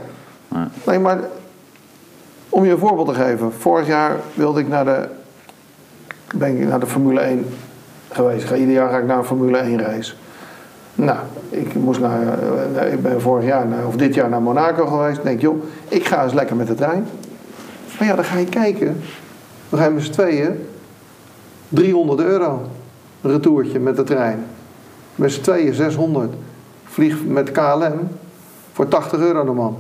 Nee. 0.49 0.65
Nee, 0.87 0.99
maar 0.99 1.19
om 2.53 2.65
je 2.65 2.71
een 2.71 2.79
voorbeeld 2.79 3.09
te 3.09 3.15
geven. 3.15 3.53
Vorig 3.53 3.87
jaar 3.87 4.17
wilde 4.35 4.61
ik 4.61 4.69
naar 4.69 4.85
de, 4.85 5.09
ben 6.35 6.61
ik 6.61 6.69
naar 6.69 6.81
de 6.81 6.87
Formule 6.87 7.21
1 7.21 7.47
geweest. 8.11 8.51
Ieder 8.51 8.75
jaar 8.75 8.91
ga 8.91 8.99
ik 8.99 9.07
naar 9.07 9.19
een 9.19 9.25
Formule 9.25 9.59
1 9.59 9.81
race. 9.81 10.15
Nou, 10.95 11.19
ik, 11.49 11.75
moest 11.75 12.01
naar, 12.01 12.39
eh, 12.75 12.93
ik 12.93 13.03
ben 13.03 13.21
vorig 13.21 13.45
jaar, 13.45 13.67
of 13.87 13.97
dit 13.97 14.15
jaar 14.15 14.29
naar 14.29 14.43
Monaco 14.43 14.87
geweest. 14.87 15.19
Ik 15.19 15.25
denk, 15.25 15.41
joh, 15.41 15.63
ik 15.89 16.07
ga 16.07 16.23
eens 16.23 16.33
lekker 16.33 16.57
met 16.57 16.67
de 16.67 16.75
trein. 16.75 17.07
Maar 17.99 18.09
ja, 18.09 18.15
dan 18.15 18.25
ga 18.25 18.39
je 18.39 18.47
kijken. 18.47 19.01
We 19.69 19.77
gaan 19.77 19.95
met 19.95 20.03
z'n 20.03 20.11
tweeën 20.11 20.67
300 21.69 22.21
euro. 22.21 22.63
Retourtje 23.21 23.79
met 23.79 23.97
de 23.97 24.03
trein. 24.03 24.45
Met 25.15 25.33
z'n 25.33 25.41
tweeën 25.41 25.75
600. 25.75 26.33
Vlieg 26.85 27.25
met 27.25 27.53
KLM 27.53 28.09
voor 28.73 28.89
80 28.89 29.19
euro 29.19 29.45
de 29.45 29.51
man. 29.51 29.77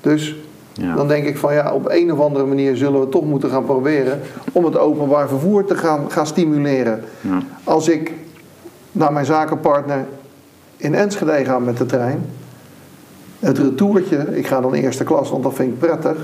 Dus 0.00 0.36
Ja. 0.80 0.94
dan 0.94 1.08
denk 1.08 1.24
ik 1.26 1.38
van 1.38 1.54
ja, 1.54 1.72
op 1.72 1.88
een 1.90 2.12
of 2.12 2.20
andere 2.20 2.46
manier 2.46 2.76
zullen 2.76 3.00
we 3.00 3.08
toch 3.08 3.24
moeten 3.24 3.50
gaan 3.50 3.64
proberen 3.64 4.20
om 4.52 4.64
het 4.64 4.78
openbaar 4.78 5.28
vervoer 5.28 5.64
te 5.64 5.76
gaan, 5.76 6.10
gaan 6.10 6.26
stimuleren. 6.26 7.04
Ja. 7.20 7.42
Als 7.64 7.88
ik 7.88 8.12
naar 8.92 9.12
mijn 9.12 9.26
zakenpartner 9.26 10.04
in 10.76 10.94
Enschede 10.94 11.44
ga 11.44 11.58
met 11.58 11.76
de 11.76 11.86
trein, 11.86 12.24
het 13.38 13.58
retourtje, 13.58 14.36
ik 14.36 14.46
ga 14.46 14.60
dan 14.60 14.74
eerste 14.74 15.04
klas, 15.04 15.30
want 15.30 15.42
dat 15.42 15.54
vind 15.54 15.72
ik 15.72 15.78
prettig, 15.78 16.16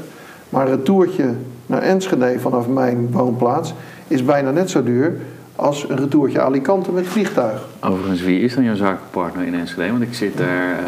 maar 0.49 0.67
het 0.67 0.79
retourtje 0.79 1.35
naar 1.67 1.83
Enschede 1.83 2.41
vanaf 2.41 2.69
mijn 2.69 3.09
woonplaats 3.11 3.75
is 4.09 4.25
bijna 4.25 4.51
net 4.51 4.71
zo 4.71 4.83
duur 4.83 5.17
als 5.57 5.89
een 5.89 5.97
retourtje 5.97 6.41
Alicante 6.41 6.93
met 6.93 7.07
vliegtuig. 7.07 7.69
Overigens, 7.81 8.21
wie 8.23 8.41
is 8.41 8.55
dan 8.55 8.65
jouw 8.65 8.75
zakenpartner 8.75 9.47
in 9.47 9.55
Enschede? 9.55 9.91
Want 9.91 10.03
ik 10.03 10.15
zit 10.15 10.37
daar 10.37 10.79
eh, 10.79 10.85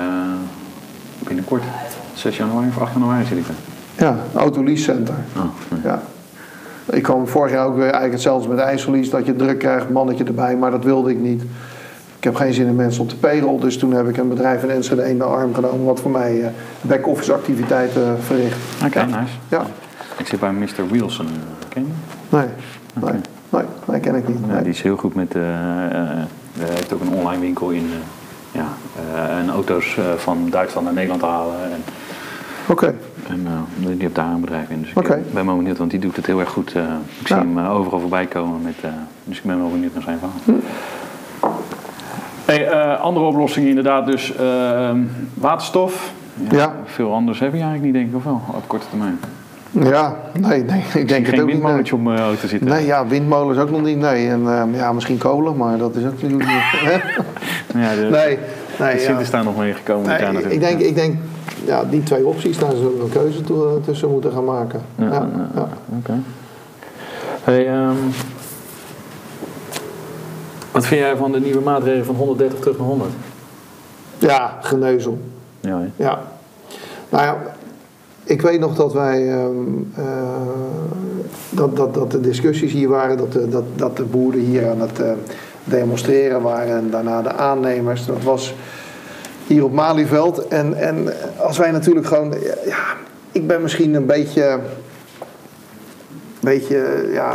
binnenkort. 1.27 1.63
6 2.15 2.37
januari 2.37 2.69
of 2.69 2.79
8 2.83 2.93
januari 2.93 3.25
zit 3.25 3.39
ik 3.39 3.45
daar. 3.47 3.57
Ja, 4.09 4.39
Autolease 4.41 4.83
Center. 4.83 5.15
Oh, 5.37 5.43
nee. 5.71 5.81
Ja. 5.85 6.03
Ik 6.91 7.03
kwam 7.03 7.27
vorig 7.29 7.53
jaar 7.53 7.67
ook 7.67 7.75
weer 7.75 7.83
eigenlijk 7.83 8.13
hetzelfde 8.13 8.49
met 8.49 8.59
IJssellies, 8.59 9.11
dat 9.11 9.27
je 9.27 9.37
druk 9.37 9.59
krijgt, 9.59 9.91
mannetje 9.91 10.25
erbij, 10.25 10.57
maar 10.57 10.71
dat 10.71 10.85
wilde 10.85 11.11
ik 11.11 11.19
niet. 11.19 11.43
Ik 12.19 12.25
heb 12.31 12.35
geen 12.35 12.53
zin 12.55 12.67
in 12.67 12.77
mensen 12.77 13.03
op 13.03 13.11
de 13.11 13.17
payroll, 13.17 13.61
dus 13.61 13.79
toen 13.79 13.93
heb 13.93 14.09
ik 14.09 14.17
een 14.17 14.29
bedrijf 14.29 14.63
in 14.63 14.71
Enschede 14.71 15.09
in 15.11 15.19
de 15.19 15.25
arm 15.25 15.55
genomen, 15.55 15.85
wat 15.85 16.01
voor 16.01 16.11
mij 16.11 16.43
eh, 16.43 16.49
back-office 16.81 17.33
activiteiten 17.33 18.17
verricht. 18.23 18.57
Oké, 18.85 18.99
ja. 18.99 19.05
nice. 19.07 19.33
Ja, 19.49 19.67
Ik 20.17 20.27
zit 20.27 20.41
bij 20.41 20.53
Mr. 20.53 20.89
Wilson. 20.91 21.27
Ken 21.69 21.83
je? 21.83 22.37
nee, 22.37 22.45
nee, 23.01 23.13
nee, 23.51 23.63
nee, 23.87 24.01
ken 24.01 24.15
ik 24.15 24.29
niet. 24.29 24.39
Ja, 24.49 24.61
die 24.61 24.73
is 24.73 24.83
heel 24.83 24.97
goed 24.97 25.15
met. 25.15 25.35
eh 25.35 25.43
eh, 25.85 26.09
hij 26.59 26.69
heeft 26.75 26.93
ook 26.93 27.01
een 27.01 27.13
online 27.13 27.41
winkel 27.41 27.71
in. 27.71 27.91
eh, 27.91 28.61
ja, 28.61 28.67
eh, 29.15 29.39
en 29.39 29.51
auto's 29.51 29.97
eh, 29.99 30.05
van 30.17 30.49
Duitsland 30.51 30.87
naar 30.87 30.95
Nederland 30.95 31.23
halen. 31.23 31.55
En, 31.73 31.83
Oké, 32.69 32.95
en 33.29 33.47
eh, 33.47 33.87
die 33.87 33.97
heeft 33.99 34.15
daar 34.15 34.33
een 34.33 34.41
bedrijf 34.41 34.69
in. 34.71 34.81
Dus 34.81 34.91
ik 34.91 34.99
Oké. 34.99 35.13
eh, 35.13 35.21
ben 35.33 35.47
wel 35.47 35.57
benieuwd, 35.57 35.79
want 35.79 35.91
die 35.91 36.01
doet 36.01 36.17
het 36.17 36.27
heel 36.27 36.41
erg 36.41 36.49
goed. 36.49 36.73
eh, 36.75 36.83
ik 37.21 37.27
zie 37.27 37.37
Ja. 37.37 37.43
hem 37.43 37.59
overal 37.59 38.01
voorbij 38.01 38.27
komen. 38.27 38.63
Met, 38.63 38.75
eh, 38.81 38.91
dus 39.25 39.37
ik 39.39 39.45
ben 39.45 39.59
wel 39.59 39.71
benieuwd 39.71 39.95
naar 39.95 40.03
zijn 40.03 40.19
verhaal. 40.19 40.39
Hm. 40.45 40.53
Hey, 42.45 42.69
eh, 42.69 43.01
andere 43.01 43.27
oplossingen 43.27 43.69
inderdaad, 43.69 44.07
dus 44.07 44.37
eh, 44.37 44.91
waterstof. 45.35 46.13
Ja. 46.51 46.73
Veel 46.85 47.13
anders 47.15 47.39
heb 47.41 47.53
je 47.53 47.61
eigenlijk 47.61 47.85
niet, 47.85 47.95
denk 47.95 48.09
ik, 48.09 48.17
of 48.17 48.25
wel, 48.25 48.41
op 48.55 48.63
korte 48.69 48.87
termijn. 48.89 49.19
ja, 49.71 50.17
nee, 50.41 50.65
nee, 50.65 50.83
ik 50.95 51.09
denk 51.09 51.27
het 51.27 51.35
Geen 51.35 51.41
ook 51.41 51.47
niet. 51.47 51.55
windmolentje 51.55 51.97
mijn 51.99 52.19
auto 52.19 52.47
zitten. 52.49 52.69
Nee, 52.69 52.87
ja, 52.87 53.07
windmolens 53.07 53.59
ook 53.59 53.71
nog 53.71 53.83
niet, 53.83 53.99
nee. 53.99 54.29
En 54.29 54.41
eh, 54.49 54.63
ja, 54.79 54.93
misschien 54.93 55.19
kolen, 55.19 55.57
maar 55.57 55.79
dat 55.79 55.95
is 55.97 56.05
ook 56.05 56.13
natuurlijk 56.23 56.43
niet. 56.49 56.63
Ja, 57.75 57.95
de, 57.95 58.09
Nee, 58.11 58.39
de 58.77 58.83
nee, 58.83 58.99
Sint 58.99 59.15
ja. 59.17 59.19
is 59.19 59.31
daar 59.31 59.45
nog 59.45 59.57
mee 59.57 59.73
gekomen. 59.75 60.09
Nee, 60.35 60.53
ik 60.53 60.61
denk, 60.61 60.79
ik 60.81 60.95
denk, 60.95 61.17
ja, 61.65 61.85
die 61.85 62.03
twee 62.03 62.27
opties, 62.27 62.59
daar 62.59 62.71
zullen 62.71 62.97
we 62.99 63.05
een 63.05 63.11
keuze 63.11 63.41
toe- 63.41 63.81
tussen 63.85 64.11
moeten 64.11 64.33
gaan 64.33 64.45
maken. 64.45 64.81
Ja, 64.99 65.29
Ja. 65.55 65.69
Hey, 67.43 67.67
ehm, 67.69 67.97
wat 70.73 70.87
vind 70.87 71.01
jij 71.01 71.17
van 71.17 71.33
de 71.33 71.41
nieuwe 71.41 71.61
maatregelen 71.61 72.05
van 72.07 72.15
130 72.15 72.59
terug 72.59 72.79
naar 72.79 72.87
100? 72.87 73.11
Ja, 74.19 74.59
geneuzel. 74.61 75.19
Ja? 75.61 75.81
Ja. 75.97 76.19
Nou 77.09 77.25
ja, 77.25 77.37
ik 78.25 78.43
weet 78.43 78.61
nog 78.61 78.75
dat 78.75 78.93
wij, 78.93 79.33
ehm, 79.33 79.51
eh, 79.95 80.05
dat, 81.51 81.77
dat, 81.77 81.95
dat 81.95 82.11
de 82.11 82.21
discussies 82.21 82.73
hier 82.73 82.89
waren, 82.89 83.17
dat 83.17 83.33
de, 83.33 83.49
dat, 83.49 83.65
dat 83.75 83.97
de 83.97 84.03
boeren 84.05 84.41
hier 84.41 84.71
aan 84.71 84.81
het 84.81 85.01
eh, 85.01 85.13
demonstreren 85.65 86.43
waren 86.43 86.77
en 86.77 86.91
daarna 86.91 87.23
de 87.23 87.33
aannemers. 87.33 88.07
Dat 88.07 88.23
was 88.23 88.55
hier 89.47 89.65
op 89.65 89.73
Malieveld. 89.73 90.49
En, 90.49 90.75
en 90.75 91.09
als 91.39 91.59
wij 91.59 91.71
natuurlijk 91.71 92.07
gewoon, 92.07 92.35
ja, 92.67 92.97
ik 93.33 93.47
ben 93.47 93.63
misschien 93.63 93.95
een 93.95 94.07
beetje, 94.07 94.59
beetje 96.41 97.09
ja, 97.13 97.33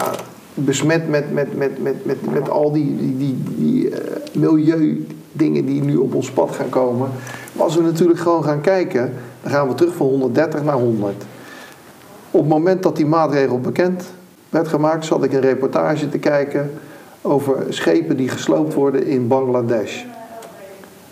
besmet 0.54 1.10
met, 1.10 1.34
met, 1.34 1.58
met, 1.58 1.82
met, 1.82 2.06
met, 2.06 2.34
met 2.34 2.50
al 2.50 2.72
die, 2.72 2.98
die, 2.98 3.18
die, 3.18 3.44
die 3.58 3.90
eh, 3.90 4.12
milieudingen 4.34 5.66
die 5.66 5.84
nu 5.84 5.96
op 5.96 6.16
ons 6.16 6.32
pad 6.32 6.56
gaan 6.56 6.70
komen. 6.70 7.10
Maar 7.54 7.64
als 7.64 7.76
we 7.76 7.82
natuurlijk 7.82 8.20
gewoon 8.20 8.44
gaan 8.44 8.62
kijken, 8.62 9.14
dan 9.42 9.52
gaan 9.52 9.68
we 9.68 9.74
terug 9.74 9.96
van 9.96 10.08
130 10.08 10.64
naar 10.64 10.76
100. 10.76 11.26
Op 12.32 12.40
het 12.40 12.50
moment 12.50 12.84
dat 12.84 12.96
die 12.96 13.06
maatregel 13.06 13.60
bekend 13.60 14.04
werd 14.50 14.68
gemaakt, 14.68 15.06
zat 15.06 15.24
ik 15.24 15.34
een 15.34 15.42
reportage 15.42 16.10
te 16.10 16.18
kijken 16.18 16.72
over 17.22 17.66
schepen 17.70 18.18
die 18.18 18.30
gesloopt 18.30 18.74
worden 18.74 19.06
in 19.06 19.28
Bangladesh. 19.28 20.04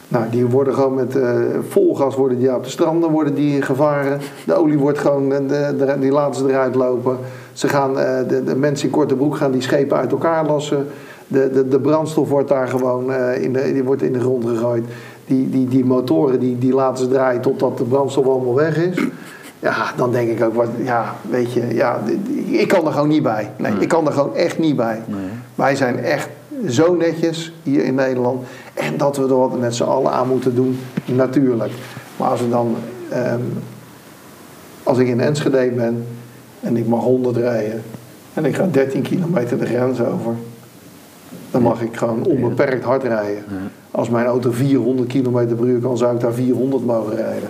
Nou, 0.08 0.26
die 0.30 0.46
worden 0.46 0.74
gewoon 0.74 0.94
met 0.94 1.16
eh, 1.16 1.36
vol 1.70 1.96
gas 1.96 2.16
worden 2.16 2.40
die 2.40 2.56
op 2.56 2.64
de 2.64 2.70
stranden 2.70 3.12
worden 3.12 3.36
die 3.36 3.62
gevaren. 3.62 4.20
De 4.46 4.54
olie 4.54 4.78
wordt 4.78 5.00
gewoon, 5.00 5.34
eh, 5.34 5.40
de, 5.48 5.76
de, 5.78 5.96
die 6.00 6.12
laten 6.12 6.36
ze 6.42 6.50
eruit 6.50 6.76
lopen. 6.76 7.18
Ze 7.54 7.68
gaan, 7.68 8.00
eh, 8.00 8.28
de, 8.28 8.44
de 8.44 8.56
mensen 8.56 8.86
in 8.86 8.94
korte 8.94 9.16
broek 9.16 9.36
gaan 9.36 9.52
die 9.52 9.62
schepen 9.62 9.98
uit 9.98 10.12
elkaar 10.12 10.46
lossen. 10.46 10.88
De, 11.28 11.50
de, 11.52 11.68
de 11.68 11.80
brandstof 11.80 12.30
wordt 12.30 12.50
daar 12.50 12.68
gewoon 12.68 13.14
in, 13.14 13.54
de, 13.54 13.74
die 13.74 13.84
wordt 13.84 14.02
in 14.02 14.14
de 14.14 14.20
grond 14.20 14.46
gegooid. 14.46 14.86
Die, 15.26 15.50
die, 15.50 15.68
die 15.68 15.86
motoren 15.86 16.40
die, 16.40 16.58
die 16.58 16.74
laten 16.74 17.06
ze 17.06 17.12
draaien 17.12 17.42
totdat 17.42 17.78
de 17.78 17.84
brandstof 17.84 18.26
allemaal 18.26 18.56
weg 18.56 18.78
is. 18.78 19.08
Ja, 19.60 19.76
dan 19.96 20.12
denk 20.12 20.30
ik 20.30 20.44
ook, 20.44 20.54
wat, 20.54 20.68
ja, 20.84 21.16
weet 21.30 21.54
je, 21.54 21.74
ja, 21.74 22.00
ik 22.46 22.68
kan 22.68 22.86
er 22.86 22.92
gewoon 22.92 23.08
niet 23.08 23.24
bij. 23.24 23.52
Nee, 23.58 23.74
ik 23.80 23.88
kan 23.88 24.06
er 24.08 24.14
gewoon 24.14 24.36
echt 24.36 24.60
niet 24.60 24.76
bij. 24.76 25.02
Wij 25.56 25.76
zijn 25.76 26.00
echt 26.00 26.30
zo 26.70 26.96
netjes 26.96 27.54
hier 27.64 27.84
in 27.84 27.96
Nederland. 27.96 28.46
En 28.74 28.98
dat 28.98 29.18
we 29.18 29.24
er 29.24 29.38
wat 29.38 29.60
met 29.60 29.76
z'n 29.76 29.84
allen 29.84 30.12
aan 30.12 30.28
moeten 30.28 30.56
doen, 30.56 30.80
natuurlijk. 31.06 31.72
Maar 32.18 32.30
als 32.30 32.42
we 32.42 32.50
dan, 32.50 32.76
ehm, 33.10 33.42
als 34.84 34.98
ik 34.98 35.08
in 35.08 35.20
Enschede 35.20 35.72
ben 35.76 36.06
en 36.60 36.78
ik 36.78 36.88
mag 36.88 37.04
100 37.04 37.38
rijden 37.38 37.84
en 38.34 38.46
ik 38.46 38.56
ga 38.56 38.68
13 38.72 39.02
kilometer 39.02 39.58
de 39.58 39.66
grens 39.66 40.02
over, 40.02 40.34
dan 41.52 41.62
mag 41.62 41.82
ik 41.82 41.98
gewoon 41.98 42.26
onbeperkt 42.26 42.84
hard 42.84 43.04
rijden. 43.04 43.44
Als 43.92 44.10
mijn 44.10 44.26
auto 44.26 44.52
400 44.52 45.08
kilometer 45.08 45.56
per 45.56 45.66
uur 45.66 45.80
kan, 45.80 45.98
zou 45.98 46.16
ik 46.16 46.22
daar 46.22 46.34
400 46.34 46.86
mogen 46.86 47.16
rijden. 47.16 47.50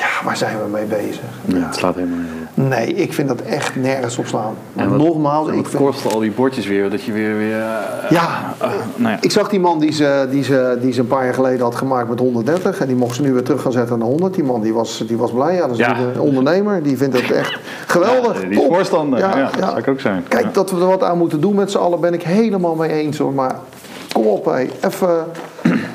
Ja, 0.00 0.24
waar 0.24 0.36
zijn 0.36 0.56
we 0.62 0.68
mee 0.70 0.84
bezig? 0.84 1.20
Ja, 1.44 1.56
het 1.66 1.74
slaat 1.74 1.94
helemaal 1.94 2.18
niet. 2.18 2.68
Nee, 2.68 2.86
ik 2.94 3.12
vind 3.12 3.28
dat 3.28 3.40
echt 3.40 3.76
nergens 3.76 4.18
op 4.18 4.26
slaan. 4.26 4.54
En 4.76 4.88
wat- 4.88 4.98
nogmaals, 4.98 5.48
en 5.48 5.54
ik 5.54 5.66
vind, 5.66 6.12
al 6.12 6.18
die 6.18 6.30
bordjes 6.30 6.66
weer, 6.66 6.90
dat 6.90 7.02
je 7.02 7.12
weer... 7.12 7.36
weer 7.36 7.52
eh, 7.60 8.10
Ja. 8.10 8.54
eh, 8.60 8.68
nou 8.96 9.12
ja. 9.12 9.18
Ik 9.20 9.30
zag 9.30 9.48
die 9.48 9.60
man 9.60 9.78
die 9.80 9.92
ze, 9.92 10.26
die, 10.30 10.42
ze, 10.44 10.78
die 10.80 10.92
ze 10.92 11.00
een 11.00 11.06
paar 11.06 11.24
jaar 11.24 11.34
geleden 11.34 11.60
had 11.60 11.74
gemaakt 11.74 12.08
met 12.08 12.18
130. 12.18 12.80
En 12.80 12.86
die 12.86 12.96
mocht 12.96 13.14
ze 13.16 13.22
nu 13.22 13.32
weer 13.32 13.42
terug 13.42 13.62
gaan 13.62 13.72
zetten 13.72 13.98
naar 13.98 14.08
100. 14.08 14.34
Die 14.34 14.44
man 14.44 14.60
die 14.60 14.74
was, 14.74 15.04
die 15.06 15.16
was 15.16 15.32
blij. 15.32 15.54
Ja, 15.54 15.66
dat 15.66 15.78
is 15.78 15.86
een 15.86 16.20
ondernemer. 16.20 16.82
Die 16.82 16.96
vindt 16.96 17.16
het 17.20 17.30
echt 17.30 17.58
geweldig. 17.86 18.40
Die 18.48 18.58
voorstander. 18.68 19.18
Ja, 19.18 19.34
dat 19.34 19.54
zou 19.64 19.78
ik 19.78 19.88
ook 19.88 20.00
zijn. 20.00 20.24
Kijk, 20.28 20.54
dat 20.54 20.70
we 20.70 20.80
er 20.80 20.86
wat 20.86 21.02
aan 21.02 21.18
moeten 21.18 21.40
doen 21.40 21.54
met 21.54 21.70
z'n 21.70 21.78
allen 21.78 22.00
ben 22.00 22.14
ik 22.14 22.22
helemaal 22.22 22.74
mee 22.74 22.90
eens 22.90 23.18
hoor. 23.18 23.32
Maar 23.32 23.54
kom 24.22 24.32
op 24.32 24.44
hé. 24.44 24.68
Even 24.86 25.24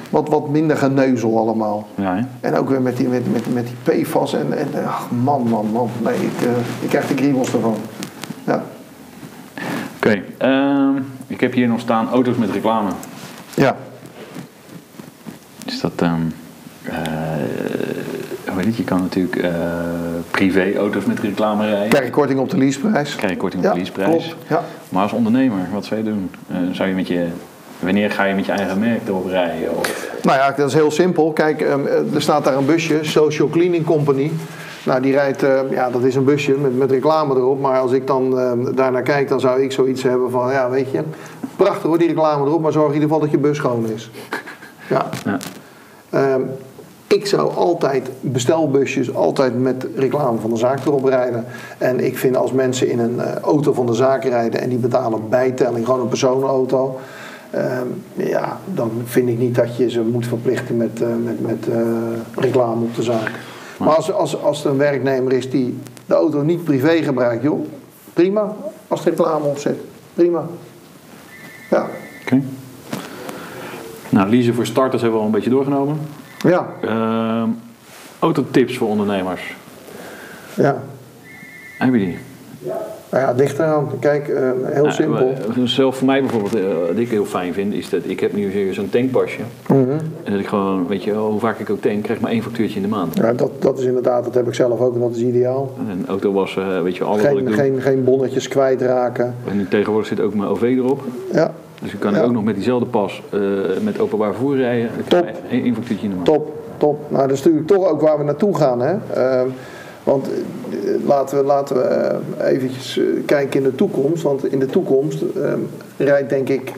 wat, 0.10 0.30
wat 0.30 0.50
minder 0.50 0.78
geneuzel 0.78 1.38
allemaal. 1.38 1.88
Ja, 1.96 2.16
hè? 2.16 2.22
En 2.50 2.56
ook 2.56 2.70
weer 2.70 2.82
met 2.82 2.98
die, 2.98 3.08
met, 3.08 3.32
met, 3.32 3.54
met 3.54 3.68
die 3.68 4.04
PFAS. 4.04 4.34
En, 4.34 4.58
en 4.58 4.86
ach, 4.86 5.12
man, 5.12 5.48
man, 5.48 5.70
man. 5.72 5.90
Nee, 6.04 6.16
ik, 6.16 6.42
eh, 6.42 6.52
ik 6.82 6.90
krijg 6.90 7.08
de 7.08 7.14
kriebels 7.14 7.54
ervan. 7.54 7.76
Ja. 8.44 8.64
Oké, 9.96 10.22
ehm, 10.38 10.96
ik 11.28 11.40
heb 11.42 11.54
hier 11.54 11.68
nog 11.68 11.80
staan 11.80 12.10
auto's 12.10 12.36
met 12.38 12.52
reclame. 12.52 12.90
ja. 13.54 13.76
Is 15.66 15.82
dat... 15.82 15.92
heet 18.44 18.66
het? 18.66 18.78
Je 18.78 18.84
kan 18.84 19.02
natuurlijk 19.02 19.36
eh, 19.36 19.52
privé-auto's 20.32 21.06
met 21.06 21.20
reclame 21.20 21.66
rijden. 21.66 21.90
Krijg 21.90 22.06
je 22.06 22.12
korting 22.12 22.40
op 22.40 22.50
de 22.50 22.58
leaseprijs. 22.58 23.16
Krijg 23.16 23.32
je 23.32 23.38
korting 23.38 23.64
op 23.66 23.70
de 23.70 23.76
Ja, 23.76 23.84
leaseprijs. 23.84 24.26
klopt. 24.28 24.36
Ja. 24.50 24.64
Maar 24.90 25.04
als 25.04 25.12
ondernemer, 25.12 25.68
wat 25.74 25.86
zou 25.86 26.00
je 26.04 26.06
doen? 26.06 26.32
Zou 26.72 26.90
je 26.90 26.96
met 26.96 27.08
je, 27.08 27.28
wanneer 27.86 28.12
ga 28.12 28.24
je 28.24 28.36
met 28.36 28.46
je 28.46 28.52
eigen 28.52 28.80
merk 28.80 29.08
erop 29.08 29.28
rijden? 29.30 29.78
Of, 29.78 30.10
Nou 30.22 30.38
ja, 30.38 30.52
dat 30.52 30.68
is 30.68 30.74
heel 30.74 30.92
simpel. 30.92 31.32
Kijk, 31.32 31.62
ehm, 31.62 31.86
er 32.14 32.22
staat 32.22 32.44
daar 32.44 32.58
een 32.58 32.66
busje, 32.66 33.00
Social 33.02 33.50
Cleaning 33.50 33.86
Company. 33.86 34.32
Nou, 34.86 35.02
die 35.02 35.12
rijdt, 35.12 35.44
ehm, 35.44 35.66
ja, 35.72 35.90
dat 35.90 36.04
is 36.04 36.16
een 36.16 36.24
busje 36.24 36.52
met, 36.52 36.78
met 36.78 36.92
reclame 36.92 37.36
erop. 37.36 37.60
Maar 37.60 37.80
als 37.80 37.92
ik 37.92 38.08
dan 38.08 38.40
ehm, 38.40 38.76
daarnaar 38.76 39.04
kijk, 39.04 39.28
dan 39.28 39.40
zou 39.40 39.62
ik 39.62 39.72
zoiets 39.72 40.04
hebben 40.04 40.32
van, 40.32 40.52
ja, 40.52 40.70
weet 40.70 40.92
je, 40.92 41.02
prachtig 41.56 41.84
hoor, 41.84 41.98
die 41.98 42.08
reclame 42.08 42.46
erop, 42.46 42.62
maar 42.62 42.72
zorg 42.72 42.88
in 42.88 42.94
ieder 42.94 43.08
geval 43.08 43.24
dat 43.24 43.32
je 43.32 43.38
bus 43.38 43.58
schoon 43.58 43.90
is. 43.96 44.12
Ja. 44.90 45.10
ja. 45.26 45.38
Ik 47.16 47.26
zou 47.26 47.54
altijd 47.56 48.10
bestelbusjes 48.22 49.16
altijd 49.16 49.60
met 49.60 49.88
reclame 49.96 50.40
van 50.40 50.50
de 50.50 50.58
zaak 50.58 50.86
erop 50.86 51.06
rijden. 51.06 51.46
En 51.78 52.06
ik 52.06 52.18
vind 52.18 52.38
als 52.38 52.52
mensen 52.52 52.90
in 52.90 53.00
een 53.00 53.20
eh, 53.20 53.36
auto 53.36 53.74
van 53.74 53.86
de 53.86 53.94
zaak 53.94 54.24
rijden 54.24 54.62
en 54.62 54.70
die 54.70 54.78
betalen 54.78 55.30
bijtelling, 55.30 55.86
gewoon 55.86 56.02
een 56.02 56.08
personenauto. 56.08 57.00
Ehm, 57.56 57.88
ja, 58.14 58.60
dan 58.74 58.91
vind 59.06 59.30
ik 59.30 59.38
niet 59.38 59.56
dat 59.56 59.78
je 59.78 59.89
ze 59.89 60.01
moet 60.01 60.28
verplichten 60.28 60.78
met, 60.78 61.01
eh, 61.01 61.08
met, 61.24 61.41
met 61.41 61.68
eh, 61.68 61.82
reclame 62.36 62.84
op 62.84 62.95
de 62.95 63.03
zaak. 63.03 63.32
Maar 63.78 63.95
als, 63.95 64.12
als, 64.12 64.41
als 64.41 64.64
er 64.66 64.72
een 64.72 64.78
werknemer 64.78 65.34
is 65.34 65.49
die 65.49 65.78
de 66.06 66.14
auto 66.14 66.41
niet 66.41 66.64
privé 66.64 67.03
gebruikt, 67.03 67.43
joh, 67.43 67.66
prima. 68.14 68.56
Als 68.88 69.06
er 69.06 69.10
reclame 69.10 69.45
op 69.45 69.58
zit, 69.58 69.78
prima. 70.14 70.45
Ja, 71.70 71.88
Oké. 72.22 72.41
Nou, 74.10 74.30
leasen 74.30 74.53
voor 74.53 74.66
starters 74.66 75.01
hebben 75.01 75.20
we 75.20 75.26
al 75.26 75.32
een 75.32 75.36
beetje 75.39 75.56
doorgenomen. 75.56 75.99
ja, 76.38 76.68
Ehm 76.82 77.49
autotips 78.20 78.78
voor 78.78 78.88
ondernemers. 78.88 79.56
ja. 80.53 80.84
Heb 81.78 81.93
je 81.93 81.99
die? 81.99 82.18
Nou 83.16 83.28
ja, 83.28 83.34
dicht 83.34 83.59
eraan. 83.59 83.88
Kijk, 83.99 84.28
eh, 84.28 84.41
heel 84.63 84.82
Nou, 84.84 84.91
simpel. 84.91 85.34
eh, 85.57 85.63
Zelf 85.63 85.95
voor 85.97 86.05
mij 86.05 86.22
bijvoorbeeld, 86.22 86.55
eh, 86.55 86.61
wat 86.88 86.97
ik 86.97 87.09
heel 87.09 87.26
fijn 87.26 87.53
vind, 87.53 87.74
is 87.74 87.89
dat 87.89 88.01
ik 88.03 88.20
heb 88.20 88.34
nu 88.34 88.74
zo'n 88.74 88.89
tankpasje. 88.89 89.41
Mhm. 89.68 89.80
En 90.24 90.32
dat 90.32 90.39
ik 90.39 90.47
gewoon, 90.47 90.88
weet 90.88 91.03
je 91.03 91.11
wel, 91.11 91.30
hoe 91.30 91.39
vaak 91.39 91.59
ik 91.59 91.70
ook 91.70 91.82
tank, 91.82 92.03
krijg 92.03 92.20
maar 92.20 92.32
één 92.32 92.41
factuurtje 92.43 92.76
in 92.76 92.82
de 92.82 92.88
maand. 92.88 93.16
Ja, 93.18 93.34
dat, 93.34 93.51
dat 93.59 93.80
is 93.80 93.86
inderdaad, 93.86 94.24
dat 94.24 94.34
heb 94.34 94.47
ik 94.47 94.53
zelf 94.53 94.80
ook 94.80 94.93
en 94.93 94.99
dat 94.99 95.16
is 95.16 95.22
ideaal. 95.22 95.72
En 95.80 95.89
een 95.99 96.05
auto 96.07 96.32
was, 96.34 96.59
weet 96.84 96.95
je, 96.97 97.03
alles 97.03 97.22
wat 97.22 97.32
ik 97.32 97.38
Geen, 97.38 97.45
doe. 97.45 97.53
geen, 97.53 97.82
geen 97.82 98.03
bonnetjes 98.03 98.47
kwijtraken. 98.47 99.36
En 99.47 99.68
tegenwoordig 99.70 100.07
zit 100.07 100.20
ook 100.22 100.34
mijn 100.36 100.49
OV 100.49 100.61
erop. 100.61 101.01
Ja, 101.34 101.51
Dus 101.82 101.93
ik 101.93 101.99
kan 101.99 102.13
Ja. 102.13 102.22
ook 102.24 102.32
nog 102.32 102.43
met 102.43 102.55
diezelfde 102.55 102.86
pas 102.86 103.22
met 103.84 103.99
openbaar 103.99 104.32
vervoer 104.32 104.55
rijden. 104.55 104.89
Ik 104.97 105.07
Top. 105.07 105.26
één 105.49 105.76
factuurtje 105.76 106.03
in 106.05 106.09
de 106.09 106.16
maand. 106.16 106.26
top, 106.28 106.53
top. 106.78 106.99
Nou, 107.11 107.28
dat 107.28 107.38
is 107.38 107.43
natuurlijk 107.43 107.68
toch 107.68 107.88
ook 107.89 108.01
waar 108.01 108.18
we 108.18 108.24
naartoe 108.24 108.55
gaan. 108.55 108.82
Hè? 108.82 108.93
Want 110.06 110.28
eh, 110.28 111.08
laten 111.08 111.38
we, 111.38 111.43
laten 111.43 111.76
we 111.76 111.82
eh, 111.82 112.53
eventjes 112.53 112.97
eh, 112.97 113.06
kijken 113.26 113.60
in 113.60 113.70
de 113.70 113.76
toekomst. 113.76 114.24
Want 114.24 114.51
in 114.51 114.60
de 114.60 114.66
toekomst 114.66 115.22
ehm, 115.22 115.60
rijdt 115.97 116.30
denk 116.30 116.49
ik, 116.49 116.72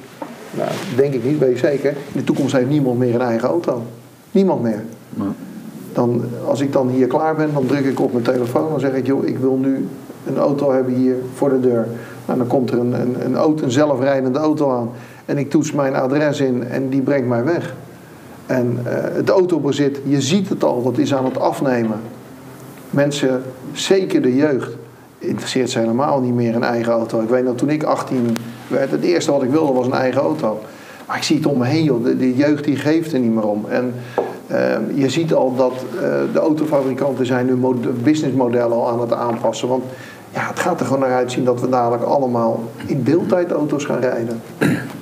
nou 0.51 0.69
denk 0.95 1.13
ik 1.13 1.23
niet, 1.23 1.39
ben 1.39 1.49
je 1.49 1.57
zeker. 1.57 1.89
In 1.89 2.19
de 2.19 2.23
toekomst 2.23 2.53
heeft 2.53 2.69
niemand 2.69 2.99
meer 2.99 3.15
een 3.15 3.21
eigen 3.21 3.49
auto. 3.49 3.82
Niemand 4.32 4.61
meer. 4.61 4.84
Dan, 5.93 6.21
als 6.45 6.61
ik 6.61 6.71
dan 6.71 6.89
hier 6.89 7.07
klaar 7.07 7.36
ben, 7.36 7.53
dan 7.53 7.65
druk 7.65 7.86
ik 7.86 7.99
op 7.99 8.11
mijn 8.11 8.23
telefoon. 8.23 8.69
Dan 8.69 8.80
zeg 8.80 8.93
ik, 8.93 9.05
joh, 9.05 9.25
ik 9.25 9.38
wil 9.38 9.55
nu 9.55 9.88
een 10.28 10.38
auto 10.38 10.71
hebben 10.71 10.93
hier 10.93 11.15
voor 11.34 11.49
de 11.49 11.59
deur. 11.59 11.88
Nou, 12.25 12.39
dan 12.39 12.47
komt 12.47 12.71
er 12.71 12.80
een, 12.80 12.93
een, 12.93 13.15
een, 13.25 13.36
auto, 13.36 13.63
een 13.63 13.71
zelfrijdende 13.71 14.39
auto 14.39 14.71
aan. 14.71 14.89
En 15.25 15.38
ik 15.38 15.49
toets 15.49 15.71
mijn 15.71 15.95
adres 15.95 16.39
in 16.39 16.63
en 16.63 16.89
die 16.89 17.01
brengt 17.01 17.28
mij 17.28 17.43
weg. 17.43 17.75
En 18.45 18.80
eh, 18.84 18.93
het 19.15 19.30
autobezit, 19.30 19.99
je 20.03 20.21
ziet 20.21 20.49
het 20.49 20.63
al, 20.63 20.84
dat 20.84 20.97
is 20.97 21.13
aan 21.13 21.25
het 21.25 21.39
afnemen. 21.39 21.99
Mensen, 22.89 23.43
zeker 23.73 24.21
de 24.21 24.35
jeugd, 24.35 24.75
interesseert 25.19 25.69
ze 25.69 25.79
helemaal 25.79 26.19
niet 26.21 26.33
meer 26.33 26.55
een 26.55 26.63
eigen 26.63 26.91
auto. 26.93 27.21
Ik 27.21 27.29
weet 27.29 27.43
nog, 27.43 27.55
toen 27.55 27.69
ik 27.69 27.83
18 27.83 28.38
werd, 28.67 28.91
het 28.91 29.03
eerste 29.03 29.31
wat 29.31 29.43
ik 29.43 29.49
wilde 29.49 29.73
was 29.73 29.85
een 29.85 29.93
eigen 29.93 30.21
auto. 30.21 30.59
Maar 31.07 31.17
ik 31.17 31.23
zie 31.23 31.35
het 31.35 31.45
om 31.45 31.57
me 31.57 31.65
heen, 31.65 31.83
joh. 31.83 32.03
De, 32.03 32.17
de 32.17 32.35
jeugd 32.35 32.63
die 32.63 32.75
geeft 32.75 33.13
er 33.13 33.19
niet 33.19 33.33
meer 33.33 33.47
om. 33.47 33.65
En 33.69 33.93
eh, 34.47 34.75
je 34.93 35.09
ziet 35.09 35.33
al 35.33 35.55
dat 35.55 35.73
eh, 35.95 36.01
de 36.33 36.39
autofabrikanten 36.39 37.25
zijn 37.25 37.45
nu 37.45 37.55
mod- 37.55 38.03
businessmodellen 38.03 38.71
al 38.77 38.89
aan 38.89 38.99
het 39.01 39.13
aanpassen. 39.13 39.67
Want 39.67 39.83
ja, 40.33 40.47
het 40.47 40.59
gaat 40.59 40.79
er 40.79 40.85
gewoon 40.85 41.01
naar 41.01 41.13
uitzien 41.13 41.43
dat 41.43 41.61
we 41.61 41.69
dadelijk 41.69 42.03
allemaal 42.03 42.63
in 42.85 43.03
deeltijdauto's 43.03 43.85
gaan 43.85 43.99
rijden. 43.99 44.41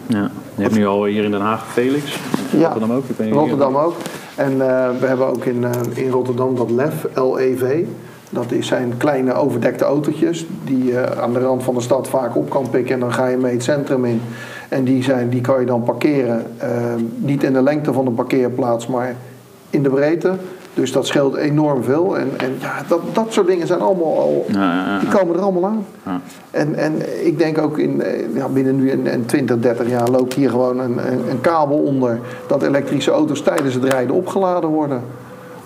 ja. 0.07 0.31
Je 0.55 0.61
hebt 0.61 0.75
nu 0.75 0.85
al 0.87 1.05
hier 1.05 1.23
in 1.23 1.31
Den 1.31 1.41
Haag 1.41 1.71
Felix. 1.71 2.19
Ja. 2.51 2.59
Rotterdam 2.59 2.91
ook. 2.91 3.03
Ik 3.17 3.33
Rotterdam 3.33 3.75
ook. 3.77 3.93
En 4.35 4.51
eh, 4.51 4.89
we 4.99 5.05
hebben 5.05 5.27
ook 5.27 5.45
in, 5.45 5.63
eh, 5.63 6.03
in 6.03 6.09
Rotterdam 6.09 6.55
dat 6.55 6.71
LEV, 6.71 7.03
LEV. 7.15 7.83
Dat 8.29 8.45
zijn 8.59 8.97
kleine 8.97 9.33
overdekte 9.33 9.83
autootjes 9.83 10.45
die 10.63 10.85
je 10.85 11.15
aan 11.15 11.33
de 11.33 11.39
rand 11.39 11.63
van 11.63 11.73
de 11.73 11.81
stad 11.81 12.07
vaak 12.07 12.35
op 12.35 12.49
kan 12.49 12.69
pikken. 12.69 12.93
En 12.93 12.99
dan 12.99 13.13
ga 13.13 13.27
je 13.27 13.37
mee 13.37 13.53
het 13.53 13.63
centrum 13.63 14.05
in. 14.05 14.21
En 14.69 14.83
die, 14.83 15.03
zijn, 15.03 15.29
die 15.29 15.41
kan 15.41 15.59
je 15.59 15.65
dan 15.65 15.83
parkeren. 15.83 16.45
eh, 16.57 16.69
niet 17.15 17.43
in 17.43 17.53
de 17.53 17.61
lengte 17.61 17.93
van 17.93 18.05
de 18.05 18.11
parkeerplaats, 18.11 18.87
maar 18.87 19.15
in 19.69 19.83
de 19.83 19.89
breedte. 19.89 20.33
Dus 20.75 20.91
dat 20.91 21.07
scheelt 21.07 21.35
enorm 21.35 21.83
veel. 21.83 22.17
En, 22.17 22.29
en 22.37 22.55
ja, 22.59 22.73
dat, 22.87 22.99
dat 23.13 23.33
soort 23.33 23.47
dingen 23.47 23.67
zijn 23.67 23.79
allemaal 23.81 24.19
al, 24.19 24.45
Ja, 24.47 24.73
ja, 24.73 24.85
ja. 24.85 24.99
die 24.99 25.09
komen 25.09 25.35
er 25.35 25.41
allemaal 25.41 25.65
aan. 25.65 25.85
Ja. 26.03 26.21
En, 26.51 26.75
en 26.75 27.25
ik 27.25 27.37
denk 27.37 27.57
ook 27.57 27.77
in, 27.77 28.01
eh, 28.01 28.35
ja, 28.35 28.47
binnen 28.47 28.75
nu 28.75 28.91
een, 28.91 29.13
een 29.13 29.25
20, 29.25 29.59
30 29.59 29.89
jaar 29.89 30.09
loopt 30.09 30.33
hier 30.33 30.49
gewoon 30.49 30.79
een, 30.79 31.11
een, 31.11 31.29
een 31.29 31.41
kabel 31.41 31.77
onder 31.77 32.19
dat 32.47 32.63
elektrische 32.63 33.11
auto's 33.11 33.41
tijdens 33.41 33.73
het 33.73 33.83
rijden 33.83 34.15
opgeladen 34.15 34.69
worden. 34.69 35.01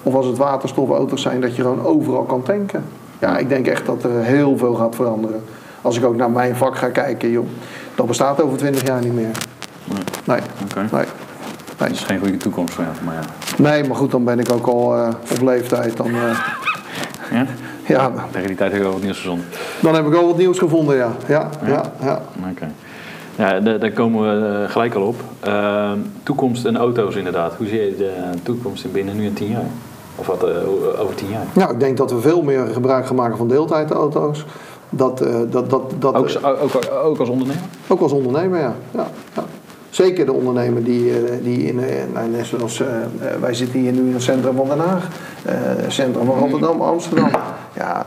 Of 0.03 0.13
als 0.13 0.25
het 0.25 0.37
waterstofauto's 0.37 1.21
zijn, 1.21 1.41
dat 1.41 1.55
je 1.55 1.61
gewoon 1.61 1.85
overal 1.85 2.23
kan 2.23 2.43
tanken. 2.43 2.83
Ja, 3.19 3.37
ik 3.37 3.49
denk 3.49 3.67
echt 3.67 3.85
dat 3.85 4.03
er 4.03 4.23
heel 4.23 4.57
veel 4.57 4.73
gaat 4.73 4.95
veranderen. 4.95 5.41
Als 5.81 5.97
ik 5.97 6.05
ook 6.05 6.15
naar 6.15 6.31
mijn 6.31 6.55
vak 6.55 6.77
ga 6.77 6.89
kijken, 6.89 7.29
joh, 7.29 7.45
dat 7.95 8.07
bestaat 8.07 8.41
over 8.41 8.57
20 8.57 8.87
jaar 8.87 9.01
niet 9.01 9.13
meer. 9.13 9.31
Nee, 10.25 10.39
Oké. 10.63 10.95
nee. 10.95 11.05
Dat 11.79 11.89
is 11.89 11.99
geen 11.99 12.19
goede 12.19 12.37
toekomst 12.37 12.73
voor 12.73 12.83
jou, 12.83 12.95
maar 13.05 13.13
ja. 13.15 13.21
Nee, 13.63 13.83
maar 13.87 13.95
goed, 13.95 14.11
dan 14.11 14.23
ben 14.23 14.39
ik 14.39 14.51
ook 14.51 14.67
al 14.67 14.95
eh, 14.95 15.07
op 15.31 15.41
leeftijd. 15.41 15.97
Dan, 15.97 16.07
eh, 16.07 16.39
ja? 17.37 17.45
ja, 17.85 18.11
Tegen 18.31 18.47
die 18.47 18.55
tijd 18.57 18.69
heb 18.71 18.79
ik 18.79 18.85
wel 18.85 18.93
wat 18.95 19.01
nieuws 19.03 19.17
verzonnen. 19.17 19.45
dan 19.81 19.95
heb 19.95 20.05
ik 20.07 20.13
al 20.13 20.25
wat 20.27 20.37
nieuws 20.37 20.57
gevonden, 20.59 20.95
ja. 20.95 21.11
Ja, 21.27 21.49
ja, 21.65 21.83
ja. 22.01 22.21
Oké. 22.51 22.71
Ja, 23.35 23.59
da- 23.59 23.77
daar 23.77 23.91
komen 23.91 24.21
we 24.41 24.47
eh, 24.63 24.71
gelijk 24.71 24.93
al 24.95 25.01
op. 25.01 25.15
Ehm, 25.39 25.97
toekomst 26.23 26.65
en 26.65 26.77
auto's 26.77 27.15
inderdaad. 27.15 27.53
Hoe 27.57 27.67
zie 27.67 27.79
je 27.79 27.95
de 27.97 28.13
toekomst 28.43 28.83
in 28.85 28.91
binnen 28.91 29.17
nu 29.17 29.25
en 29.25 29.33
tien 29.33 29.49
jaar? 29.49 29.67
Of 30.15 30.27
wat 30.27 30.43
over 30.97 31.15
tien 31.15 31.29
jaar? 31.29 31.45
Nou, 31.53 31.73
ik 31.73 31.79
denk 31.79 31.97
dat 31.97 32.11
we 32.11 32.19
veel 32.21 32.41
meer 32.41 32.65
gebruik 32.73 33.05
gaan 33.07 33.15
maken 33.15 33.37
van 33.37 33.47
deeltijdauto's. 33.47 34.45
Dat, 34.89 35.17
dat, 35.49 35.69
dat, 35.69 35.91
dat, 35.99 36.15
Ook, 36.15 36.29
ook, 36.43 36.71
ook 37.03 37.19
als 37.19 37.29
ondernemer? 37.29 37.63
Ook 37.87 38.01
als 38.01 38.11
ondernemer, 38.11 38.59
ja. 38.59 38.73
ja, 38.91 39.07
ja. 39.35 39.43
Zeker 39.89 40.25
de 40.25 40.33
ondernemer 40.33 40.83
die, 40.83 41.11
eh, 41.11 41.43
die 41.43 41.63
in, 41.63 41.83
eh, 41.83 41.95
nou, 42.13 42.29
net 42.29 42.45
zoals 42.45 42.81
eh, 42.81 42.87
wij 43.39 43.53
zitten 43.53 43.79
hier 43.79 43.91
nu 43.91 44.07
in 44.07 44.13
het 44.13 44.21
centrum 44.21 44.55
van 44.55 44.67
Den 44.67 44.79
Haag, 44.79 45.07
eh, 45.45 45.55
centrum 45.87 46.25
van 46.25 46.37
Rotterdam, 46.37 46.81
Amsterdam. 46.81 47.29
Ja, 47.73 48.05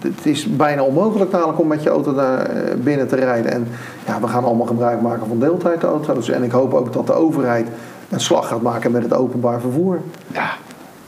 het 0.00 0.26
is 0.26 0.56
bijna 0.56 0.82
onmogelijk 0.82 1.30
dadelijk 1.30 1.58
om 1.58 1.66
met 1.66 1.82
je 1.82 1.90
auto 1.90 2.14
daar 2.14 2.50
binnen 2.78 3.08
te 3.08 3.16
rijden. 3.16 3.52
En 3.52 3.68
ja, 4.06 4.20
we 4.20 4.28
gaan 4.28 4.44
allemaal 4.44 4.66
gebruik 4.66 5.00
maken 5.00 5.26
van 5.26 5.38
deeltijdauto's. 5.38 6.28
En 6.28 6.42
ik 6.42 6.50
hoop 6.50 6.74
ook 6.74 6.92
dat 6.92 7.06
de 7.06 7.12
overheid 7.12 7.68
een 8.08 8.20
slag 8.20 8.48
gaat 8.48 8.62
maken 8.62 8.92
met 8.92 9.02
het 9.02 9.14
openbaar 9.14 9.60
vervoer. 9.60 10.00
Ja. 10.32 10.50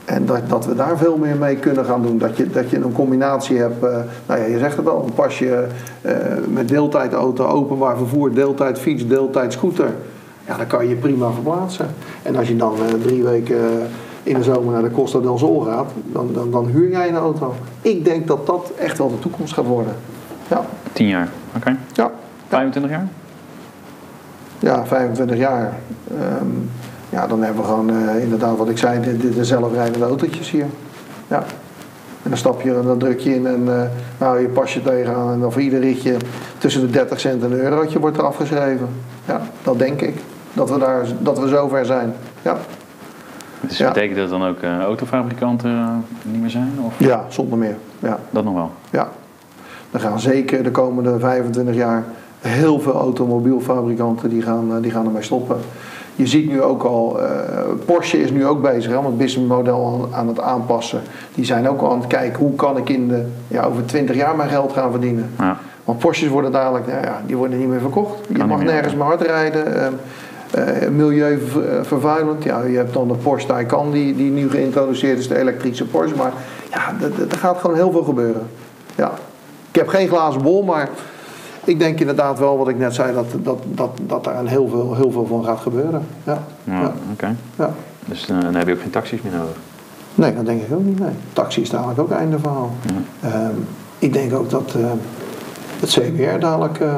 En 0.07 0.25
dat, 0.25 0.49
dat 0.49 0.65
we 0.65 0.75
daar 0.75 0.97
veel 0.97 1.17
meer 1.17 1.35
mee 1.35 1.55
kunnen 1.55 1.85
gaan 1.85 2.01
doen. 2.01 2.17
Dat 2.17 2.37
je, 2.37 2.49
dat 2.49 2.69
je 2.69 2.77
een 2.77 2.91
combinatie 2.91 3.57
hebt, 3.57 3.83
eh, 3.83 3.89
nou 4.25 4.39
ja, 4.39 4.45
je 4.45 4.57
zegt 4.59 4.77
het 4.77 4.87
al, 4.87 5.03
een 5.03 5.13
pasje 5.13 5.67
eh, 6.01 6.15
met 6.49 6.67
deeltijdauto, 6.67 7.45
openbaar 7.45 7.97
vervoer, 7.97 8.33
deeltijd 8.33 8.79
fiets, 8.79 9.07
deeltijd 9.07 9.53
scooter. 9.53 9.89
Ja, 10.45 10.57
dan 10.57 10.67
kan 10.67 10.83
je 10.83 10.89
je 10.89 10.95
prima 10.95 11.31
verplaatsen. 11.31 11.87
En 12.21 12.35
als 12.35 12.47
je 12.47 12.55
dan 12.55 12.75
eh, 12.75 12.93
drie 13.01 13.23
weken 13.23 13.59
in 14.23 14.35
de 14.35 14.43
zomer 14.43 14.73
naar 14.73 14.81
de 14.81 14.91
Costa 14.91 15.19
del 15.19 15.37
Sol 15.37 15.59
gaat, 15.59 15.91
dan, 16.05 16.29
dan, 16.33 16.51
dan 16.51 16.65
huur 16.65 16.89
jij 16.89 17.07
een 17.07 17.15
auto. 17.15 17.53
Ik 17.81 18.05
denk 18.05 18.27
dat 18.27 18.45
dat 18.45 18.71
echt 18.79 18.97
wel 18.97 19.09
de 19.09 19.19
toekomst 19.19 19.53
gaat 19.53 19.65
worden. 19.65 19.93
Ja, 20.47 20.65
Tien 20.93 21.07
jaar. 21.07 21.29
Oké. 21.55 21.77
ja, 21.93 22.11
25 22.47 22.91
jaar? 22.91 23.07
ja 24.59 24.85
25 24.85 25.37
jaar. 25.37 25.73
Ehm, 26.07 26.47
ja, 27.09 27.27
dan 27.27 27.41
hebben 27.43 27.61
we 27.61 27.67
gewoon 27.67 27.89
eh, 27.89 28.23
inderdaad 28.23 28.57
wat 28.57 28.69
ik 28.69 28.77
zei, 28.77 29.01
de, 29.01 29.17
de, 29.17 29.29
de 29.29 29.45
zelfrijdende 29.45 30.05
autootjes 30.05 30.51
hier. 30.51 30.65
Ja. 31.27 31.43
En 32.23 32.29
dan 32.33 32.37
stap 32.37 32.61
je 32.61 32.75
en 32.75 32.83
dan 32.83 32.97
druk 32.97 33.19
je 33.19 33.35
in 33.35 33.47
en 33.47 33.65
dan 33.65 33.87
hou 34.17 34.39
je 34.39 34.47
pasje 34.47 34.81
tegenaan. 34.81 35.33
En 35.33 35.39
dan 35.39 35.51
voor 35.51 35.61
ieder 35.61 35.79
ritje 35.79 36.15
tussen 36.57 36.81
de 36.81 36.89
30 36.89 37.19
cent 37.19 37.43
en 37.43 37.51
een 37.51 37.59
eurotje 37.59 37.99
wordt 37.99 38.17
er 38.17 38.23
afgeschreven. 38.23 38.87
Ja, 39.25 39.41
dat 39.63 39.79
denk 39.79 40.01
ik. 40.01 40.15
Dat 40.53 40.69
we, 40.69 40.77
daar, 40.79 41.05
dat 41.19 41.39
we 41.39 41.47
zover 41.47 41.85
zijn. 41.85 42.13
Ja, 42.41 42.57
Dus 43.61 43.77
Ja. 43.77 43.87
betekent 43.87 44.17
dat 44.17 44.29
dan 44.29 44.43
ook 44.47 44.59
eh, 44.61 44.79
autofabrikanten 44.79 46.05
niet 46.21 46.41
meer 46.41 46.49
zijn? 46.49 46.71
Of 46.85 46.93
ja 46.97 47.25
zonder 47.29 47.57
meer. 47.57 47.75
Ja, 47.99 48.19
dat 48.29 48.43
nog 48.43 48.53
wel? 48.53 48.71
ja. 48.89 49.09
Er 49.91 49.99
gaan 49.99 50.19
zeker 50.19 50.63
de 50.63 50.71
komende 50.71 51.19
25 51.19 51.75
jaar 51.75 52.03
heel 52.39 52.79
veel 52.79 52.93
automobielfabrikanten 52.93 54.29
die 54.29 54.41
gaan, 54.41 54.81
die 54.81 54.91
gaan 54.91 55.05
ermee 55.05 55.21
stoppen. 55.23 55.57
Je 56.17 56.27
ziet 56.27 56.49
nu 56.49 56.61
ook 56.61 56.83
al, 56.83 57.21
eh, 57.21 57.29
Porsche 57.85 58.21
is 58.21 58.31
nu 58.31 58.45
ook 58.45 58.61
bezig 58.61 58.97
om 58.97 59.05
het 59.05 59.17
businessmodel 59.17 60.09
aan, 60.11 60.27
het 60.27 60.39
aanpassen. 60.39 61.01
Die 61.35 61.45
zijn 61.45 61.69
ook 61.69 61.81
al 61.81 61.91
aan 61.91 61.99
het 61.99 62.07
kijken 62.07 62.39
hoe 62.39 62.55
kan 62.55 62.77
ik 62.77 62.89
in 62.89 63.07
de, 63.07 63.25
ja, 63.47 63.63
over 63.63 63.85
20 63.85 64.15
jaar 64.15 64.35
mijn 64.35 64.49
geld 64.49 64.73
gaan 64.73 64.91
verdienen. 64.91 65.31
Ja. 65.39 65.57
Want 65.83 65.99
Porsches 65.99 66.29
worden 66.29 66.51
dadelijk, 66.51 66.87
nou 66.87 67.01
ja, 67.03 67.21
die 67.25 67.37
worden 67.37 67.59
niet 67.59 67.67
meer 67.67 67.79
verkocht. 67.79 68.13
Je 68.29 68.43
mag 68.43 68.57
meer. 68.57 68.67
nergens 68.67 68.93
meer 68.93 69.03
hard 69.03 69.21
rijden. 69.21 69.75
ehm, 69.81 69.93
eh, 70.51 70.89
milieuvervuilend. 70.89 72.43
Ja, 72.43 72.63
je 72.63 72.77
hebt 72.77 72.93
dan 72.93 73.07
de 73.07 73.13
Porsche 73.13 73.47
Taycan 73.47 73.91
die, 73.91 74.15
die 74.15 74.31
nu 74.31 74.49
geïntroduceerd 74.49 75.19
is, 75.19 75.27
de 75.27 75.37
elektrische 75.39 75.85
Porsche. 75.85 76.15
Maar 76.15 76.31
ja, 76.71 76.93
er 77.31 77.37
gaat 77.37 77.57
gewoon 77.57 77.75
heel 77.75 77.91
veel 77.91 78.03
gebeuren. 78.03 78.47
Ja. 78.95 79.11
Ik 79.71 79.75
heb 79.75 79.87
geen 79.87 80.07
glazen 80.07 80.41
bol, 80.41 80.63
maar 80.63 80.89
ik 81.67 81.79
denk 81.79 81.99
inderdaad 81.99 82.39
wel 82.39 82.57
wat 82.57 82.67
ik 82.67 82.77
net 82.77 82.93
zei, 82.93 83.13
dat, 83.13 83.25
dat, 83.43 83.63
dat, 83.73 83.89
dat 84.07 84.23
daar 84.23 84.39
een 84.39 84.47
heel, 84.47 84.67
veel, 84.67 84.95
heel 84.95 85.11
veel 85.11 85.25
van 85.25 85.45
gaat 85.45 85.59
gebeuren. 85.59 86.01
Ja. 86.23 86.43
Ja, 86.63 86.79
Ja. 86.81 86.93
oké. 87.11 87.35
Ja. 87.55 87.71
Dus 88.05 88.29
eh, 88.29 88.41
dan 88.41 88.55
heb 88.55 88.67
je 88.67 88.73
ook 88.73 88.81
geen 88.81 88.89
taxis 88.89 89.21
meer 89.21 89.31
nodig. 89.33 89.55
Nee, 90.15 90.35
dat 90.35 90.45
denk 90.45 90.61
ik 90.61 90.73
ook 90.73 90.83
niet. 90.83 90.99
Nee. 90.99 91.09
Taxi 91.33 91.61
is 91.61 91.69
dadelijk 91.69 91.99
ook 91.99 92.11
einde 92.11 92.39
verhaal. 92.39 92.71
Ehm, 93.21 93.55
ik 93.99 94.13
denk 94.13 94.33
ook 94.33 94.49
dat 94.49 94.73
eh, 94.75 94.91
het 95.79 95.89
CBR 95.89 96.39
dadelijk 96.39 96.79
eh, 96.79 96.93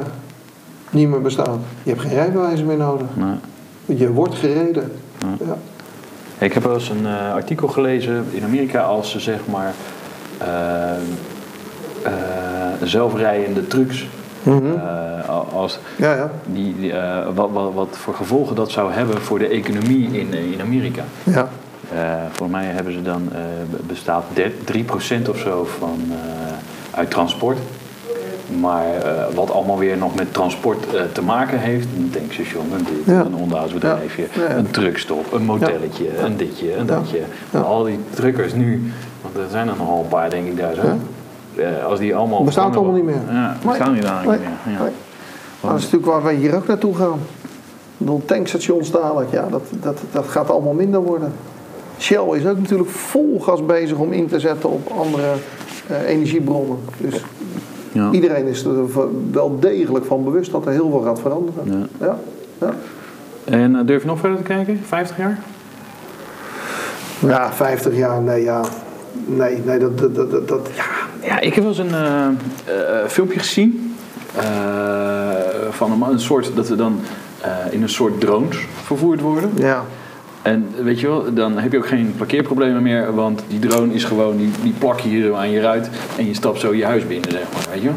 niet 0.89 1.07
meer 1.09 1.21
bestaat. 1.21 1.57
Je 1.83 1.89
hebt 1.89 2.01
geen 2.01 2.13
rijbewijs 2.13 2.63
meer 2.63 2.77
nodig. 2.77 3.07
Nee. 3.13 3.97
Je 3.97 4.11
wordt 4.11 4.35
gereden. 4.35 4.91
Ja. 5.19 5.55
Ik 6.37 6.53
heb 6.53 6.63
wel 6.63 6.73
eens 6.73 6.89
een 6.89 7.07
artikel 7.33 7.67
gelezen 7.67 8.25
in 8.31 8.43
Amerika 8.43 8.81
als 8.81 9.11
ze 9.11 9.19
zeg 9.19 9.39
maar 9.51 9.73
zelfrijdende 12.83 13.67
trucks. 13.67 14.07
Eh, 14.43 15.29
al- 15.29 15.47
als 15.53 15.79
Ja, 15.95 16.13
ja. 16.15 16.31
die, 16.45 16.75
die, 16.79 16.91
eh, 16.93 17.27
wat, 17.35 17.49
wat, 17.53 17.73
wat 17.73 17.87
voor 17.91 18.13
gevolgen 18.13 18.55
dat 18.55 18.71
zou 18.71 18.91
hebben 18.91 19.21
voor 19.21 19.39
de 19.39 19.47
economie 19.47 20.05
in, 20.19 20.33
in 20.33 20.61
Amerika. 20.61 21.03
ja. 21.23 21.49
Eh 21.93 21.99
volgens 22.31 22.59
mij 22.59 22.65
hebben 22.65 22.93
ze 22.93 23.01
dan, 23.01 23.21
eh, 23.33 23.39
be- 23.71 23.77
bestaat 23.87 24.23
de- 24.33 24.51
3% 24.65 25.29
of 25.29 25.37
zo 25.37 25.67
van, 25.79 25.99
eh, 26.09 26.97
uit 26.97 27.11
transport. 27.11 27.57
Maar 28.59 28.85
eh, 28.95 29.23
wat 29.35 29.51
allemaal 29.51 29.77
weer 29.77 29.97
nog 29.97 30.15
met 30.15 30.33
transport 30.33 30.93
eh, 30.95 31.01
te 31.11 31.21
maken 31.21 31.59
heeft. 31.59 31.87
Een 31.97 32.09
tankstation, 32.13 32.65
een 32.77 32.83
dit, 32.83 33.13
Ja. 33.15 33.19
een 33.21 33.35
onderhoudsbedrijfje, 33.35 34.23
een 34.49 34.71
truckstop, 34.71 35.33
een 35.33 35.43
motelletje, 35.45 36.17
een 36.19 36.37
ditje, 36.37 36.75
een 36.75 36.85
datje. 36.85 37.19
Al 37.63 37.83
die 37.83 37.99
truckers 38.09 38.53
nu, 38.53 38.91
want 39.21 39.35
er 39.35 39.49
zijn 39.51 39.67
er 39.67 39.75
nogal 39.77 39.99
een 40.03 40.07
paar 40.07 40.29
denk 40.29 40.47
ik 40.47 40.57
daar 40.57 40.73
zo. 40.73 40.81
Eh, 41.59 41.85
als 41.85 41.99
die 41.99 42.15
allemaal... 42.15 42.43
Bestaat 42.43 42.75
allemaal 42.75 42.93
niet 42.95 43.03
meer. 43.03 43.21
Ja, 43.31 43.57
bestaan 43.65 43.91
Nee. 43.91 44.01
niet 44.01 44.09
meer. 44.25 44.39
Ja. 44.39 44.65
Nee. 44.65 44.91
Maar 45.61 45.71
dat 45.71 45.79
is 45.79 45.83
natuurlijk 45.83 46.11
waar 46.11 46.23
wij 46.23 46.35
hier 46.35 46.55
ook 46.55 46.67
naartoe 46.67 46.95
gaan. 46.95 47.13
Ik 47.13 48.05
bedoel, 48.05 48.21
tankstations 48.25 48.91
dadelijk, 48.91 49.31
ja, 49.31 49.47
dat, 49.49 49.61
dat, 49.81 49.97
dat 50.11 50.27
gaat 50.27 50.49
allemaal 50.49 50.73
minder 50.73 51.01
worden. 51.01 51.33
Shell 51.99 52.27
is 52.33 52.45
ook 52.45 52.57
natuurlijk 52.57 52.89
vol 52.89 53.39
gas 53.39 53.65
bezig 53.65 53.97
om 53.97 54.11
in 54.11 54.27
te 54.27 54.39
zetten 54.39 54.69
op 54.71 54.91
andere 54.97 55.33
eh, 55.87 56.09
energiebronnen. 56.09 56.77
Dus 56.97 57.23
Ja. 57.91 58.11
iedereen 58.11 58.45
is 58.47 58.63
er 58.65 58.73
wel 59.31 59.59
degelijk 59.59 60.05
van 60.05 60.23
bewust 60.23 60.51
dat 60.51 60.65
er 60.65 60.71
heel 60.71 60.89
veel 60.89 60.99
gaat 61.01 61.19
veranderen. 61.19 61.89
Ja. 61.99 62.17
Ja, 62.59 62.73
En 63.45 63.75
eh, 63.75 63.85
durf 63.85 64.01
je 64.01 64.07
nog 64.07 64.19
verder 64.19 64.37
te 64.37 64.43
kijken? 64.43 64.79
50 64.85 65.17
jaar? 65.17 65.39
ja. 67.19 67.51
50 67.53 67.95
jaar, 67.95 68.21
nee, 68.21 68.43
ja. 68.43 68.61
Nee, 69.37 69.57
nee 69.65 69.79
dat, 69.79 69.97
dat, 69.97 70.15
dat, 70.15 70.47
dat 70.47 70.69
ja. 70.75 70.85
Ja, 71.27 71.39
ik 71.39 71.53
heb 71.53 71.63
wel 71.63 71.73
eens 71.73 71.91
een 71.91 71.93
eh, 71.93 72.27
eh, 72.65 73.07
filmpje 73.07 73.39
gezien 73.39 73.95
eh, 74.35 74.43
van 75.69 75.91
een, 75.91 76.01
een 76.11 76.19
soort 76.19 76.55
dat 76.55 76.67
we 76.67 76.75
dan 76.75 76.99
eh, 77.41 77.51
in 77.69 77.81
een 77.81 77.89
soort 77.89 78.19
drones 78.19 78.65
vervoerd 78.83 79.21
worden. 79.21 79.51
ja. 79.55 79.85
En 80.41 80.67
weet 80.83 80.99
je 80.99 81.07
wel, 81.07 81.33
dan 81.33 81.57
heb 81.57 81.71
je 81.71 81.77
ook 81.77 81.87
geen 81.87 82.13
parkeerproblemen 82.17 82.81
meer, 82.81 83.15
want 83.15 83.43
die 83.47 83.59
drone 83.59 83.93
is 83.93 84.03
gewoon, 84.03 84.37
die, 84.37 84.51
die 84.61 84.73
plak 84.77 84.99
je 84.99 85.09
hier 85.09 85.25
zo 85.25 85.33
aan 85.33 85.49
je 85.49 85.61
ruit 85.61 85.89
en 86.17 86.27
je 86.27 86.33
stapt 86.33 86.59
zo 86.59 86.73
je 86.73 86.85
huis 86.85 87.07
binnen, 87.07 87.31
zeg 87.31 87.41
maar, 87.53 87.73
weet 87.73 87.81
je 87.81 87.89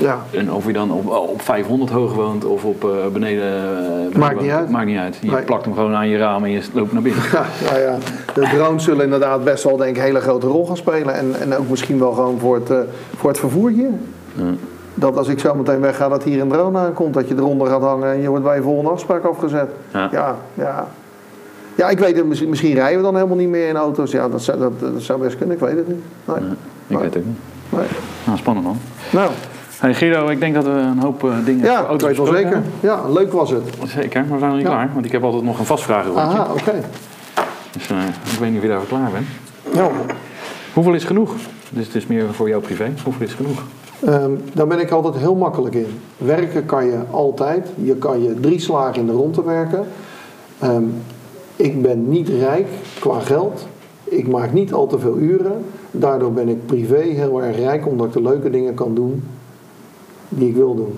ja. 0.00 0.18
En 0.30 0.52
of 0.52 0.66
je 0.66 0.72
dan 0.72 0.90
op, 0.92 1.08
op 1.08 1.42
500 1.42 1.90
hoog 1.90 2.14
woont 2.14 2.44
of 2.44 2.64
op 2.64 2.84
eh, 2.84 2.90
beneden, 3.12 3.44
eh, 3.44 3.88
beneden 3.88 4.18
Maakt 4.18 4.40
niet 4.40 4.50
uit. 4.50 4.70
Maakt 4.70 4.86
niet 4.86 4.98
uit. 4.98 5.18
Je 5.20 5.30
Nee. 5.30 5.42
plakt 5.42 5.64
hem 5.64 5.74
gewoon 5.74 5.94
aan 5.94 6.08
je 6.08 6.18
raam 6.18 6.44
en 6.44 6.50
je 6.50 6.62
loopt 6.72 6.92
naar 6.92 7.02
binnen. 7.02 7.22
Ja, 7.32 7.44
nou 7.64 7.80
ja, 7.80 7.96
de 8.34 8.48
drones 8.54 8.84
zullen 8.84 9.04
inderdaad 9.04 9.44
best 9.44 9.64
wel 9.64 9.76
denk 9.76 9.90
ik, 9.90 9.96
een 9.96 10.02
hele 10.02 10.20
grote 10.20 10.46
rol 10.46 10.66
gaan 10.66 10.76
spelen. 10.76 11.14
En, 11.14 11.34
en 11.40 11.56
ook 11.56 11.68
misschien 11.68 11.98
wel 11.98 12.12
gewoon 12.12 12.38
voor 12.38 12.54
het, 12.54 12.70
eh, 12.70 12.78
voor 13.16 13.30
het 13.30 13.38
vervoer 13.38 13.70
hier. 13.70 13.90
Dat 14.94 15.16
als 15.16 15.28
ik 15.28 15.38
zo 15.38 15.54
meteen 15.54 15.80
wegga, 15.80 16.08
dat 16.08 16.22
hier 16.22 16.40
een 16.40 16.48
drone 16.48 16.78
aankomt. 16.78 17.14
Dat 17.14 17.28
je 17.28 17.34
eronder 17.34 17.66
gaat 17.66 17.82
hangen 17.82 18.12
en 18.12 18.20
je 18.20 18.28
wordt 18.28 18.44
bij 18.44 18.56
je 18.56 18.62
volgende 18.62 18.90
afspraak 18.90 19.24
afgezet. 19.24 19.70
Ja. 19.92 20.08
ja. 20.12 20.36
ja. 20.54 20.88
Ja, 21.78 21.88
ik 21.88 21.98
weet 21.98 22.16
het, 22.16 22.26
misschien, 22.26 22.48
misschien 22.48 22.74
rijden 22.74 22.96
we 22.96 23.02
dan 23.04 23.14
helemaal 23.14 23.36
niet 23.36 23.48
meer 23.48 23.68
in 23.68 23.76
auto's. 23.76 24.10
Ja, 24.10 24.28
dat 24.28 24.42
zou, 24.42 24.58
dat, 24.58 24.80
dat 24.80 24.90
zou 25.02 25.20
best 25.20 25.36
kunnen, 25.36 25.54
ik 25.56 25.62
weet 25.62 25.76
het 25.76 25.88
niet. 25.88 26.02
Nee. 26.24 26.36
Ik 26.86 26.96
weet 26.98 27.14
het 27.14 27.16
ook 27.16 27.24
niet. 27.24 27.38
Nee. 27.68 27.86
Nou, 28.24 28.38
spannend 28.38 28.66
man. 28.66 28.76
Nou, 29.10 29.30
Hey 29.78 29.94
Guido, 29.94 30.28
ik 30.28 30.40
denk 30.40 30.54
dat 30.54 30.64
we 30.64 30.70
een 30.70 30.98
hoop 30.98 31.24
eh, 31.24 31.30
dingen 31.44 31.64
ja, 31.64 31.80
ik 31.80 31.86
auto's 31.86 32.16
wel 32.16 32.26
zeker. 32.26 32.62
Ja, 32.80 33.08
leuk 33.08 33.32
was 33.32 33.50
het. 33.50 33.62
Zeker, 33.86 34.20
maar 34.24 34.32
we 34.32 34.38
zijn 34.38 34.50
nog 34.50 34.58
niet 34.58 34.68
Ja. 34.68 34.72
klaar, 34.74 34.90
want 34.94 35.04
ik 35.06 35.12
heb 35.12 35.22
altijd 35.22 35.42
nog 35.42 35.58
een 35.58 35.64
vastvragenrondje. 35.64 36.38
Aha, 36.38 36.52
oké. 36.52 36.72
Dus 37.72 37.90
eh, 37.90 37.96
ik 38.32 38.38
weet 38.38 38.48
niet 38.48 38.56
of 38.56 38.62
je 38.62 38.68
daarvoor 38.68 38.88
klaar 38.88 39.10
bent. 39.10 39.26
Ja. 39.74 39.88
Hoeveel 40.74 40.94
is 40.94 41.04
genoeg? 41.04 41.34
Dus 41.70 41.86
het 41.86 41.94
is 41.94 42.06
meer 42.06 42.24
voor 42.32 42.48
jou 42.48 42.62
privé. 42.62 42.92
Hoeveel 43.04 43.26
is 43.26 43.34
genoeg? 43.34 43.62
Ehm, 44.04 44.30
daar 44.52 44.66
ben 44.66 44.78
ik 44.80 44.90
altijd 44.90 45.14
heel 45.16 45.34
makkelijk 45.34 45.74
in. 45.74 46.00
Werken 46.16 46.66
kan 46.66 46.84
je 46.86 46.98
altijd. 47.10 47.68
Je 47.82 47.94
kan 47.96 48.22
je 48.22 48.40
drie 48.40 48.60
slagen 48.60 49.00
in 49.00 49.06
de 49.06 49.12
ronde 49.12 49.42
werken. 49.42 49.86
Ehm, 50.58 50.82
ik 51.58 51.82
ben 51.82 52.08
niet 52.08 52.28
rijk 52.28 52.66
qua 53.00 53.20
geld. 53.20 53.66
Ik 54.04 54.28
maak 54.28 54.52
niet 54.52 54.72
al 54.72 54.86
te 54.86 54.98
veel 54.98 55.16
uren. 55.18 55.64
Daardoor 55.90 56.32
ben 56.32 56.48
ik 56.48 56.66
privé 56.66 57.00
heel 57.00 57.42
erg 57.42 57.56
rijk 57.56 57.86
omdat 57.86 58.06
ik 58.06 58.12
de 58.12 58.22
leuke 58.22 58.50
dingen 58.50 58.74
kan 58.74 58.94
doen 58.94 59.22
die 60.28 60.48
ik 60.48 60.54
wil 60.54 60.74
doen. 60.74 60.94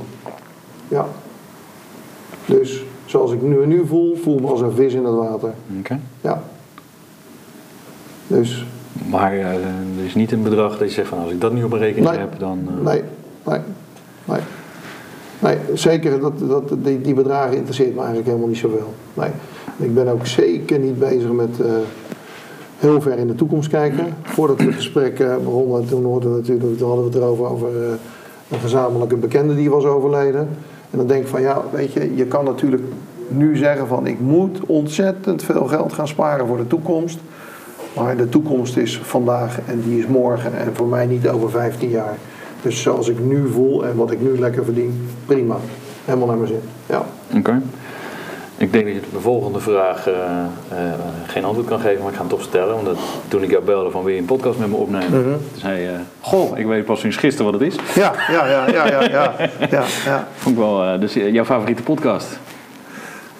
Ja. 0.89 1.07
Dus 2.47 2.85
zoals 3.05 3.33
ik 3.33 3.43
nu, 3.43 3.67
nu 3.67 3.87
voel, 3.87 4.17
voel 4.17 4.39
me 4.39 4.47
als 4.47 4.61
een 4.61 4.73
vis 4.73 4.95
in 4.95 5.05
het 5.05 5.15
water. 5.15 5.53
Oké. 5.79 6.01
Ja. 6.21 6.43
Dus 8.27 8.67
Maar 9.11 9.33
eh, 9.33 9.45
er 9.99 10.05
is 10.05 10.15
niet 10.15 10.33
een 10.33 10.43
bedrag 10.43 10.79
dat 10.79 10.89
je 10.89 10.95
zegt 10.95 11.09
van 11.09 11.19
als 11.19 11.31
ik 11.31 11.41
dat 11.41 11.53
nu 11.53 11.65
op 11.65 11.73
een 11.73 11.79
rekening 11.79 12.11
Nee. 12.11 12.19
heb, 12.19 12.39
dan... 12.39 12.59
eh, 12.79 12.85
Nee, 12.85 13.03
nee, 13.45 13.59
nee. 14.25 14.41
Nee, 15.39 15.57
zeker, 15.75 16.21
dat, 16.21 16.33
dat, 16.49 16.63
die, 16.85 17.01
die 17.01 17.15
bedragen 17.15 17.57
interesseert 17.57 17.91
me 17.91 17.97
eigenlijk 17.99 18.27
helemaal 18.27 18.49
niet 18.49 18.57
zoveel. 18.59 18.95
Nee. 19.15 19.29
Ik 19.81 19.95
ben 19.95 20.09
ook 20.09 20.27
zeker 20.27 20.79
niet 20.79 20.99
bezig 20.99 21.33
met 21.33 21.61
eh, 21.61 21.73
heel 22.79 23.01
ver 23.01 23.19
in 23.19 23.27
de 23.27 23.35
toekomst 23.35 23.69
kijken. 23.69 24.15
Voordat 24.23 24.59
we 24.59 24.65
het 24.65 24.75
gesprek 24.75 25.21
eh, 25.21 25.37
begonnen, 25.37 25.87
toen, 25.87 26.05
hoorden 26.05 26.31
we 26.31 26.37
natuurlijk, 26.37 26.81
hadden 26.81 27.05
we 27.05 27.11
het 27.11 27.15
erover 27.15 27.47
over 27.47 27.69
eh, 27.83 27.93
een 28.49 28.59
gezamenlijke 28.59 29.17
bekende 29.17 29.55
die 29.55 29.71
was 29.71 29.85
overleden. 29.85 30.49
En 30.91 30.99
dan 30.99 31.07
denk 31.07 31.23
ik 31.23 31.29
van 31.29 31.41
ja, 31.41 31.63
weet 31.73 31.93
je, 31.93 32.15
je 32.15 32.25
kan 32.25 32.45
natuurlijk 32.45 32.83
nu 33.29 33.57
zeggen 33.57 33.87
van 33.87 34.07
ik 34.07 34.21
moet 34.21 34.61
ontzettend 34.67 35.43
veel 35.43 35.67
geld 35.67 35.93
gaan 35.93 36.09
sparen 36.09 36.47
voor 36.47 36.57
de 36.57 36.67
toekomst. 36.67 37.19
Maar 37.97 38.17
de 38.17 38.29
toekomst 38.29 38.77
is 38.77 38.99
vandaag 38.99 39.61
en 39.67 39.83
die 39.87 39.99
is 39.99 40.07
morgen 40.07 40.59
en 40.59 40.75
voor 40.75 40.87
mij 40.87 41.07
niet 41.07 41.29
over 41.29 41.51
15 41.51 41.89
jaar. 41.89 42.17
Dus 42.63 42.83
zoals 42.83 43.09
ik 43.09 43.19
nu 43.25 43.49
voel 43.49 43.85
en 43.87 43.97
wat 43.97 44.11
ik 44.11 44.21
nu 44.21 44.39
lekker 44.39 44.65
verdien, 44.65 45.09
prima. 45.27 45.57
Helemaal 46.05 46.27
naar 46.27 46.37
mijn 46.37 46.49
zin. 46.49 46.61
Ja. 46.87 47.07
Oké. 47.37 47.63
Ik 48.61 48.73
denk 48.73 48.85
dat 48.85 48.95
je 48.95 49.01
de 49.13 49.21
volgende 49.21 49.61
vraag 49.61 50.07
eh, 50.09 50.15
eh, 50.15 50.93
geen 51.27 51.45
antwoord 51.45 51.67
kan 51.69 51.81
geven, 51.81 51.99
maar 51.99 52.09
ik 52.09 52.15
ga 52.15 52.21
hem 52.21 52.31
toch 52.31 52.43
stellen. 52.43 52.77
Omdat 52.79 52.99
toen 53.29 53.43
ik 53.43 53.51
jou 53.51 53.65
belde 53.65 53.91
van 53.91 54.05
wil 54.05 54.13
je 54.13 54.19
een 54.19 54.25
podcast 54.25 54.59
met 54.59 54.69
me 54.69 54.75
opnemen, 54.77 55.21
Mhm. 55.21 55.31
toen 55.31 55.41
zei 55.55 55.81
je, 55.81 55.91
goh, 56.21 56.59
ik 56.59 56.67
weet 56.67 56.85
pas 56.85 57.01
sinds 57.01 57.17
gisteren 57.17 57.53
wat 57.53 57.61
het 57.61 57.73
is. 57.73 57.79
Ja, 57.95 58.13
ja, 58.31 58.47
ja, 58.47 58.69
ja, 58.71 58.87
ja, 58.87 59.03
ja, 59.03 59.33
ja, 59.71 59.83
ja. 60.05 60.27
Vond 60.35 60.55
ik 60.57 60.61
wel, 60.63 60.85
eh, 60.85 61.01
dus 61.01 61.17
eh, 61.17 61.33
jouw 61.33 61.45
favoriete 61.45 61.83
podcast? 61.83 62.39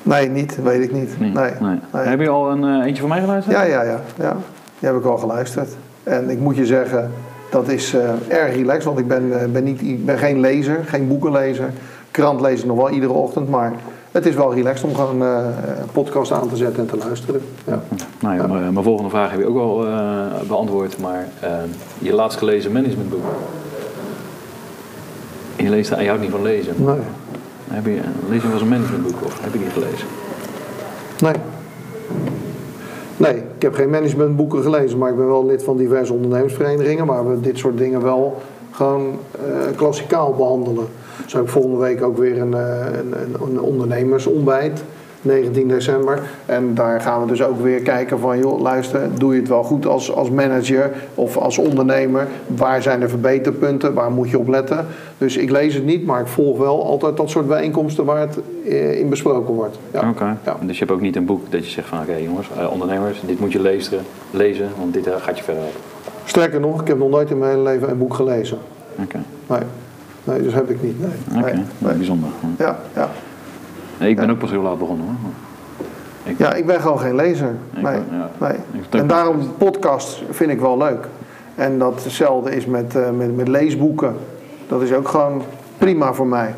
Nee, 0.03 0.29
niet, 0.29 0.63
weet 0.63 0.83
ik 0.83 0.93
niet. 0.93 1.21
Nee. 1.21 1.31
Nee. 1.33 1.51
nee. 1.61 1.79
Heb 2.03 2.21
je 2.21 2.29
al 2.29 2.51
een 2.51 2.65
eh, 2.65 2.87
eentje 2.87 3.01
van 3.01 3.09
mij 3.09 3.21
geluisterd? 3.21 3.57
Ja, 3.57 3.63
ja, 3.63 3.83
ja, 3.83 4.01
ja. 4.19 4.37
Die 4.79 4.89
heb 4.89 4.99
ik 4.99 5.05
al 5.05 5.19
geluisterd. 5.19 5.69
En 6.03 6.31
ik 6.31 6.39
moet 6.39 6.57
je 6.57 6.67
zeggen, 6.67 7.13
dat 7.51 7.69
is 7.69 7.95
eh, 7.95 8.09
erg 8.29 8.55
relaxed, 8.55 8.85
want 8.85 8.99
ik 8.99 9.09
ben, 9.09 9.41
eh, 9.41 9.47
ben, 9.49 9.65
niet, 9.65 9.83
ik 9.83 10.07
ben 10.07 10.19
geen 10.19 10.41
lezer, 10.41 10.85
geen 10.87 11.09
boekenlezer. 11.09 11.71
Krant 12.11 12.41
lees 12.41 12.61
ik 12.61 12.67
nog 12.67 12.77
wel 12.77 12.91
iedere 12.91 13.13
ochtend, 13.13 13.49
maar 13.49 13.73
het 14.11 14.27
is 14.27 14.35
wel 14.35 14.55
relaxed 14.55 14.89
om 14.89 14.95
gewoon 14.95 15.23
eh, 15.23 15.45
een 15.81 15.91
podcast 15.93 16.33
aan 16.33 16.49
te 16.49 16.57
zetten 16.57 16.83
en 16.83 16.89
te 16.89 17.07
luisteren. 17.07 17.41
Ja. 17.67 17.83
Nou 18.21 18.35
ja, 18.35 18.47
mijn, 18.47 18.73
mijn 18.73 18.85
volgende 18.85 19.11
vraag 19.11 19.31
heb 19.31 19.41
je 19.41 19.47
ook 19.47 19.59
al 19.59 19.87
eh, 19.87 20.41
beantwoord, 20.49 20.99
maar 20.99 21.29
eh, 21.41 21.51
je 21.99 22.13
laatst 22.13 22.39
gelezen 22.39 22.73
managementboek. 22.73 23.25
En 25.57 25.65
je, 25.65 25.71
leest, 25.71 25.89
je 25.89 26.07
houdt 26.07 26.21
niet 26.21 26.31
van 26.31 26.43
lezen. 26.43 26.75
Nee. 26.77 26.99
Heb 27.69 27.85
je, 27.85 28.01
lees 28.29 28.41
je 28.41 28.43
wel 28.43 28.53
eens 28.53 28.63
een 28.63 28.69
managementboek 28.69 29.25
of 29.25 29.41
heb 29.43 29.53
je 29.53 29.59
die 29.59 29.71
gelezen? 29.71 30.07
Nee. 31.21 31.35
Nee, 33.17 33.37
ik 33.37 33.63
heb 33.63 33.75
geen 33.75 33.91
managementboeken 33.91 34.63
gelezen, 34.63 34.99
maar 34.99 35.11
ik 35.11 35.17
ben 35.17 35.27
wel 35.27 35.47
lid 35.47 35.63
van 35.63 35.77
diverse 35.77 36.13
ondernemersverenigingen 36.13 37.07
waar 37.07 37.31
we 37.31 37.41
dit 37.41 37.59
soort 37.59 37.79
dingen 37.79 38.03
wel 38.03 38.43
gewoon 38.71 39.19
klassikaal 39.77 40.35
behandelen. 40.35 40.87
Zo 41.27 41.37
heb 41.37 41.47
ik 41.47 41.53
volgende 41.53 41.79
week 41.79 42.03
ook 42.03 42.19
weer 42.19 42.41
een, 42.41 42.55
eh, 42.55 42.87
een, 42.93 43.15
een, 43.41 43.61
ondernemersontbijt, 43.61 44.83
19 45.23 45.69
december. 45.69 46.21
En 46.47 46.75
daar 46.75 47.01
gaan 47.01 47.21
we 47.21 47.27
dus 47.27 47.43
ook 47.43 47.61
weer 47.61 47.81
kijken 47.81 48.19
van, 48.19 48.39
joh, 48.39 48.61
luister, 48.61 49.09
doe 49.19 49.35
je 49.35 49.41
het 49.41 49.49
wel 49.49 49.63
goed 49.63 49.87
als, 49.87 50.13
als 50.13 50.31
manager 50.31 50.93
of 51.15 51.37
als 51.37 51.59
ondernemer? 51.59 52.29
Waar 52.47 52.83
zijn 52.83 53.01
de 53.01 53.09
verbeterpunten? 53.09 53.95
Waar 53.95 54.11
moet 54.11 54.31
je 54.31 54.39
op 54.39 54.49
letten? 54.49 54.87
Dus 55.19 55.37
ik 55.37 55.51
lees 55.51 55.75
het 55.75 55.85
niet, 55.85 56.07
maar 56.07 56.21
ik 56.21 56.27
volg 56.27 56.59
wel 56.59 56.85
altijd 56.85 57.17
dat 57.17 57.31
soort 57.31 57.47
bijeenkomsten 57.47 58.05
waar 58.05 58.21
het 58.21 58.39
eh, 58.65 58.99
in 58.99 59.09
besproken 59.09 59.55
wordt. 59.55 59.79
Ja. 59.93 60.09
Oké. 60.09 60.37
Ja. 60.45 60.57
Dus 60.61 60.79
je 60.79 60.85
hebt 60.85 60.97
ook 60.97 61.01
niet 61.01 61.17
een 61.17 61.25
boek 61.25 61.51
dat 61.51 61.65
je 61.65 61.71
zegt 61.71 61.89
van 61.89 61.99
oké 62.01 62.17
jongens, 62.17 62.49
eh, 62.59 62.71
ondernemers, 62.73 63.21
dit 63.27 63.41
moet 63.41 63.53
je 63.53 63.61
lezen, 63.61 64.01
lezen 64.31 64.69
want 64.79 64.95
dit 64.95 65.09
gaat 65.19 65.39
je 65.39 65.45
verder. 65.45 65.63
Sterker 66.25 66.61
nog, 66.61 66.81
ik 66.81 66.89
heb 66.89 66.99
nog 66.99 67.11
nooit 67.11 67.31
in 67.31 67.39
mijn 67.39 67.51
hele 67.51 67.63
leven 67.63 67.91
een 67.91 67.99
boek 67.99 68.15
gelezen. 68.15 68.59
Oké, 69.03 69.21
Nee, 69.47 69.61
nee 70.25 70.43
dus 70.43 70.55
heb 70.55 70.71
ik 70.71 70.83
niet. 70.83 71.01
Nee. 71.01 71.43
oké, 71.43 71.53
Nee. 71.55 71.65
Nee. 71.79 71.95
bijzonder. 71.95 72.29
Ja, 72.59 72.79
ja. 72.95 73.09
Nee, 73.99 74.11
ik 74.11 74.17
ben 74.17 74.25
Ja. 74.27 74.31
ook 74.33 74.39
pas 74.39 74.51
heel 74.51 74.63
laat 74.63 74.79
begonnen 74.79 75.07
hoor. 75.07 75.31
Ik, 76.23 76.39
ja, 76.39 76.55
ik 76.55 76.67
ben 76.67 76.81
gewoon 76.81 76.99
geen 77.01 77.15
lezer. 77.15 77.55
Ik 77.77 77.83
Nee. 77.83 77.99
nee. 78.39 78.57
En 78.91 79.07
daarom 79.07 79.57
podcasts 79.59 80.23
vind 80.31 80.51
ik 80.51 80.61
wel 80.61 80.77
leuk. 80.79 81.07
En 81.55 81.79
dat 81.79 82.05
hetzelfde 82.05 82.57
is 82.57 82.67
met, 82.67 82.97
eh, 82.97 83.11
met, 83.11 83.37
met 83.37 83.49
leesboeken. 83.49 84.17
Dat 84.69 84.83
is 84.83 84.93
ook 84.93 85.09
gewoon 85.09 85.43
prima 85.79 86.13
voor 86.13 86.27
mij. 86.27 86.55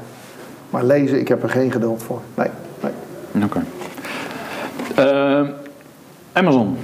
Maar 0.71 0.85
lezen, 0.85 1.21
ik 1.21 1.29
heb 1.29 1.43
er 1.43 1.51
geen 1.51 1.71
geduld 1.73 2.03
voor. 2.03 2.21
Nee, 2.35 2.49
nee. 2.81 3.45
Oké. 3.45 3.63
Eh, 4.95 5.49
Amazon. 6.33 6.77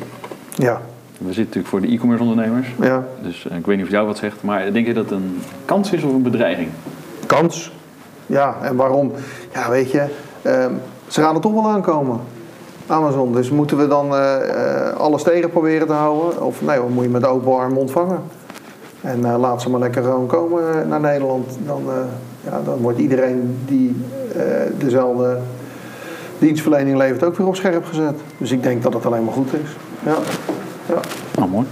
Ja, 0.55 0.81
We 1.19 1.33
zitten 1.33 1.45
natuurlijk 1.45 1.69
voor 1.69 1.81
de 1.81 1.89
e-commerce 1.89 2.23
ondernemers. 2.23 2.75
ja. 2.81 3.05
Dus 3.23 3.47
eh, 3.49 3.57
ik 3.57 3.67
weet 3.67 3.77
niet 3.77 3.85
of 3.85 3.91
jou 3.91 4.07
wat 4.07 4.17
zegt, 4.17 4.43
maar 4.43 4.73
denk 4.73 4.87
je 4.87 4.95
dat 4.95 5.05
het 5.05 5.13
een 5.13 5.41
kans 5.65 5.93
is 5.93 6.03
of 6.03 6.13
een 6.13 6.23
bedreiging? 6.23 6.69
Kans. 7.27 7.73
Ja, 8.27 8.57
en 8.63 8.77
waarom? 8.77 9.13
Ja, 9.53 9.71
weet 9.71 9.91
je, 9.91 10.05
ehm, 10.43 10.73
ze 11.07 11.21
gaan 11.21 11.35
er 11.35 11.41
toch 11.41 11.53
wel 11.53 11.69
aankomen. 11.69 12.21
Amazon. 12.87 13.33
Dus 13.33 13.51
moeten 13.51 13.77
we 13.77 13.89
dan 13.89 14.17
eh, 14.17 14.91
alles 14.97 15.23
tegen 15.23 15.51
proberen 15.51 15.87
te 15.87 15.93
houden? 15.93 16.43
Of 16.43 16.63
nee, 16.63 16.77
dan 16.77 16.93
moet 16.93 17.05
je 17.05 17.11
met 17.11 17.27
open 17.27 17.57
arm 17.57 17.77
ontvangen. 17.77 18.23
En 19.01 19.37
laat 19.37 19.63
ze 19.63 19.71
maar 19.71 19.81
lekker 19.81 20.03
gewoon 20.03 20.27
komen 20.27 20.89
naar 20.89 21.01
Nederland. 21.01 21.59
Dan, 21.67 21.83
ja, 22.45 22.61
dan 22.65 22.79
wordt 22.79 22.99
iedereen 22.99 23.59
die 23.67 23.97
dezelfde 24.79 25.39
dienstverlening 26.39 26.97
levert 26.97 27.25
ook 27.25 27.37
weer 27.37 27.47
op 27.47 27.57
scherp 27.57 27.85
gezet. 27.85 28.21
Dus 28.39 28.51
ik 28.51 28.63
denk 28.63 28.83
dat 28.83 28.95
het 28.95 29.07
alleen 29.07 29.25
maar 29.25 29.35
goed 29.35 29.53
is. 29.53 29.77
Ja. 30.05 30.17
Ja. 30.89 31.01
Nou, 31.37 31.49
mooi. 31.51 31.67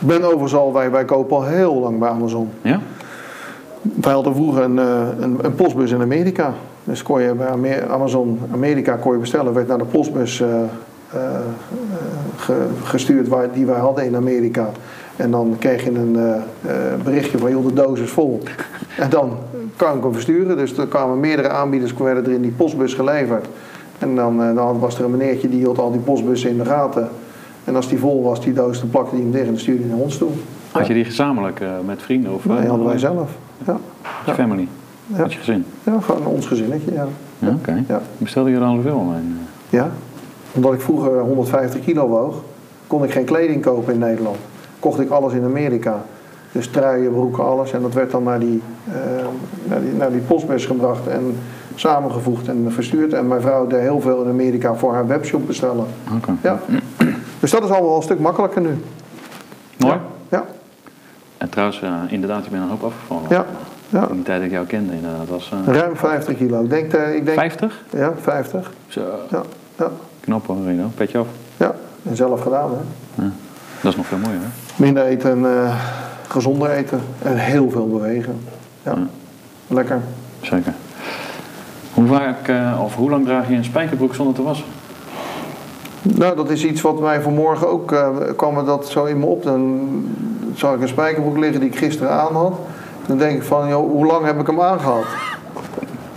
Ik 0.00 0.06
ben 0.06 0.22
overigens 0.24 0.54
al, 0.54 0.72
wij, 0.72 0.90
wij 0.90 1.04
kopen 1.04 1.36
al 1.36 1.44
heel 1.44 1.74
lang 1.74 1.98
bij 1.98 2.08
Amazon. 2.08 2.48
Ja? 2.62 2.80
Wij 3.82 4.12
hadden 4.12 4.34
vroeger 4.34 4.62
een, 4.62 4.78
eh, 4.78 5.00
een, 5.20 5.38
een 5.42 5.54
postbus 5.54 5.90
in 5.90 6.00
Amerika. 6.00 6.52
Dus 6.84 7.02
kon 7.02 7.22
je 7.22 7.34
bij 7.34 7.88
Amazon 7.88 8.38
Amerika 8.52 8.96
kon 8.96 9.12
je 9.12 9.18
bestellen, 9.18 9.54
werd 9.54 9.68
naar 9.68 9.78
de 9.78 9.84
postbus 9.84 10.40
eh, 10.40 10.48
eh, 11.12 11.20
ge- 12.36 12.66
gestuurd 12.84 13.28
waar, 13.28 13.52
die 13.52 13.66
wij 13.66 13.78
hadden 13.78 14.04
in 14.04 14.16
Amerika. 14.16 14.70
En 15.16 15.30
dan 15.30 15.56
kreeg 15.58 15.84
je 15.84 15.90
een 15.90 16.16
berichtje 17.04 17.38
van 17.38 17.50
joh, 17.50 17.66
de 17.66 17.72
doos 17.72 18.00
is 18.00 18.10
vol. 18.10 18.40
En 18.98 19.10
dan 19.10 19.36
kan 19.76 19.96
ik 19.96 20.02
hem 20.02 20.12
versturen. 20.12 20.56
Dus 20.56 20.78
er 20.78 20.86
kwamen 20.86 21.20
meerdere 21.20 21.48
aanbieders 21.48 21.94
werden 21.94 22.24
er 22.24 22.32
in 22.32 22.42
die 22.42 22.50
postbus 22.50 22.94
geleverd. 22.94 23.46
En 23.98 24.14
dan, 24.16 24.54
dan 24.54 24.78
was 24.78 24.98
er 24.98 25.04
een 25.04 25.10
meneertje 25.10 25.48
die 25.48 25.58
hield 25.58 25.78
al 25.78 25.90
die 25.90 26.00
postbussen 26.00 26.50
in 26.50 26.58
de 26.58 26.64
gaten. 26.64 27.08
En 27.64 27.76
als 27.76 27.88
die 27.88 27.98
vol 27.98 28.22
was, 28.22 28.40
die 28.40 28.52
doos, 28.52 28.80
dan 28.80 28.90
plakte 28.90 29.14
hij 29.14 29.20
hem 29.20 29.30
dicht 29.30 29.44
en 29.44 29.50
dan 29.50 29.60
stuurde 29.60 29.82
hij 29.82 29.90
naar 29.90 30.00
ons 30.00 30.18
toe. 30.18 30.30
Had 30.70 30.86
je 30.86 30.94
die 30.94 31.04
gezamenlijk 31.04 31.60
eh, 31.60 31.68
met 31.86 32.02
vrienden 32.02 32.34
of 32.34 32.44
Nee, 32.44 32.58
eh, 32.58 32.68
hadden 32.68 32.86
wij 32.86 32.98
zelf. 32.98 33.30
Ja, 33.66 33.76
je 34.26 34.34
family? 34.34 34.68
Ja. 35.06 35.18
Met 35.18 35.32
je 35.32 35.38
gezin? 35.38 35.64
ja 35.82 36.00
gewoon 36.00 36.26
ons 36.26 36.46
gezinnetje, 36.46 36.92
ja. 36.92 37.06
Ja, 37.38 37.48
oké. 37.48 37.84
Ja. 37.88 38.00
Bestelde 38.18 38.50
je 38.50 38.56
er 38.56 38.62
al 38.62 38.74
zoveel 38.74 38.96
online? 38.96 39.24
Ja, 39.68 39.90
omdat 40.52 40.72
ik 40.72 40.80
vroeger 40.80 41.20
150 41.20 41.80
kilo 41.80 42.08
woog, 42.08 42.42
kon 42.86 43.04
ik 43.04 43.10
geen 43.10 43.24
kleding 43.24 43.62
kopen 43.62 43.92
in 43.92 43.98
Nederland. 43.98 44.36
Kocht 44.78 45.00
ik 45.00 45.10
alles 45.10 45.32
in 45.32 45.44
Amerika. 45.44 46.02
Dus 46.52 46.68
truien, 46.68 47.12
broeken, 47.12 47.44
alles. 47.44 47.72
En 47.72 47.82
dat 47.82 47.94
werd 47.94 48.10
dan 48.10 48.22
naar 48.22 48.38
die, 48.38 48.62
eh, 48.88 48.94
naar 49.64 49.80
die, 49.80 49.92
naar 49.92 50.10
die 50.10 50.20
postbus 50.20 50.66
gebracht 50.66 51.06
en 51.06 51.36
samengevoegd 51.74 52.48
en 52.48 52.66
verstuurd. 52.68 53.12
En 53.12 53.28
mijn 53.28 53.40
vrouw 53.40 53.66
deed 53.66 53.80
heel 53.80 54.00
veel 54.00 54.22
in 54.22 54.28
Amerika 54.28 54.74
voor 54.74 54.92
haar 54.92 55.06
webshop 55.06 55.46
bestellen. 55.46 55.84
Oké. 56.16 56.32
Ja. 56.42 56.60
Dus 57.40 57.50
dat 57.50 57.62
is 57.64 57.70
allemaal 57.70 57.88
wel 57.88 57.96
een 57.96 58.02
stuk 58.02 58.20
makkelijker 58.20 58.60
nu. 58.62 58.84
Mooi. 59.76 59.98
Ja, 60.28 60.44
En 61.38 61.48
trouwens, 61.48 61.82
eh, 61.82 61.92
inderdaad, 62.08 62.44
je 62.44 62.50
bent 62.50 62.62
een 62.62 62.68
hoop 62.68 62.82
afgevallen. 62.84 63.22
ja, 63.28 63.44
ja. 63.88 64.08
In 64.10 64.16
de 64.16 64.22
tijd 64.22 64.36
dat 64.38 64.46
ik 64.46 64.52
jou 64.52 64.66
kende, 64.66 64.92
inderdaad. 64.94 65.28
Was, 65.28 65.52
eh, 65.66 65.74
Ruim 65.74 65.96
50 65.96 66.36
kilo. 66.36 66.62
Ik 66.62 66.70
denk, 66.70 66.92
eh, 66.92 67.14
ik 67.14 67.24
denk 67.24 67.38
50? 67.38 67.84
ja, 67.90 68.12
50. 68.20 68.70
Zo, 68.88 69.00
Ja, 69.30 69.42
ja, 69.78 69.90
knap 70.20 70.46
hoor, 70.46 70.56
Reno. 70.64 70.90
Petje 70.94 71.18
af. 71.18 71.26
ja. 71.56 71.74
En 72.02 72.16
zelf 72.16 72.40
gedaan, 72.42 72.70
hè. 72.70 73.22
Ja. 73.22 73.30
Dat 73.80 73.90
is 73.92 73.96
nog 73.96 74.06
veel 74.06 74.18
mooier, 74.18 74.40
hè? 74.40 74.46
Minder 74.76 75.04
eten 75.04 75.30
en 75.30 75.64
eh, 75.64 75.74
gezonder 76.28 76.70
eten. 76.70 77.00
En 77.22 77.36
heel 77.36 77.70
veel 77.70 77.88
bewegen. 77.88 78.40
Ja. 78.82 78.94
Lekker. 79.66 80.00
Zeker. 80.40 80.74
Hoe 81.94 82.06
vaak, 82.06 82.48
eh, 82.48 82.80
of 82.84 82.94
hoe 82.94 83.10
lang 83.10 83.24
draag 83.24 83.48
je 83.48 83.54
een 83.54 83.64
spijkerbroek 83.64 84.14
zonder 84.14 84.34
te 84.34 84.42
wassen? 84.42 84.66
Nou, 86.02 86.36
dat 86.36 86.50
is 86.50 86.64
iets 86.64 86.80
wat 86.80 87.00
mij 87.00 87.20
vanmorgen 87.20 87.68
ook 87.68 87.92
eh, 87.92 88.08
kwam 88.36 88.54
me 88.54 88.64
dat 88.64 88.88
zo 88.88 89.04
in 89.04 89.18
me 89.18 89.26
op. 89.26 89.42
Dan 89.42 89.88
zag 90.54 90.74
ik 90.74 90.80
een 90.80 90.88
spijkerbroek 90.88 91.38
liggen 91.38 91.60
die 91.60 91.68
ik 91.68 91.76
gisteren 91.76 92.12
aan 92.12 92.34
had. 92.34 92.54
Dan 93.06 93.18
denk 93.18 93.36
ik 93.36 93.42
van, 93.42 93.68
joh, 93.68 93.90
hoe 93.90 94.06
lang 94.06 94.24
heb 94.24 94.40
ik 94.40 94.46
hem 94.46 94.60
aangehad? 94.60 95.04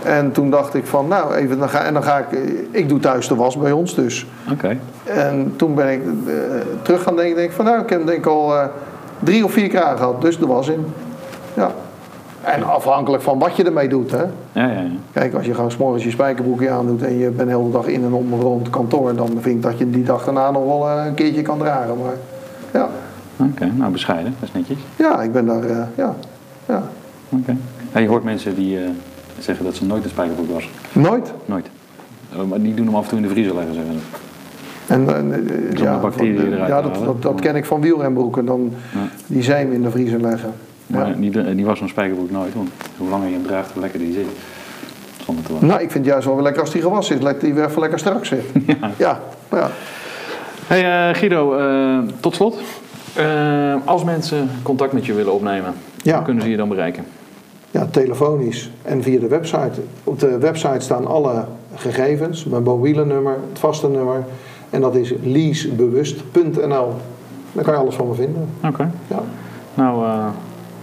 En 0.02 0.32
toen 0.32 0.50
dacht 0.50 0.74
ik 0.74 0.86
van, 0.86 1.08
nou, 1.08 1.34
even, 1.34 1.58
dan 1.58 1.68
ga, 1.68 1.84
en 1.84 1.94
dan 1.94 2.02
ga 2.02 2.18
ik, 2.18 2.38
ik 2.70 2.88
doe 2.88 3.00
thuis 3.00 3.28
de 3.28 3.34
was 3.34 3.56
bij 3.56 3.72
ons 3.72 3.94
dus. 3.94 4.26
Oké. 4.52 4.78
En 5.04 5.52
toen 5.56 5.74
ben 5.74 5.92
ik 5.92 6.02
eh, 6.26 6.34
terug 6.82 7.02
gaan 7.02 7.16
denken, 7.16 7.36
denk 7.36 7.48
ik 7.48 7.54
van, 7.56 7.64
nou, 7.64 7.82
ik 7.82 7.88
heb 7.88 7.98
hem 7.98 8.06
denk 8.06 8.18
ik 8.18 8.26
al 8.26 8.56
eh, 8.56 8.66
drie 9.18 9.44
of 9.44 9.52
vier 9.52 9.68
keer 9.68 9.82
aangehad, 9.82 10.20
dus 10.20 10.38
de 10.38 10.46
was 10.46 10.68
in. 10.68 10.86
Ja. 11.54 11.70
En 12.44 12.62
afhankelijk 12.62 13.22
van 13.22 13.38
wat 13.38 13.56
je 13.56 13.64
ermee 13.64 13.88
doet, 13.88 14.10
hè. 14.10 14.22
Ja, 14.52 14.66
ja, 14.66 14.66
ja. 14.80 14.88
Kijk, 15.12 15.34
als 15.34 15.46
je 15.46 15.54
gewoon 15.54 15.70
's 15.70 15.76
morgens 15.76 16.04
je 16.04 16.10
spijkerbroekje 16.10 16.70
aandoet 16.70 17.02
en 17.02 17.18
je 17.18 17.30
bent 17.30 17.48
de 17.48 17.56
hele 17.56 17.70
dag 17.70 17.86
in 17.86 18.04
en 18.04 18.12
om 18.12 18.40
rond 18.40 18.70
kantoor, 18.70 19.14
dan 19.14 19.28
vind 19.28 19.56
ik 19.56 19.62
dat 19.62 19.78
je 19.78 19.90
die 19.90 20.02
dag 20.04 20.24
daarna 20.24 20.50
nog 20.50 20.64
wel 20.64 20.88
eh, 20.88 21.06
een 21.06 21.14
keertje 21.14 21.42
kan 21.42 21.58
dragen. 21.58 21.96
Maar 21.98 22.14
ja, 22.72 22.88
Oké, 23.36 23.70
nou 23.74 23.92
bescheiden, 23.92 24.34
dat 24.40 24.48
is 24.48 24.54
netjes. 24.54 24.78
ja 24.96 25.22
ik 25.22 25.32
ben 25.32 25.46
daar, 25.46 25.64
eh, 25.64 25.76
ja, 25.94 26.14
ja. 26.66 26.82
Oké. 27.28 27.56
Ja, 27.92 28.00
je 28.00 28.08
hoort 28.08 28.24
mensen 28.24 28.54
die 28.54 28.78
eh, 28.78 28.84
zeggen 29.38 29.64
dat 29.64 29.74
ze 29.74 29.84
nooit 29.84 30.04
een 30.04 30.10
spijkerbroek 30.10 30.50
wassen. 30.50 30.72
Nooit. 30.92 31.32
Nooit. 31.44 31.66
Maar 32.48 32.60
die 32.60 32.74
doen 32.74 32.86
hem 32.86 32.94
af 32.94 33.02
en 33.02 33.08
toe 33.08 33.18
in 33.18 33.24
de 33.24 33.30
vriezer 33.30 33.54
leggen, 33.54 33.74
zeggen 33.74 33.92
ze. 33.92 34.00
En, 34.86 35.08
eh, 35.08 35.78
ja, 35.78 35.98
bacteriën 35.98 36.52
eruit 36.52 36.68
ja 36.68 36.82
dat, 36.82 37.04
dat, 37.04 37.22
dat 37.22 37.40
ken 37.40 37.56
ik 37.56 37.64
van 37.64 37.80
wielrenbroeken. 37.80 38.44
Dan 38.44 38.72
die 39.26 39.42
zeem 39.42 39.72
in 39.72 39.82
de 39.82 39.90
vriezer 39.90 40.20
leggen. 40.20 40.52
Maar 40.86 41.08
Ja. 41.08 41.14
die, 41.14 41.54
die 41.54 41.64
was 41.64 41.78
zo'n 41.78 41.88
spijkerbroek 41.88 42.30
nooit, 42.30 42.54
want 42.54 42.70
hoe 42.96 43.08
langer 43.08 43.26
je 43.28 43.32
hem 43.34 43.46
draagt, 43.46 43.72
hoe 43.72 43.82
lekkerder 43.82 44.08
die 44.08 44.16
zit. 44.16 44.26
Zonder 45.24 45.44
te 45.44 45.50
wassen. 45.50 45.68
Nou, 45.68 45.80
ik 45.82 45.90
vind 45.90 46.04
het 46.04 46.12
juist 46.12 46.24
wel 46.26 46.34
weer 46.34 46.44
lekker 46.44 46.62
als 46.62 46.70
die 46.72 46.82
gewassen 46.82 47.16
is, 47.16 47.22
dat 47.24 47.40
die 47.40 47.54
weer 47.54 47.64
even 47.64 47.80
lekker 47.80 47.98
strak 47.98 48.24
zit. 48.24 48.44
Ja. 48.66 48.90
Ja, 48.96 49.20
ja. 49.50 49.70
Hey 50.66 51.08
eh, 51.08 51.16
Guido, 51.16 51.54
eh, 51.58 51.98
tot 52.20 52.34
slot. 52.34 52.58
Eh, 53.14 53.74
als 53.84 54.04
mensen 54.04 54.50
contact 54.62 54.92
met 54.92 55.06
je 55.06 55.12
willen 55.14 55.32
opnemen, 55.32 55.74
Ja. 56.02 56.14
hoe 56.14 56.24
kunnen 56.24 56.42
ze 56.42 56.50
je 56.50 56.56
dan 56.56 56.68
bereiken? 56.68 57.04
Ja, 57.70 57.86
telefonisch 57.90 58.70
en 58.82 59.02
via 59.02 59.20
de 59.20 59.28
website. 59.28 59.80
Op 60.04 60.18
de 60.20 60.38
website 60.38 60.80
staan 60.80 61.06
alle 61.06 61.44
gegevens, 61.74 62.44
mijn 62.44 62.62
mobiele 62.62 63.04
het 63.50 63.58
vaste 63.58 63.88
nummer. 63.88 64.24
En 64.70 64.80
dat 64.80 64.94
is 64.94 65.14
leasebewust.nl. 65.22 66.92
Daar 67.52 67.64
kan 67.64 67.74
je 67.74 67.80
alles 67.80 67.94
van 67.94 68.08
me 68.08 68.14
vinden. 68.14 68.48
Oké. 68.64 68.90
Ja, 69.08 69.22
Nou, 69.74 70.04
eh 70.06 70.26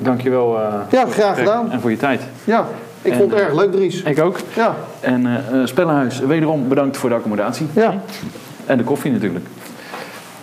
dankjewel. 0.03 0.59
eh, 0.59 0.73
ja 0.91 1.05
graag 1.09 1.37
gedaan. 1.37 1.71
En 1.71 1.81
voor 1.81 1.91
je 1.91 1.97
tijd. 1.97 2.21
Ja, 2.43 2.67
ik 3.01 3.11
En, 3.11 3.17
vond 3.17 3.31
het 3.31 3.39
eh, 3.39 3.45
erg 3.45 3.55
leuk, 3.55 3.71
Dries. 3.71 4.01
Ik 4.01 4.19
ook. 4.19 4.39
Ja, 4.55 4.75
En 4.99 5.25
eh 5.25 5.61
eh, 5.61 5.67
Spellenhuis, 5.67 6.19
wederom 6.19 6.67
bedankt 6.67 6.97
voor 6.97 7.09
de 7.09 7.15
accommodatie. 7.15 7.67
ja. 7.73 8.01
En 8.65 8.77
de 8.77 8.83
koffie 8.83 9.11
natuurlijk. 9.11 9.45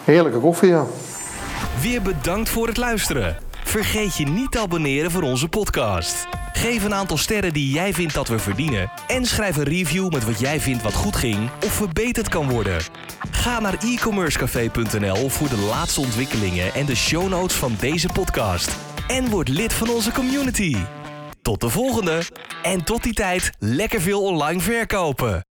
Heerlijke 0.04 0.38
koffie, 0.38 0.68
ja. 0.68 0.84
Weer 1.80 2.02
bedankt 2.02 2.48
voor 2.48 2.66
het 2.66 2.76
luisteren. 2.76 3.36
Vergeet 3.64 4.16
je 4.16 4.24
niet 4.26 4.50
te 4.52 4.60
abonneren 4.60 5.10
voor 5.10 5.22
onze 5.22 5.48
podcast. 5.48 6.26
Geef 6.52 6.84
een 6.84 6.94
aantal 6.94 7.16
sterren 7.16 7.52
die 7.52 7.72
jij 7.72 7.94
vindt 7.94 8.14
dat 8.14 8.28
we 8.28 8.38
verdienen. 8.38 8.90
En 9.08 9.24
schrijf 9.26 9.56
een 9.56 9.64
review 9.64 10.12
met 10.12 10.24
wat 10.24 10.40
jij 10.40 10.60
vindt 10.60 10.82
wat 10.82 10.94
goed 10.94 11.16
ging 11.16 11.50
of 11.64 11.72
verbeterd 11.72 12.28
kan 12.28 12.50
worden. 12.50 12.76
Ga 13.30 13.60
naar 13.60 13.74
e-commercecafé.nl 13.84 15.28
voor 15.28 15.48
de 15.48 15.66
laatste 15.70 16.00
ontwikkelingen 16.00 16.74
en 16.74 16.86
de 16.86 16.96
show 16.96 17.28
notes 17.28 17.56
van 17.56 17.72
deze 17.80 18.08
podcast. 18.12 18.76
En 19.08 19.28
word 19.30 19.48
lid 19.48 19.72
van 19.72 19.88
onze 19.88 20.12
community. 20.12 20.76
Tot 21.42 21.60
de 21.60 21.68
volgende. 21.68 22.22
En 22.62 22.84
tot 22.84 23.02
die 23.02 23.12
tijd 23.12 23.50
lekker 23.58 24.00
veel 24.00 24.22
online 24.22 24.60
verkopen. 24.60 25.47